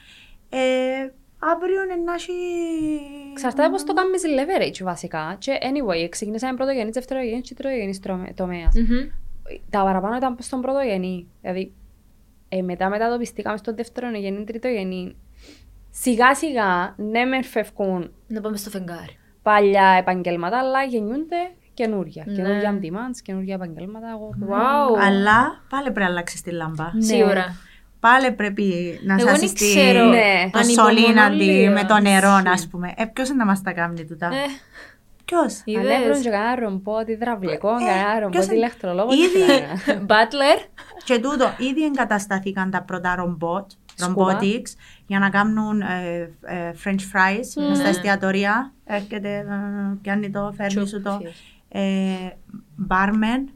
Ε, 0.49 0.57
αύριο 1.39 1.83
είναι 1.83 1.95
να 2.05 2.13
έχει... 2.13 2.31
Εξαρτάται 3.31 3.69
πώς 3.69 3.83
το 3.83 3.93
κάνεις 3.93 4.21
leverage 4.25 4.83
βασικά. 4.83 5.35
Και 5.39 5.57
anyway, 5.61 6.07
ξεκινήσαμε 6.09 6.53
πρωτογενής, 6.55 6.93
δευτερογενής 6.93 7.49
και 7.49 7.55
τρίτογενής 7.55 7.99
τρομε- 7.99 8.35
τομέας. 8.35 8.73
Μμμ. 8.75 9.09
Τα 9.69 9.83
παραπάνω 9.83 10.15
ήταν 10.15 10.35
στον 10.39 10.61
πρωτογενή. 10.61 11.27
Δηλαδή, 11.41 11.73
ε, 12.49 12.61
μετά 12.61 12.89
μετατοπιστήκαμε 12.89 13.57
στον 13.57 13.75
δευτερογενή, 13.75 14.43
τριτογενή. 14.43 15.15
Σιγά 16.01 16.35
σιγά, 16.35 16.93
ναι 16.97 17.25
μεν 17.25 17.43
φεύγουν 17.43 18.11
Να 18.27 18.41
πάμε 18.41 18.57
στο 18.57 18.69
φεγγάρι. 18.69 19.17
παλιά 19.41 19.87
επαγγέλματα, 19.99 20.57
αλλά 20.59 20.83
γεννιούνται 20.83 21.35
καινούρια. 21.73 22.23
Ναι. 22.27 22.33
Καινούρια 22.35 22.79
demands, 22.81 23.17
καινούρια 23.23 23.53
επαγγέλματα. 23.55 24.07
Εγώ... 24.09 24.29
Wow. 24.49 24.99
Αλλά 25.05 25.61
πάλι 25.69 25.83
πρέπει 25.83 25.99
να 25.99 26.05
αλλάξεις 26.05 26.41
τη 26.41 26.51
λάμπα. 26.51 26.89
Ναι. 26.93 27.01
Σίγουρα. 27.01 27.55
Πάλι 27.99 28.31
πρέπει 28.31 28.99
να 29.05 29.13
Εγώ 29.13 29.27
σας 29.29 29.39
δεν 29.39 29.49
στη... 29.49 29.55
ξέρω. 29.71 30.05
Ναι. 30.05 30.49
το 30.51 30.59
Ανυπομονώ 30.59 30.97
σωλήναντι 30.97 31.35
λίγο. 31.43 31.73
με 31.73 31.83
το 31.83 31.99
νερό, 31.99 32.29
Ισχύει. 32.35 32.47
ας 32.49 32.67
πούμε. 32.67 32.93
Ε, 32.97 33.05
ποιος 33.05 33.27
είναι 33.27 33.37
να 33.37 33.45
μας 33.45 33.61
τα 33.61 33.71
κάνει 33.71 34.05
τούτα; 34.05 34.25
Ε, 34.25 34.31
Ποιος; 35.25 35.63
Αν 35.67 35.85
έβρουν 35.85 36.01
είδες. 36.03 36.19
και 36.19 36.29
κανένα 36.29 36.55
ρομπότ 36.55 37.09
υδραυλικό, 37.09 37.69
Ε, 37.69 37.85
κανένα 37.85 38.13
ρομπότ 38.19 38.31
ποιος 38.31 38.45
είναι- 38.45 38.55
ηλεκτρολόγο. 38.55 39.09
Ήδη- 39.13 39.33
τι 39.33 39.39
θα 39.41 39.53
έκανα. 39.53 40.05
Butler. 40.07 40.67
Και 41.03 41.19
τούτο, 41.19 41.45
ήδη 41.57 41.85
εγκατασταθήκαν 41.85 42.69
τα 42.71 42.81
πρώτα 42.83 43.15
ρομπότ 43.15 43.71
Σκούπα. 43.95 44.37
Robotics, 45.07 45.09
για 45.09 45.19
να 45.19 45.29
κάνουν 45.29 45.81
ε, 45.81 46.29
ε, 46.41 46.71
french 46.84 46.89
fries 47.13 47.67
μες 47.67 47.77
στα 47.77 47.88
εστιατορία. 47.88 48.73
Έρχεται, 48.85 49.38
ε, 49.38 49.97
πιάνει 50.01 50.29
το, 50.31 50.53
φέρνει 50.57 50.73
Τσουπ, 50.73 50.88
σου 50.88 51.01
το. 51.01 51.17
φύγες. 51.17 51.41
Ε, 51.69 52.29
barman, 52.89 53.49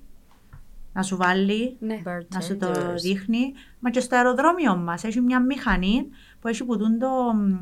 να 0.94 1.04
σου 1.04 1.18
βάλει, 1.18 1.76
Ναι. 1.80 2.02
να 2.34 2.40
σου 2.42 2.58
το 2.58 2.72
Bartenders. 2.72 2.96
δείχνει. 3.02 3.54
Μα 3.80 3.90
και 3.90 4.00
στο 4.00 4.16
αεροδρόμιο 4.16 4.76
μας 4.76 5.04
έχει 5.04 5.22
μια 5.22 5.40
μηχανή 5.40 6.08
που 6.42 6.48
έχει 6.48 6.64
που 6.66 6.78
τούν 6.78 7.00
το, 7.00 7.08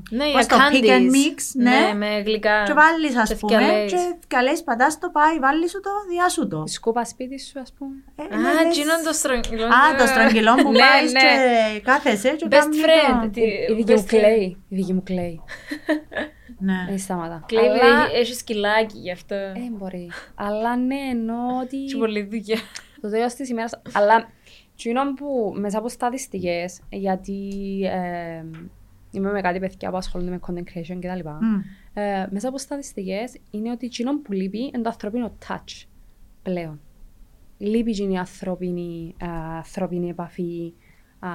Ναι, 0.10 0.26
πώς 0.31 0.45
για 0.45 0.47
το 0.47 0.57
pick 0.72 0.84
and 0.84 0.89
candies. 0.89 1.14
mix, 1.15 1.38
ναι. 1.53 1.93
με 1.95 2.22
γλυκά. 2.26 2.64
Και 2.68 2.73
βάλεις 2.73 3.15
ας 3.18 3.30
Και 3.30 3.35
πούμε 3.35 3.56
θκιαλές. 3.56 3.91
και 3.91 3.97
καλές 4.27 4.64
πατάς 4.64 4.99
το 4.99 5.10
πάει, 5.10 5.39
βάλεις 5.39 5.72
σου 5.72 5.80
το, 5.80 5.89
διά 6.11 6.30
σου 6.30 6.47
το. 6.47 6.64
Η 6.68 6.69
σκούπα 6.69 7.06
σπίτι 7.06 7.39
σου, 7.39 7.60
ας 7.60 7.73
πούμε. 7.77 7.91
Ε, 8.15 8.35
Α, 8.35 8.38
ναι, 8.38 8.53
λες- 8.53 8.77
εκείνο 8.77 8.93
το 9.06 9.14
στρογγυλό. 9.14 9.65
Α, 9.65 9.95
το 9.97 10.06
στρογγυλό 10.07 10.56
που 10.56 10.72
Ναι, 10.72 10.77
πάει 10.80 11.03
ναι. 11.11 11.19
και 11.73 11.80
κάθεσαι 11.80 12.30
και 12.30 12.45
Best 12.45 12.49
κάνεις 12.60 12.81
το- 12.81 12.85
friend. 13.23 13.30
τι- 13.34 13.41
Η 13.41 13.73
δική 13.73 13.93
μου 13.93 13.99
best 13.99 14.01
friend. 14.01 14.06
κλαίει. 14.07 14.57
Η 14.69 14.76
δική 14.76 14.93
μου 14.93 15.03
κλαίει. 15.03 15.41
Ναι. 16.61 16.85
Δεν 16.89 16.99
σταματά. 16.99 17.43
Κλαίει, 17.47 17.65
Αλλά... 17.68 18.06
έχει- 18.06 18.15
έχει 18.19 18.34
σκυλάκι 18.34 18.97
γι' 18.97 19.11
αυτό. 19.11 19.35
Ε, 19.35 19.53
μπορεί. 19.72 20.11
Αλλά 20.35 20.76
ναι, 20.76 20.95
εννοώ 21.11 21.60
ότι... 21.64 21.84
Έχει 21.84 21.97
πολλή 21.97 22.23
δουλειά. 22.31 22.57
το 23.01 23.10
τέλος 23.10 23.34
της 23.34 23.49
ημέρας... 23.49 23.81
Αλλά 23.91 24.30
εκείνο 24.80 25.14
που 25.14 25.53
μέσα 25.57 25.77
από 25.77 25.89
στατιστικές, 25.89 26.80
γιατί 26.89 27.49
ε, 27.84 28.43
είμαι 29.11 29.31
με 29.31 29.41
κάτι 29.41 29.60
παιδιά 29.60 29.89
που 29.89 29.97
ασχολούνται 29.97 30.31
με 30.31 30.39
content 30.47 30.77
creation 30.77 30.97
κτλ. 30.99 31.30
Μμ. 31.30 31.60
Ε, 31.93 32.27
μέσα 32.31 32.47
από 32.47 32.57
στατιστικές 32.57 33.38
είναι 33.51 33.72
ότι 33.72 33.85
εκείνο 33.85 34.19
που 34.22 34.31
λείπει 34.31 34.60
είναι 34.60 34.81
το 34.81 34.89
ανθρωπίνο 34.89 35.31
touch 35.47 35.84
πλέον. 36.43 36.80
Λείπει 37.57 37.91
εκείνη 37.91 38.14
η 38.14 38.18
ανθρώπινη, 38.18 39.15
ε, 39.18 39.26
ανθρώπινη 39.56 40.10
επαφή 40.10 40.73
α, 41.19 41.27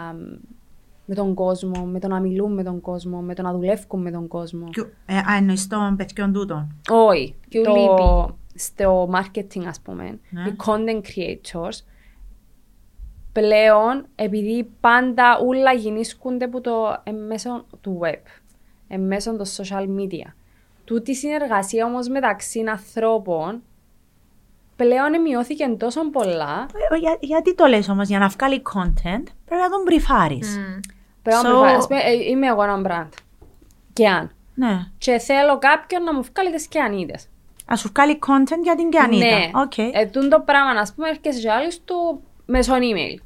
με 1.07 1.15
τον 1.15 1.35
κόσμο, 1.35 1.85
με 1.85 2.01
το 2.01 2.09
να 2.09 2.21
μιλούν 2.21 2.53
με 2.55 2.63
τον 2.63 2.81
κόσμο, 2.81 3.21
με 3.21 3.35
το 3.35 3.43
να 3.43 3.53
δουλεύουν 3.53 4.01
με 4.03 4.11
τον 4.11 4.29
κόσμο. 4.29 4.65
Ποιο- 4.71 4.91
ε, 5.07 5.17
Α, 5.17 5.37
εννοείς 5.37 5.67
των 5.67 5.97
παιδιών 5.97 6.33
τούτων. 6.33 6.77
Όχι. 6.91 7.35
Ποιο 7.49 7.63
το, 7.63 7.73
λείπει; 7.75 8.35
στο 8.55 9.11
marketing, 9.15 9.65
ας 9.67 9.81
πούμε, 9.81 10.19
Ναι. 10.31 10.43
οι 10.43 10.57
content 10.65 11.01
creators, 11.09 11.79
πλέον, 13.35 14.07
επειδή 14.15 14.71
πάντα 14.81 15.39
όλα 15.39 15.73
γεννήσκονται 15.73 16.45
από 16.45 16.61
το 16.61 17.03
μέσω 17.29 17.65
του 17.81 18.01
web, 18.03 18.23
εν 18.89 19.01
μέσω 19.01 19.37
των 19.37 19.47
social 19.57 19.87
media. 19.99 20.33
Τούτη 20.85 21.11
η 21.11 21.15
συνεργασία 21.15 21.85
όμως 21.87 22.09
μεταξύ 22.09 22.65
ανθρώπων 22.71 23.63
πλέον 24.77 25.21
μειώθηκε 25.23 25.69
τόσο 25.79 26.11
πολλά. 26.11 26.67
Ε, 26.91 26.97
για- 26.99 27.19
γιατί 27.21 27.55
το 27.55 27.67
λες 27.67 27.89
όμως, 27.89 28.09
για 28.09 28.19
να 28.19 28.29
βγάλει 28.29 28.63
content 28.75 29.23
πρέπει 29.45 29.63
να 29.63 29.71
τον 29.71 29.83
μπριφάρεις. 29.85 30.59
Μμ. 30.59 30.81
Πρέπει 31.23 31.43
να 31.43 31.51
So- 31.51 31.53
προφα- 31.53 31.77
ας 31.77 31.87
πούμε, 31.87 32.01
ε, 32.01 32.13
είμαι 32.31 32.47
εγώ 32.47 32.63
ένα 32.63 32.83
brand. 32.87 33.09
Και 33.93 34.09
αν. 34.09 34.31
Ναι. 34.55 34.79
Και 34.99 35.19
θέλω 35.19 35.59
κάποιον 35.59 36.03
να 36.03 36.15
μου 36.15 36.23
βγάλει 36.35 36.55
τις 36.55 36.67
κιανίδες. 36.67 37.29
Να 37.67 37.77
σου 37.77 37.91
βγάλει 37.95 38.19
content 38.27 38.63
για 38.63 38.75
την 38.75 38.91
Κιανίτα. 38.91 39.27
Ναι. 39.27 39.51
Οκ. 39.55 39.79
Ε, 39.79 40.07
τούν 40.13 40.29
το 40.29 40.41
πράγμα, 40.41 40.81
ας 40.81 40.95
πούμε, 40.95 41.09
έρχεσαι 41.09 41.41
και 41.41 41.51
άλλοι 41.51 41.73
του 41.85 42.23
μέσω 42.47 42.75
email. 42.75 43.19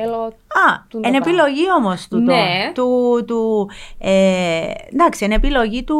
Θέλω. 0.00 0.22
Α, 0.22 0.84
τούν 0.88 1.02
το 1.02 1.08
είναι 1.08 1.18
πράγμα. 1.20 1.40
επιλογή 1.42 1.70
όμως 1.76 2.08
του. 2.08 2.18
Ναι. 2.18 2.72
Του, 2.74 3.24
του, 3.26 3.70
ε, 3.98 4.70
εντάξει, 4.92 5.24
είναι 5.24 5.34
επιλογή 5.34 5.84
του, 5.84 5.98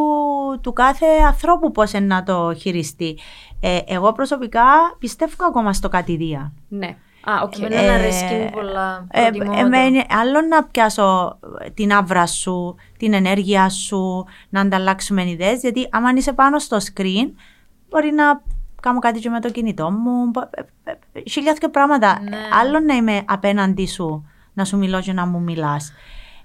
του 0.61 0.73
κάθε 0.73 1.07
ανθρώπου 1.27 1.73
πώς 1.73 1.93
είναι 1.93 2.07
να 2.07 2.23
το 2.23 2.55
χειριστεί. 2.55 3.19
Ε, 3.61 3.79
εγώ 3.87 4.12
προσωπικά 4.12 4.65
πιστεύω 4.99 5.35
ακόμα 5.49 5.73
στο 5.73 5.89
κατ' 5.89 6.14
ιδίαν. 6.14 6.52
Ναι. 6.69 6.97
Α, 7.25 7.33
οκ. 7.43 7.59
Εμένα 7.59 7.81
Ε, 7.81 7.89
αρέσκει 7.95 8.35
μου 8.35 8.51
πολλά. 8.53 9.07
Ε, 9.11 9.20
προτιμώ 9.31 9.53
εμένα- 9.59 10.05
άλλο 10.20 10.41
να 10.41 10.65
πιάσω 10.65 11.39
την 11.75 11.93
αύρα 11.93 12.27
σου, 12.27 12.75
την 12.99 13.12
ενέργεια 13.12 13.69
σου, 13.69 14.25
να 14.49 14.61
ανταλλάξουμε 14.61 15.29
ιδέες, 15.31 15.61
γιατί 15.61 15.89
άμα 15.91 16.11
είσαι 16.16 16.33
πάνω 16.33 16.59
στο 16.59 16.77
screen, 16.77 17.31
μπορεί 17.89 18.12
να 18.12 18.43
κάνω 18.82 18.98
κάτι 18.98 19.18
και 19.20 19.30
με 19.30 19.40
το 19.40 19.50
κινητό 19.50 19.90
μου, 19.90 20.26
μπο- 20.30 20.48
ε, 20.50 20.62
ε, 20.84 20.94
ε, 21.12 21.20
χιλιάδια 21.30 21.70
πράγματα. 21.70 22.20
Ναι. 22.22 22.36
Άλλο 22.60 22.80
να 22.80 22.94
είμαι 22.94 23.22
απέναντί 23.26 23.86
σου, 23.86 24.26
να 24.52 24.64
σου 24.64 24.76
μιλώ 24.78 25.00
και 25.00 25.12
να 25.12 25.26
μου 25.26 25.40
μιλάς, 25.40 25.92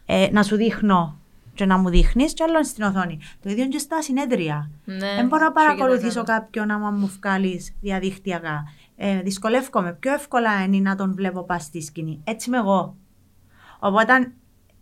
ε, 0.06 0.28
να 0.32 0.44
σου 0.44 0.56
δείχνω 0.56 1.18
και 1.54 1.66
να 1.66 1.78
μου 1.78 1.90
δείχνεις 1.90 2.34
και 2.34 2.44
άλλο 2.44 2.64
στην 2.64 2.84
οθόνη. 2.84 3.20
Το 3.44 3.50
ίδιο 3.50 3.68
και 3.68 3.78
στα 3.78 4.02
συνέδρια. 4.02 4.70
Ναι, 4.86 4.98
Δεν 4.98 5.28
μπορώ 5.28 5.44
να 5.44 5.48
σου 5.48 5.54
και 5.54 5.60
παρακολουθήσω 5.76 6.24
τα 6.24 6.34
κάποιον 6.34 6.72
άμα 6.72 6.90
μου 6.90 7.12
βγάλεις 7.22 7.74
διαδικτυακά. 7.82 8.64
Ε, 8.96 9.22
δυσκολεύομαι. 9.22 9.94
Πιο 9.94 10.14
εύκολα 10.14 10.64
είναι 10.64 10.78
να 10.80 10.96
τον 10.96 11.14
βλέπω 11.16 11.44
πας 11.44 11.64
στη 11.64 11.82
σκηνή. 11.82 12.22
Έτσι 12.24 12.50
είμαι 12.50 12.58
εγώ. 12.58 12.96
Οπότε 13.80 14.14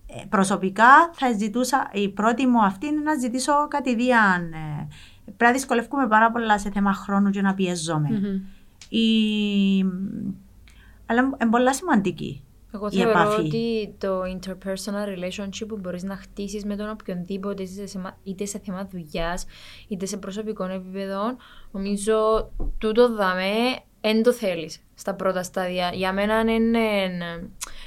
ε, 0.05 0.25
προσωπικά 0.29 1.09
θα 1.13 1.31
ζητούσα, 1.37 1.89
η 1.93 2.09
πρώτη 2.09 2.47
μου 2.47 2.63
αυτή 2.63 2.85
είναι 2.87 3.01
να 3.01 3.13
ζητήσω 3.15 3.67
κατηδίαν. 3.67 4.53
Ε, 5.31 5.33
πρέπει 5.37 5.51
να 5.51 5.51
δυσκολεύομαι 5.51 6.07
πάρα 6.07 6.31
πολλά 6.31 6.59
σε 6.59 6.69
θέμα 6.71 6.93
χρόνου 6.93 7.29
και 7.29 7.41
να 7.41 7.53
πιεζόμαι. 7.53 8.09
Μμμ. 8.09 8.41
Η... 8.89 9.85
Αλλά 11.05 11.21
είναι 11.41 11.49
πολύ 11.49 11.75
σημαντική. 11.75 12.43
Εγώ 12.73 12.87
η 12.91 12.95
θεωρώ 12.95 13.09
επαφή. 13.09 13.45
ότι 13.45 13.95
το 13.97 14.21
interpersonal 14.21 15.07
relationship 15.07 15.67
που 15.67 15.77
μπορείς 15.81 16.03
να 16.03 16.15
χτίσεις 16.15 16.65
με 16.65 16.75
τον 16.75 16.89
οποιονδήποτε 16.89 17.63
είτε 17.63 17.85
σε, 17.85 17.99
μα- 17.99 18.17
είτε 18.23 18.45
σε 18.45 18.61
θέμα 18.65 18.87
δουλειάς 18.91 19.45
είτε 19.87 20.05
σε 20.05 20.17
προσωπικό 20.17 20.63
επίπεδο 20.63 21.21
νομίζω 21.71 22.49
τούτο 22.77 23.15
δαμέ 23.15 23.79
δεν 24.01 24.23
το 24.23 24.33
θέλεις 24.33 24.79
στα 25.01 25.13
πρώτα 25.13 25.43
στάδια. 25.43 25.89
Για 25.93 26.13
μένα 26.13 26.39
είναι 26.39 27.07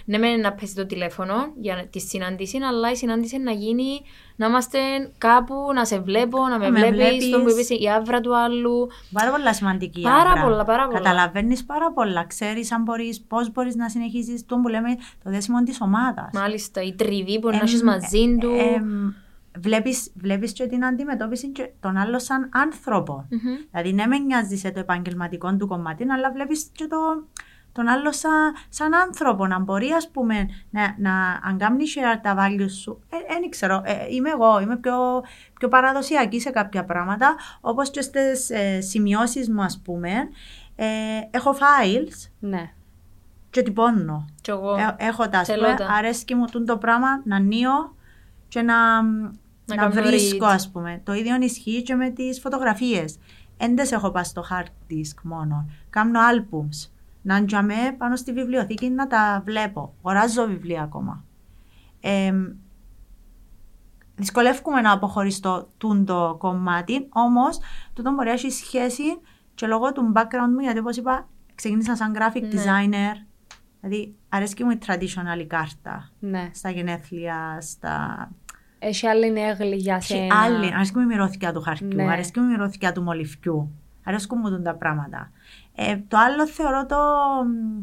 ναι 0.07 0.19
μεν 0.19 0.41
να 0.41 0.53
πέσει 0.53 0.75
το 0.75 0.87
τηλέφωνο 0.87 1.35
για 1.61 1.87
τη 1.91 2.01
συνάντηση 2.01 2.59
αλλά 2.69 2.91
η 2.91 2.97
συνάντηση 2.97 3.39
να 3.39 3.53
γίνει 3.53 4.01
να 4.37 4.47
είμαστε 4.47 4.79
κάπου, 5.19 5.55
να 5.75 5.85
σε 5.85 5.99
βλέπω, 6.01 6.39
να 6.49 6.59
με, 6.59 6.65
Να 6.65 6.71
με 6.71 6.79
βλέπεις, 6.91 6.97
βλέπεις. 7.09 7.31
τον 7.31 7.43
που 7.45 7.51
είπες 7.51 7.69
η 7.69 7.89
άβρα 7.97 8.21
του 8.21 8.37
άλλου. 8.37 8.89
Πάρα 9.13 9.31
πολλά 9.31 9.55
σημαντική. 9.55 10.01
η 10.01 10.03
Πάρα 10.03 10.31
άβρα. 10.31 10.43
πολλά, 10.43 10.65
πάρα 10.65 10.87
πολλά. 10.87 10.99
Καταλαβαίνεις 10.99 11.65
πάρα 11.65 11.93
πολλά. 11.93 12.25
Ξέρεις 12.27 12.73
αν 12.73 12.83
μπορείς, 12.83 13.21
πώς 13.29 13.53
μπορείς 13.53 13.75
να 13.75 13.89
συνεχίσεις 13.89 14.47
το 14.47 14.57
που 14.57 14.69
λέμε 14.69 14.89
το 15.25 15.31
δέσιμο 15.31 15.63
της 15.63 15.81
ομάδας. 15.81 16.29
Μάλιστα, 16.33 16.83
η 16.83 16.95
τριβή 16.95 17.39
που 17.41 17.49
να 17.49 17.57
Εμ, 17.57 17.63
έχεις 17.63 17.83
μαζί 17.83 18.37
του. 18.41 18.51
εμ, 18.51 19.13
βλέπεις, 19.59 20.13
βλέπεις 20.15 20.53
και 20.53 20.67
την 20.67 20.85
αντιμετώπιση 20.85 21.49
και 21.49 21.71
τον 21.81 21.97
άλλο 21.97 22.19
σαν 22.19 22.49
άνθρωπο. 22.53 23.27
Μμμ. 23.31 23.41
Δηλαδή, 23.71 23.93
ναι, 23.93 24.07
με 24.07 24.19
νοιάζεις 24.19 24.61
σε 24.61 24.71
το 24.71 24.81
επαγγελματικό 24.81 25.57
του 25.57 25.67
κομμάτι, 25.67 26.11
αλλά 26.11 26.33
βλέπεις 26.33 26.69
και 26.73 26.87
το, 26.87 26.97
τον 27.73 27.89
άλλο 27.89 28.13
σαν, 28.13 28.53
σαν 28.69 28.95
άνθρωπο. 28.95 29.47
Να 29.47 29.59
μπορεί, 29.59 29.91
ας 29.91 30.11
πούμε, 30.11 30.49
να, 30.71 30.95
να 30.99 31.41
αν 31.43 31.59
κάνεις 31.59 31.97
share 31.99 32.19
τα 32.23 32.35
values 32.39 32.71
σου. 32.83 33.01
Δεν 33.29 33.51
ξέρω, 33.51 33.83
ε, 33.85 34.07
είμαι 34.09 34.31
εγώ, 34.31 34.61
είμαι 34.61 34.77
πιο, 34.77 34.95
πιο 35.59 35.69
παραδοσιακή 35.69 36.41
σε 36.41 36.51
κάποια 36.51 36.85
πράγματα, 36.85 37.35
όπως 37.61 37.91
και 37.91 38.01
στις 38.01 38.51
ε, 38.51 38.81
σημειώσεις 38.81 39.51
μου, 39.51 39.63
ας 39.63 39.81
πούμε. 39.85 40.11
Ε, 40.77 40.87
έχω 41.31 41.55
files 41.55 42.31
Ναι. 42.39 42.71
και 43.51 43.63
τυπώνω. 43.63 44.25
Κι 44.41 44.51
εγώ. 44.51 44.77
Ε, 44.77 44.95
έχω 44.99 45.29
τα, 45.29 45.39
ας 45.39 45.47
Θέλω 45.47 45.63
πούμε, 45.63 45.75
τα. 45.77 45.87
αρέσκει 45.87 46.35
μου 46.35 46.45
τούτο 46.45 46.65
το 46.73 46.79
πράγμα 46.79 47.09
να 47.25 47.39
νιώ 47.39 47.97
και 48.49 48.63
να, 48.63 48.75
να, 49.67 49.75
κάνω 49.77 49.95
βρίσκω, 49.95 50.47
read. 50.47 50.51
ας 50.53 50.71
πούμε. 50.71 51.01
Το 51.05 51.13
ίδιο 51.15 51.37
ισχύει 51.41 51.83
και 51.83 51.95
με 51.95 52.11
τις 52.11 52.41
φωτογραφίες. 52.41 53.19
Εν 53.57 53.77
τες 53.77 53.93
έχω 53.93 54.11
πάει 54.11 54.25
στο 54.25 54.45
hard 54.51 54.93
disk 54.93 55.23
μόνο. 55.23 55.71
Κάνω 55.91 56.21
albums. 56.33 56.89
Να 57.23 57.43
ντιαμέ 57.43 57.95
πάνω 57.99 58.17
στη 58.17 58.33
βιβλιοθήκη 58.33 58.91
να 58.91 59.07
τα 59.07 59.43
βλέπω. 59.45 59.95
Αγοράζω 59.99 60.47
βιβλία 60.47 60.83
ακόμα. 60.83 61.25
Ε, 62.01 62.33
δυσκολεύομαι 64.17 64.81
να 64.81 64.93
αποχωριστώ 64.93 65.69
τούτο 65.79 66.37
κομμάτι, 66.39 67.07
όμως 67.13 67.59
τούτο 67.93 68.11
μπορεί 68.13 68.27
να 68.27 68.33
έχει 68.33 68.51
σχέση 68.51 69.03
και 69.55 69.67
λόγω 69.67 69.93
του 69.93 70.13
background 70.17 70.53
μου, 70.55 70.61
γιατί 70.61 70.79
όπως 70.79 70.97
είπα, 70.97 71.29
ξεκίνησα 71.55 71.97
σαν 71.97 72.15
graphic 72.17 72.41
Ναι. 72.43 72.49
designer, 72.63 73.27
δηλαδή 73.81 74.15
αρέσκει 74.29 74.65
μου 74.65 74.71
η 74.71 74.79
traditional 74.87 75.41
η 75.41 75.47
κάρτα, 75.47 76.11
Ναι. 76.19 76.51
στα 76.55 76.71
γενέθλια, 76.71 77.59
στα... 77.61 78.31
Έχει 78.87 79.07
άλλη 79.07 79.33
έγλη 79.41 79.75
για 79.77 79.95
Έχει 79.95 80.05
σένα. 80.13 80.41
άλλη, 80.43 80.75
αρέσκει 80.75 80.97
μου 80.99 81.03
η 81.03 81.07
μυρωδιά 81.07 81.53
του 81.53 81.61
χαρτιού, 81.61 81.89
Ναι. 81.95 82.13
αρέσκει 82.13 82.41
μου 82.41 82.47
η 82.49 82.49
μυρωδιά 82.51 82.93
του 82.93 83.03
μολυφιού, 83.03 83.71
αρέσκουν 84.05 84.39
μου 84.43 84.63
τα 84.63 84.75
πράγματα. 84.75 85.31
Ε, 85.75 85.97
το 86.09 86.17
άλλο 86.19 86.47
θεωρώ 86.47 86.87
το... 86.87 86.97
μ, 87.47 87.81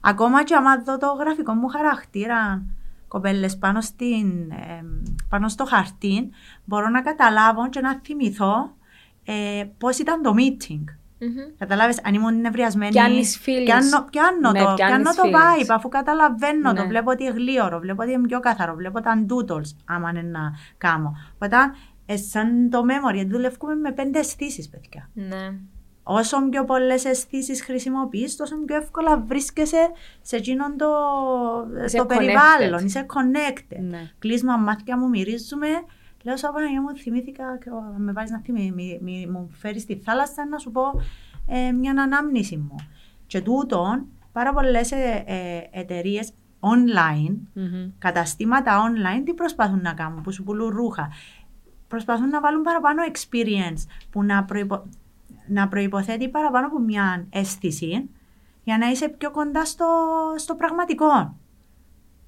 Ακόμα 0.00 0.44
και 0.44 0.54
άμα 0.54 0.82
δω 0.82 0.98
το 0.98 1.06
γραφικό 1.06 1.52
μου 1.52 1.68
χαρακτήρα, 1.68 2.62
κοπέλες 3.08 3.56
πάνω, 3.58 3.80
στην, 3.80 4.50
ε, 4.50 4.84
πάνω 5.28 5.48
στο 5.48 5.64
χαρτί, 5.64 6.30
μπορώ 6.64 6.88
να 6.88 7.02
καταλάβω 7.02 7.68
και 7.68 7.80
να 7.80 8.00
θυμηθώ 8.04 8.74
ε, 9.24 9.64
πώς 9.78 9.98
ήταν 9.98 10.22
το 10.22 10.34
meeting. 10.38 10.84
Μμμ. 11.18 11.56
Καταλάβεις, 11.58 12.00
αν 12.04 12.14
ήμουν 12.14 12.40
νευριασμένη. 12.40 12.90
Πιάνεις 12.90 13.40
feelings. 13.46 13.64
Πιάνω, 13.64 14.04
πιάνω 14.10 14.50
Ναι, 14.50 14.58
το, 14.64 14.72
πιάνεις 14.74 14.76
πιάνω 14.76 15.10
το 15.14 15.22
feelings. 15.24 15.62
vibe, 15.62 15.66
αφού 15.74 15.88
καταλαβαίνω 15.88 16.72
το, 16.72 16.80
Ναι. 16.82 16.88
βλέπω 16.88 17.10
ότι 17.10 17.22
είναι 17.24 17.32
γλίωρο, 17.32 17.78
βλέπω 17.78 18.02
ότι 18.02 18.12
είναι 18.12 18.26
πιο 18.26 18.40
καθαρό, 18.40 18.74
βλέπω 18.74 19.00
τα 19.00 19.24
doodles, 19.28 19.76
άμα 19.84 20.10
είναι 20.10 20.22
να 20.22 20.40
κάνω. 20.78 21.12
Οπότε, 21.34 21.56
ε, 22.06 22.16
σαν 22.16 22.70
το 22.70 22.82
memory, 22.88 23.26
δουλεύουμε 23.28 23.74
με 23.74 23.92
πέντε 23.92 24.18
αισθήσεις, 24.18 24.68
παιδιά. 24.68 25.10
Ναι. 25.14 25.52
όσο 26.08 26.48
πιο 26.48 26.64
πολλές 26.64 27.04
αισθήσεις 27.04 27.62
χρησιμοποιείς, 27.62 28.36
τόσο 28.36 28.56
πιο 28.64 28.76
εύκολα 28.76 29.18
βρίσκεσαι 29.26 29.90
σε 30.22 30.36
εκείνον 30.36 30.76
το, 30.76 30.86
Είσαι 31.84 31.96
το 31.96 32.02
connected. 32.02 32.16
περιβάλλον. 32.16 32.84
Είσαι 32.84 33.06
connected. 33.08 33.76
Ναι. 33.80 34.10
Κλείσμα 34.18 34.56
μάτια 34.56 34.98
μου, 34.98 35.08
μυρίζουμε. 35.08 35.66
Λέω 36.26 36.36
σαν 36.36 36.52
Παναγία 36.52 36.82
μου, 36.82 36.96
θυμήθηκα, 36.96 37.58
και, 37.58 37.70
«Ω, 37.70 37.94
με 37.96 38.12
βάζεις 38.12 38.30
να 38.30 38.38
θυμί, 38.38 38.72
μη, 38.74 38.98
μη- 39.02 39.26
μου 39.26 39.48
φέρεις 39.52 39.82
στη 39.82 39.96
θάλασσα 40.04 40.46
να 40.46 40.58
σου 40.58 40.70
πω 40.70 40.82
ε, 41.46 41.72
μια 41.72 42.02
ανάμνηση 42.02 42.56
μου. 42.56 42.74
Και 43.26 43.40
τούτον, 43.40 44.06
πάρα 44.32 44.52
πολλές 44.52 44.92
εταιρείες 45.70 46.32
online, 46.60 47.36
Μμμ. 47.52 47.90
καταστήματα 47.98 48.80
online, 48.82 49.22
τι 49.24 49.34
προσπαθούν 49.34 49.80
να 49.80 49.92
κάνουν, 49.94 50.22
που 50.22 50.32
σου 50.32 50.42
πουλούν 50.44 50.68
ρούχα. 50.68 51.08
Προσπαθούν 51.88 52.28
να 52.28 52.40
βάλουν 52.40 52.62
παραπάνω 52.62 53.02
experience, 53.12 53.86
που 54.10 54.22
να, 54.22 54.44
προϋπο... 54.44 54.82
να 55.48 55.68
προϋποθέτει 55.68 56.28
παραπάνω 56.28 56.66
από 56.66 56.78
μια 56.78 57.26
αίσθηση, 57.30 58.08
για 58.64 58.78
να 58.78 58.86
είσαι 58.86 59.08
πιο 59.08 59.30
κοντά 59.30 59.64
στο, 59.64 59.86
στο 60.36 60.54
πραγματικό. 60.54 61.36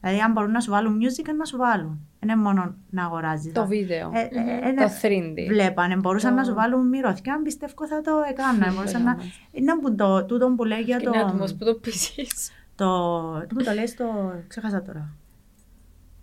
Δηλαδή, 0.00 0.20
αν 0.20 0.32
μπορούν 0.32 0.50
να 0.50 0.60
σου 0.60 0.70
βάλουν 0.70 0.98
music, 1.00 1.34
να 1.36 1.44
σου 1.44 1.56
βάλουν. 1.56 2.07
Δεν 2.20 2.28
είναι 2.28 2.42
μόνο 2.42 2.74
να 2.90 3.04
αγοράζεις. 3.04 3.52
Το 3.52 3.66
βίντεο. 3.66 4.10
Ε, 4.14 4.20
ε, 4.20 4.68
ε, 4.68 4.74
Το 4.74 4.90
3D. 5.02 5.46
Βλέπανε, 5.48 5.96
μπορούσαν 5.96 6.30
Το- 6.30 6.36
να 6.36 6.44
σου 6.44 6.54
βάλουν 6.54 6.88
μυρωθιά, 6.88 7.40
πιστεύω 7.44 7.86
θα 7.86 8.00
το 8.00 8.12
έκανα. 8.30 8.72
μπορούσαν 8.72 9.02
να... 9.02 9.16
Είναι 9.52 9.78
που 9.78 9.94
το, 9.94 10.24
τούτο 10.24 10.54
που 10.56 10.64
λέει 10.64 10.80
για 10.80 11.00
το... 11.00 11.10
Είναι 11.14 11.22
άτομος 11.22 11.54
που 11.54 11.64
το 11.64 11.74
πεισείς. 11.74 12.50
το... 12.74 12.86
Τι 13.46 13.54
μου 13.54 13.62
το 13.64 13.72
λέει 13.72 13.86
στο... 13.86 14.32
Ξέχασα 14.48 14.82
τώρα. 14.82 15.08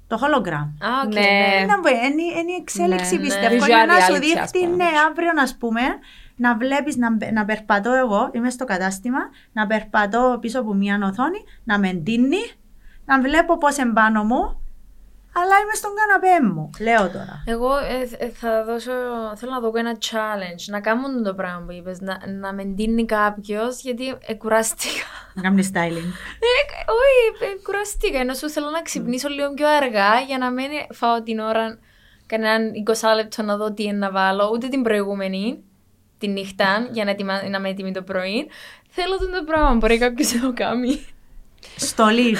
Το 0.07 0.17
hologram. 0.21 0.51
Α, 0.87 0.89
οκ, 1.05 1.13
Ναι. 1.13 1.19
ναι. 1.19 1.61
Είναι, 1.61 1.75
που- 1.81 1.87
είναι, 1.87 2.39
είναι 2.39 2.51
η 2.51 2.57
εξέλιξη, 2.61 3.13
Ναι, 3.15 3.21
ναι. 3.21 3.27
πιστεύω, 3.27 3.63
Visual 3.63 3.67
για 3.67 3.85
να 3.85 3.99
σου 3.99 4.13
reality, 4.13 4.39
ας 4.41 4.51
δείχνει, 4.51 4.69
πούμε. 4.71 4.83
ναι, 4.83 4.89
αύριο, 5.09 5.33
να 5.33 5.43
πούμε, 5.59 5.81
να 6.35 6.57
βλέπεις, 6.57 6.95
να, 6.97 7.15
μπε- 7.15 7.31
να 7.31 7.45
περπατώ 7.45 7.93
εγώ, 7.93 8.29
είμαι 8.33 8.49
στο 8.49 8.65
κατάστημα, 8.65 9.19
να 9.53 9.67
περπατώ 9.67 10.37
πίσω 10.41 10.59
από 10.59 10.73
μια 10.73 10.99
οθόνη, 11.03 11.43
να 11.63 11.79
με 11.79 11.89
εντύνει, 11.89 12.37
να 13.05 13.21
βλέπω 13.21 13.57
πώς 13.57 13.77
εν 13.77 13.93
πάνω 13.93 14.23
μου, 14.23 14.61
αλλά 15.37 15.55
είμαι 15.61 15.73
στον 15.73 15.91
καναπέ 15.99 16.47
μου, 16.53 16.69
λέω 16.79 17.09
τώρα. 17.09 17.43
Εγώ 17.45 17.77
ε, 17.77 18.25
ε, 18.25 18.29
θα 18.29 18.63
δώσω, 18.63 18.91
θέλω 19.35 19.51
να 19.51 19.59
δω 19.59 19.71
ένα 19.75 19.97
challenge, 19.99 20.63
να 20.67 20.79
κάνουν 20.81 21.23
το 21.23 21.33
πράγμα 21.33 21.63
που 21.65 21.71
είπες, 21.71 21.99
να, 22.01 22.19
να 22.27 22.53
με 22.53 22.61
εντύνει 22.61 23.05
κάποιος, 23.05 23.81
γιατί 23.81 24.15
ε, 24.25 24.33
κουράστηκα. 24.33 25.05
Να 25.33 25.41
κάνεις 25.41 25.67
styling. 25.73 26.09
Ε, 26.47 26.57
όχι, 26.97 27.51
ε, 27.51 27.61
κουραστήκα, 27.63 28.19
ενώ 28.19 28.33
σου 28.33 28.49
θέλω 28.49 28.69
να 28.69 28.81
ξυπνήσω 28.81 29.29
λίγο 29.29 29.53
πιο 29.53 29.67
αργά 29.67 30.19
για 30.27 30.37
να 30.37 30.51
μην 30.51 30.69
φάω 30.93 31.23
την 31.23 31.39
ώρα 31.39 31.77
κανέναν 32.25 32.71
20 32.87 33.15
λεπτό 33.15 33.43
να 33.43 33.57
δω 33.57 33.73
τι 33.73 33.83
είναι 33.83 33.97
να 33.97 34.11
βάλω, 34.11 34.49
ούτε 34.53 34.67
την 34.67 34.81
προηγούμενη, 34.81 35.63
τη 36.17 36.27
νύχτα, 36.27 36.87
για 36.91 37.03
να, 37.03 37.11
ετοιμα- 37.11 37.49
να 37.49 37.57
είμαι 37.57 37.69
έτοιμη 37.69 37.91
το 37.91 38.01
πρωί. 38.01 38.47
Θέλω 38.89 39.13
αυτό 39.13 39.29
το 39.29 39.43
πράγμα, 39.45 39.73
μπορεί 39.73 39.97
κάποιος 39.97 40.33
να 40.33 40.41
το 40.41 40.53
κάνει. 40.53 41.05
Στολή. 41.75 42.37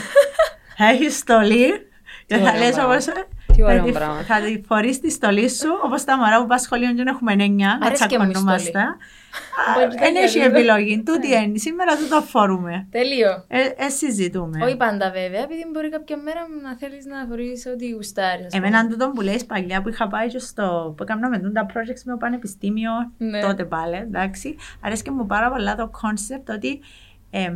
Έχει 0.78 1.10
στολή. 1.10 1.90
Και 2.28 2.36
Τι 2.36 2.42
θα 2.42 2.50
ωραίο 2.50 2.60
λες 2.64 2.72
πράγμα. 2.76 2.94
όπως... 2.94 3.06
Τι 3.56 3.62
θα 3.62 3.68
ωραίο 3.68 3.84
τη- 3.84 3.92
πράγμα. 3.92 4.22
Θα 4.22 4.40
τη 4.42 4.62
φορείς 4.68 5.00
τη 5.00 5.10
στολή 5.12 5.50
σου, 5.50 5.68
όπως 5.86 6.04
τα 6.04 6.18
μωρά 6.18 6.42
που 6.42 6.48
πας 6.48 6.62
σχολείο 6.62 6.88
και 6.88 6.94
δεν 6.96 7.08
έχουμε 7.08 7.34
εννιά, 7.34 7.78
να 7.80 7.86
Αρέσκει 7.86 8.18
μου 8.18 8.24
η 8.24 8.28
τσακωνόμαστε. 8.30 8.70
στολή. 8.70 8.86
Α, 8.86 9.74
Μπορεί 9.74 9.88
να 9.96 10.02
Δεν 10.06 10.16
έχει 10.16 10.38
γίνει. 10.40 10.46
επιλογή. 10.46 11.04
Τούτη 11.06 11.28
είναι. 11.28 11.58
Σήμερα 11.58 11.96
δεν 11.96 12.10
το 12.10 12.22
φορούμε. 12.22 12.88
Τέλειο. 12.92 13.44
Ε, 13.48 13.60
ε, 13.86 13.90
συζητούμε. 13.90 14.64
Όχι 14.66 14.78
πάντα 14.78 15.12
βέβαια, 15.12 15.42
επειδή 15.42 15.66
μπορεί 15.74 15.90
κάποια 15.90 16.18
μέρα 16.18 16.40
να 16.64 16.76
θέλεις 16.78 17.06
να 17.06 17.26
φορείς 17.30 17.66
ό,τι 17.66 17.90
γουστάρεις. 17.92 18.46
ας 18.46 18.54
πούμε. 18.56 18.68
Εμένα 18.68 18.88
τούτο 18.88 19.10
που 19.16 19.22
λέει 19.22 19.44
παλιά 19.48 19.82
που 19.82 19.90
είχα 19.90 20.08
πάει 20.08 20.28
και 20.28 20.40
στο. 20.40 20.94
που 20.98 21.04
έκανα 21.04 21.30
με 21.30 21.40
τα 21.40 21.66
projects 21.66 22.02
με 22.06 22.12
το 22.12 22.18
πανεπιστήμιο 22.18 22.92
Ναι. 23.18 23.42
τότε 23.42 23.64
πάλι, 23.66 23.96
εντάξει. 23.96 24.56
Αρέσκει 24.82 25.12
μου 25.12 25.26
πάρα 25.26 25.50
πολλά 25.52 25.76
το 25.76 25.92
concept 26.02 26.48
ότι 26.56 26.80
εμ, 27.30 27.56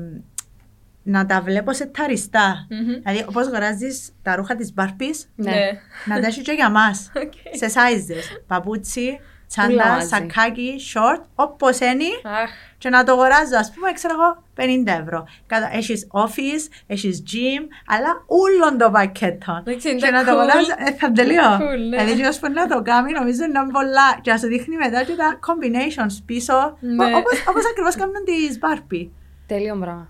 να 1.10 1.26
τα 1.26 1.42
βλέπω 1.42 1.74
σετ 1.74 1.86
ταιριαστά. 1.86 2.68
Μμμ. 2.70 3.02
Δηλαδή, 3.04 3.26
όπως 3.30 3.48
αγοράζει 3.48 3.88
τα 4.22 4.36
ρούχα 4.36 4.56
της 4.56 4.74
Barbie, 4.74 5.16
Ναι. 5.36 5.52
Ναι. 5.52 5.72
να 6.06 6.22
τα 6.22 6.28
έχει 6.28 6.42
και 6.42 6.52
για 6.52 6.70
μας. 6.70 7.12
Οκ. 7.24 7.34
σε 7.56 7.66
sizes. 7.80 8.42
Παπούτσι, 8.48 9.20
Όλα 9.60 9.68
τσάντα, 9.68 9.88
μαζί. 9.94 10.08
σακάκι, 10.08 10.76
short, 10.94 11.22
όπως 11.36 11.80
είναι. 11.80 12.04
Αχ, 12.24 12.50
Και 12.78 12.90
να 12.90 13.04
το 13.04 13.12
αγοράζω, 13.12 13.58
ας 13.60 13.72
πούμε, 13.74 13.92
ξέρω 13.92 14.14
εγώ, 14.14 14.44
50 14.56 15.00
ευρώ. 15.02 15.28
Κατα- 15.48 15.70
Έχεις 15.74 16.08
office, 16.12 16.64
έχεις 16.88 17.24
gym, 17.32 17.62
αλλά 17.88 18.24
όλον 18.26 18.78
το 18.78 18.92
πακέτο. 18.92 19.64
Εντάξει, 19.66 19.90
είναι 19.90 20.00
Και 20.00 20.10
να 20.12 20.24
το 20.24 20.32
cool. 20.32 20.34
αγοράζω, 20.34 20.72
ε, 20.78 20.92
θα 20.92 21.12
τελείω. 21.12 21.44
Cool, 21.56 21.80
ναι. 21.90 21.98
Δηλαδή, 21.98 22.22
ποιος 22.22 22.40
μπορεί 22.40 22.54
να 22.54 22.68
το 22.68 22.82
κάνει, 22.82 23.12
νομίζω 23.12 23.44
είναι 23.44 23.60
πολλά. 23.72 24.20
Και 24.22 24.32
να 24.32 24.38
σου 24.38 24.48
δείχνει 24.48 24.76
μετά 24.76 25.04
και 25.04 25.14
τα 25.16 25.40
combinations 25.48 26.16
πίσω, 26.26 26.78
Ναι. 26.80 27.04
ο- 27.06 27.18
όπως, 27.18 27.44
όπως 27.50 27.64
ακριβώς 27.72 27.96
κάνουν 27.96 28.16
τις 28.26 28.60
Barbie. 28.64 29.08
Τέλειο 29.48 29.76
πράγμα. 29.80 30.08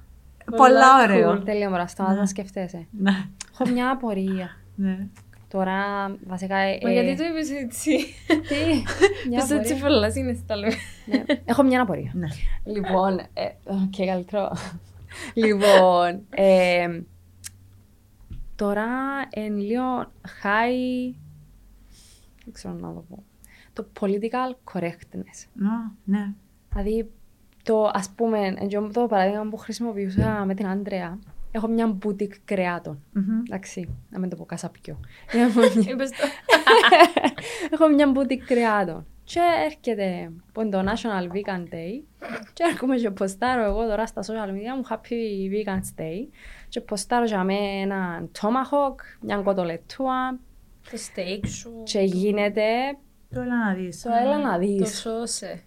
Πολλά 0.50 0.68
Πολλά 0.68 1.04
ωραίο. 1.04 1.32
cool. 1.34 1.46
Τέλειο 1.46 1.68
πράγμα. 1.70 1.88
Σταμάτα 1.88 2.16
να 2.20 2.26
σκεφτέσαι. 2.26 2.88
Ναι, 2.92 3.12
Έχω 3.54 3.70
μια 3.72 3.92
απορία. 3.92 4.50
ναι. 4.76 5.08
Τώρα, 5.48 5.76
βασικά. 6.28 6.56
ε, 6.58 6.80
Μα 6.84 6.92
γιατί 6.92 7.18
το 7.18 7.24
είπες 7.24 7.50
έτσι; 7.52 7.98
Τι; 8.48 8.56
Μια 9.30 9.40
Πες 9.40 9.52
έτσι 9.52 9.74
απορία. 9.74 9.88
πολλά 9.88 10.12
σύναισθητα 10.12 10.56
λέμε. 10.56 10.74
Ναι. 11.06 11.24
Έχω 11.46 11.64
μια 11.64 11.82
απορία. 11.82 12.12
ναι. 12.14 12.28
Λοιπόν, 12.64 13.18
ε, 13.20 13.46
οκ, 13.64 14.06
καλύτερο. 14.06 14.52
λοιπόν, 15.34 16.22
ε, 16.30 17.02
τώρα 18.56 18.88
εν 19.30 19.58
λίγο 19.58 20.02
high, 20.44 21.16
δεν 22.46 22.54
ξέρω 22.54 22.74
να 22.74 22.94
το 22.94 23.06
πω, 23.10 23.24
το 23.74 23.88
political 24.00 24.74
correctness. 24.74 25.48
Ναι, 25.54 25.70
ναι. 26.04 26.34
Δηλαδή, 26.74 27.12
το 27.72 27.91
ας 27.94 28.10
πούμε, 28.16 28.54
εγώ 28.70 28.90
το 28.94 29.06
παράδειγμα 29.08 29.48
που 29.50 29.58
χρησιμοποιούσα 29.58 30.44
με 30.46 30.54
την 30.54 30.68
Άντρεα, 30.68 31.20
έχω 31.52 31.68
μια 31.68 31.98
boutique 32.06 32.36
κρεάτων. 32.46 33.04
Μμμ. 33.14 33.41
Εντάξει, 33.46 33.90
να 34.10 34.20
μην 34.20 34.30
το 34.30 34.36
πω 34.36 34.46
κασαπιό. 34.46 35.00
Έχω 35.32 35.60
μια- 35.60 35.91
Είπες 35.91 36.10
το. 36.10 36.28
Έχω 37.74 37.88
μια 37.88 38.12
boutique 38.16 38.44
κρεάτων. 38.46 39.06
Και 39.24 39.40
έρχεται 39.66 40.32
που 40.52 40.62
είναι 40.62 40.70
το 40.70 40.80
National 40.80 41.24
Vegan 41.36 41.74
Day 41.74 42.04
και 42.54 42.64
έρχομαι 42.72 42.96
και 42.96 43.10
ποστάρω 43.12 43.64
εγώ 43.64 43.88
τώρα 43.88 44.06
στα 44.08 44.22
social 44.22 44.50
media 44.50 44.76
μου 44.78 44.84
Happy 44.90 45.52
Vegan 45.54 46.02
Day 46.02 46.28
και 46.70 46.82
ποστάρω 46.82 47.26
για 47.26 47.44
με 47.44 47.54
ένα 47.82 48.28
tomahawk, 48.41 48.96
μια 49.22 49.38
κοτολετούα 49.38 50.40
Το 50.91 50.98
steak 50.98 51.48
σου. 51.48 51.72
και 51.84 52.00
γίνεται 52.00 52.64
Το 53.34 53.41
έλα 53.41 53.66
να 53.68 53.74
δεις. 53.74 54.02
το 54.02 54.10
έλα 54.22 54.38
να 54.38 54.54
Το 54.54 54.60
δεις. 54.60 55.00
σώσε. 55.00 55.64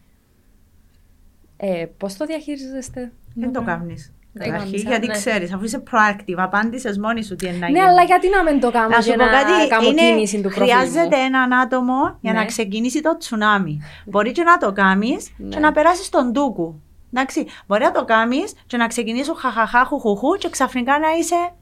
Ε, 1.64 1.86
πώς 1.98 2.16
το 2.16 2.24
διαχειρίζεστε; 2.24 3.12
Δεν 3.34 3.52
το 3.52 3.62
κάνεις. 3.62 4.12
Δεν 4.32 4.42
Καταρχήν, 4.50 4.70
κάνεις, 4.70 4.82
γιατί 4.88 5.06
ναι. 5.06 5.12
ξέρεις, 5.12 5.52
αφού 5.52 5.64
είσαι 5.64 5.82
proactive, 5.90 6.34
απάντησες 6.36 6.98
μόνη 6.98 7.24
σου 7.24 7.36
τι 7.36 7.46
είναι 7.46 7.56
να 7.56 7.66
Ναι, 7.70 7.78
γίνει. 7.78 7.80
αλλά 7.90 8.02
γιατί 8.02 8.28
να 8.28 8.42
μην 8.42 8.60
το 8.60 8.70
κάνω 8.70 8.88
Να 8.88 9.00
σου 9.00 9.10
και 9.10 9.16
πω 9.16 9.24
να 9.24 9.30
κάτι, 9.30 9.68
κάνω 9.68 9.88
είναι, 9.88 10.00
κίνηση 10.02 10.36
του 10.36 10.42
προφίλ 10.42 10.62
χρειάζεται 10.62 11.16
μου. 11.16 11.22
έναν 11.26 11.52
άτομο 11.52 12.18
για 12.20 12.32
Ναι. 12.32 12.38
να 12.38 12.44
ξεκινήσει 12.44 13.00
το 13.00 13.16
τσουνάμι. 13.16 13.80
Μπορεί 14.06 14.32
και 14.32 14.42
να 14.42 14.56
το 14.58 14.72
κάνεις 14.72 15.30
Ναι. 15.36 15.48
και 15.48 15.58
να 15.58 15.72
περάσεις 15.72 16.08
τον 16.08 16.32
τούκου. 16.32 16.80
Εντάξει, 17.14 17.46
μπορεί 17.66 17.84
να 17.84 17.90
το 17.90 18.04
κάνεις 18.04 18.52
και 18.66 18.76
να 18.76 18.86
ξεκινήσεις 18.86 19.32
χαχαχά 19.36 19.84
χουχουχού 19.84 20.34
και 20.38 20.48
ξαφνικά 20.50 20.98
να 20.98 21.08
είσαι 21.18 21.52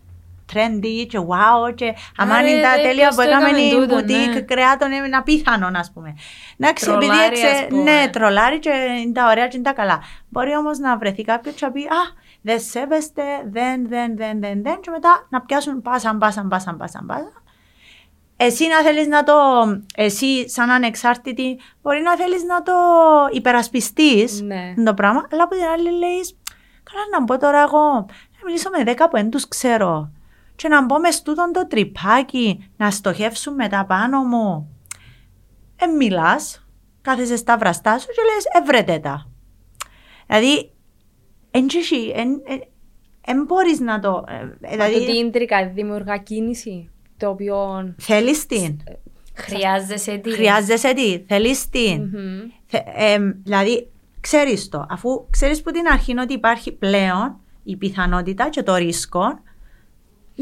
trendy 0.52 1.06
και 1.08 1.18
wow 1.18 1.74
και 1.74 1.94
αμάν 2.16 2.42
ρε, 2.42 2.50
είναι 2.50 2.62
τα 2.62 2.76
ρε, 2.76 2.82
τέλεια 2.82 3.08
ποιος 3.08 3.14
που 3.14 3.22
το 3.22 3.28
έκαμε 3.28 3.46
έκαμε 3.48 3.60
η 3.60 3.70
τούτο, 3.70 3.94
μπουτίκ 3.94 4.34
ναι. 4.34 4.40
κρεάτων 4.40 4.92
είναι 4.92 5.16
απίθανο 5.16 5.70
ας 5.74 5.90
πούμε. 5.94 6.14
Εντάξει, 6.58 6.90
επειδή 6.90 7.06
Τρολάρει, 7.06 7.26
έξε, 7.30 7.46
ας 7.46 7.66
πούμε. 7.68 7.82
ναι, 7.82 8.08
τρολάρει 8.12 8.58
και 8.58 8.70
είναι 9.02 9.12
τα 9.12 9.26
ωραία 9.30 9.48
και 9.48 9.56
είναι 9.56 9.66
τα 9.66 9.72
καλά. 9.72 10.02
Μπορεί 10.28 10.56
όμως 10.56 10.78
να 10.78 10.96
βρεθεί 10.98 11.22
κάποιος 11.22 11.54
και 11.54 11.64
να 11.66 11.72
πει 11.72 11.80
«Α, 11.80 12.02
δεν 12.42 12.60
σέβεστε, 12.60 13.22
δεν, 13.50 13.88
δεν, 13.88 14.16
δεν, 14.16 14.40
δεν, 14.40 14.62
δεν» 14.62 14.80
και 14.80 14.90
μετά 14.90 15.26
να 15.30 15.40
πιάσουν 15.40 15.82
πάσαν, 15.82 16.18
πάσαν, 16.18 16.48
πάσαν, 16.48 16.76
πάσαν, 16.76 17.06
πάσαν. 17.06 17.32
Εσύ 18.42 18.66
να 18.68 18.82
θέλεις 18.82 19.06
να 19.06 19.22
το, 19.22 19.34
εσύ 19.94 20.48
σαν 20.48 20.70
ανεξάρτητη, 20.70 21.60
μπορεί 21.82 22.00
να 22.02 22.16
θέλεις 22.16 22.42
να 22.44 22.62
το 22.62 22.72
υπερασπιστείς 23.32 24.40
Ναι. 24.40 24.74
το 24.84 24.94
πράγμα, 24.94 25.26
αλλά 25.32 25.42
από 25.42 25.54
την 25.54 25.64
άλλη 25.64 25.90
λέεις, 25.98 26.36
καλά 26.82 27.02
να 27.12 27.22
μπω 27.24 27.36
τώρα 27.36 27.60
εγώ, 27.60 27.92
να 28.36 28.40
μιλήσω 28.46 28.70
με 28.76 28.84
δέκα 28.84 29.08
που 29.08 29.16
δεν 29.16 29.30
τους 29.30 29.48
ξέρω 29.48 30.10
και 30.60 30.68
να 30.68 30.84
μπω 30.84 31.00
μες 31.00 31.22
τούτον 31.22 31.52
το 31.52 31.66
τρυπάκι, 31.66 32.70
να 32.76 32.90
στοχεύσουν 32.90 33.54
μετά 33.54 33.86
πάνω 33.86 34.22
μου. 34.22 34.76
Ε, 35.76 35.86
μιλάς, 35.86 36.66
κάθεσαι 37.00 37.36
στα 37.36 37.58
βραστά 37.58 37.98
σου 37.98 38.06
και 38.06 38.22
λες, 38.34 38.62
έβρετε 38.62 38.98
τα. 38.98 39.30
Δηλαδή, 40.26 40.70
εν 41.50 41.66
τσίσι, 41.66 42.12
εν, 42.14 42.28
εν, 42.46 42.62
εν 43.26 43.44
μπορείς 43.44 43.80
να 43.80 44.00
το... 44.00 44.24
ε, 44.28 44.44
Μα 44.44 44.68
δηλαδή, 44.70 44.92
το 44.92 45.04
τι 45.04 45.18
ίντρικα 45.18 45.68
δημιουργά 45.68 46.16
κίνηση, 46.16 46.90
το 47.16 47.28
οποίο... 47.28 47.94
θέλεις 47.98 48.46
την. 48.46 48.80
Χρειάζεσαι 49.34 50.16
τι. 50.16 50.30
Χρειάζεσαι 50.30 50.94
τι, 50.94 51.24
θέλεις 51.26 51.68
την. 51.68 52.02
Μμμ. 52.02 52.40
Θε- 52.66 52.86
εμ, 52.94 53.32
δηλαδή, 53.42 53.90
ξέρεις 54.20 54.68
το. 54.68 54.86
Αφού 54.88 55.26
ξέρεις 55.30 55.62
που 55.62 55.70
την 55.70 55.86
αρχή 55.86 56.10
είναι 56.10 56.20
ότι 56.20 56.32
υπάρχει 56.32 56.72
πλέον 56.72 57.40
η 57.62 57.76
πιθανότητα 57.76 58.48
και 58.48 58.62
το 58.62 58.74
ρίσκο 58.74 59.40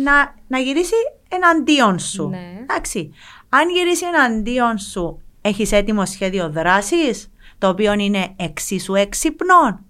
να, 0.03 0.35
να 0.49 0.59
γυρίσει 0.59 0.95
εναντίον 1.29 1.99
σου. 1.99 2.29
Ναι. 2.29 2.59
Εντάξει. 2.63 3.11
Αν 3.49 3.69
γυρίσει 3.71 4.05
εναντίον 4.15 4.79
σου, 4.79 5.23
έχεις 5.41 5.73
έτοιμο 5.73 6.07
σχέδιο 6.07 6.51
δράσης. 6.51 7.31
το 7.59 7.69
οποίο 7.69 7.93
είναι 7.93 8.35
εξίσου 8.37 8.95
έξυπνο, 8.95 9.81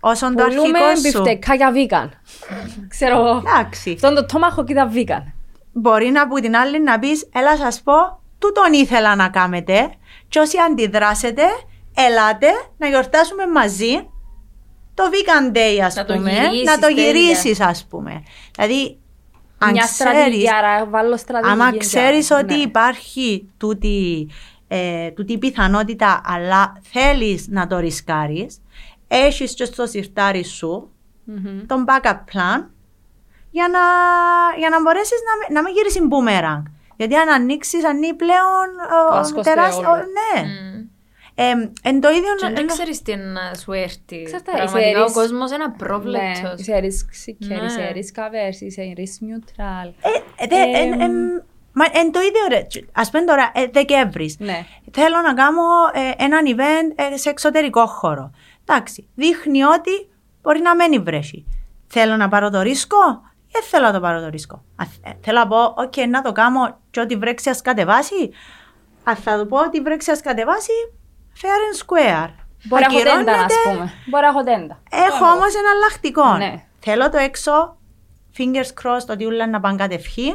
όσον 0.00 0.36
το 0.36 0.44
Πουλούμε 0.44 0.78
αρχικό 0.78 0.94
σου. 1.10 1.22
μπιφτεκάκια 1.22 1.72
vegan. 1.74 2.08
Ξέρω 2.88 3.16
εγώ. 3.18 3.36
Εντάξει. 3.46 3.90
Αυτό 3.90 4.06
είναι 4.10 4.20
το 4.20 4.26
τόμαχο 4.26 4.64
και 4.64 4.74
τα 4.74 4.90
vegan. 4.94 5.32
Μπορεί 5.72 6.10
να 6.10 6.28
που 6.28 6.40
την 6.40 6.56
άλλη 6.56 6.82
να 6.82 6.98
πεις, 6.98 7.28
έλα 7.34 7.56
σας 7.56 7.80
πω, 7.82 7.92
τούτον 8.38 8.72
ήθελα 8.72 9.14
να 9.14 9.28
κάνετε 9.28 9.90
και 10.28 10.38
όσοι 10.38 10.56
αντιδράσετε, 10.70 11.42
ελάτε 11.94 12.46
να 12.78 12.86
γιορτάσουμε 12.88 13.46
μαζί 13.46 14.08
το 14.94 15.02
vegan 15.10 15.56
day 15.56 15.78
ας 15.84 15.94
Να 15.94 16.04
το 16.04 16.14
πούμε, 16.14 16.30
γυρίσεις 16.30 16.64
να 16.64 16.78
το 16.78 16.86
τέλεια. 16.86 17.04
γυρίσεις 17.04 17.60
ας 17.60 17.86
πούμε. 17.90 18.22
Δηλαδή, 18.54 18.98
αν 19.62 19.70
Μια 19.70 19.82
ξέρεις, 19.82 20.12
στρατηγική, 20.12 20.50
άρα 20.52 20.86
βάλω 20.86 21.16
στρατηγική. 21.16 21.60
άμα 21.62 21.76
ξέρεις 21.76 22.30
ότι 22.30 22.54
Ναι. 22.56 22.60
υπάρχει 22.62 23.48
τούτη, 23.56 24.28
ε, 24.68 25.10
τούτη 25.10 25.38
πιθανότητα 25.38 26.20
αλλά 26.24 26.80
θέλεις 26.92 27.46
να 27.48 27.66
το 27.66 27.78
ρισκάρεις, 27.78 28.60
έχεις 29.08 29.54
και 29.54 29.64
στο 29.64 29.86
σιρτάρι 29.86 30.44
σου 30.44 30.90
Μμμ. 31.24 31.66
τον 31.66 31.84
backup 31.88 32.14
plan 32.32 32.64
για 33.50 33.68
να, 33.68 33.80
για 34.58 34.68
να 34.68 34.80
μπορέσεις 34.82 35.18
να, 35.28 35.36
μην- 35.38 35.54
να 35.56 35.62
μην 35.62 35.72
γυρίσεις 35.74 36.00
boomerang. 36.10 36.62
Γιατί 36.96 37.14
αν 37.16 37.28
ανοίξεις, 37.28 37.84
ανοίγει 37.84 38.14
πλέον 38.14 38.66
Το 39.10 39.14
ε, 39.14 39.18
άσκος 39.18 39.44
τεράστιο... 39.44 39.90
όλο. 39.90 39.96
Ναι. 40.02 40.42
Μμ. 40.42 40.84
Ε, 41.42 41.50
εν 41.82 42.00
το 42.00 42.08
ίδιο... 42.10 42.34
Και 42.40 42.46
ε, 42.46 42.52
δεν 42.52 42.66
ξέρεις 42.66 43.02
τι 43.02 43.16
να 43.16 43.54
σου 43.54 43.72
έρθει. 43.72 44.22
Ξέρετε, 44.22 44.50
Πραγματικά 44.52 44.88
είσαι 44.88 44.98
ο 44.98 45.02
ρίς- 45.02 45.12
κόσμος 45.12 45.50
είναι 45.50 45.58
Ναι, 45.66 45.72
απρόβλεπτος. 45.74 46.54
είσαι 46.56 46.80
risk 46.82 47.28
seeker, 47.30 47.46
Ναι. 47.60 47.64
είσαι 47.66 47.92
risk 47.94 48.18
averse, 48.18 48.60
είσαι 48.60 48.92
risk 48.96 49.24
neutral. 49.26 49.92
ε, 50.38 50.46
δε- 50.46 50.56
Ε, 50.56 50.82
εν- 50.82 51.00
εν- 51.00 51.42
μα 51.72 51.84
εν 51.92 52.12
το 52.12 52.20
ίδιο 52.20 52.40
ρε, 52.48 52.66
ας 52.92 53.10
πούμε 53.10 53.24
τώρα, 53.24 53.50
ε, 53.54 53.66
Δεκέμβρης. 53.72 54.36
Ναι. 54.38 54.64
Θέλω 54.92 55.16
να 55.20 55.34
κάνω 55.34 55.62
ε, 55.92 56.24
έναν 56.24 56.44
event 56.56 57.12
ε, 57.12 57.16
σε 57.16 57.28
εξωτερικό 57.30 57.86
χώρο. 57.86 58.30
Εντάξει, 58.66 59.08
δείχνει 59.14 59.62
ότι 59.62 60.08
μπορεί 60.42 60.60
να 60.60 60.74
μένει 60.74 60.98
βρέχει. 60.98 61.46
Θέλω 61.86 62.16
να 62.16 62.28
πάρω 62.28 62.50
το 62.50 62.60
ρίσκο; 62.60 62.96
Ή 63.46 63.52
δεν 63.52 63.62
θέλω 63.62 63.86
να 63.86 63.92
το 63.92 64.00
πάρω 64.00 64.20
το 64.20 64.28
ρίσκο. 64.28 64.64
Α, 64.76 64.84
ε, 65.04 65.10
θέλω 65.20 65.38
να 65.38 65.46
πω, 65.46 65.74
οκ, 65.76 65.96
να 66.08 66.22
το 66.22 66.32
κάνω 66.32 66.78
και 66.90 67.00
ότι 67.00 67.16
βρέξεις 67.16 67.50
ας 67.52 67.62
κατεβάσει. 67.62 68.30
Αν 69.04 69.16
θα 69.16 69.38
του 69.40 69.46
πω 69.46 69.56
ότι 69.58 69.80
βρέξεις 69.80 70.12
ας 70.12 70.20
κατεβάσει, 70.20 70.72
fair 71.40 71.60
and 71.68 71.76
square. 71.82 72.28
Μπορεί 72.64 72.82
να 72.82 72.94
έχω 72.94 72.98
τέντα, 72.98 73.12
Ακυρώνεται. 73.12 73.44
ας 73.44 73.54
πούμε. 73.64 73.92
Μπορεί 74.06 74.22
να 74.22 74.28
έχω 74.28 74.42
τέντα. 74.42 74.82
Έχω 74.90 75.24
όμως 75.24 75.54
εναλλακτικό. 75.54 76.36
Ναι. 76.36 76.64
Θέλω 76.80 77.10
το 77.10 77.18
έξω, 77.18 77.76
fingers 78.38 78.72
crossed 78.82 79.08
ότι 79.10 79.24
όλα 79.24 79.46
να 79.48 79.60
πάνε 79.60 79.76
κατ' 79.76 79.96
ευχήν. 79.96 80.32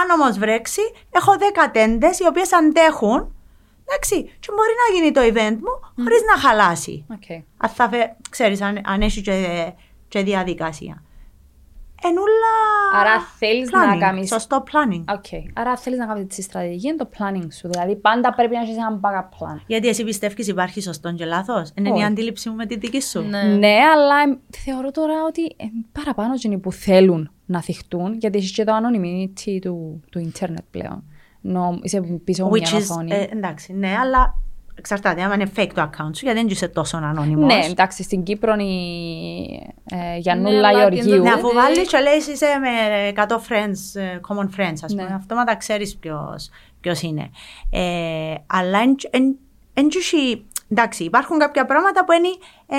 Αν 0.00 0.20
όμως 0.20 0.38
βρέξει, 0.38 0.80
έχω 1.10 1.32
10 1.38 1.70
τέντες 1.72 2.18
οι 2.18 2.26
οποίες 2.26 2.52
αντέχουν. 2.52 3.34
Εντάξει, 3.88 4.22
και 4.40 4.48
μπορεί 4.54 4.70
να 4.82 4.96
γίνει 4.96 5.12
το 5.12 5.20
event 5.20 5.56
μου 5.56 6.04
χωρίς 6.04 6.20
να 6.34 6.40
χαλάσει. 6.48 7.04
Οκ. 7.10 7.30
Αν 7.56 7.70
θα 7.70 7.88
φε... 7.88 8.16
ξέρεις, 8.30 8.60
αν, 8.60 8.80
αν 8.84 9.00
έχει 9.02 9.20
και, 9.20 9.72
και 10.08 10.22
διαδικασία. 10.22 11.02
Εν 12.02 12.17
ούλα. 12.17 12.54
Άρα 13.00 13.20
θέλεις 13.38 13.70
να 13.70 13.94
planning, 13.94 13.98
κάνεις- 13.98 14.28
Σωστό 14.28 14.62
planning. 14.72 15.04
Οκ. 15.14 15.24
Άρα 15.54 15.76
θέλεις 15.76 15.98
να 15.98 16.06
κάνεις 16.06 16.34
τη 16.34 16.42
στρατηγική 16.42 16.86
είναι 16.86 16.96
το 16.96 17.08
planning 17.18 17.46
σου. 17.52 17.68
Δηλαδή 17.68 17.96
πάντα 17.96 18.34
πρέπει 18.34 18.54
να 18.54 18.60
έχεις 18.60 18.76
ένα 18.76 19.00
backup 19.02 19.28
plan. 19.28 19.60
Γιατί 19.66 19.88
εσύ 19.88 20.04
πιστεύεις 20.04 20.48
υπάρχει 20.48 20.80
σωστό 20.82 21.12
και 21.12 21.24
λάθος; 21.24 21.70
Είναι 21.74 21.88
η 21.88 21.92
Όχι. 21.92 22.04
αντίληψη 22.04 22.48
μου 22.48 22.54
με 22.56 22.66
τη 22.66 22.76
δική 22.78 23.00
σου. 23.02 23.20
Ναι. 23.22 23.42
Ναι, 23.42 23.74
αλλά 23.94 24.14
εμ, 24.26 24.36
θεωρώ 24.64 24.90
τώρα 24.90 25.14
ότι 25.28 25.42
ε, 25.44 25.64
παραπάνω 25.92 26.32
εκείνοι 26.32 26.58
που 26.58 26.72
θέλουν 26.72 27.30
να 27.46 27.62
θυχτούν, 27.62 28.14
γιατί 28.14 28.38
έχει 28.38 28.52
και 28.52 28.64
το 28.64 28.72
anonymity 28.76 29.58
του, 29.60 30.00
του 30.10 30.18
ίντερνετ 30.18 30.64
πλέον. 30.70 31.04
Νο, 31.40 31.78
είσαι 31.82 32.00
πίσω 32.24 32.44
από 32.44 32.52
Which 32.54 32.70
μια 32.70 32.70
is, 32.80 32.82
οθόνη. 32.82 33.12
ε, 33.14 33.26
εντάξει, 33.32 33.72
ναι, 33.72 33.94
αλλά 34.00 34.34
εξαρτάται. 34.78 35.22
Άμα 35.22 35.34
είναι 35.34 35.50
fake 35.56 35.70
το 35.74 35.82
account 35.82 36.10
σου, 36.16 36.24
γιατί 36.24 36.38
δεν 36.38 36.48
είσαι 36.48 36.68
τόσο 36.68 36.96
ανώνυμος. 36.96 37.54
ναι, 37.54 37.64
εντάξει, 37.70 38.02
στην 38.02 38.22
Κύπρο 38.22 38.54
η 38.54 39.72
ε, 39.90 40.18
Γιαννούλα 40.18 40.50
Ναι, 40.60 40.66
αλλά 40.66 40.78
Γεωργίου. 40.78 41.02
την 41.12 41.22
Ναι, 41.22 41.28
Ε, 41.28 41.32
αφού 41.32 41.48
ε, 41.48 41.52
βάλει 41.54 41.86
και 41.86 41.98
λέει 41.98 42.16
είσαι 42.16 42.46
με 42.60 42.68
100 43.28 43.34
friends, 43.34 44.00
ε, 44.00 44.20
common 44.28 44.60
friends, 44.60 44.78
ας 44.82 44.90
πούμε, 44.94 45.02
Ναι. 45.02 45.14
αυτόματα 45.14 45.56
ξέρεις 45.56 45.96
ποιος, 45.96 46.50
ποιος 46.80 47.02
είναι. 47.02 47.30
Ε, 47.70 48.34
αλλά 48.46 48.78
εν, 48.78 48.94
εν, 49.10 49.36
εν 49.74 49.88
τούτοι- 49.88 50.44
εντάξει, 50.70 51.04
υπάρχουν 51.04 51.38
κάποια 51.38 51.64
πράγματα 51.64 52.04
που 52.04 52.12
είναι, 52.12 52.28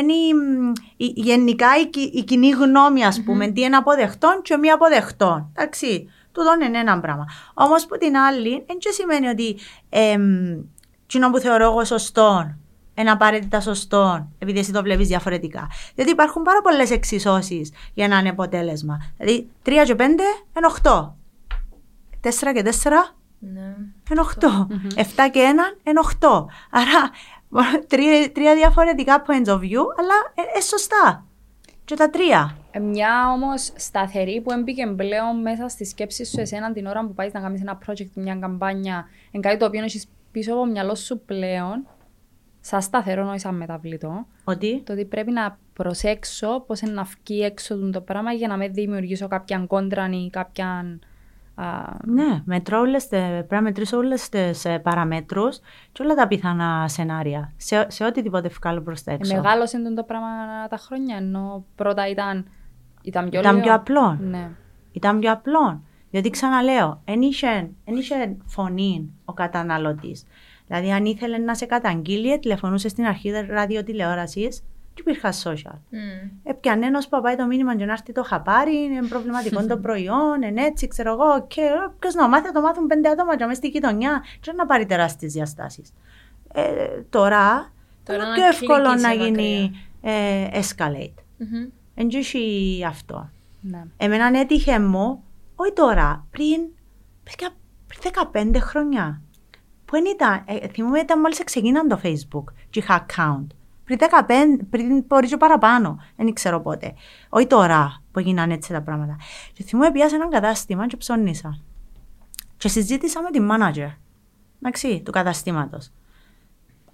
είναι 0.01 0.13
μ, 0.33 0.71
η- 0.97 1.13
γενικά 1.15 1.67
η, 1.81 1.89
ki- 1.93 2.11
η 2.13 2.23
κοινή 2.23 2.49
γνώμη, 2.49 3.05
ας 3.05 3.23
πούμε, 3.23 3.47
τι 3.47 3.61
είναι 3.61 3.75
αποδεκτό 3.75 4.39
και 4.43 4.57
μη 4.57 4.69
αποδεκτό. 4.69 5.49
Εντάξει, 5.55 6.09
τούτο 6.31 6.49
είναι 6.67 6.77
ένα 6.79 6.99
πράγμα. 6.99 7.25
Όμως 7.53 7.85
που 7.85 7.97
την 7.97 8.17
άλλη, 8.17 8.63
δεν 8.67 8.77
και 8.77 8.89
σημαίνει 8.91 9.27
ότι 9.27 9.57
εμ, 11.07 11.23
εκείνο 11.23 11.29
που 11.31 11.39
θεωρώ 11.39 11.63
εγώ 11.63 11.83
σωστό 11.85 12.55
είναι 12.93 13.11
απαραίτητα 13.11 13.59
σωστό, 13.61 14.27
επειδή 14.39 14.59
εσύ 14.59 14.71
το 14.71 14.81
βλέπεις 14.81 15.07
διαφορετικά. 15.07 15.67
Γιατί 15.95 16.11
υπάρχουν 16.11 16.41
πάρα 16.43 16.61
πολλές 16.61 16.91
εξισώσεις 16.91 17.71
για 17.93 18.07
να 18.07 18.17
είναι 18.17 18.29
αποτέλεσμα. 18.29 18.97
Δηλαδή, 19.17 19.49
3 19.63 19.83
και 19.85 19.95
5 19.95 20.01
είναι 20.01 20.67
8. 20.83 21.15
4 22.21 22.53
και 22.53 22.61
4 22.61 23.15
Ναι. 23.39 23.75
είναι 24.11 24.21
8. 24.21 24.67
7 24.95 25.29
και 25.31 25.39
1 25.39 25.89
είναι 25.89 25.99
8. 26.19 26.45
Άρα, 26.71 27.09
τρία, 27.87 28.31
τρία 28.31 28.55
διαφορετικά 28.55 29.23
points 29.27 29.47
of 29.47 29.59
view, 29.59 29.83
αλλά 29.99 30.15
είναι 30.35 30.61
σωστά. 30.61 31.25
Και 31.85 31.95
τα 31.95 32.09
τρία. 32.09 32.57
Ε, 32.71 32.79
Μια 32.79 33.31
όμως 33.31 33.71
σταθερή 33.75 34.41
που 34.41 34.51
έμπηκε 34.51 34.87
πλέον 34.87 35.41
μέσα 35.41 35.67
στη 35.67 35.85
σκέψη 35.85 36.25
σου 36.25 36.39
εσένα 36.39 36.71
την 36.73 36.85
ώρα 36.85 37.05
που 37.05 37.13
πάεις 37.13 37.33
να 37.33 37.39
κάνεις 37.39 37.61
ένα 37.61 37.79
project, 37.87 38.09
μια 38.13 38.35
καμπάνια, 38.35 39.05
εν 39.31 39.41
κάτι 39.41 39.57
το 39.57 39.65
οποίο 39.65 39.83
έχεις 39.83 40.05
πίσω 40.39 40.53
από 40.53 40.61
το 40.61 40.71
μυαλό 40.71 40.95
σου 40.95 41.19
πλέον, 41.25 41.87
σαν 42.59 42.81
σταθερό, 42.81 43.27
όχι 43.29 43.39
σαν 43.39 43.55
μεταβλητό, 43.55 44.25
Ότι; 44.43 44.81
το 44.85 44.93
ότι 44.93 45.05
πρέπει 45.05 45.31
να 45.31 45.57
προσέξω 45.73 46.63
πώς 46.67 46.81
είναι 46.81 46.91
να 46.91 47.03
βγει 47.03 47.41
έξω 47.41 47.77
του 47.77 47.89
το 47.89 48.01
πράγμα 48.01 48.31
για 48.31 48.47
να 48.47 48.57
μην 48.57 48.73
δημιουργήσω 48.73 49.27
κάποια 49.27 49.65
κόντρα 49.67 50.09
ή 50.09 50.29
κάποια. 50.29 50.85
α, 51.55 51.65
Ναι, 52.05 52.41
μετρώ 52.45 52.79
όλες, 52.79 53.07
τε- 53.07 53.21
πρέπει 53.29 53.53
να 53.53 53.61
μετρήσω 53.61 53.97
όλες 53.97 54.29
τι 54.29 54.39
παραμέτρους 54.83 55.59
και 55.91 56.03
όλα 56.03 56.13
τα 56.15 56.27
πιθανά 56.27 56.87
σενάρια. 56.87 57.53
Σε, 57.57 57.85
σε 57.89 58.03
οτιδήποτε 58.03 58.47
βγάλω 58.47 58.81
προς 58.81 59.03
τα 59.03 59.11
ε, 59.11 59.15
έξω. 59.15 59.35
μεγάλωσε 59.35 59.81
τον 59.81 59.95
το 59.95 60.03
πράγμα 60.03 60.27
τα 60.69 60.77
χρόνια, 60.77 61.15
ενώ 61.17 61.65
πρώτα 61.75 62.07
ήταν. 62.09 62.45
Ήταν 63.01 63.29
πιο, 63.29 63.39
Ήταν 63.39 63.51
λίγο. 63.53 63.65
πιο 63.65 63.73
απλό. 63.75 64.17
Ναι. 64.21 64.49
Ήταν 64.91 65.19
πιο 65.19 65.31
απλό. 65.31 65.81
Γιατί 66.09 66.29
ξαναλέω, 66.29 67.01
δεν 67.05 67.21
είχε, 67.21 67.47
εν 67.85 67.95
είχε 67.95 68.35
φωνή 68.45 69.09
ο 69.25 69.33
καταναλωτής. 69.33 70.25
Δηλαδή, 70.67 70.91
αν 70.91 71.05
ήθελε 71.05 71.37
να 71.37 71.55
σε 71.55 71.65
καταγγείλει, 71.65 72.39
τηλεφωνούσε 72.39 72.89
στην 72.89 73.05
αρχή 73.05 73.31
ραδιοτηλεόρασης 73.49 74.63
και 74.93 75.01
υπήρχαν 75.05 75.31
social. 75.43 75.77
Μμ. 75.89 76.29
Έπιανε 76.43 76.85
ένας 76.85 77.07
που 77.07 77.21
πάει 77.21 77.35
το 77.35 77.45
μήνυμα 77.45 77.75
και 77.75 77.85
να 77.85 77.91
έρθει 77.91 78.11
το 78.11 78.23
χαπάρι, 78.23 78.75
είναι 78.83 79.07
προβληματικό 79.07 79.65
το 79.65 79.77
προϊόν, 79.77 80.41
είναι 80.41 80.63
έτσι, 80.63 80.87
ξέρω 80.87 81.11
εγώ. 81.11 81.45
Και 81.47 81.61
ποιο 81.99 82.09
να 82.15 82.27
μάθει, 82.27 82.45
θα 82.45 82.51
το 82.51 82.61
μάθουν 82.61 82.87
πέντε 82.87 83.09
άτομα 83.09 83.37
και 83.37 83.45
μέσα 83.45 83.57
στη 83.57 83.67
γειτονιά, 83.67 84.23
και 84.39 84.51
να 84.51 84.65
πάρει 84.65 84.85
τεράστιες 84.85 85.33
διαστάσεις. 85.33 85.93
Ε, 86.53 86.63
τώρα, 87.09 87.71
Τώρα 88.03 88.17
είναι 88.19 88.27
να 88.29 88.33
πιο 88.33 88.45
εύκολο 88.45 88.83
κλικεις 88.83 89.01
να 89.01 89.09
σε 89.09 89.15
γίνει 89.15 89.71
ε, 90.01 90.47
escalate. 90.53 91.23
Μμμ. 91.37 91.67
Εν 91.95 92.09
τω 92.09 92.17
έχει 92.17 92.83
αυτό. 92.87 93.29
ναι. 93.61 93.83
Εμένα 93.97 94.39
έτυχε 94.39 94.79
μου, 94.79 95.23
όχι 95.59 95.73
τώρα, 95.73 96.27
πριν, 96.31 96.61
παιδιά, 97.23 97.49
πριν 97.87 98.53
15 98.55 98.59
χρόνια. 98.59 99.21
Που 99.85 99.91
δεν 99.91 100.05
ήταν, 100.05 100.43
ε, 100.45 100.67
θυμούμαι 100.67 100.99
ήταν 100.99 101.19
μόλις 101.19 101.43
ξεκίναν 101.43 101.87
το 101.87 101.99
Facebook 102.03 102.43
και 102.69 102.79
είχα 102.79 103.05
account. 103.05 103.47
Πριν 103.83 103.97
15, 103.97 104.67
πριν 104.69 105.03
μπορεί 105.07 105.27
και 105.27 105.37
παραπάνω, 105.37 105.99
δεν 106.15 106.33
ξέρω 106.33 106.61
πότε. 106.61 106.93
Όχι 107.29 107.47
τώρα 107.47 108.03
που 108.11 108.19
έγιναν 108.19 108.51
έτσι 108.51 108.73
τα 108.73 108.81
πράγματα. 108.81 109.15
Και 109.53 109.63
θυμούμαι 109.63 109.91
πήγα 109.91 110.09
σε 110.09 110.15
έναν 110.15 110.29
κατάστημα 110.29 110.87
και 110.87 110.97
ψώνισα. 110.97 111.59
Και 112.57 112.67
συζήτησα 112.67 113.21
με 113.21 113.29
την 113.29 113.49
manager, 113.51 113.91
εντάξει, 114.61 115.01
του 115.05 115.11
καταστήματος. 115.11 115.91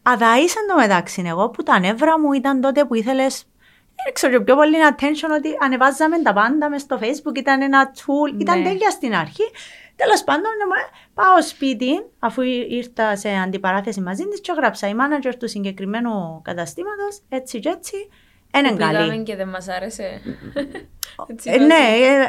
Αδαήσα 0.02 0.60
το 0.68 0.76
μεταξύ 0.76 1.24
εγώ 1.26 1.50
που 1.50 1.64
τα 1.64 1.80
νεύρα 1.80 2.20
μου 2.20 2.34
ήταν 2.34 2.62
τότε 2.62 2.86
που 2.86 2.94
ήθελες 2.94 3.40
δεν 3.42 3.53
ξέρω 4.14 4.44
πιο 4.44 4.56
πολύ 4.56 4.76
attention 4.92 5.30
ότι 5.38 5.50
ανεβάζαμε 5.60 6.22
τα 6.22 6.34
πάντα 6.34 6.70
μες 6.70 6.82
στο 6.82 7.00
facebook, 7.02 7.36
ήταν 7.38 7.62
ένα 7.62 7.94
tool, 7.96 8.40
ήταν 8.42 8.62
Ναι. 8.62 8.68
τέλεια 8.70 8.90
στην 8.90 9.16
αρχή. 9.16 9.44
Τέλος 9.96 10.24
πάντων, 10.24 10.42
ναι, 10.58 10.66
μου- 10.66 10.90
πάω 11.14 11.42
σπίτι, 11.42 12.06
αφού 12.20 12.42
ή- 12.42 12.68
ήρθα 12.70 13.16
σε 13.16 13.30
αντιπαράθεση 13.30 14.02
μαζί 14.02 14.24
της 14.28 14.42
και 14.42 14.52
έγραψα 14.52 14.88
η 14.88 14.94
manager 15.00 15.32
του 15.40 15.48
συγκεκριμένου 15.48 16.42
καταστήματος, 16.44 17.20
έτσι 17.30 17.60
και 17.60 17.70
έτσι, 17.70 17.96
είναι 18.58 18.70
Που 18.70 18.76
πήγαμε 18.76 18.98
καλή. 18.98 19.24
και 19.24 19.36
δεν 19.36 19.50
μας 19.50 19.68
άρεσε. 19.68 20.22
Έτσι 21.28 21.50
Ε, 21.52 21.58
το- 21.58 21.64
ναι, 21.64 21.74
ε, 21.74 22.20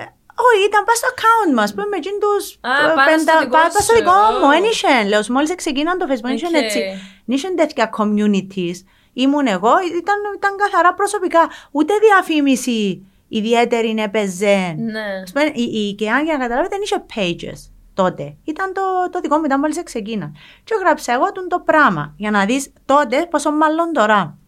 όχι, 0.48 0.64
ήταν 0.66 0.84
πάνω 0.84 0.96
στο 1.00 1.08
account 1.14 1.54
μας, 1.54 1.74
που 1.74 1.80
είμαι 1.86 1.96
εκείνοι 1.96 2.18
τους 2.18 2.58
Α, 2.60 2.90
ε, 2.90 2.94
πάνω 2.94 3.18
στο 3.18 3.38
δικό 3.38 3.50
πα- 3.50 3.70
στο 3.70 3.82
σου, 3.82 3.94
δικό 3.98 4.10
μου, 4.40 4.46
ω. 4.46 4.48
δεν 4.48 4.64
είχε, 4.64 5.08
λέω, 5.08 5.20
μόλις 5.28 5.54
ξεκίναν 5.54 5.98
το 5.98 6.06
Facebook, 6.08 6.20
δεν 6.22 6.34
είχε 6.34 6.46
Οκ. 6.46 6.54
έτσι, 6.62 6.78
δεν 7.26 7.36
είχε 7.36 7.48
τέτοια 7.48 7.90
communities. 7.98 8.76
Ήμουν 9.14 9.46
εγώ, 9.46 9.72
ήταν, 9.98 10.16
ήταν 10.36 10.56
καθαρά 10.56 10.94
προσωπικά, 10.94 11.48
ούτε 11.70 11.92
διαφήμιση 11.98 13.06
ιδιαίτερη 13.28 13.94
έπαιζε. 13.98 14.74
Ναι. 14.78 15.22
Ας 15.22 15.32
πούμε, 15.32 15.44
Η, 15.44 15.62
η 15.62 15.96
IKEA, 15.98 16.24
για 16.24 16.36
να 16.36 16.38
καταλάβετε, 16.38 16.68
δεν 16.68 16.80
είχε 16.82 17.04
pages. 17.14 17.70
τότε. 17.94 18.36
Ήταν 18.44 18.72
το, 18.72 18.82
το 19.10 19.20
δικό 19.20 19.36
μου, 19.36 19.44
ήταν 19.44 19.60
μόλις 19.60 19.82
ξεκίνα. 19.82 20.32
Και 20.64 20.74
έγραψα 20.80 21.12
εγώ 21.12 21.32
τον 21.32 21.48
το 21.48 21.60
πράγμα 21.60 22.14
για 22.16 22.30
να 22.30 22.44
δεις 22.44 22.72
τότε 22.84 23.26
πόσο 23.30 23.52
μάλλον 23.52 23.92
τώρα. 23.92 24.38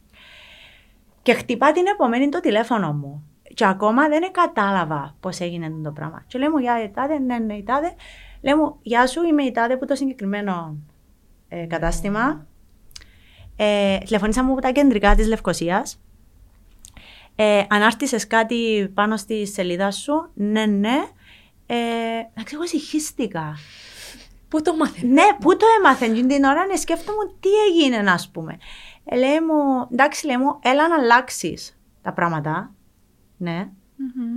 Και 1.23 1.33
χτυπά 1.35 1.73
την 1.73 1.87
επομένη 1.87 2.29
το 2.29 2.41
τηλέφωνο 2.41 2.93
μου. 2.93 3.31
Και 3.55 3.67
ακόμα 3.67 4.09
δεν 4.09 4.33
κατάλαβα 4.33 5.17
πώς 5.21 5.41
έγινε 5.41 5.73
το 5.83 5.91
πράγμα. 5.91 6.25
Και 6.27 6.39
λέει 6.39 6.49
μου, 6.49 6.59
Γεια, 6.59 6.83
η 6.83 6.91
τάδε, 6.91 7.19
ναι, 7.19 7.39
ναι, 7.39 7.55
η 7.55 7.63
τάδε. 7.63 7.95
Λέει 8.41 8.55
μου, 8.55 8.79
Γεια 8.83 9.07
σου, 9.07 9.25
είμαι 9.25 9.43
η 9.43 9.51
τάδε 9.51 9.77
που 9.77 9.85
το 9.87 9.95
συγκεκριμένο 9.95 10.77
ε, 11.49 11.67
κατάστημα. 11.67 12.47
Ε, 13.57 13.99
τηλεφωνήσαμε 13.99 14.53
από 14.53 14.61
τα 14.61 14.71
κεντρικά 14.71 15.15
της 15.15 15.27
Λευκοσίας. 15.27 16.01
Ε, 17.37 17.65
ανάρτησες 17.69 18.27
κάτι 18.27 18.91
πάνω 18.95 19.17
στη 19.17 19.47
σελίδα 19.47 19.91
σου. 19.91 20.31
Ναι, 20.35 20.67
ναι. 20.67 21.07
Ε, 21.67 21.77
εντάξει, 22.35 22.55
εγώ 22.55 22.67
συγχύστηκα. 22.67 23.57
Πού 24.49 24.63
το 24.63 24.77
μάθαινες; 24.77 25.11
Ναι, 25.11 25.37
πού 25.41 25.57
το 25.57 25.67
έμαθεν. 25.79 26.15
Και 26.15 26.25
την 26.25 26.45
ώρα 26.45 26.67
ναι, 26.67 26.77
σκέφτομαι 26.77 27.25
τι 27.41 27.49
έγινε, 27.69 28.11
ας 28.11 28.31
πούμε. 28.31 28.59
Ε, 29.05 29.17
λέει 29.17 29.41
μου, 29.41 29.89
εντάξει, 29.93 30.27
λέει 30.27 30.37
μου, 30.37 30.59
έλα 30.63 30.89
να 30.89 30.95
αλλάξεις 30.95 31.79
τα 32.03 32.13
πράγματα. 32.13 32.75
Ναι. 33.37 33.69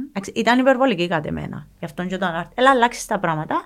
Εντάξει, 0.07 0.31
Ήταν 0.35 0.59
υπερβολική 0.59 1.07
κατά 1.07 1.27
εμένα. 1.27 1.67
Γι' 1.79 1.85
αυτόν 1.85 2.07
και 2.07 2.17
το 2.17 2.25
ανάρτη. 2.25 2.53
Έλα, 2.55 2.69
αλλάξεις 2.69 3.05
τα 3.05 3.19
πράγματα. 3.19 3.65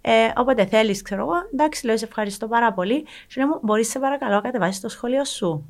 Ε, 0.00 0.30
όποτε 0.36 0.66
θέλεις, 0.66 1.02
ξέρω 1.02 1.20
εγώ. 1.20 1.34
Εντάξει, 1.52 1.86
λέω, 1.86 1.96
σε 1.96 2.04
ευχαριστώ 2.04 2.48
πάρα 2.48 2.72
πολύ. 2.72 3.06
Σου 3.28 3.40
λέει 3.40 3.48
μου, 3.48 3.58
μπορείς 3.62 3.88
σε 3.88 3.98
παρακαλώ 3.98 4.34
να 4.34 4.40
κατεβάσεις 4.40 4.80
το 4.80 4.88
σχόλιο 4.88 5.24
σου; 5.24 5.64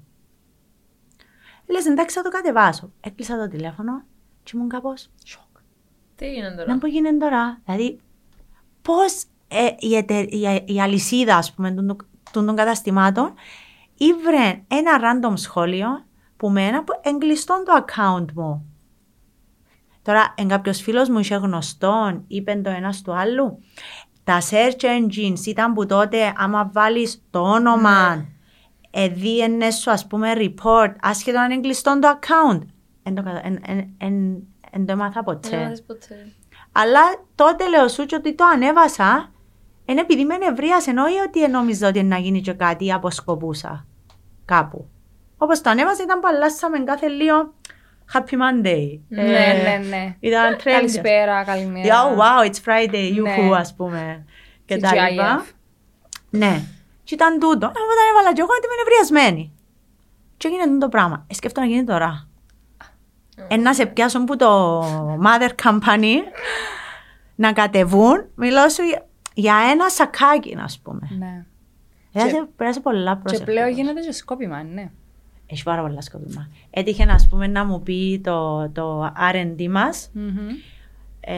Λες, 1.66 1.86
εντάξει, 1.86 2.16
θα 2.16 2.22
το 2.22 2.28
κατεβάσω. 2.28 2.92
Έκλεισα 3.00 3.36
το 3.38 3.48
τηλέφωνο 3.48 4.02
και 4.42 4.52
ήμουν 4.54 4.68
κάπως. 4.68 5.10
Σοκ. 5.24 5.42
Τι 6.16 6.26
έγινε 6.26 6.50
τώρα; 6.50 6.66
Να 6.72 6.78
πω 6.78 6.86
γίνεται 6.86 7.16
τώρα. 7.16 7.60
Δηλαδή, 7.64 8.00
πώς 8.82 9.22
ε, 9.48 9.68
η, 9.78 9.96
εται- 9.96 10.32
η, 10.32 10.64
η 10.66 10.80
αλυσίδα, 10.80 11.36
ας 11.36 11.54
πούμε, 11.54 11.70
των, 11.72 11.86
των, 12.32 12.46
των 12.46 12.56
καταστημάτων 12.56 13.34
ήβρε 13.96 14.62
ένα 14.68 15.00
random 15.00 15.32
σχόλιο 15.34 16.04
που 16.36 16.50
μένα 16.50 16.84
που 16.84 17.00
εγκλειστών 17.02 17.64
το 17.64 17.84
account 17.86 18.32
μου. 18.34 18.64
Τώρα, 20.02 20.34
εν 20.36 20.48
κάποιος 20.48 20.80
φίλος 20.80 21.08
μου 21.08 21.18
είχε 21.18 21.34
γνωστόν, 21.36 22.24
είπε 22.26 22.60
το 22.64 22.70
ένας 22.70 23.02
του 23.02 23.12
άλλου. 23.12 23.58
Τα 24.30 24.40
search 24.50 24.82
engines 24.84 25.46
ήταν 25.46 25.72
που 25.72 25.86
τότε, 25.86 26.32
άμα 26.36 26.70
βάλεις 26.72 27.22
το 27.30 27.38
όνομα, 27.40 28.26
ε, 28.90 29.08
δίενε 29.08 29.70
σου, 29.70 29.90
ας 29.90 30.06
πούμε, 30.06 30.32
report, 30.36 30.94
άσχετο 31.02 31.40
αν 31.40 31.50
είναι 31.50 31.60
κλειστό 31.60 31.98
το 31.98 32.18
account. 32.20 32.60
Εν 33.02 33.14
το, 33.14 33.22
κατα- 33.22 33.40
εν, 33.44 33.58
εν, 33.66 33.94
εν, 33.98 34.42
εν 34.70 34.86
το 34.86 34.92
έμαθα 34.92 35.22
ποτέ. 35.22 35.48
Δεν 35.48 35.60
μάθες 35.60 35.82
ποτέ. 35.82 36.32
Αλλά 36.72 37.00
τότε 37.34 37.68
λέω 37.68 37.88
σου 37.88 38.06
και 38.06 38.14
ότι 38.14 38.34
το 38.34 38.44
ανέβασα 38.54 39.32
είναι 39.84 40.00
επειδή 40.00 40.24
με 40.24 40.36
νευρίασε, 40.36 40.90
όχι 40.90 41.18
ότι 41.26 41.48
νόμιζα 41.50 41.88
ότι 41.88 42.02
να 42.02 42.18
γίνει 42.18 42.40
και 42.40 42.52
κάτι 42.52 42.84
ή 42.84 42.92
αποσκοπούσα 42.92 43.86
κάπου. 44.44 44.88
Όπως 45.38 45.60
το 45.60 45.70
ανέβασα 45.70 46.02
ήταν 46.02 46.20
που 46.20 46.28
αλλάσαμε 46.28 46.78
κάθε 46.78 47.06
λίγο 47.08 47.54
Happy 48.12 48.32
Monday. 48.34 48.98
Ναι, 49.08 49.22
Ε, 49.22 49.62
ναι, 49.62 49.84
ναι. 49.88 50.16
Ήταν 50.20 50.54
trend. 50.56 50.60
Καλησπέρα, 50.64 51.44
καλημέρα. 51.44 51.86
Yeah, 51.94 52.18
wow, 52.18 52.50
it's 52.50 52.58
Friday, 52.68 53.16
you 53.16 53.22
Ναι. 53.22 53.36
who, 53.38 53.52
ας 53.56 53.74
πούμε. 53.74 54.24
Και 54.64 54.76
τα 54.76 54.90
TGIF. 54.90 55.10
λοιπά. 55.10 55.44
Ναι. 56.30 56.62
Και 57.04 57.14
ήταν 57.14 57.38
τούτο. 57.38 57.66
Ε, 57.66 57.68
Όταν 57.70 58.04
έβαλα 58.12 58.32
και 58.34 58.40
εγώ 58.40 58.48
ότι 58.56 58.66
είμαι 58.66 58.74
νευριασμένη. 58.82 59.52
Και 60.36 60.48
έγινε 60.48 60.78
το 60.78 60.88
πράγμα. 60.88 61.24
Ε, 61.30 61.34
σκέφτομαι 61.34 61.66
να 61.66 61.72
γίνει 61.72 61.84
τώρα. 61.84 62.28
Ε, 63.48 63.56
να 63.56 63.74
σε 63.74 63.86
πιάσουν 63.86 64.24
που 64.24 64.36
το 64.36 64.80
mother 65.24 65.50
company 65.64 66.14
να 67.34 67.52
κατεβούν. 67.52 68.24
Μιλώ 68.34 68.68
σου 68.68 68.82
για- 68.82 69.06
για 69.34 69.54
ένα 69.72 69.88
σακάκι, 69.88 70.54
α 70.54 70.68
πούμε. 70.82 71.08
Ναι. 71.18 71.44
Πέρασε, 72.12 72.48
πέρασε 72.56 72.80
πολλά 72.80 73.12
Και 73.14 73.20
πρόσεχα. 73.22 73.44
πλέον 73.44 73.68
γίνεται 73.70 74.00
και 74.00 74.12
σκόπιμα, 74.12 74.62
ναι. 74.62 74.90
Έχει 75.50 75.62
πάρα 75.62 75.82
πολλά 75.82 76.00
σκόπιμα. 76.00 76.50
Έτυχε 76.70 77.04
να, 77.04 77.16
πούμε, 77.30 77.46
να 77.46 77.64
μου 77.64 77.82
πει 77.82 78.20
το, 78.24 78.70
το 78.70 79.12
R&D 79.32 79.68
μας 79.68 80.10
Μμμ. 80.12 80.48
Ε, 81.20 81.34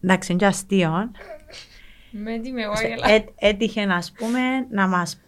εντάξει, 0.00 0.32
είναι 0.32 0.40
και 0.40 0.46
αστείο. 0.46 1.10
Με 2.10 2.32
έτοιμη 2.32 2.62
εγώ 2.62 2.72
γελά. 2.80 3.10
Έ, 3.10 3.24
έτυχε 3.36 3.84
να 3.84 4.02
πούμε 4.16 4.40
να 4.70 4.88
μας 4.88 5.20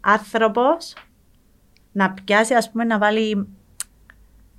άνθρωπος 0.00 0.94
να 1.92 2.10
πιάσει 2.12 2.54
ας 2.54 2.70
πούμε 2.70 2.84
να 2.84 2.98
βάλει 2.98 3.48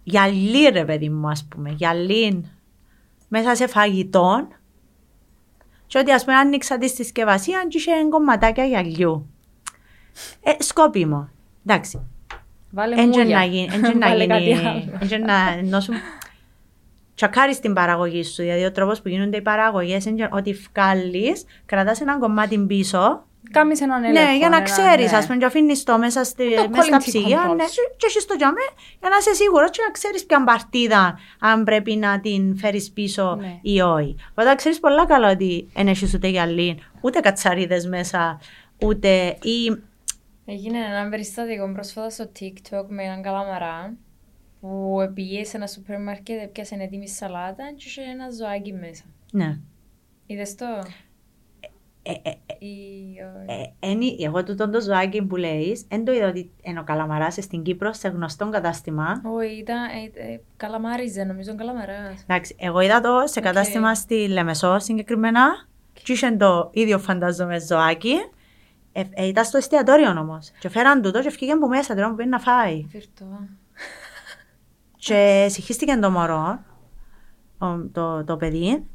γυαλί 0.03 0.69
ρε 0.69 0.85
παιδί 0.85 1.09
μου 1.09 1.29
ας 1.29 1.45
πούμε 1.45 1.69
γυαλί 1.69 2.51
μέσα 3.27 3.55
σε 3.55 3.67
φαγητό 3.67 4.47
και 5.87 5.97
ότι 5.97 6.11
ας 6.11 6.23
πούμε 6.23 6.37
άνοιξα 6.37 6.77
τη 6.77 6.89
συσκευασία 6.89 7.65
και 7.67 7.77
είχε 7.77 7.91
κομματάκια 8.09 8.65
γυαλιού. 8.65 9.32
Ε, 10.43 10.51
σκόπιμο. 10.63 11.29
Εντάξει, 11.65 12.07
Βάλε 12.71 12.95
Έντια 13.01 13.21
μούλια. 13.21 13.37
να 13.37 13.43
γίνει, 13.43 13.69
έντια 13.73 13.93
να 13.99 14.07
Βάλε 14.07 14.25
κάτι 14.25 14.43
γίνει, 14.43 14.67
άλλο. 14.67 14.97
έντια 15.01 15.19
να 15.19 15.61
νόσουν 15.63 15.95
τσακάρεις 17.15 17.59
την 17.59 17.73
παραγωγή 17.73 18.23
σου, 18.23 18.41
δηλαδή 18.41 18.63
ο 18.65 18.71
τρόπος 18.71 19.01
που 19.01 19.07
γίνονται 19.09 19.37
οι 19.37 19.41
παραγωγές, 19.41 20.05
έντια 20.05 20.29
ότι 20.33 20.53
βγάλεις, 20.73 21.45
κρατάς 21.65 22.01
ένα 22.01 22.17
κομμάτι 22.19 22.59
πίσω, 22.59 23.23
Κάμεις 23.51 23.81
έναν 23.81 24.03
έλεγχο. 24.03 24.25
ναι, 24.29 24.37
για 24.37 24.49
να 24.49 24.55
έναν- 24.55 24.63
ξέρεις, 24.69 25.11
ναι. 25.11 25.17
ας 25.17 25.25
πούμε, 25.25 25.37
και 25.37 25.45
αφήνεις 25.45 25.83
το 25.83 25.97
μέσα, 25.97 26.23
στη, 26.23 26.55
Το 26.55 26.69
μέσα 26.69 26.83
στα 26.83 26.97
quality 26.97 27.03
ψυγεία, 27.05 27.37
control. 27.51 27.55
ναι, 27.55 27.63
και 27.97 28.05
έχεις 28.07 28.25
το 28.25 28.35
τζαμέ, 28.35 28.65
για 28.99 29.09
να 29.09 29.15
είσαι 29.19 29.33
σίγουρος 29.33 29.69
και 29.69 29.79
να 29.87 29.91
ξέρεις 29.91 30.25
ποια 30.25 30.43
παρτίδα, 30.43 31.19
αν 31.39 31.63
πρέπει 31.63 31.95
να 31.95 32.19
την 32.19 32.57
φέρεις 32.57 32.91
πίσω 32.91 33.37
Ναι. 33.39 33.59
ή 33.61 33.81
όχι. 33.81 34.15
Οπότε 34.31 34.55
ξέρεις 34.55 34.79
πολλά 34.79 35.05
καλά 35.05 35.31
ότι 35.31 35.67
δεν 35.73 35.87
έχεις 35.87 36.13
ούτε 36.13 36.27
γυαλί, 36.27 36.79
ούτε 37.01 37.19
κατσαρίδες 37.19 37.87
μέσα, 37.87 38.39
ούτε 38.85 39.37
ή 39.41 39.77
Έγινε 40.45 40.77
ένα 40.79 41.09
περιστατικό 41.09 41.71
πρόσφατα 41.73 42.09
στο 42.09 42.31
TikTok 42.39 42.85
με 42.87 43.03
έναν 43.03 43.21
καλαμαρά 43.21 43.93
που 44.61 44.97
πήγε 45.13 45.43
σε 45.43 45.57
ένα 45.57 45.67
σούπερ 45.67 46.01
μάρκετ, 46.01 46.41
έπιασε 46.41 46.75
έτοιμη 46.79 47.07
σαλάτα 47.09 47.63
και 47.75 47.83
είχε 47.87 48.01
ένα 48.01 48.29
ζωάκι 48.31 48.73
μέσα. 48.73 49.03
ναι. 49.31 49.57
Είδες 50.25 50.55
το; 50.55 50.65
Ε, 52.05 52.11
ε, 52.11 52.29
ε, 52.29 52.65
Ή 52.65 53.15
όχι; 53.47 53.61
Ε, 53.79 53.87
ένι- 53.89 54.21
εγώ 54.23 54.43
τούτον 54.43 54.71
το 54.71 54.81
ζωάκι 54.81 55.21
που 55.23 55.35
λέει, 55.35 55.85
δεν 55.89 56.05
το 56.05 56.11
είδα 56.13 56.27
ότι 56.27 56.51
είναι 56.61 56.79
ο 56.79 56.83
Καλαμαράς 56.83 57.33
στην 57.33 57.61
Κύπρο 57.63 57.93
σε 57.93 58.07
γνωστό 58.07 58.49
κατάστημα. 58.49 59.21
Όχι, 59.25 59.57
ήταν, 59.57 59.77
ε, 59.85 60.31
ε, 60.31 60.39
καλαμάριζε, 60.57 61.23
νομίζω 61.23 61.55
καλαμαράς. 61.55 62.21
Εντάξει, 62.27 62.55
εγώ 62.59 62.79
είδα 62.79 63.01
το 63.01 63.23
σε 63.25 63.39
Οκ. 63.39 63.45
κατάστημα 63.45 63.95
στη 63.95 64.27
Λεμεσό 64.27 64.79
συγκεκριμένα 64.79 65.67
και 65.93 66.13
είχε 66.13 66.31
το 66.31 66.69
ίδιο 66.73 66.99
φαντάζομαι 66.99 67.59
ζωάκι. 67.59 68.13
Ε, 68.95 69.03
ε, 69.13 69.27
ήταν 69.27 69.45
στο 69.45 69.57
εστιατόριο 69.57 70.09
όμως. 70.19 70.51
Και 70.59 70.69
φέραν 70.69 71.01
τούτο 71.01 71.21
και 71.21 71.29
βγήκε 71.29 71.55
που 71.55 71.67
μέσα 71.67 71.95
τώρα 71.95 72.09
που 72.09 72.15
πήγαινε 72.15 72.35
να 72.35 72.41
φάει. 72.43 72.85
Φυρτό. 72.89 73.25
Και 74.95 75.45
συγχύστηκε 75.49 75.95
το 75.95 76.09
μωρό, 76.09 76.59
ο- 77.57 77.87
το, 77.91 78.23
το 78.23 78.37
παιδί, 78.37 78.85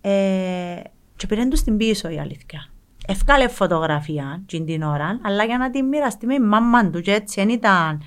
ε, 0.00 0.80
και 1.16 1.26
πήραν 1.26 1.48
τους 1.50 1.58
στην 1.58 1.76
πίσω 1.76 2.08
η 2.08 2.18
αλήθεια. 2.20 2.66
Εύκαλε 3.06 3.48
φωτογραφία 3.48 4.42
την 4.46 4.64
την 4.66 4.82
ώρα, 4.82 5.20
αλλά 5.24 5.44
για 5.44 5.58
να 5.58 5.70
την 5.70 5.84
μοιραστεί 5.86 6.26
με 6.26 6.34
η 6.34 6.38
μάμμα 6.40 6.90
του 6.90 7.00
και 7.00 7.12
έτσι 7.12 7.40
δεν 7.40 7.48
ήταν... 7.48 8.02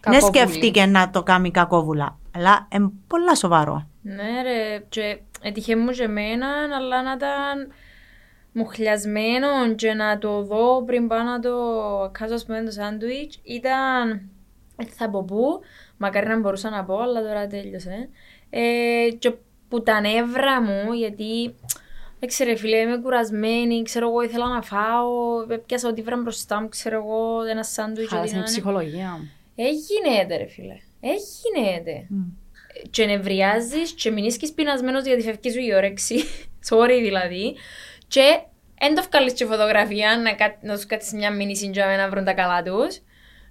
Δεν 0.00 0.20
Κακόβουλη. 0.20 0.38
σκέφτηκε 0.38 0.86
να 0.86 1.10
το 1.10 1.22
κάνει 1.22 1.50
κακόβουλα, 1.50 2.18
αλλά 2.34 2.68
είναι 2.72 2.90
πολλά 3.06 3.34
σοβαρό. 3.34 3.86
Ναι 4.02 4.42
ρε, 4.42 4.78
και 4.88 5.20
έτυχε 5.40 5.76
μου 5.76 5.90
και 5.90 6.02
εμένα, 6.02 6.46
αλλά 6.76 7.02
να 7.02 7.12
ήταν 7.12 7.72
μουχλιασμένο 8.56 9.74
και 9.74 9.92
να 9.92 10.18
το 10.18 10.42
δω 10.42 10.84
πριν 10.84 11.08
πάω 11.08 11.22
να 11.22 11.40
το 11.40 11.50
κάσω 12.12 12.34
ας 12.34 12.44
πούμε 12.44 12.62
το 12.62 12.70
σάντουιτς 12.70 13.40
ήταν, 13.42 14.28
δεν 14.76 14.86
θα 14.86 15.10
πω 15.10 15.24
πού, 15.24 15.60
μακάρι 15.96 16.26
να 16.26 16.38
μπορούσα 16.38 16.70
να 16.70 16.84
πω, 16.84 16.96
αλλά 17.00 17.22
τώρα 17.22 17.46
τέλειωσε. 17.46 18.08
Ε, 18.50 19.08
και 19.18 19.32
που 19.68 19.82
τα 19.82 20.00
νεύρα 20.00 20.62
μου, 20.62 20.92
γιατί 20.92 21.54
δεν 22.18 22.28
ξέρω 22.28 22.56
φίλε, 22.56 22.76
είμαι 22.76 22.98
κουρασμένη, 22.98 23.82
ξέρω 23.82 24.08
εγώ 24.08 24.22
ήθελα 24.22 24.48
να 24.48 24.62
φάω, 24.62 25.10
πιάσα 25.66 25.88
ό,τι 25.88 26.02
βραν 26.02 26.22
μπροστά 26.22 26.60
μου, 26.60 26.68
ξέρω 26.68 26.96
εγώ, 26.96 27.42
ένα 27.42 27.62
σάντουιτς, 27.62 28.12
ό,τι 28.12 28.14
Χάλασε 28.14 28.32
να 28.32 28.38
η 28.38 28.42
είναι. 28.42 28.50
ψυχολογία 28.50 29.10
μου. 29.10 29.30
Έγινεται 29.56 30.36
ρε 30.36 30.46
φίλε, 30.46 30.76
έγινεται. 31.00 32.06
Και 32.90 33.04
νευριάζεις 33.04 33.92
και 33.92 34.10
μην 34.10 34.24
είσαι 34.24 34.52
πεινασμένος 34.54 35.04
γιατί 35.04 35.22
φεύγεις 35.22 35.52
σου 35.52 35.60
η 35.60 35.74
όρεξη, 35.74 36.14
sorry 36.68 36.98
δηλαδή, 37.02 37.56
και 38.08 38.38
δεν 38.80 38.94
το 38.94 39.04
βγάλεις 39.10 39.32
και 39.32 39.44
φωτογραφία 39.46 40.20
να, 40.22 40.34
κα... 40.34 40.56
να 40.60 40.76
σου 40.76 40.86
κάτσεις 40.86 41.12
μια 41.12 41.30
μήνυση 41.32 41.66
για 41.72 41.86
να 41.96 42.08
βρουν 42.08 42.24
τα 42.24 42.32
καλά 42.32 42.62
τους. 42.62 42.96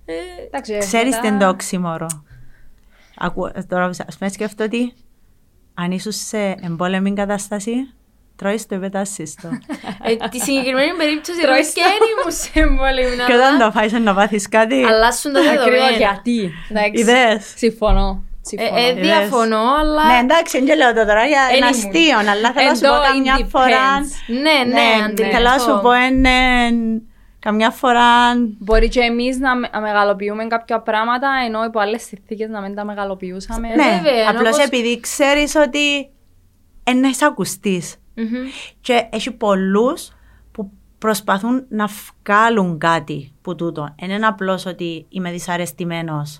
Ε, 0.05 0.13
Εντάξει, 0.45 0.77
Ξέρεις 0.77 1.15
μετά- 1.15 1.21
την 1.27 1.39
το 1.39 1.47
οξύμορο. 1.47 2.07
Ακού, 3.17 3.51
τώρα 3.69 3.85
ας 3.85 4.17
πούμε 4.19 4.29
σκέφτομαι 4.29 4.63
ότι 4.73 4.93
αν 5.73 5.91
ήσουν 5.91 6.11
σε 6.11 6.37
εμπόλεμη 6.61 7.13
κατάσταση, 7.13 7.73
τρώεις 8.35 8.65
το 8.65 8.75
ή 8.75 8.79
πετάσεις 8.79 9.35
το. 9.35 9.47
ε, 10.03 10.15
τη 10.29 10.39
συγκεκριμένη 10.39 10.91
περίπτωση 11.01 11.41
Τρώεις 11.41 11.57
ρωτάς 11.57 11.73
και 11.73 11.81
δεν 11.81 12.09
ήμουν 12.19 12.31
σε 12.31 12.49
εμπόλεμη 12.59 13.15
και 13.27 13.33
όταν 13.33 13.57
το 13.59 13.71
φάεις 13.71 13.91
να 13.93 14.13
πάθεις 14.13 14.49
κάτι, 14.49 14.83
Αλλάσουν 14.83 15.33
τα 15.33 15.39
Ακριβώς 15.39 15.63
δεδομένα. 15.65 15.97
γιατί. 15.97 16.51
Εντάξει. 16.69 17.01
ιδέες. 17.01 17.53
Συμφωνώ. 17.55 18.23
Συμφωνώ. 18.47 18.77
Ε, 18.77 18.89
ε, 18.89 18.93
διαφωνώ, 18.93 19.63
αλλά. 19.79 20.05
Ναι, 20.07 20.17
εντάξει, 20.19 20.63
δεν 20.63 20.77
λέω 20.77 20.93
το 20.93 21.05
τώρα 21.05 21.25
για 21.25 21.41
Εν 21.49 21.55
ένα 21.55 21.67
ήμουν. 21.69 21.79
αστείο, 21.79 22.17
αλλά 22.31 22.51
θέλω 22.53 22.69
να 22.69 22.75
σου 22.75 22.85
Εδώ 22.85 22.95
πω 22.97 23.01
καμιά 23.11 23.35
it 23.39 23.45
φορά. 23.49 23.65
depends. 23.99 24.33
Ναι, 24.41 24.73
ναι, 24.73 25.03
αντιληφθώ. 25.05 25.35
Θέλω 25.37 25.49
να 25.49 25.57
σου 25.59 25.79
πω 25.81 25.93
είναι 25.93 26.31
καμιά 27.39 27.69
φορά. 27.71 28.09
Μπορεί 28.59 28.87
και 28.89 28.99
εμείς 28.99 29.37
να, 29.39 29.55
με- 29.55 29.69
να 29.73 29.81
μεγαλοποιούμε 29.81 30.45
κάποια 30.47 30.79
πράγματα, 30.81 31.27
ενώ 31.45 31.63
υπό 31.63 31.79
άλλες 31.79 32.01
συνθήκες 32.03 32.49
να 32.49 32.61
μην 32.61 32.75
τα 32.75 32.85
μεγαλοποιούσαμε. 32.85 33.67
Ε, 33.67 33.75
Ναι, 33.75 34.01
βέβαια, 34.03 34.29
απλώς 34.29 34.53
όπως- 34.53 34.65
επειδή 34.65 34.99
ξέρεις 34.99 35.55
ότι 35.55 36.09
είναι 36.91 37.09
ακουστής. 37.21 37.95
Μμμ. 38.15 38.27
Και 38.81 39.07
έχει 39.11 39.31
πολλούς 39.31 40.11
που 40.51 40.71
προσπαθούν 40.97 41.65
να 41.69 41.85
βγάλουν 41.87 42.77
κάτι 42.79 43.33
που 43.41 43.55
τούτο. 43.55 43.95
Δεν 43.99 44.09
είναι 44.09 44.25
απλώς 44.27 44.65
ότι 44.65 45.05
είμαι 45.09 45.31
δυσαρεστημένος 45.31 46.39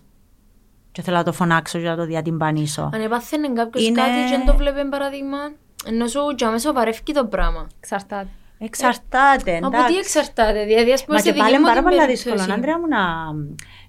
και 0.96 1.02
θέλω 1.02 1.18
να 1.18 1.24
το 1.24 1.32
φωνάξω 1.34 1.80
και 1.80 1.88
να 1.88 1.96
το 1.96 2.06
διατυμπανίσω. 2.06 2.90
Αν 2.94 3.02
έπαθαινε 3.02 3.48
κάποιος 3.54 3.88
Είναι- 3.88 4.02
κάτι 4.02 4.12
και 4.30 4.36
δεν 4.38 4.46
το 4.46 4.56
βλέπει 4.56 4.90
παράδειγμα, 4.90 5.38
ενώ 5.86 6.08
σου 6.08 6.20
για 6.38 6.50
μέσα 6.50 6.74
βαρεύει 6.74 7.02
το 7.14 7.26
πράγμα. 7.26 7.68
Εξαρτάται. 7.80 8.28
Εξαρτάται. 8.60 9.58
Από 9.58 9.70
τι 9.70 9.78
εντάξει. 9.78 9.98
εξαρτάται, 9.98 10.66
δηλαδή 10.66 10.92
ας 10.92 11.04
πούμε 11.06 11.16
Μα 11.16 11.22
στη 11.22 11.28
και 11.30 11.34
δική 11.36 11.44
πάλι 11.46 11.60
μου 11.60 11.66
είναι 11.68 11.68
πάρα 11.76 11.80
την 11.80 11.84
πολύ 11.90 11.98
περίπτωση. 12.06 12.30
δύσκολο, 12.36 12.54
Άντρια 12.58 12.80
μου, 12.80 12.88
να, 12.88 13.00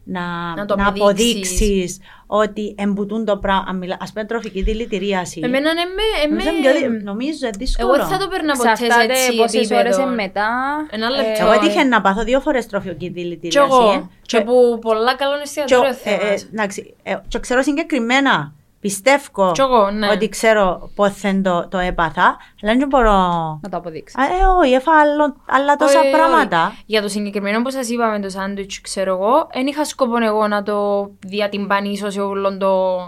να, 0.08 0.54
Να 0.56 0.64
το 0.64 0.76
να 0.76 0.86
αποδείξεις. 0.86 1.52
αποδείξεις 1.52 1.98
ότι 2.26 2.74
εμπουτούν 2.78 3.24
το 3.24 3.36
πράγμα. 3.36 3.64
Αν 3.68 3.76
μιλά- 3.76 4.02
Ας 4.02 4.12
πούμε 4.12 4.24
τροφική 4.24 4.62
δηλητηρίαση. 4.62 5.40
Εμένα 5.44 5.72
ναι, 5.74 5.80
με... 5.80 6.28
Νομίζω 6.30 6.48
είναι 6.50 6.60
πιο 6.80 6.90
δυ- 6.90 7.02
Νομίζω 7.04 7.38
είναι 7.42 7.50
δύσκολο. 7.58 7.88
Εγώ 7.94 7.96
δεν 7.98 8.06
θα 8.06 8.18
το 8.24 8.28
περνά 8.28 8.56
ποτέ 8.56 8.76
σε 8.76 8.84
Εξαρτάται 8.84 9.12
έτσι 9.12 9.36
πόσες 9.36 9.70
ώρες 9.70 9.84
επίπεδο. 9.96 10.06
μετά. 10.14 10.48
Ένα 10.90 11.06
ε, 11.06 11.10
λεπτό. 11.10 11.42
Εγώ 11.44 11.52
έτυχε 11.52 11.82
να 11.84 12.00
πάθω 12.00 12.24
δύο 12.24 12.40
φορές 12.40 12.66
τροφική 12.66 12.96
Κι 12.96 13.08
δηλητηρίαση. 13.08 13.68
εγώ. 13.70 14.10
Και 14.22 14.36
Και- 14.38 14.44
που 14.44 14.78
πολλά 14.80 15.14
καλό 15.16 15.34
και- 15.36 15.42
εστιατόριο 15.42 15.84
ε, 15.84 15.90
ε, 15.90 16.16
θέμα. 16.16 16.30
εντάξει, 16.52 16.94
ε, 17.02 17.14
και 17.28 17.38
ξέρω 17.38 17.62
συγκεκριμένα. 17.62 18.52
Πιστεύω 18.86 19.52
Κι 19.52 19.60
εγώ, 19.60 19.90
ναι. 19.90 20.08
ότι 20.08 20.28
ξέρω 20.28 20.90
πότε 20.94 21.40
το, 21.42 21.68
το 21.68 21.78
έπαθα, 21.78 22.36
αλλά 22.62 22.74
δεν 22.76 22.88
μπορώ. 22.88 23.18
Να 23.62 23.68
το 23.70 23.76
αποδείξει. 23.76 24.20
Α, 24.20 24.24
Ε, 24.24 24.44
όχι, 24.60 24.72
έφαγα 24.72 24.98
άλλο- 25.00 25.36
άλλα 25.46 25.76
τόσα 25.76 25.98
Όχι, 25.98 26.08
όχι. 26.08 26.16
πράγματα. 26.16 26.72
Για 26.86 27.02
το 27.02 27.08
συγκεκριμένο 27.08 27.62
που 27.62 27.70
σας 27.70 27.88
είπαμε 27.88 28.20
το 28.20 28.28
σάντουιτς, 28.28 28.80
ξέρω 28.80 29.14
εγώ, 29.14 29.48
δεν 29.52 29.66
είχα 29.66 29.84
σκοπό 29.84 30.24
εγώ 30.24 30.48
να 30.48 30.62
το 30.62 31.08
διατυμπανίσω 31.18 32.10
σε 32.10 32.20
όλον 32.20 32.58
το 32.58 32.98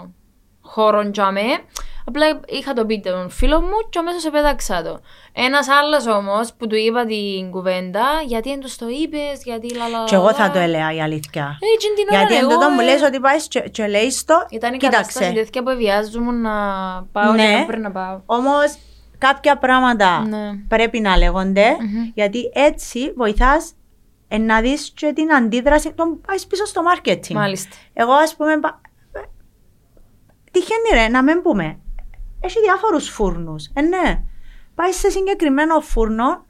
χώρο 0.61 1.11
τζαμέ. 1.11 1.47
Απλά 2.09 2.25
είχα 2.47 2.73
το 2.73 2.85
πει 2.85 2.99
τον 2.99 3.29
φίλο 3.29 3.61
μου 3.61 3.77
και 3.89 3.99
αμέσως 3.99 4.25
επέταξα 4.25 4.83
το. 4.83 4.99
Ένας 5.33 5.67
άλλος 5.69 6.07
όμως 6.07 6.53
που 6.57 6.67
του 6.67 6.75
είπα 6.75 7.05
την 7.05 7.51
κουβέντα, 7.51 8.03
γιατί 8.25 8.49
δεν 8.49 8.59
τους 8.59 8.75
το 8.75 8.85
είπες, 8.87 9.41
γιατί 9.43 9.75
λαλαλα. 9.75 10.05
Και 10.05 10.15
εγώ 10.15 10.33
θα 10.33 10.51
το 10.51 10.59
έλεγα 10.59 10.93
η 10.93 11.01
αλήθεια. 11.01 11.57
Έτσι 11.75 11.87
την 11.95 12.07
ώρα 12.11 12.17
Γιατί 12.19 12.35
εν 12.35 12.39
εγώ, 12.43 12.53
τούτο 12.53 12.69
μου 12.69 12.79
ε, 12.79 12.83
λες 12.83 13.01
ότι 13.01 13.19
πάεις 13.19 13.47
και, 13.47 13.59
και 13.59 13.87
λέεις 13.87 14.25
το, 14.25 14.45
Ήταν 14.49 14.73
η 14.73 14.77
κατάσταση 14.77 15.17
κοίταξε. 15.17 15.33
τέτοια 15.43 15.63
που 15.63 15.77
βιάζομαι 15.77 16.31
να 16.31 16.51
πάω 17.11 17.31
Ναι. 17.31 17.43
και 17.51 17.57
να 17.57 17.65
πρέπει 17.65 17.81
να 17.81 17.91
πάω. 17.91 18.19
Όμως 18.25 18.75
κάποια 19.17 19.57
πράγματα 19.57 20.19
Ναι. 20.27 20.51
πρέπει 20.67 20.99
να 20.99 21.17
λέγονται, 21.17 21.65
Μμμ. 21.79 22.11
γιατί 22.13 22.51
έτσι 22.53 23.13
βοηθάς 23.15 23.71
ε, 24.27 24.37
να 24.37 24.61
δεις 24.61 24.91
και 24.95 25.11
την 25.13 25.33
αντίδραση, 25.33 25.93
τον 25.93 26.21
πάεις 26.27 26.47
πίσω 26.47 26.65
στο 26.65 26.81
marketing. 26.93 27.33
Μάλιστα. 27.33 27.75
Εγώ 27.93 28.11
ας 28.13 28.35
πούμε, 28.35 28.59
πα- 28.59 28.81
ε, 29.11 29.19
τυχαίνει 30.51 31.01
ρε, 31.01 31.07
να 31.07 31.23
μην 31.23 31.41
πούμε. 31.41 31.79
Έχει 32.39 32.59
διάφορους 32.59 33.09
φούρνους. 33.09 33.69
Ε, 33.73 33.81
ναι. 33.81 34.21
Πάει 34.75 34.91
σε 34.91 35.09
συγκεκριμένο 35.09 35.79
φούρνο 35.79 36.45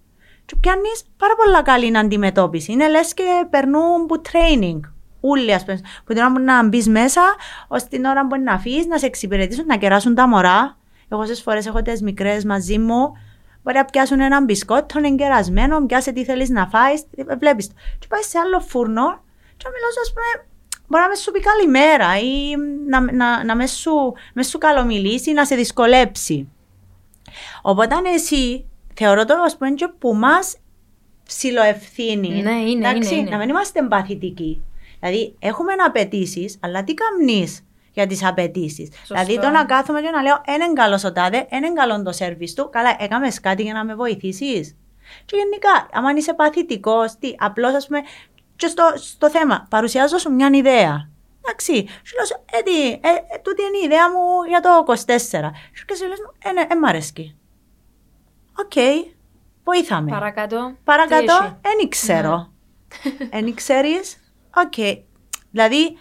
και 0.45 0.56
πιάνεις 0.60 1.03
πάρα 1.18 1.36
πολλά 1.36 1.61
καλή 1.61 1.98
αντιμετώπιση. 1.98 2.72
Είναι 2.72 2.90
λες 2.90 3.14
και 3.14 3.24
περνούν 3.49 4.06
που 4.06 4.22
training. 4.32 4.80
Ούλοι, 5.20 5.53
ας 5.53 5.66
πούμε, 5.66 5.80
που 6.06 6.14
την 6.14 6.18
ώρα 6.18 6.32
που 6.32 6.40
να 6.40 6.68
μπεις 6.68 6.88
μέσα, 6.88 7.22
ώστε 7.68 7.88
την 7.90 8.06
ώρα 8.06 8.28
που 8.28 8.41
να 8.41 8.53
αφήσεις, 8.53 8.86
να 8.86 8.98
σε 8.98 9.06
εξυπηρετήσουν, 9.06 9.66
να 9.66 9.78
κεράσουν 9.78 10.16
τα 10.16 10.28
μωρά. 10.28 10.78
Εγώ 11.10 11.26
σε 11.26 11.34
φορές 11.34 11.66
έχω 11.66 11.82
τις 11.82 12.02
μικρές 12.02 12.45
μαζί 12.45 12.78
μου, 12.78 13.11
μπορεί 13.64 13.78
να 13.78 13.86
πιάσουν 13.86 14.20
έναν 14.20 14.44
μπισκότο 14.44 14.99
εγκερασμένο, 15.03 15.86
πιάσε 15.86 16.11
τι 16.11 16.24
θέλεις 16.24 16.49
να 16.49 16.68
φάεις, 16.68 17.02
ε, 17.16 17.36
βλέπεις 17.36 17.68
το. 17.68 17.74
Και 17.99 18.07
πάει 18.10 18.22
σε 18.22 18.40
άλλο 18.40 18.60
φούρνο 18.60 19.24
και 19.57 19.66
να 19.66 19.72
μιλάς, 19.72 19.95
ας 20.02 20.14
πούμε, 20.14 20.48
μπορεί 20.90 21.03
να 21.03 21.10
μες 21.10 21.20
σου 21.20 21.32
πει 21.32 21.40
καλημέρα 21.40 22.20
ή 22.20 22.56
να, 22.88 23.14
να, 23.14 23.44
να 23.44 23.56
μες, 23.56 23.72
σου, 23.72 24.14
μες 24.34 24.48
σου 24.48 24.57
καλομιλήσει 24.57 25.30
ή 25.30 25.34
να 25.34 25.45
σε 25.45 25.56
δυσκολέψει. 25.56 26.48
Οπότε 27.61 27.95
εσύ 28.14 28.66
θεωρώ 28.94 29.26
το 29.26 29.34
ας 29.45 29.57
πούμε 29.57 29.72
και 29.72 29.88
που 29.99 30.16
μας 30.16 30.57
ψιλοευθύνη. 31.26 32.30
Ναι, 32.30 32.52
είναι, 32.52 32.90
εντάξει, 32.90 33.10
είναι, 33.14 33.22
είναι. 33.22 33.30
Να 33.30 33.38
μην 33.38 33.49
είμαστε 33.49 33.80
εμπαθητικοί. 33.80 34.61
Δηλαδή 34.99 35.36
έχουμε 35.40 35.74
απαιτήσεις, 35.86 36.57
αλλά 36.60 36.84
τι 36.84 36.94
καμνείς 36.94 37.66
για 37.94 38.07
τις 38.07 38.26
απαιτήσεις; 38.26 38.90
Δηλαδή 39.07 39.40
το 39.40 39.49
να 39.49 39.66
κάθομαι 39.66 40.02
και 40.02 40.10
να 40.10 40.22
λέω 40.22 40.41
ένα 40.45 40.66
είναι 40.66 40.74
καλός 40.74 41.03
ο 41.03 41.11
τάδε, 41.11 41.38
ένα 41.49 41.68
είναι 41.68 41.74
καλό 41.74 42.03
το 42.03 42.11
σερβις 42.11 42.53
του, 42.53 42.70
καλά 42.72 42.95
έκαμες 42.99 43.40
κάτι 43.40 43.64
για 43.64 43.74
να 43.74 43.86
με 43.86 43.95
βοηθήσεις. 43.95 44.76
Και 45.26 45.36
γενικά, 45.36 45.90
άμα 45.94 46.11
είσαι 46.18 46.34
παθητικός, 46.34 47.16
τι, 47.20 47.34
απλώς 47.38 47.74
ας 47.74 47.88
πούμε, 47.88 48.02
και 48.60 48.68
στο, 48.68 48.94
στο 48.95 49.30
θέμα, 49.30 49.68
παρουσιάζω 49.69 50.18
σου 50.18 50.31
μια 50.31 50.49
ιδέα. 50.53 51.10
Εντάξει, 51.41 51.88
σου 52.03 52.15
λέω, 52.15 52.26
σου, 52.26 52.36
ε, 52.52 52.61
τι, 52.61 52.90
ε, 52.90 53.10
ε, 53.34 53.38
τούτη 53.41 53.61
είναι 53.61 53.77
η 53.77 53.86
ιδέα 53.86 54.10
μου 54.10 54.44
για 54.48 54.60
το 54.60 54.69
24. 54.88 54.95
Σου 55.73 55.86
και 55.86 55.95
σου 55.95 56.07
λες, 56.07 56.19
μου, 56.19 56.34
ε, 56.44 56.52
ναι, 56.52 56.61
ε, 56.69 56.76
μ' 56.76 56.86
αρέσκει. 56.86 57.36
Οκ, 58.60 58.73
βοήθαμε. 59.64 60.11
Παρακάτω. 60.11 60.68
τι 60.68 60.77
Παρακάτω, 60.84 61.34
έχει; 61.34 61.56
δεν 61.61 61.90
ξέρω. 61.90 62.52
Δεν 63.31 63.56
ξέρεις, 63.56 64.18
οκ. 64.56 64.73
Δηλαδή, 65.52 65.98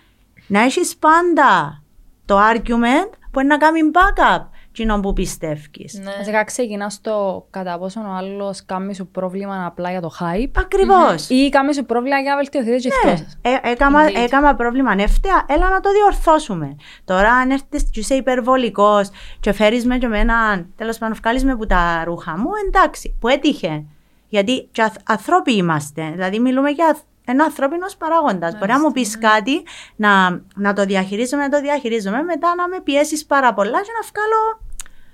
να 0.47 0.61
έχεις 0.61 0.97
πάντα 0.97 1.83
το 2.25 2.39
argument 2.53 3.11
που 3.31 3.41
είναι 3.41 3.49
να 3.49 3.57
κάνει 3.57 3.81
backup 3.93 4.45
κοινό 4.79 5.01
που 5.01 5.13
πιστεύεις. 5.13 6.01
Ναι. 6.03 6.11
Βασικά 6.19 6.45
ξεκινάς 6.45 6.93
στο 6.95 7.47
κατά 7.51 7.79
πόσο 7.79 8.01
ο 8.01 8.13
άλλος 8.17 8.65
κάνει 8.67 8.95
σου 8.95 9.07
πρόβλημα 9.07 9.67
απλά 9.67 9.91
για 9.91 10.01
το 10.01 10.11
hype 10.21 10.51
Ακριβώς. 10.59 11.29
ή 11.29 11.49
κάνει 11.49 11.75
σου 11.75 11.85
πρόβλημα 11.85 12.19
για 12.19 12.31
να 12.31 12.37
βελτιωθείς 12.37 12.83
και 12.83 12.91
Ναι, 13.07 13.13
αυτό. 13.13 13.25
ε, 13.43 13.71
έκαμα, 13.71 14.05
Indeed. 14.09 14.15
έκαμα 14.25 14.55
πρόβλημα 14.55 14.93
εύτεα, 14.99 15.45
έλα 15.49 15.69
να 15.69 15.81
το 15.81 15.91
διορθώσουμε. 15.93 16.77
Τώρα 17.05 17.33
αν 17.33 17.51
έρθεις 17.51 17.83
και 17.93 18.01
είσαι 18.01 18.15
υπερβολικός 18.15 19.11
και 19.41 19.53
φέρεις 19.53 19.85
με 19.87 19.99
και 19.99 20.07
εμένα, 20.07 20.67
τέλος 20.77 20.99
πάντων 20.99 21.17
βγάλεις 21.21 21.45
με 21.45 21.57
που 21.57 21.67
τα 21.67 22.03
ρούχα 22.05 22.39
μου, 22.39 22.51
εντάξει, 22.67 23.17
που 23.21 23.29
έτυχε. 23.29 23.85
Γιατί 24.29 24.69
και 24.73 24.83
αθ- 24.83 25.11
ανθρώποι 25.11 25.53
είμαστε, 25.57 26.11
δηλαδή 26.13 26.39
μιλούμε 26.39 26.71
για 26.71 26.87
αθ- 26.87 27.03
ένα 27.25 27.45
ανθρώπινος 27.45 27.97
παράγοντας. 27.97 28.59
Μπορεί 28.59 28.71
να 28.73 28.81
μου 28.81 28.93
πεις 28.93 29.19
κάτι, 29.19 29.63
να, 29.97 30.41
να 30.55 30.73
το 30.73 30.85
διαχειρίζομαι, 30.85 31.43
να 31.43 31.49
το 31.49 31.61
διαχειρίζομαι, 31.61 32.23
μετά 32.23 32.55
να 32.55 32.69
με 32.69 32.81
πιέσεις 32.85 33.27
πάρα 33.27 33.55
πολλά 33.55 33.81
και 33.83 33.91
να 34.03 34.09
βγάλω 34.13 34.61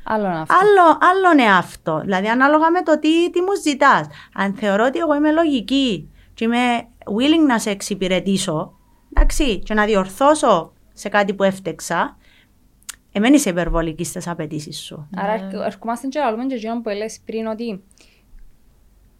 Άλλο 0.05 0.27
είναι 0.27 0.39
αυτό. 0.41 0.55
άλλο, 0.55 0.99
άλλον 1.01 1.39
εαυτό. 1.39 2.01
Δηλαδή, 2.05 2.27
ανάλογα 2.29 2.71
με 2.71 2.83
το 2.83 2.99
τι, 2.99 3.31
τι 3.31 3.41
μου 3.41 3.55
ζητάς. 3.63 4.07
Αν 4.35 4.55
θεωρώ 4.55 4.85
ότι 4.85 4.99
εγώ 4.99 5.15
είμαι 5.15 5.33
λογική 5.33 6.11
και 6.35 6.45
είμαι 6.45 6.59
willing 7.05 7.47
να 7.47 7.59
σε 7.59 7.71
εξυπηρετήσω, 7.71 8.79
εντάξει, 9.15 9.59
και 9.59 9.75
να 9.75 9.85
διορθώσω 9.85 10.73
σε 10.93 11.09
κάτι 11.09 11.35
που 11.35 11.43
έφτεξα, 11.43 12.17
εμένει 13.13 13.35
είσαι 13.37 13.49
υπερβολική 13.51 14.05
στις 14.05 14.27
απαιτήσεις 14.29 14.79
σου. 14.79 15.09
Άρα 15.17 15.33
ερχ- 15.33 15.55
ερχόμαστε 15.65 16.07
και 16.07 16.19
λαλούμε 16.19 16.45
και 16.47 16.55
εκείνο 16.55 16.81
που 16.81 16.89
έλεγες 16.89 17.21
πριν 17.25 17.47
ότι 17.47 17.83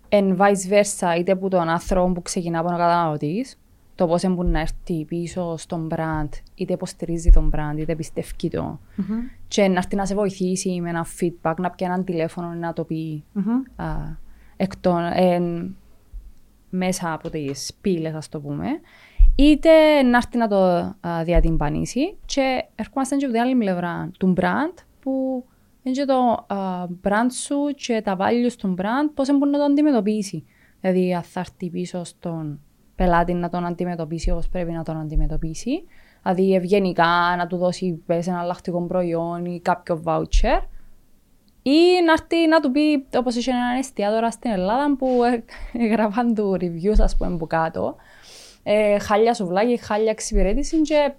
εν 0.09 0.37
vice 0.41 0.73
versa 0.73 1.19
είτε 1.19 1.37
που 1.37 1.49
τον 1.49 1.69
άνθρωπο 1.69 2.13
που 2.13 2.23
ξεκινά 2.23 2.59
από 2.59 2.69
ο 2.69 2.71
καταναλωτής 2.71 3.59
το 3.95 4.07
πώς 4.07 4.29
μπορεί 4.29 4.49
να 4.49 4.61
έρθει 4.61 5.05
πίσω 5.05 5.57
στον 5.57 5.89
brand 5.95 6.29
είτε 6.55 6.73
υποστηρίζει 6.73 7.31
τον 7.31 7.51
brand 7.57 7.79
είτε 7.79 7.95
πιστεύει 7.97 8.49
το 8.51 8.79
και 9.55 9.69
να 9.69 9.77
έρθει 9.77 9.97
να 9.97 10.07
σε 10.07 10.15
βοηθήσει 10.15 10.81
με 10.81 10.89
ένα 10.89 11.07
feedback 11.21 11.55
να 11.57 11.71
πιάνει 11.71 11.95
ένα 11.95 12.05
τηλέφωνο 12.05 12.49
να 12.49 12.73
το 12.73 12.85
πει 12.85 13.25
α, 13.77 13.87
εκ 14.57 14.77
των, 14.77 15.03
εν, 15.15 15.77
μέσα 16.71 17.13
από 17.13 17.31
τις 17.31 17.75
πύλες 17.81 18.15
ας 18.15 18.29
το 18.29 18.41
πούμε 18.41 18.67
είτε 19.35 20.03
να 20.03 20.17
έρθει 20.17 20.39
να 20.39 20.49
το 20.49 20.57
α, 20.57 21.25
διατυμπανίσει 21.25 22.17
και 22.25 22.65
ερχόμαστε 22.75 23.17
και 23.17 23.25
από 23.25 23.35
την 23.35 23.43
άλλη 23.43 23.55
πλευρά 23.57 24.11
του 24.19 24.35
brand 24.37 24.83
που 25.01 25.45
είναι 25.83 25.95
και 25.95 26.05
το 26.05 26.47
α, 26.55 26.87
brand 27.03 27.31
σου 27.31 27.57
και 27.77 28.01
τα 28.05 28.17
values 28.21 28.53
του 28.59 28.75
brand 28.79 29.11
πώς 29.15 29.39
μπορεί 29.39 29.51
να 29.51 29.59
το 29.59 29.65
αντιμετωπίσει. 29.65 30.45
Δηλαδή 30.81 31.15
αν 31.15 31.23
θα 31.23 31.41
έρθει 31.41 31.71
πίσω 31.71 32.05
στον 32.05 32.61
πελάτη 32.95 33.35
να 33.35 33.49
τον 33.49 33.67
αντιμετωπίσει 33.67 34.31
όπως 34.31 34.49
πρέπει 34.49 34.73
να 34.73 34.83
τον 34.83 34.97
αντιμετωπίσει. 34.97 35.85
Δηλαδή 36.25 36.55
ευγενικά 36.55 37.35
να 37.39 37.47
του 37.47 37.57
δώσει 37.57 38.03
πες, 38.07 38.27
ένα 38.27 38.41
αλλακτικό 38.41 38.87
προϊόν 38.87 39.45
ή 39.45 39.61
κάποιο 39.61 40.03
voucher 40.05 40.61
ή 41.63 42.03
να 42.07 42.13
έρθει 42.13 42.49
να 42.49 42.61
του 42.61 42.71
πει, 42.71 43.07
όπως 43.17 43.37
είχε 43.37 43.51
έναν 43.51 43.79
εστιατόρα 43.79 44.31
στην 44.31 44.51
Ελλάδα 44.51 44.97
που 44.97 45.21
ε, 45.25 45.45
έγραφαν 45.85 46.35
του 46.35 46.57
reviews, 46.61 46.99
ας 47.01 47.17
πούμε, 47.17 47.37
που 47.37 47.47
κάτω. 47.47 47.97
Ε, 48.63 48.99
χάλια 48.99 49.35
σουβλάκι, 49.35 49.77
χάλια 49.77 50.11
εξυπηρέτηση 50.11 50.81
και 50.81 51.13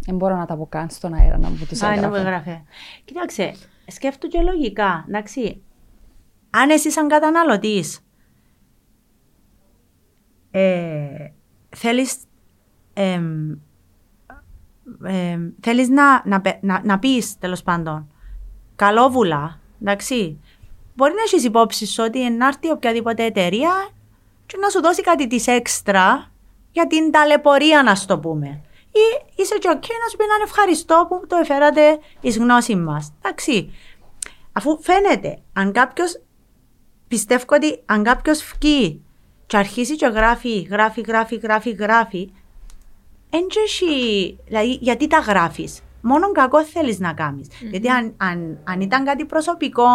δεν 0.00 0.16
μπορώ 0.16 0.36
να 0.36 0.46
τα 0.46 0.56
πω 0.56 0.66
καν 0.66 0.90
στον 0.90 1.14
αέρα 1.14 1.38
να 1.38 1.48
μου 1.48 1.66
τους 1.68 1.82
Α, 1.82 1.94
είναι 1.94 2.08
που 2.08 2.14
έγραφε. 2.14 2.28
έγραφε. 2.28 2.62
Κοίταξε, 3.04 3.52
σκέφτομαι 3.86 4.32
και 4.32 4.40
λογικά, 4.42 5.04
εντάξει. 5.08 5.62
Αν 6.50 6.70
εσύ 6.70 6.90
σαν 6.90 7.08
καταναλωτής 7.08 8.00
ε, 10.50 11.32
θέλεις 11.76 12.16
εμ, 12.94 13.52
ε, 15.04 15.38
θέλεις 15.60 15.88
να, 15.88 16.22
να, 16.24 16.40
πε- 16.40 16.62
να, 16.62 16.80
να 16.84 16.98
πεις 16.98 17.38
τέλος 17.38 17.62
πάντων 17.62 18.12
καλόβουλα, 18.76 19.60
εντάξει, 19.82 20.40
μπορεί 20.94 21.12
να 21.12 21.22
έχεις 21.22 21.44
υπόψη 21.44 21.86
σου 21.86 22.04
ότι 22.06 22.30
να 22.30 22.46
έρθει 22.46 22.70
οποιαδήποτε 22.70 23.24
εταιρεία 23.24 23.88
και 24.46 24.56
να 24.60 24.68
σου 24.68 24.80
δώσει 24.80 25.02
κάτι 25.02 25.26
της 25.26 25.46
έξτρα 25.46 26.30
για 26.72 26.86
την 26.86 27.10
ταλαιπωρία 27.10 27.82
να 27.82 27.94
στο 27.94 28.18
πούμε. 28.18 28.60
Ή 28.92 29.24
είσαι 29.36 29.58
και 29.58 29.68
ok 29.68 29.86
να 30.02 30.08
σου 30.10 30.16
πει 30.16 30.24
να 30.28 30.34
είναι 30.34 30.44
ευχαριστώ 30.44 31.06
που 31.08 31.26
το 31.26 31.36
εφέρατε 31.36 31.98
εις 32.20 32.38
γνώση 32.38 32.76
μας. 32.76 33.12
Εντάξει, 33.18 33.70
αφού 34.52 34.78
φαίνεται 34.82 35.38
αν 35.52 35.72
κάποιος 35.72 36.22
πιστεύω 37.08 37.44
ότι 37.48 37.82
αν 37.86 38.02
κάποιος 38.02 38.52
βγει 38.54 39.02
και 39.46 39.56
αρχίσει 39.56 39.96
και 39.96 40.06
γράφει, 40.06 40.60
γράφει, 40.60 41.00
γράφει, 41.00 41.36
γράφει, 41.36 41.70
γράφει, 41.70 42.32
εν 43.30 43.46
και 43.46 43.60
έχει- 43.64 44.38
δηλαδή 44.46 44.78
γιατί 44.80 45.06
τα 45.06 45.18
γράφεις; 45.18 45.80
Μόνο 46.02 46.32
κακό 46.32 46.64
θέλεις 46.64 46.98
να 46.98 47.12
κάνεις. 47.12 47.48
Γιατί 47.70 47.88
αν, 47.88 48.14
αν, 48.16 48.58
αν 48.64 48.80
ήταν 48.80 49.04
κάτι 49.04 49.24
προσωπικό 49.24 49.88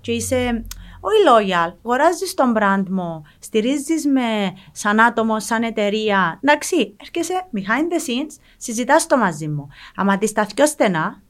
και 0.00 0.12
είσαι 0.12 0.64
όχι 1.00 1.16
loyal, 1.28 1.72
αγοράζεις 1.84 2.34
τον 2.34 2.54
brand 2.56 2.84
μου, 2.88 3.22
στηρίζεις 3.38 4.06
με 4.06 4.52
σαν 4.72 5.00
άτομο, 5.00 5.40
σαν 5.40 5.62
εταιρεία, 5.62 6.38
εντάξει, 6.42 6.96
έρχεσαι 7.00 7.46
behind 7.54 7.92
the 7.92 7.96
scenes, 7.96 8.34
συζητάς 8.56 9.06
το 9.06 9.16
μαζί 9.16 9.48
μου. 9.48 9.68
Άμα 9.94 10.18
τη 10.18 10.26
σταθιώ 10.26 10.66
στενά, 10.66 11.22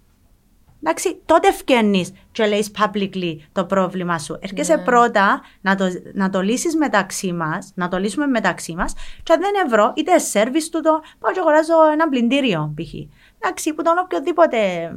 Εντάξει, 0.82 1.20
τότε 1.24 1.52
φκένει 1.52 2.16
και 2.32 2.46
λέει 2.46 2.66
publicly 2.78 3.36
το 3.52 3.64
πρόβλημα 3.64 4.18
σου. 4.18 4.38
Έρχεσαι 4.40 4.78
πρώτα 4.78 5.42
να 5.60 5.74
το, 5.74 5.84
να 6.14 6.30
το 6.30 6.40
λύσεις 6.40 6.76
μεταξύ 6.76 7.32
μας, 7.32 7.72
να 7.74 7.88
το 7.88 7.98
λύσουμε 7.98 8.26
μεταξύ 8.26 8.74
μας, 8.74 8.94
και 9.22 9.32
αν 9.32 9.40
δεν 9.40 9.52
ευρώ, 9.66 9.92
είτε 9.96 10.12
service 10.32 10.68
του 10.70 10.80
το, 10.80 11.02
πάω 11.18 11.32
και 11.32 11.40
αγοράζω 11.40 11.74
ένα 11.92 12.08
πλυντήριο 12.08 12.74
π.χ. 12.76 12.94
Εντάξει, 13.38 13.74
που 13.74 13.82
τον 13.82 13.98
οποιοδήποτε, 13.98 14.90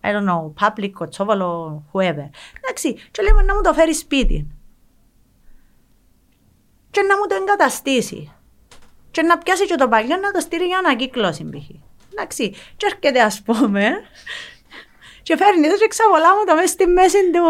I 0.00 0.06
don't 0.06 0.28
know, 0.28 0.52
public, 0.66 0.90
κοτσόβολο, 0.90 1.82
whoever. 1.92 2.28
Εντάξει, 2.60 2.94
και 3.10 3.22
λέμε 3.22 3.42
να 3.42 3.54
μου 3.54 3.60
το 3.62 3.72
φέρεις 3.72 3.98
σπίτι. 3.98 4.46
Και 6.90 7.02
να 7.02 7.16
μου 7.16 7.26
το 7.28 7.34
εγκαταστήσει. 7.34 8.32
Και 9.10 9.22
να 9.22 9.38
πιάσει 9.38 9.66
και 9.66 9.74
το 9.74 9.88
παλιό 9.88 10.16
να 10.16 10.30
το 10.30 10.40
στείλει 10.40 10.64
για 10.64 10.78
ανακύκλωση 10.78 11.44
π.χ. 11.44 11.68
Εντάξει, 12.12 12.50
και 12.76 12.86
έρχεται 12.86 13.20
ας 13.20 13.42
πούμε 13.42 13.92
και 15.22 15.36
φέρνει 15.36 15.68
το 15.68 15.76
και 15.76 15.86
ξαβολά 15.88 16.28
μου 16.36 16.44
το 16.46 16.54
μέσα 16.54 16.66
στη 16.66 16.86
μέση 16.86 17.30
του... 17.32 17.46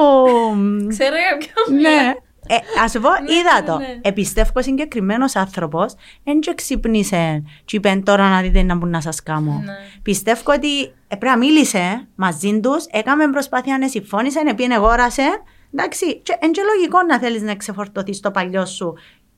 Ξέρω 0.89 1.17
για 1.17 1.37
ποιον 1.39 1.81
ναι. 1.81 2.15
Ε, 2.49 2.81
Α 2.83 2.89
σου 2.89 3.01
πω, 3.01 3.09
Ναι, 3.09 3.33
είδα 3.33 3.61
ναι, 3.61 3.67
το. 3.67 3.79
ναι. 3.79 3.99
Επιστεύω 4.03 4.63
συγκεκριμένος 4.63 5.37
άνθρωπος, 5.37 5.95
δεν 6.25 6.41
και 6.41 6.55
ξύπνησε 6.55 7.43
και 7.65 7.77
είπε 7.77 8.03
τώρα 8.05 8.29
να 8.29 8.41
δείτε 8.41 8.63
να 8.63 8.75
μπουν 8.75 8.91
να 8.91 9.01
σας 9.01 9.23
κάνω. 9.23 9.63
Ναι. 9.65 9.73
Πιστεύω 10.03 10.53
ότι 10.53 10.83
ε, 10.85 10.91
πρέπει 11.09 11.27
να 11.27 11.37
μίλησε 11.37 12.09
μαζί 12.15 12.61
τους, 12.61 12.85
έκαμε 12.91 13.31
προσπάθεια 13.31 13.79
να 13.79 13.89
συμφώνησε, 13.89 14.43
επίενε 14.49 14.75
αγόρασε. 14.75 15.43
Εντάξει, 15.75 16.19
και 16.21 16.39
είναι 16.43 16.53
και 16.53 16.63
λογικό 16.75 17.03
να 17.03 17.19
θέλεις 17.19 17.43
να 17.43 17.55
ξεφορτωθείς 17.55 18.21
το 18.21 18.31
παλιό 18.31 18.67
σου 18.67 18.95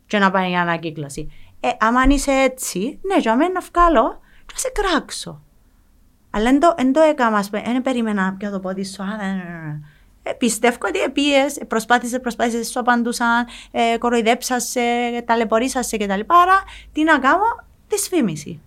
και 0.06 0.18
να 0.18 0.30
πάει 0.30 0.48
για 0.48 0.60
ανακύκλωση. 0.60 1.32
Ε, 1.60 1.68
άμα 1.78 2.02
είσαι 2.08 2.30
έτσι, 2.32 2.98
ναι, 3.02 3.18
για 3.18 3.36
μένα 3.36 3.52
να 3.52 3.60
βγάλω 3.72 4.20
και 4.46 4.52
να 4.52 4.58
σε 4.58 4.72
κράξω. 4.74 5.43
Αλλά 6.34 6.50
δεν 6.50 6.60
το, 6.60 6.74
εν 6.76 6.92
το 6.92 7.00
έκανα, 7.00 7.36
ας 7.36 7.50
πούμε, 7.50 7.62
δεν 7.62 7.82
περίμενα 7.82 8.24
να 8.24 8.32
πιω 8.32 8.50
το 8.50 8.60
πόδι 8.60 8.84
σου. 8.84 9.02
Α, 9.02 9.06
ναι, 9.06 9.26
ναι, 9.26 9.32
ναι. 9.32 9.78
Ε, 10.22 10.32
πιστεύω 10.32 10.76
ότι 10.86 10.98
επίες, 10.98 11.60
προσπάθησες, 11.68 12.20
προσπάθησες, 12.20 12.68
σου 12.68 12.80
απαντούσαν, 12.80 13.46
ε, 13.70 13.98
κοροϊδέψασε, 13.98 15.22
ταλαιπωρήσασε 15.26 15.96
κτλ. 15.96 16.20
Άρα, 16.26 16.62
τι 16.92 17.02
να 17.02 17.18
κάνω, 17.18 17.64
δυσφήμιση. 17.88 18.60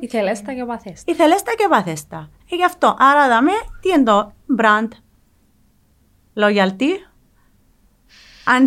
Ήθελες 0.00 0.42
τα 0.42 0.52
και 0.52 0.64
παθέστα. 0.64 1.12
Ήθελέστα 1.12 1.52
και 1.54 1.66
παθέστα. 1.70 2.30
Ε, 2.50 2.56
γι' 2.56 2.64
αυτό. 2.64 2.96
Άρα, 2.98 3.28
δαμε, 3.28 3.52
τι 3.80 3.88
είναι 3.88 4.02
το 4.02 4.32
brand 4.58 4.88
loyalty. 6.34 6.90
Αν 8.44 8.66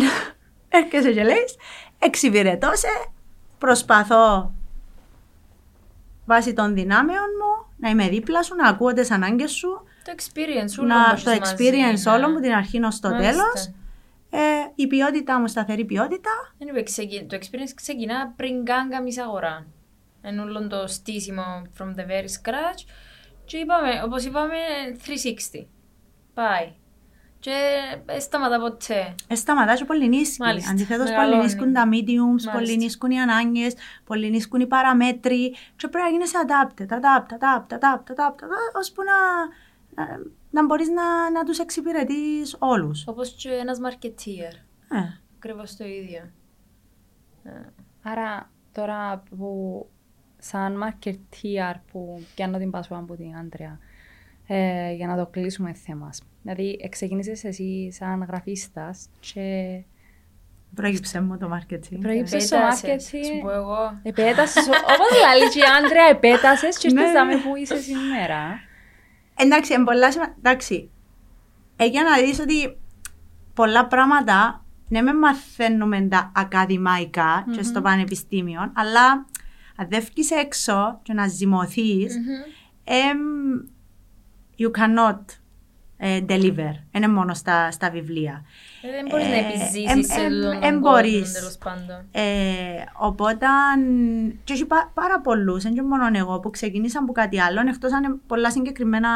έρχεσαι 0.68 1.12
και 1.12 1.22
λέει, 1.22 1.44
εξυπηρετώ 1.98 2.70
σε, 2.74 2.88
προσπαθώ 3.58 4.54
βάσει 6.32 6.52
των 6.52 6.74
δυνάμεων 6.74 7.26
μου 7.40 7.72
να 7.76 7.88
είμαι 7.88 8.08
δίπλα 8.08 8.42
σου, 8.42 8.54
να 8.54 8.68
ακούω 8.68 8.92
τις 8.92 9.10
ανάγκες 9.10 9.50
σου, 9.50 9.82
Το 10.04 10.12
experience 10.16 10.78
όλο 10.78 10.88
να, 10.88 11.14
που 11.14 11.22
το 11.24 11.30
έχεις 11.30 11.50
experience 11.52 11.90
μαζί, 11.90 12.08
όλο 12.08 12.26
ναι. 12.26 12.32
μου 12.32 12.40
την 12.40 12.52
αρχή 12.52 12.82
ως 12.84 13.00
το 13.00 13.08
Μάλιστα. 13.08 13.32
τέλος. 13.32 13.70
Ε, 14.30 14.38
η 14.74 14.86
ποιότητα 14.86 15.40
μου, 15.40 15.46
σταθερή 15.46 15.84
ποιότητα. 15.84 16.30
Anyway, 16.58 16.82
ξεκι- 16.84 17.28
το 17.28 17.38
experience 17.40 17.72
ξεκινά 17.74 18.32
πριν 18.36 18.64
καν 18.64 18.88
κάνεις 18.88 19.18
αγορά. 19.18 19.66
Εν 20.22 20.38
όλο 20.38 20.66
το 20.66 20.86
στήσιμο 20.86 21.42
from 21.78 21.86
the 21.86 22.06
very 22.10 22.28
scratch. 22.40 22.80
Και 23.44 23.56
είπαμε, 23.56 24.02
όπως 24.04 24.24
είπαμε, 24.24 24.54
360. 25.04 25.66
Πάει. 26.34 26.72
Και 27.42 27.78
ε, 28.06 28.18
σταματά 28.20 28.60
ποτέ. 28.60 29.14
Ε, 29.26 29.34
σταματά 29.34 29.74
και 29.74 29.84
πολύ 29.84 30.08
νίσκει. 30.08 30.42
Μάλιστα. 30.42 30.70
Αντιθέτως, 30.70 31.08
Μεγαλώνει. 31.08 31.30
πολύ 31.30 31.44
νίσκουν 31.44 31.72
τα 31.72 31.88
mediums, 31.92 32.26
Μάλιστα. 32.26 32.52
πολύ 32.52 32.76
νίσκουν 32.76 33.10
οι 33.10 33.20
ανάγκες, 33.20 33.74
πολύ 34.04 34.30
νίσκουν 34.30 34.60
οι 34.60 34.66
παραμέτροι 34.66 35.50
και 35.76 35.88
πρέπει 35.88 36.04
να 36.04 36.08
γίνεσαι 36.10 36.36
adapted, 36.46 36.86
adapted, 36.86 37.38
adapted, 37.38 37.78
adapted, 37.78 38.14
adapted, 38.14 38.48
ώσπου 38.78 39.02
να, 39.02 39.16
να, 40.04 40.18
να 40.50 40.64
μπορείς 40.66 40.88
να, 40.88 41.30
να 41.30 41.44
τους 41.44 41.58
εξυπηρετείς 41.58 42.56
όλους. 42.58 43.04
Όπως 43.06 43.34
και 43.34 43.48
ένας 43.50 43.78
marketeer. 43.86 44.54
Ε, 44.90 45.20
Ακριβώς 45.36 45.76
το 45.76 45.84
ίδιο. 45.84 46.30
Άρα 48.02 48.50
τώρα 48.72 49.22
που 49.36 49.86
σαν 50.38 50.82
marketeer 50.84 51.74
που 51.92 52.26
πιάνω 52.34 52.58
την 52.58 52.70
πάσο 52.70 52.94
από 52.94 53.16
την 53.16 53.36
Άντρια 53.36 53.78
ε, 54.46 54.92
για 54.92 55.06
να 55.06 55.16
το 55.16 55.26
κλείσουμε 55.26 55.72
θέμα. 55.72 56.10
Δηλαδή, 56.42 56.88
ξεκίνησες 56.90 57.44
εσύ 57.44 57.92
σαν 57.92 58.24
γραφίστας 58.28 59.08
και 59.20 59.78
προήγηψε 60.74 61.20
μου 61.20 61.38
το 61.38 61.50
marketing. 61.54 61.98
Προήγηψε- 62.00 62.40
στο 62.40 62.56
Επέτασες, 62.56 63.10
marketing. 63.12 63.24
Σου 63.24 63.40
πω 63.42 63.50
εγώ. 63.50 64.00
επέτασες, 64.02 64.66
όπως 64.66 65.08
λέει 65.38 65.48
και 65.52 65.58
η 65.58 65.62
Άντρια, 65.78 66.04
επέτασες 66.10 66.78
και 66.78 66.90
Ναι. 66.92 67.00
ήρθες 67.00 67.12
δάμε 67.14 67.36
που 67.36 67.56
είσαι 67.56 67.76
σήμερα. 67.76 68.58
Εντάξει, 69.36 69.74
είναι 69.74 69.84
πολλά 69.84 70.12
σημα... 70.12 70.34
Εντάξει, 70.38 70.90
ε, 71.76 71.86
για 71.86 72.02
να 72.02 72.16
δεις 72.24 72.38
ότι 72.40 72.76
πολλά 73.54 73.86
πράγματα, 73.86 74.64
ναι 74.88 75.00
με 75.02 75.14
μαθαίνουμε 75.14 76.00
τα 76.00 76.32
ακαδημαϊκά 76.34 77.44
και 77.52 77.62
στο 77.62 77.80
πανεπιστήμιο, 77.82 78.72
αλλά 78.74 79.10
αν 79.76 79.86
δεν 79.88 80.04
βγεις 80.10 80.30
έξω 80.30 81.00
και 81.02 81.12
να 81.12 81.26
ζυμωθείς, 81.26 82.16
εμ, 82.84 83.18
you 84.62 84.70
cannot 84.80 85.20
ε, 85.96 86.20
deliver. 86.28 86.72
Είναι 86.90 87.08
μόνο 87.08 87.34
στα, 87.34 87.70
στα 87.70 87.90
βιβλία. 87.90 88.44
Ε, 88.82 88.90
Δεν 88.90 89.06
μπορείς 89.10 89.26
να 89.26 89.34
Ε, 89.34 89.38
επιζήσεις 89.38 90.12
σε 90.12 90.20
εμ, 90.20 90.26
εμ, 90.26 90.32
όλον 90.32 90.52
τον 90.52 90.62
εμ 90.62 90.80
κόσμο, 90.80 90.90
μπορείς. 90.90 91.32
τέλος 91.32 91.58
πάντων. 91.58 92.04
Ε, 92.10 92.22
οπότε, 92.98 93.46
και 94.44 94.52
έχει 94.52 94.64
πά- 94.66 94.90
πάρα 94.94 95.20
πολλούς, 95.20 95.62
δεν 95.62 95.74
και 95.74 95.82
μόνο 95.82 96.06
εγώ, 96.18 96.40
που 96.40 96.50
ξεκίνησαν 96.50 97.02
από 97.02 97.12
κάτι 97.12 97.40
άλλο, 97.40 97.60
εκτός 97.68 97.92
αν 97.92 98.02
είναι 98.04 98.14
πολλά 98.26 98.50
συγκεκριμένα. 98.50 99.08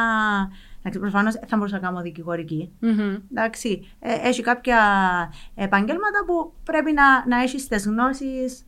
Εντάξει, 0.79 0.99
προφανώς 0.99 1.35
θα 1.47 1.57
μπορούσα 1.57 1.75
να 1.75 1.87
κάνω 1.87 2.01
δικηγορική. 2.01 2.71
Μμμ. 2.81 3.17
Εντάξει, 3.31 3.89
ε, 3.99 4.13
έχει 4.29 4.43
κάποια 4.43 4.79
επαγγέλματα 5.55 6.25
που 6.27 6.53
πρέπει 6.65 6.93
να, 6.93 7.27
να 7.27 7.43
έχεις 7.43 7.69
τις 7.69 7.87
γνώσεις, 7.87 8.65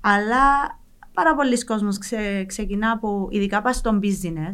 αλλά 0.00 0.78
πάρα 1.12 1.34
πολλοί 1.34 1.64
κόσμος 1.64 1.98
ξε, 1.98 2.44
ξεκινά 2.44 2.90
από, 2.90 3.28
ειδικά 3.30 3.62
πας 3.62 3.76
στο 3.76 3.98
business, 4.02 4.32
Ναι. 4.32 4.50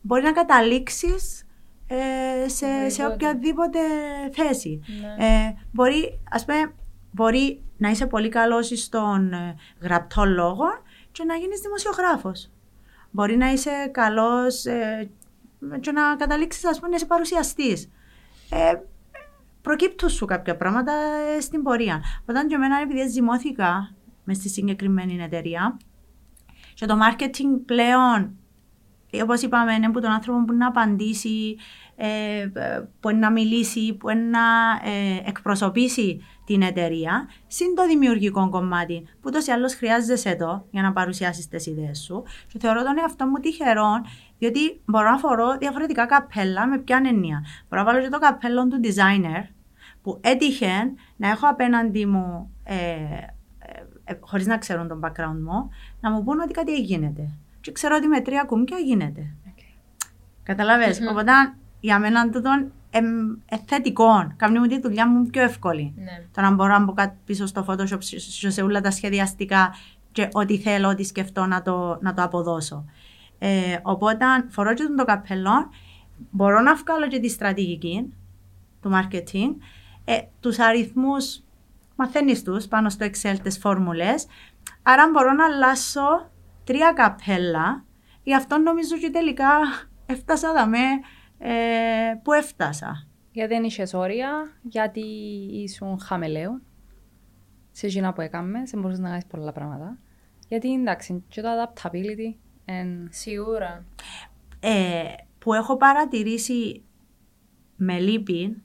Μπορεί 0.00 0.22
να 0.22 0.32
καταλήξεις 0.32 1.44
ε, 1.86 2.48
σε, 2.48 2.88
σε 2.88 3.04
Οπουδήποτε. 3.06 3.12
οποιαδήποτε 3.14 3.78
θέση. 4.32 4.80
Ναι. 5.00 5.26
Ε, 5.26 5.54
μπορεί, 5.72 6.20
ας 6.30 6.44
πούμε, 6.44 6.74
μπορεί 7.12 7.62
να 7.76 7.90
είσαι 7.90 8.06
πολύ 8.06 8.28
καλός 8.28 8.66
στον 8.74 9.32
ε, 9.32 9.56
γραπτό 9.80 10.24
λόγο 10.24 10.66
και 11.12 11.24
να 11.24 11.34
γίνεις 11.34 11.60
δημοσιογράφος. 11.60 12.50
Μπορεί 13.10 13.36
να 13.36 13.52
είσαι 13.52 13.70
καλός 13.92 14.64
ε, 14.64 15.10
και 15.80 15.92
να 15.92 16.16
καταλήξεις, 16.16 16.64
ας 16.64 16.76
πούμε, 16.76 16.88
να 16.90 16.96
είσαι 16.96 17.06
παρουσιαστής. 17.06 17.90
Ε, 18.50 18.72
προκύπτουν 19.62 20.08
σου 20.08 20.24
κάποια 20.26 20.56
πράγματα 20.56 20.92
ε, 21.36 21.40
στην 21.40 21.62
πορεία. 21.62 22.02
Όταν 22.26 22.48
και 22.48 22.54
εμένα, 22.54 22.80
επειδή 22.80 23.08
ζυμώθηκα 23.08 23.94
μες 24.24 24.36
στη 24.36 24.48
συγκεκριμένη 24.48 25.22
εταιρεία 25.22 25.76
και 26.74 26.86
το 26.86 26.98
marketing 27.08 27.60
πλέον 27.66 28.36
Όπως 29.22 29.42
είπαμε, 29.42 29.72
είναι 29.72 29.90
που 29.90 30.00
τον 30.00 30.10
άνθρωπο 30.10 30.44
που 30.44 30.52
να 30.52 30.66
απαντήσει, 30.66 31.56
ε, 31.96 32.48
που 33.00 33.10
να 33.16 33.30
μιλήσει, 33.30 33.94
που 33.94 34.08
να 34.08 34.40
ε, 34.90 35.28
εκπροσωπήσει 35.28 36.20
την 36.44 36.62
εταιρεία, 36.62 37.28
συν 37.46 37.74
το 37.74 37.86
δημιουργικό 37.86 38.48
κομμάτι, 38.48 39.06
που 39.20 39.30
τόσο 39.30 39.50
ή 39.50 39.54
άλλως 39.54 39.74
χρειάζεσαι 39.74 40.36
το 40.36 40.66
για 40.70 40.82
να 40.82 40.92
παρουσιάσεις 40.92 41.48
τις 41.48 41.66
ιδέες 41.66 41.98
σου. 41.98 42.22
Και 42.52 42.58
θεωρώ 42.58 42.82
τον 42.82 42.98
εαυτό 42.98 43.26
μου 43.26 43.38
τυχερό, 43.38 43.90
διότι 44.38 44.80
μπορώ 44.84 45.10
να 45.10 45.18
φορώ 45.18 45.56
διαφορετικά 45.58 46.06
καπέλα 46.06 46.66
με 46.66 46.78
ποια 46.78 47.02
έννοια. 47.06 47.44
Μπορώ 47.68 47.82
να 47.82 47.92
βάλω 47.92 48.02
και 48.02 48.08
το 48.08 48.18
καπέλο 48.18 48.68
του 48.68 48.80
designer, 48.82 49.44
που 50.02 50.18
έτυχε 50.20 50.92
να 51.16 51.28
έχω 51.28 51.46
απέναντι 51.48 52.06
μου 52.06 52.50
ε, 52.64 52.74
ε, 52.74 53.84
ε, 54.04 54.18
χωρίς 54.20 54.46
να 54.46 54.58
ξέρουν 54.58 54.88
τον 54.88 55.00
background 55.04 55.40
μου, 55.42 55.68
να 56.00 56.10
μου 56.10 56.24
πούν 56.24 56.40
ότι 56.40 56.52
κάτι 56.52 56.80
γίνεται. 56.80 57.28
Και 57.60 57.72
ξέρω 57.72 57.96
ότι 57.96 58.06
με 58.06 58.20
τρία 58.20 58.44
κουμκιά 58.44 58.78
γίνεται. 58.78 59.34
Καταλαβες. 60.42 61.00
Οπότε 61.10 61.32
για 61.80 61.98
μένα 61.98 62.30
τούτο 62.30 62.50
ε, 62.90 63.00
θετικό. 63.66 64.32
Κάνει 64.36 64.58
μου 64.58 64.66
τη 64.66 64.80
δουλειά 64.80 65.08
μου 65.08 65.26
πιο 65.26 65.42
εύκολη. 65.42 65.92
Ναι. 65.96 66.26
Το 66.34 66.40
να 66.40 66.50
μπορώ 66.50 66.72
να 66.78 66.84
μπω 66.84 66.92
κάτω 66.92 67.14
πίσω 67.24 67.46
στο 67.46 67.64
Photoshop, 67.68 67.98
σε- 68.02 68.50
σε 68.50 68.62
όλα 68.62 68.80
τα 68.80 68.90
σχεδιαστικά 68.90 69.74
και 70.12 70.28
ό,τι 70.32 70.58
θέλω, 70.58 70.88
ό,τι 70.88 71.04
σκεφτώ 71.04 71.46
να 71.46 71.62
το, 71.62 71.98
να 72.00 72.14
το 72.14 72.22
αποδώσω. 72.22 72.84
Ε, 73.38 73.78
οπότε, 73.82 74.24
φορώ 74.48 74.74
και 74.74 74.84
το 74.96 75.04
καπέλο, 75.04 75.70
μπορώ 76.30 76.60
να 76.60 76.74
βγάλω 76.74 77.08
και 77.08 77.18
τη 77.20 77.28
στρατηγική 77.28 78.14
του 78.82 78.90
marketing, 78.94 79.54
ε, 80.04 80.18
τους 80.40 80.58
αριθμούς 80.58 81.40
μαθαίνεις 81.96 82.42
τους 82.42 82.66
πάνω 82.66 82.88
στο 82.90 83.06
Excel 83.06 83.36
τις 83.42 83.58
φόρμουλες, 83.58 84.26
άρα 84.82 85.08
μπορώ 85.12 85.32
να 85.32 85.44
αλλάσω 85.44 86.29
τρία 86.64 86.92
καπέλα, 86.92 87.84
γι' 88.22 88.34
αυτό 88.34 88.58
νομίζω 88.58 88.96
και 88.98 89.10
τελικά 89.10 89.50
έφτασα 90.06 90.52
δαμέ 90.52 90.86
ε, 91.38 92.14
που 92.22 92.32
έφτασα. 92.32 93.06
Γιατί 93.32 93.54
δεν 93.54 93.64
είχες 93.64 93.94
όρια, 93.94 94.30
γιατί 94.62 95.00
ήσουν 95.52 96.00
χαμελαίο. 96.00 96.60
Σε 97.70 97.86
εκείνα 97.86 98.12
που 98.12 98.20
έκαμες, 98.20 98.68
σε 98.68 98.76
μπορούσες 98.76 98.98
να 98.98 99.08
κάνεις 99.08 99.26
πολλά 99.26 99.52
πράγματα. 99.52 99.98
Γιατί 100.48 100.72
εντάξει, 100.74 101.24
και 101.28 101.40
το 101.40 101.48
adaptability 101.48 102.34
and 102.66 103.06
Σίγουρα. 103.10 103.84
ε, 104.60 105.02
που 105.38 105.54
έχω 105.54 105.76
παρατηρήσει 105.76 106.82
με 107.76 107.98
λύπη 107.98 108.62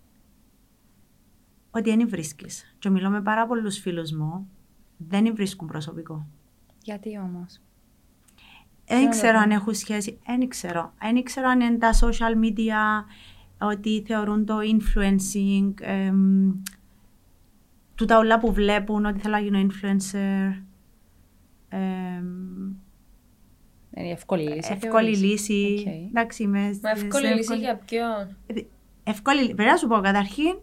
ότι 1.72 1.96
δεν 1.96 2.10
βρίσκεις. 2.10 2.76
Και 2.80 2.90
μιλώ 2.90 3.10
με 3.10 3.22
πάρα 3.22 3.48
πολλούς 3.48 3.80
φίλους 3.80 4.12
μου, 4.12 4.50
δεν 4.98 5.36
βρίσκουν 5.36 5.68
προσωπικό. 5.68 6.28
γιατί 6.82 7.18
όμως; 7.20 7.62
Δεν 8.88 9.10
ξέρω 9.10 9.38
αν 9.40 9.52
έχουν 9.52 9.74
σχέση, 9.74 10.20
δεν 10.26 10.48
ξέρω. 10.48 10.94
Δεν 11.02 11.24
ξέρω 11.24 11.48
αν 11.48 11.60
είναι 11.62 11.78
τα 11.78 11.92
social 11.94 12.44
media, 12.46 13.06
ότι 13.60 14.04
θεωρούν 14.08 14.46
το 14.46 14.58
influencing, 14.60 15.74
εμ, 15.82 16.52
τούτα 17.96 18.18
όλα 18.18 18.40
που 18.40 18.54
βλέπουν, 18.54 19.06
ότι 19.06 19.20
θέλω 19.20 19.34
να 19.34 19.40
γίνω 19.42 19.60
influencer. 19.60 20.62
εμ, 21.70 22.74
Είναι 23.98 24.08
η 24.08 24.12
εύκολη 24.12 24.44
λύση. 24.44 24.72
εύκολη 24.72 25.16
θεωρείς; 25.16 25.22
λύση. 25.22 25.76
Οκ. 25.80 25.94
Εντάξει, 26.10 26.44
είμαι 26.44 26.60
Μα 26.82 26.96
σε 26.96 27.06
εύκολη 27.06 27.26
λύση 27.28 27.40
εύκολη- 27.40 27.60
για 27.62 27.76
ποιον; 27.86 28.38
Εύκολη 29.04 29.42
λύση. 29.42 29.54
Πρέπει 29.54 29.70
να 29.70 29.78
σου 29.78 29.88
πω 29.88 30.00
καταρχήν, 30.00 30.58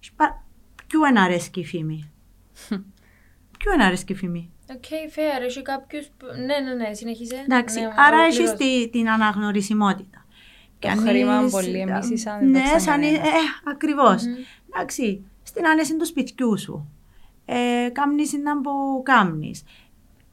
σπα- 0.00 0.44
ποιου 0.86 1.00
αρέσκει 1.22 1.60
η 1.60 1.64
φήμη; 1.64 2.10
ποιου 3.58 3.72
αρέσκει 3.84 4.12
η 4.12 4.16
φήμη; 4.16 4.50
Οκ, 4.70 4.84
fair. 5.14 5.42
Έχει 5.42 5.62
κάποιους 5.62 6.06
που... 6.06 6.26
Ναι, 6.46 6.58
ναι, 6.58 6.74
ναι, 6.84 6.94
συνεχίζε. 6.94 7.34
Εντάξει, 7.44 7.80
Ναι, 7.80 7.86
άρα 7.96 8.16
ολοκλήρωσε. 8.16 8.42
έχεις 8.42 8.82
τη- 8.82 8.88
την 8.90 9.10
αναγνωρισιμότητα. 9.10 10.24
Το 10.78 10.88
αν 10.88 10.98
χρήμα 10.98 11.40
είσαι- 11.40 11.50
πολύ 11.50 11.78
εμείς 11.78 12.20
σαν 12.20 12.38
δεν 12.38 12.48
Ναι, 12.50 12.58
το 12.58 12.64
ξέρει 12.64 12.80
σαν, 12.80 12.92
κανένας. 13.00 13.26
ε, 13.26 13.30
ακριβώς. 13.70 14.22
Εντάξει, 14.74 15.24
στην 15.42 15.66
άνεση 15.66 15.96
του 15.96 16.06
σπιτιού 16.06 16.58
σου. 16.58 16.88
Ε, 17.44 17.88
κάμνεις 17.92 18.32
είναι 18.32 18.50
που 18.62 19.02
κάμνεις. 19.04 19.62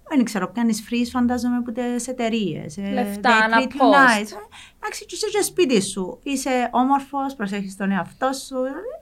Δεν 0.10 0.24
ξέρω, 0.24 0.52
πιάνεις 0.52 0.88
freeze 0.90 1.10
φαντάζομαι 1.12 1.58
από 1.58 1.72
τις 1.72 2.08
εταιρείες. 2.08 2.78
Ε, 2.78 2.90
Λεφτά, 2.94 3.30
they 3.40 3.44
ένα 3.46 3.58
treat 3.60 3.64
you 3.68 3.76
post. 3.76 4.22
nice. 4.22 4.32
Ε, 4.32 4.46
Εντάξει, 4.80 5.06
και 5.06 5.16
είσαι 5.16 5.28
και 5.32 5.42
σπίτι 5.42 5.82
σου. 5.82 6.20
Είσαι 6.24 6.70
όμορφος, 6.72 7.36
προσέχεις 7.36 7.76
τον 7.78 7.92
εαυτό 7.92 8.32
σου. 8.34 8.56
Δηλαδή, 8.56 9.00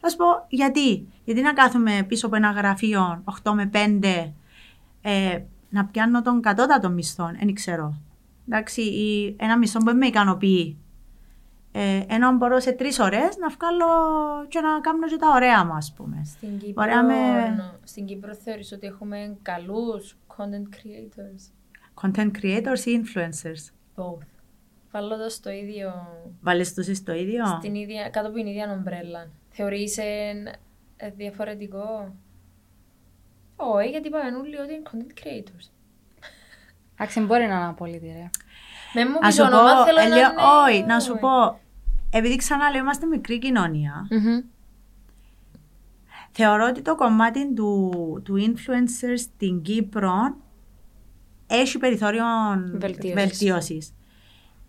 Θα 0.00 0.08
σου 0.08 0.16
πω 0.16 0.24
γιατί; 0.48 1.06
Γιατί 1.24 1.40
να 1.40 1.52
κάθομαι 1.52 2.04
πίσω 2.08 2.26
από 2.26 2.36
ένα 2.36 2.50
γραφείο 2.50 3.22
8 3.42 3.52
με 3.54 3.70
5 3.72 4.32
ε, 5.04 5.42
να 5.68 5.84
πιάνω 5.84 6.22
τον 6.22 6.40
κατώτατο 6.40 6.90
μισθό, 6.90 7.30
δεν 7.38 7.54
ξέρω. 7.54 8.00
Εντάξει, 8.48 8.80
ή 8.82 9.36
ένα 9.38 9.58
μισθό 9.58 9.78
που 9.78 9.84
δεν 9.84 9.96
με 9.96 10.06
ικανοποιεί. 10.06 10.78
Ε, 11.72 12.02
ενώ 12.08 12.32
μπορώ 12.32 12.60
σε 12.60 12.72
τρεις 12.72 12.98
ώρες 12.98 13.36
να 13.36 13.48
βγάλω 13.48 13.86
και 14.48 14.60
να 14.60 14.80
κάνω 14.80 15.06
και 15.06 15.16
τα 15.16 15.30
ωραία 15.34 15.64
μου, 15.64 15.72
ας 15.72 15.92
πούμε. 15.96 16.22
Στην 16.24 16.58
Κύπρο, 16.58 16.82
Ωραία 16.82 17.02
με- 17.04 17.78
στην 17.84 18.04
Κύπρο 18.06 18.34
θεωρείς 18.34 18.72
ότι 18.72 18.86
έχουμε 18.86 19.36
καλούς 19.42 20.16
content 20.36 20.74
creators; 20.76 21.52
Content 22.02 22.30
creators 22.42 22.84
ή 22.84 23.02
influencers. 23.02 23.72
Both. 23.96 24.26
Βάλω 24.90 25.16
το 25.16 25.28
στο 25.28 25.50
ίδιο, 25.50 25.92
Βάλεις 26.40 26.74
τους 26.74 26.96
στο 26.96 27.12
ίδιο; 27.12 27.46
στην 27.46 27.74
ίδια, 27.74 28.08
κάτω 28.08 28.26
από 28.28 28.36
την 28.36 28.46
ίδια 28.46 28.72
ομπρέλα. 28.72 29.28
Θεωρείς 29.48 29.98
εν- 29.98 30.46
ε, 30.96 31.10
διαφορετικό; 31.16 32.14
Όχι, 33.56 33.88
γιατί 33.88 34.08
είπαμε 34.08 34.36
όλοι 34.36 34.58
ότι 34.58 34.72
είναι 34.72 34.82
content 34.90 35.18
creators. 35.20 35.70
Εντάξει, 36.94 37.20
μπορεί 37.20 37.46
να 37.46 37.54
είναι 37.54 37.66
απόλυτη, 37.66 38.06
ρε. 38.06 38.30
Με 38.94 39.04
μου 39.04 39.18
Να 39.20 39.26
πεις 39.26 39.34
σου 39.34 39.40
πω, 39.40 39.46
όνομα, 39.46 39.84
θέλω 39.84 40.00
ε, 40.00 40.08
να 40.08 40.16
λέω, 40.16 40.30
είναι... 40.30 40.40
όχι, 40.68 40.82
να 40.82 41.00
σου 41.00 41.18
πω, 41.20 41.60
επειδή 42.10 42.36
ξαναλέω 42.36 42.80
είμαστε 42.80 43.06
μικρή 43.06 43.38
κοινωνία, 43.38 44.08
θεωρώ 46.30 46.66
ότι 46.66 46.82
το 46.82 46.94
κομμάτι 46.94 47.54
του, 47.54 47.92
του 48.24 48.34
influencer 48.38 49.14
στην 49.16 49.62
Κύπρο 49.62 50.36
έχει 51.46 51.78
περιθώριο 51.78 52.24
Βελτίωσης. 52.72 53.14
βελτίωσης. 53.14 53.94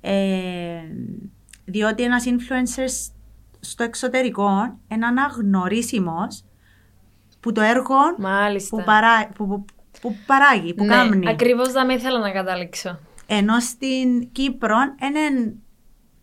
Ε, 0.02 0.82
διότι 1.66 2.04
ένας 2.04 2.24
influencer 2.28 3.12
στο 3.60 3.84
εξωτερικό 3.84 4.80
είναι 4.88 5.06
αναγνωρίσιμος 5.06 6.44
που 7.46 7.52
το 7.52 7.62
έργο 7.62 7.96
Μάλιστα. 8.18 8.78
που, 8.78 8.84
παρά, 8.84 9.28
που, 9.36 9.48
που, 9.48 9.66
που 10.02 10.16
παράγει, 10.26 10.74
που 10.74 10.84
ναι, 10.86 10.96
κάνει. 10.96 11.30
ακριβώς 11.30 11.72
θα 11.72 11.86
με 11.86 11.94
ήθελα 11.94 12.20
να 12.20 12.32
καταλήξω. 12.32 13.00
Ενώ 13.26 13.60
στην 13.60 14.32
Κύπρο 14.32 14.76
είναι 15.02 15.54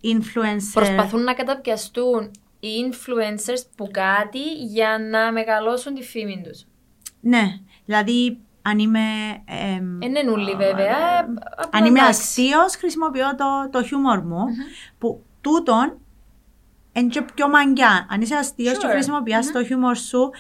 influencer. 0.03 0.71
Προσπαθούν 0.73 1.23
να 1.23 1.35
καταπιαστούν 1.35 2.31
οι 2.61 2.69
influencers 2.91 3.63
που 3.77 3.89
κάτι 3.91 4.53
για 4.65 4.99
να 5.11 5.33
μεγαλώσουν 5.33 5.95
τη 5.95 6.03
φήμη 6.03 6.41
τους. 6.45 6.65
Ναι, 7.21 7.43
δηλαδή 7.85 8.39
αν 8.63 8.79
είμαι. 8.79 9.01
εμ, 9.45 10.01
Είναι 10.01 10.23
νουλή 10.23 10.55
βέβαια. 10.55 11.19
ε, 11.19 11.27
απλά 11.57 11.69
αν 11.79 11.85
είμαι 11.85 11.99
εντάξει. 12.01 12.21
αστείος, 12.21 12.77
χρησιμοποιώ 12.77 13.35
το, 13.35 13.69
το 13.71 13.83
χιούμορ 13.85 14.21
μου. 14.25 14.45
Που 14.99 15.25
τούτον 15.41 15.99
είναι 16.93 17.09
και 17.09 17.23
πιο 17.35 17.49
μαγκιά. 17.49 18.07
Αν 18.11 18.21
είσαι 18.21 18.35
αστείος 18.35 18.79
και 18.79 18.87
Sure. 18.87 18.93
χρησιμοποιείς 18.93 19.53
το 19.53 19.65
χιούμορ 19.65 19.97
σου 19.97 20.31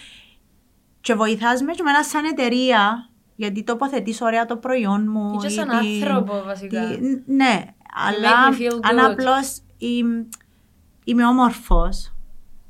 και 1.02 1.14
βοηθάς 1.14 1.62
με 1.62 1.72
και 1.72 1.78
εμένα 1.80 2.02
σαν 2.04 2.24
εταιρεία, 2.24 3.08
γιατί 3.36 3.62
τοποθετείς 3.64 4.20
ωραία 4.20 4.44
το 4.46 4.56
προϊόν 4.56 5.06
μου. 5.10 5.38
Και 5.38 5.46
ή 5.46 5.50
σαν 5.50 5.68
την- 5.68 5.76
άνθρωπο, 5.78 6.42
βασικά. 6.46 6.86
τη- 6.86 7.32
ναι, 7.34 7.64
αλλά 8.06 8.28
make 8.48 8.52
me 8.52 8.56
feel 8.60 8.78
αν 8.82 8.96
good. 8.98 9.10
απλώς 9.10 9.58
είμαι, 9.78 10.26
είμαι 11.04 11.26
όμορφος 11.26 12.12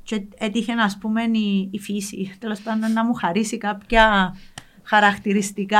και 0.03 0.21
έτυχε 0.37 0.73
να 0.73 0.89
πούμε 0.99 1.23
η, 1.23 1.69
η 1.71 1.79
φύση, 1.79 2.31
τέλος 2.39 2.59
πάντων 2.61 2.93
να 2.93 3.05
μου 3.05 3.13
χαρίσει 3.13 3.57
κάποια 3.57 4.35
χαρακτηριστικά. 4.83 5.79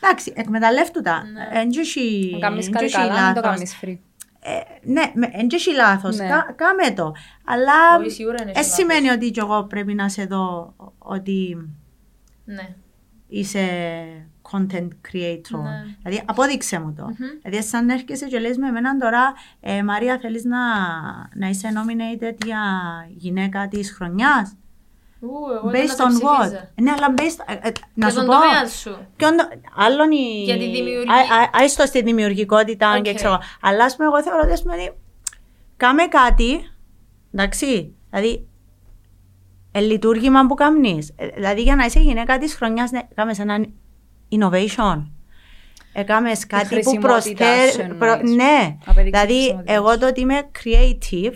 Εντάξει, 0.00 0.32
εκμεταλλεύτου 0.36 1.00
τα. 1.00 1.22
Εν 1.52 1.70
και 1.70 1.80
έχει- 1.80 2.30
Αν 2.34 2.40
κάνεις 2.40 2.66
εν 2.66 2.72
κάτι 2.72 2.84
και 2.86 2.96
έχει 2.96 3.08
καλά, 3.08 3.24
μην 3.24 3.34
το 3.34 3.40
λάθος. 3.40 3.78
Κάνεις 4.44 4.64
free. 4.64 4.84
Ε, 4.84 4.90
ναι, 4.92 5.12
με- 5.14 5.30
εν 5.32 5.48
και 5.48 5.56
έχει 5.56 5.72
λάθος. 5.74 6.16
Ναι. 6.16 6.28
Κα- 6.28 6.52
Κάμε 6.56 6.90
το. 6.94 7.12
Αλλά 7.44 7.72
Όχι, 8.00 8.10
σίγουρα 8.10 8.36
είναι 8.42 8.50
ε, 8.50 8.54
λάθος. 8.54 8.72
σημαίνει 8.72 9.08
ότι 9.08 9.30
και 9.30 9.40
εγώ 9.40 9.64
πρέπει 9.64 9.94
να 9.94 10.08
σε 10.08 10.24
δω 10.24 10.74
ότι 10.98 11.68
Ναι. 12.44 12.74
είσαι 13.28 13.66
content 14.50 14.88
creator. 15.12 15.60
Ναι. 15.62 15.84
Δηλαδή, 16.02 16.22
απόδειξε 16.26 16.80
μου 16.80 16.92
το. 16.96 17.06
Δηλαδή, 17.42 17.62
σαν 17.66 17.86
να 17.86 17.92
έρχεσαι 17.92 18.26
και 18.26 18.38
λες 18.38 18.56
με 18.56 18.68
εμένα 18.68 18.96
τώρα, 18.96 19.32
ε, 19.60 19.82
Μαρία, 19.82 20.18
θέλεις 20.18 20.44
να, 20.44 20.58
να 21.34 21.48
είσαι 21.48 21.68
nominated 21.74 22.36
για 22.44 22.60
γυναίκα 23.16 23.68
της 23.68 23.92
χρονιάς; 23.92 24.56
Ου, 25.24 25.52
εγώ 25.56 25.70
ήταν 25.70 25.82
Based 25.84 25.98
να 25.98 26.06
on 26.06 26.20
το 26.20 26.26
what? 26.28 26.38
ψηφίζα. 26.40 26.70
Ναι, 26.80 26.90
αλλά 26.90 27.14
based... 27.16 27.44
ε, 27.62 27.68
ε, 27.68 27.72
να 27.94 28.06
Για 28.06 28.10
σου 28.10 28.14
τον 28.16 28.26
πω... 28.26 28.32
τομέα 28.32 28.66
σου. 28.68 28.96
Ποιον 29.16 29.36
το- 29.36 29.48
Άλλον 29.76 30.10
η... 30.10 30.42
Για 30.44 30.56
τη 30.58 30.64
δημιουργική- 30.70 31.10
Α- 31.10 31.34
α- 31.42 31.50
Άιστο 31.52 31.86
στη 31.86 32.02
δημιουργικότητα 32.02 33.00
και 33.02 33.10
Οκ. 33.10 33.16
ξέρω. 33.16 33.38
Αλλά 33.60 33.84
ας 33.84 33.96
πούμε, 33.96 34.08
εγώ 34.08 34.22
θεωρώ 34.22 34.40
ότι 34.44 34.52
ας 34.52 34.62
πούμε, 34.62 34.74
ότι 34.74 34.92
κάμε 35.76 36.02
κάτι, 36.06 36.70
εντάξει, 37.34 37.94
δηλαδή, 38.10 38.46
ε, 39.72 39.80
λειτουργήμα 39.80 40.46
που 40.46 40.54
κάνεις. 40.54 41.12
Ε, 41.16 41.26
Δηλαδή, 41.26 41.62
για 41.62 41.76
να 41.76 41.84
είσαι 41.84 42.00
γυναίκα 42.00 42.38
της 42.38 42.54
χρονιάς, 42.54 42.90
ναι, 42.90 43.00
κάμες 43.14 43.38
έναν 43.38 43.72
innovation. 44.32 45.06
Έκαμες 45.96 46.46
κάτι 46.46 46.62
που 46.62 46.68
χρησιμότητά 46.74 47.44
σου 47.70 47.76
προσφέρει. 47.76 47.90
εννοείς. 47.90 48.34
Ναι, 48.34 48.76
Απέδειξε 48.86 49.02
δηλαδή, 49.26 49.34
χρησιμότητά 49.40 49.72
εγώ 49.72 49.90
σου. 49.92 49.98
το 49.98 50.06
ότι 50.06 50.20
είμαι 50.20 50.50
creative, 50.62 51.34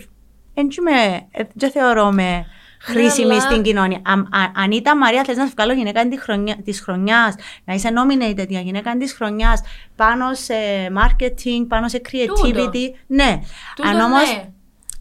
δεν 0.53 0.67
είμαι- 0.79 1.27
ε, 1.31 1.43
δεν 1.53 1.71
θεωρώ 1.71 2.11
με 2.11 2.45
χρήσιμη 2.81 3.27
Ναι, 3.27 3.33
αλλά- 3.33 3.41
στην 3.41 3.61
κοινωνία. 3.63 3.99
Αν, 4.03 4.29
αν, 4.31 4.51
αν 4.55 4.71
ήταν 4.71 4.97
Μαρία, 4.97 5.23
θες 5.23 5.37
να 5.37 5.45
σου 5.45 5.51
βγάλω 5.55 5.73
γυναίκα 5.73 6.07
της 6.07 6.21
χρονιά, 6.21 6.55
της 6.63 6.81
χρονιάς, 6.81 7.35
να 7.65 7.73
είσαι 7.73 7.89
nominated 7.95 8.47
για 8.47 8.59
γυναίκα 8.59 8.97
της 8.97 9.13
χρονιάς, 9.13 9.61
πάνω 9.95 10.33
σε 10.33 10.53
marketing, 10.97 11.65
πάνω 11.67 11.87
σε 11.87 12.01
creativity, 12.11 12.89
ναι. 13.07 13.39
Τούτο 13.75 13.89
αν 13.89 13.99
όμως, 13.99 14.33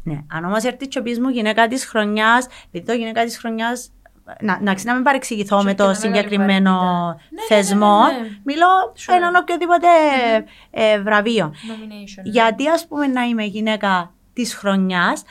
ναι. 0.03 0.13
ναι. 0.13 0.21
Αν 0.33 0.45
όμως 0.45 0.65
έρθει 0.65 0.89
και 0.89 1.01
πεις 1.01 1.19
μου 1.21 1.29
γυναίκα 1.29 1.69
της 1.69 1.85
χρονιάς, 1.87 2.47
επειδή 2.71 2.87
το 2.87 2.93
γυναίκα 2.93 3.25
της 3.25 3.39
χρονιάς 3.39 3.91
να, 4.41 4.59
να, 4.63 4.75
να 4.85 4.95
μην 4.95 5.03
παρεξηγηθώ 5.03 5.59
Σου 5.59 5.65
με 5.65 5.71
έχει 5.71 5.79
το 5.79 5.85
ένα 5.85 5.93
μεγάλη 5.99 6.17
συγκεκριμένο 6.17 6.71
βαρύτητα. 6.81 7.21
Ναι, 7.31 7.41
ναι, 7.41 7.57
θεσμό. 7.63 8.05
ναι, 8.07 8.13
ναι, 8.13 8.19
ναι. 8.19 8.29
Μιλώ 8.45 8.67
Sure. 8.97 9.15
έναν 9.17 9.35
οποιοδήποτε 9.35 9.87
ε, 10.71 11.01
βραβείο. 11.01 11.53
Nomination. 11.55 12.23
ναι. 12.25 12.31
Γιατί 12.31 12.69
ας 12.69 12.87
πούμε 12.87 13.07
να 13.07 13.23
είμαι 13.23 13.43
γυναίκα 13.45 14.13
της 14.33 14.55
χρονιάς, 14.55 15.21
ε, 15.21 15.27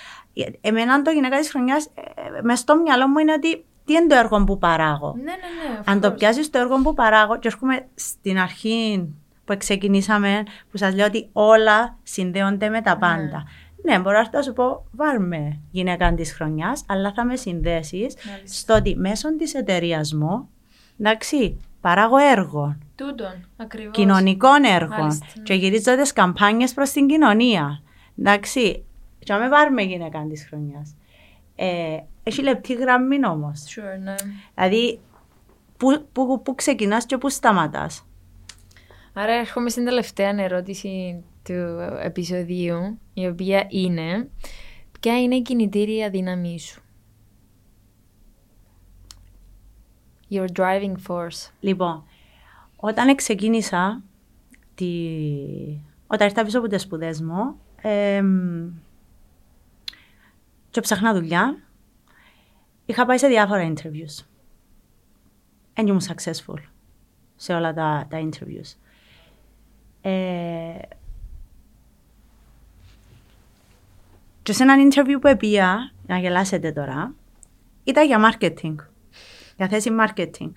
εμένα 0.61 1.01
το 1.01 1.11
γυναίκα 1.11 1.37
της 1.37 1.49
χρονιάς, 1.49 1.85
ε, 1.85 2.41
μες 2.43 2.59
στο 2.59 2.81
μυαλό 2.81 3.07
μου 3.07 3.17
είναι 3.17 3.33
ότι 3.33 3.65
τι 3.85 3.93
είναι 3.93 4.07
το 4.07 4.15
έργο 4.15 4.43
που 4.43 4.57
παράγω. 4.57 5.13
Ναι, 5.15 5.21
ναι, 5.23 5.29
ναι. 5.31 5.79
of 5.79 5.83
Αν 5.85 6.01
το 6.01 6.07
course. 6.07 6.17
πιάσεις 6.17 6.49
το 6.49 6.57
έργο 6.59 6.81
που 6.81 6.93
παράγω, 6.93 7.39
και 7.39 7.47
έρχομαι 7.47 7.87
στην 7.95 8.39
αρχή 8.39 9.07
που 9.45 9.57
ξεκινήσαμε, 9.57 10.43
που 10.71 10.77
σας 10.77 10.95
λέω 10.95 11.05
ότι 11.05 11.29
όλα 11.31 11.97
συνδέονται 12.03 12.69
με 12.69 12.81
τα 12.81 12.97
πάντα. 12.97 13.43
Ναι, 13.83 13.99
μπορώ 13.99 14.23
να 14.31 14.41
σου 14.41 14.53
πω, 14.53 14.85
βάλme 14.97 15.57
γυναίκα 15.71 16.13
της 16.13 16.33
χρονιάς, 16.33 16.83
αλλά 16.87 17.13
θα 17.15 17.25
με 17.25 17.35
συνδέσεις 17.35 18.15
Μάλιστα. 18.25 18.57
στο 18.57 18.73
ότι 18.73 18.95
μέσω 18.95 19.35
της 19.35 19.53
εταιρεία 19.53 20.01
μου, 20.15 20.49
εντάξει, 20.99 21.57
παράγω 21.81 22.17
έργο, 22.17 22.77
Τούτον, 22.95 23.47
ακριβώς. 23.57 23.91
κοινωνικών 23.97 24.63
έργων 24.63 24.99
Μάλιστα, 24.99 25.25
ναι. 25.35 25.43
και 25.43 25.53
γυρίζω 25.53 25.95
τι 26.03 26.13
καμπάνιες 26.13 26.73
προς 26.73 26.91
την 26.91 27.07
κοινωνία. 27.07 27.81
Εντάξει, 28.19 28.85
και 29.27 29.33
να 29.33 29.39
με 29.39 29.49
πάρουμε 29.49 29.81
γυναίκα 29.81 30.25
της 30.29 30.45
χρονιάς. 30.45 30.95
Ε, 31.55 31.97
έχει 32.23 32.41
λεπτή 32.41 32.73
γραμμή 32.73 33.25
όμως. 33.25 33.63
Sure, 33.67 34.01
ναι. 34.03 34.15
Δηλαδή, 34.55 34.99
πού, 35.77 36.07
πού, 36.11 36.41
πού 36.41 36.55
ξεκινάς 36.55 37.05
και 37.05 37.17
πού 37.17 37.29
σταματάς. 37.29 38.05
Άρα 39.13 39.33
έρχομαι 39.33 39.69
στην 39.69 39.85
τελευταία 39.85 40.41
ερώτηση 40.41 41.23
του 41.43 41.53
επεισοδίου, 42.01 42.99
η 43.13 43.27
οποία 43.27 43.65
είναι 43.69 44.29
ποια 44.99 45.21
είναι 45.21 45.35
η 45.35 45.41
κινητήρια 45.41 46.09
δύναμή 46.09 46.59
σου; 46.59 46.81
Your 50.29 50.47
driving 50.55 50.95
force. 51.07 51.51
Λοιπόν, 51.59 52.03
όταν 52.75 53.15
ξεκίνησα, 53.15 54.03
τη... 54.75 54.91
όταν 56.07 56.27
ήρθα 56.27 56.43
πίσω 56.43 56.59
από 56.59 56.67
τις 56.67 56.81
σπουδές 56.81 57.21
μου, 57.21 57.59
εμ, 57.81 58.69
και 60.77 60.83
ψάχνα 60.83 61.13
δουλειά, 61.13 61.57
είχα 62.85 63.05
πάει 63.05 63.17
σε 63.17 63.27
διάφορα 63.27 63.73
interviews. 63.73 64.25
And 65.73 65.87
ήμουν 65.87 66.01
successful 66.01 66.59
σε 67.35 67.53
όλα 67.53 67.73
τα, 67.73 68.07
τα 68.09 68.29
interviews. 68.29 68.77
Ε, 70.01 70.79
και 74.43 74.53
σε 74.53 74.63
έναν 74.63 74.91
interview 74.91 75.17
που 75.21 75.27
επία, 75.27 75.91
να 76.07 76.17
γελάσετε 76.17 76.71
τώρα, 76.71 77.13
ήταν 77.83 78.05
για 78.05 78.31
marketing. 78.31 78.75
Για 79.57 79.67
θέση 79.67 79.91
marketing. 79.99 80.51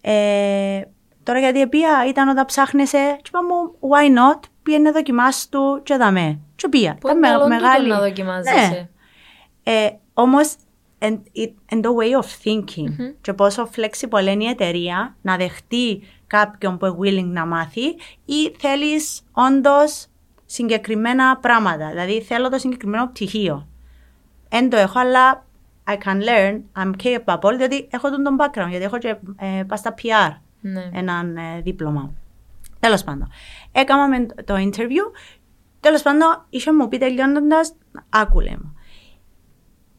Ε, 0.00 0.82
τώρα 1.22 1.38
γιατί 1.38 1.60
επία 1.60 2.06
ήταν 2.08 2.28
όταν 2.28 2.44
ψάχνεσαι 2.44 3.18
και 3.22 3.28
είπα 3.28 3.44
μου 3.44 3.76
why 3.90 4.18
not, 4.18 4.49
πήγαινε 4.62 4.90
δοκιμάσου 4.90 5.48
του 5.48 5.80
και 5.82 5.96
δαμέ. 5.96 6.38
Και 6.56 6.68
πήγα. 6.68 6.94
Πού 6.94 7.08
Ήταν 7.08 7.16
είναι 7.16 7.26
με- 7.28 7.32
καλό 7.34 7.48
μεγάλη. 7.48 7.82
τούτο 7.84 7.94
να 7.94 8.00
δοκιμάζεσαι. 8.00 8.90
Ε, 9.62 9.88
όμως, 10.14 10.54
εν, 10.98 11.22
εν 11.66 11.80
το 11.80 11.96
way 12.00 12.22
of 12.22 12.26
thinking 12.44 13.14
και 13.20 13.32
πόσο 13.32 13.68
flexible 13.76 14.26
είναι 14.26 14.44
η 14.44 14.48
εταιρεία 14.48 15.16
να 15.22 15.36
δεχτεί 15.36 16.02
κάποιον 16.26 16.78
που 16.78 16.86
είναι 16.86 17.20
willing 17.20 17.32
να 17.32 17.46
μάθει 17.46 17.86
ή 18.24 18.54
θέλεις 18.58 19.20
όντως 19.32 20.06
συγκεκριμένα 20.46 21.36
πράγματα. 21.36 21.88
Δηλαδή 21.88 22.22
θέλω 22.22 22.48
το 22.48 22.58
συγκεκριμένο 22.58 23.06
πτυχίο. 23.08 23.66
Εν 24.48 24.70
το 24.70 24.76
έχω, 24.76 24.98
αλλά 24.98 25.44
I 25.86 25.92
can 25.92 26.16
learn, 26.22 26.60
I'm 26.82 26.92
capable, 27.02 27.54
διότι 27.56 27.88
έχω 27.90 28.10
τον, 28.10 28.22
τον 28.22 28.36
background, 28.40 28.68
γιατί 28.68 28.84
έχω 28.84 28.98
και 28.98 29.08
ε, 29.38 29.62
πάω 29.66 29.78
στα 29.78 29.94
PR 30.02 30.36
Ναι. 30.60 30.90
έναν 30.92 31.36
ε, 31.36 31.60
δίπλωμα. 31.62 32.10
Τέλος 32.80 33.04
πάντων. 33.04 33.30
Έκαναμε 33.72 34.26
το 34.26 34.54
interview. 34.54 35.12
Τέλος 35.80 36.02
πάντων, 36.02 36.46
είχε 36.50 36.72
μου 36.72 36.88
πει 36.88 36.98
τελειώνοντας, 36.98 37.74
άκουλε 38.08 38.50
μου. 38.50 38.74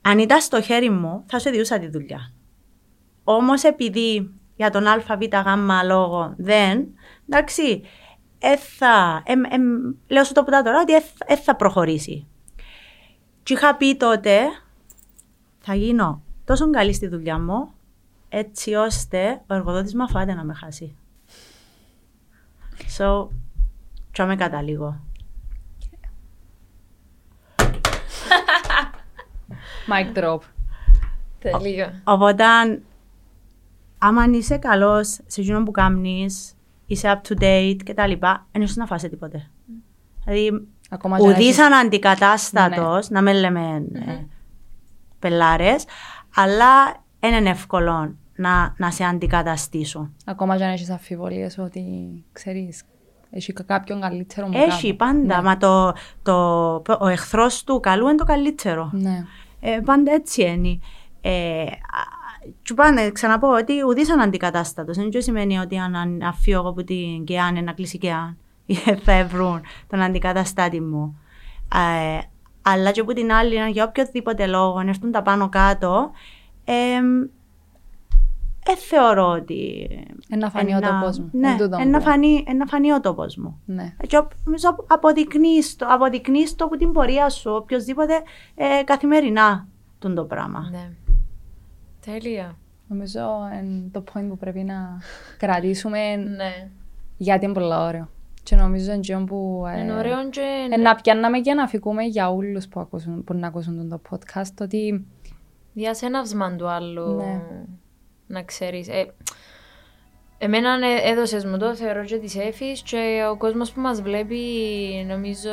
Αν 0.02 0.20
ήταν 0.20 0.42
στο 0.42 0.62
χέρι 0.62 0.90
μου, 0.90 1.24
θα 1.28 1.40
σου 1.40 1.50
διούσα 1.50 1.80
τη 1.80 1.88
δουλειά. 1.88 2.34
Όμως, 3.24 3.64
επειδή 3.64 4.34
για 4.56 4.70
τον 4.70 4.88
ΑΒ 4.88 5.02
γ 5.22 5.86
λόγο 5.86 6.34
δεν, 6.38 6.88
εντάξει, 7.30 7.82
ε, 8.40 8.58
θα, 8.58 9.24
εμ, 9.26 9.44
εμ, 9.50 9.64
λέω 10.08 10.24
σου 10.24 10.34
το 10.34 10.44
που 10.44 10.52
τα 10.52 10.62
τώρα 10.62 10.82
ότι 10.82 10.94
δεν 11.28 11.38
θα 11.38 11.56
προχωρήσει. 11.56 12.28
Και 13.44 13.54
είχα 13.54 13.76
πει 13.76 13.96
τότε, 13.96 14.40
θα 15.60 15.76
γίνω 15.76 16.22
τόσο 16.46 16.70
καλή 16.70 16.94
στη 16.94 17.08
δουλειά 17.08 17.40
μου, 17.40 17.74
έτσι 18.30 18.74
ώστε 18.74 19.42
ο 19.48 19.54
εργοδότης 19.54 19.96
μου 19.96 20.04
αφάται 20.04 20.34
να 20.34 20.44
με 20.44 20.54
χάσει. 20.54 20.96
So, 22.98 23.28
τσάμε 24.12 24.36
καταλήγω. 24.36 25.00
Mic 29.88 30.18
drop. 30.18 30.40
Τελείω. 31.40 31.92
Οπότε, 32.04 32.44
άμα 33.98 34.26
είσαι 34.32 34.58
καλός 34.58 35.08
σε 35.28 35.42
εκείνο 35.42 35.64
που 35.64 35.72
κάνεις, 35.72 36.54
είσαι 36.86 37.12
up 37.22 37.28
to 37.32 37.42
date 37.42 37.78
και 37.84 37.94
τα 37.94 38.08
λοιπά, 38.08 38.48
δεν 38.52 38.62
έχεις 38.62 38.76
να 38.76 38.86
φάσει 38.86 39.10
τίποτε. 39.10 39.50
Δηλαδή, 40.26 40.68
Ακόμα 40.90 41.18
και 41.18 41.24
αν 41.24 41.30
ουδής 41.32 41.46
έχεις- 41.46 41.60
αναντικατάστατος, 41.60 43.10
να 43.10 43.22
μην 43.22 43.34
λέμε 43.36 43.86
ε, 43.94 44.26
πελάρες, 45.20 45.86
αλλά 46.36 47.04
δεν 47.20 47.34
είναι 47.34 47.50
εύκολο 47.50 48.16
να, 48.36 48.74
να 48.78 48.92
σε 48.92 49.04
αντικαταστήσουν. 49.04 50.16
Ακόμα 50.26 50.58
και 50.58 50.64
αν 50.64 50.72
έχεις 50.72 50.90
αμφιβολίες 50.90 51.58
ότι, 51.58 51.84
ξέρεις, 52.32 52.84
έχει 53.32 53.54
κάποιον 53.54 54.02
καλύτερο 54.02 54.48
μου 54.48 54.54
Έχει 54.56 54.96
κάτω. 54.96 55.12
πάντα, 55.12 55.42
μα 55.42 55.58
το, 55.58 55.94
το, 56.24 56.96
ο 57.00 57.08
εχθρός 57.08 57.64
του 57.64 57.80
καλού 57.80 58.08
είναι 58.08 58.18
το 58.18 58.24
καλύτερο. 58.24 58.90
Ναι. 58.94 59.26
Ε, 59.60 59.80
πάντα 59.86 60.12
έτσι 60.12 60.42
είναι. 60.42 60.80
Ε, 61.22 61.62
α, 61.64 62.22
και 62.62 62.74
πάνε, 62.74 63.12
ξαναπώ 63.12 63.48
ότι 63.48 63.84
ουδής 63.84 64.12
αναντικατάστατος. 64.12 64.98
Δεν 64.98 65.22
σημαίνει 65.22 65.58
ότι 65.58 65.78
αν, 65.78 65.96
αν 65.96 66.22
αφήσω 66.22 66.58
εγώ 66.58 66.70
από 66.70 66.84
την 66.84 67.24
ΚΕΑΝ 67.24 67.64
να 67.64 67.72
κλείσει 67.72 67.98
ΚΕΑΝ 67.98 68.38
θα 69.06 69.26
βρουν 69.26 69.62
τον 69.88 70.02
αντικαταστάτη 70.02 70.82
μου. 70.82 71.20
Ε, 71.74 72.20
αλλά 72.62 72.92
και 72.92 73.00
από 73.00 73.14
την 73.14 73.32
άλλη, 73.32 73.62
αν 73.62 73.70
για 73.70 73.84
οποιοδήποτε 73.84 74.48
λόγο 74.48 74.78
αν 74.78 74.88
έρθουν 74.88 75.12
τα 75.12 75.22
πάνω 75.22 75.50
κάτω, 75.50 76.12
ε, 76.66 76.74
ε, 78.68 78.76
θεωρώ 78.76 79.28
ότι... 79.28 79.88
Ένα 80.30 80.50
φανεί 80.50 80.74
ο 80.74 80.78
ένα- 80.78 81.00
τόπος 81.00 81.20
μου. 81.20 81.30
Ναι, 81.32 81.50
Εν 81.50 81.58
τούτον 81.58 81.82
ένα 81.82 81.98
που- 81.98 82.04
φανεί, 82.04 82.44
ένα 82.48 82.66
φανεί 82.66 82.92
ο 82.94 83.00
τόπος 83.00 83.36
μου. 83.36 83.62
Ναι. 83.66 83.96
Και 84.08 84.18
ο- 84.18 84.28
νομίζω 84.44 84.76
αποδεικνύεις 84.88 85.76
το, 85.76 85.86
αποδεικνύεις 85.90 86.56
το 86.56 86.66
από 86.66 86.78
την 86.78 86.92
πορεία 86.92 87.30
σου, 87.30 87.52
οποιοδήποτε 87.52 88.14
ε, 88.56 88.84
καθημερινά 88.84 89.68
τον 90.00 90.16
το 90.16 90.24
πράγμα. 90.26 90.70
Ναι. 90.72 90.90
Τέλεια. 92.06 92.58
Νομίζω 92.88 93.20
είναι 93.62 93.90
το 93.92 94.04
point 94.14 94.26
που 94.30 94.38
πρέπει 94.38 94.64
να 94.64 95.00
κρατήσουμε 95.38 96.16
Ναι. 96.16 96.70
γιατί 97.18 97.46
είναι 97.46 97.54
πολύ 97.54 97.74
ωραίο. 97.74 98.10
Και 98.44 98.56
νομίζω 98.56 98.86
είναι 98.92 99.00
εκείνο 99.00 99.24
που... 99.24 99.64
ε, 99.76 99.80
Είναι 99.80 99.94
ωραίο 99.94 100.30
και... 100.30 100.42
ε, 100.72 100.78
να 100.78 100.96
πιάνναμε 100.96 101.40
και 101.40 101.54
να 101.54 101.68
φύγουμε 101.68 102.04
για 102.04 102.32
όλους 102.32 102.68
που, 102.68 102.80
ακούσουν, 102.80 103.24
που 103.24 103.34
να 103.34 103.48
ακούσουν 103.48 103.90
το 103.90 104.02
podcast 104.10 104.54
ότι 104.62 105.06
Διάσε 105.74 106.06
έναυσμα 106.06 106.56
του 106.56 106.68
άλλου. 106.68 107.16
Ναι. 107.16 107.42
Να 108.32 108.44
ξέρεις. 108.44 108.88
Ε, 108.88 109.06
εμένα 110.38 110.70
ε, 110.70 111.10
έδωσες 111.12 111.46
μου 111.46 111.58
το, 111.58 111.76
θεωρώ 111.76 112.04
και 112.04 112.18
της 112.18 112.36
έφης 112.36 112.82
και 112.82 113.28
ο 113.32 113.36
κόσμος 113.38 113.72
που 113.72 113.82
μας 113.82 114.02
βλέπει 114.02 114.38
νομίζω 115.08 115.50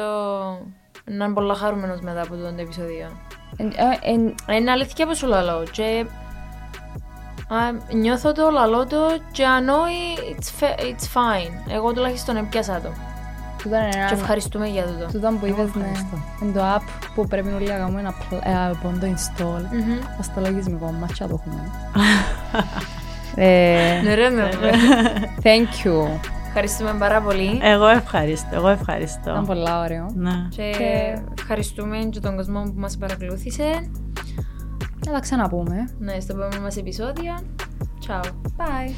να 1.04 1.24
είναι 1.24 1.34
πολύ 1.34 1.54
χαρούμενος 1.56 2.00
μετά 2.00 2.20
από 2.22 2.36
το 2.36 2.54
επεισόδιο. 2.58 3.10
εν- 3.56 3.72
ε, 3.76 4.10
εν- 4.12 4.34
Είναι 4.56 4.70
αλήθεια 4.70 5.06
που 5.06 5.16
σου 5.16 5.26
λαλώ 5.26 5.64
και 5.72 6.04
α, 7.48 7.56
νιώθω 7.94 8.32
το 8.32 8.50
λαλό 8.50 8.86
το 8.86 9.18
και 9.32 9.44
ανόη 9.46 9.92
it's, 10.30 10.62
fa- 10.64 10.78
it's 10.80 11.14
fine. 11.14 11.70
Εγώ 11.72 11.92
τουλάχιστον 11.92 12.36
έπιασα 12.36 12.80
το. 12.80 12.88
Τούτο 13.62 13.76
είναι 13.76 13.88
Και 13.90 13.96
ένα... 13.98 14.10
ευχαριστούμε 14.12 14.66
για 14.66 14.82
τούτο. 14.82 15.06
Τούτο 15.12 15.28
που 15.40 15.46
Εγώ 15.46 15.62
είπες, 15.62 15.74
ναι. 15.74 15.80
ευχαριστώ. 15.82 16.16
Είναι 16.42 16.52
το 16.52 16.60
app 16.76 16.82
που 17.14 17.26
πρέπει 17.26 17.48
όλοι 17.52 17.66
να 17.68 17.74
κάνουμε 17.76 18.00
ένα 18.00 18.14
πλ- 18.28 18.42
ε, 18.44 18.68
από 18.70 18.88
το 19.00 19.06
install. 19.06 19.62
Μμμ. 19.72 19.98
Ας 20.20 20.34
το 20.34 20.40
λογισμικό 20.40 20.94
μας 21.00 21.12
και 21.12 21.22
να 21.24 21.28
το 21.28 21.40
έχουμε. 21.44 21.62
Ε, 23.40 24.00
Ναι 24.04 24.14
ρε, 24.14 24.28
ναι, 24.28 24.42
ρε. 24.60 24.70
Thank 25.42 25.86
you. 25.86 26.08
Ευχαριστούμε 26.46 26.94
πάρα 26.98 27.20
πολύ. 27.20 27.58
Εγώ 27.62 27.86
ευχαριστώ, 27.88 28.48
εγώ 28.56 28.68
ευχαριστώ. 28.68 29.30
Ήταν 29.30 29.46
πολύ 29.46 29.64
ωραίο. 29.82 30.10
Ναι. 30.14 30.30
Και 30.48 30.74
Και- 30.78 31.18
ευχαριστούμε 31.38 31.96
και 32.10 32.20
τον 32.20 32.36
κόσμο 32.36 32.62
που 32.62 32.72
μας 32.80 32.96
παρακολούθησε. 32.96 33.90
Να 35.06 35.12
τα 35.12 35.20
ξαναπούμε. 35.20 35.88
Ναι, 35.98 36.20
στο 36.20 36.32
επόμενο 36.36 36.62
μας 36.62 36.76
επεισόδιο. 36.76 37.34
Ciao. 38.06 38.22
Bye. 38.56 38.90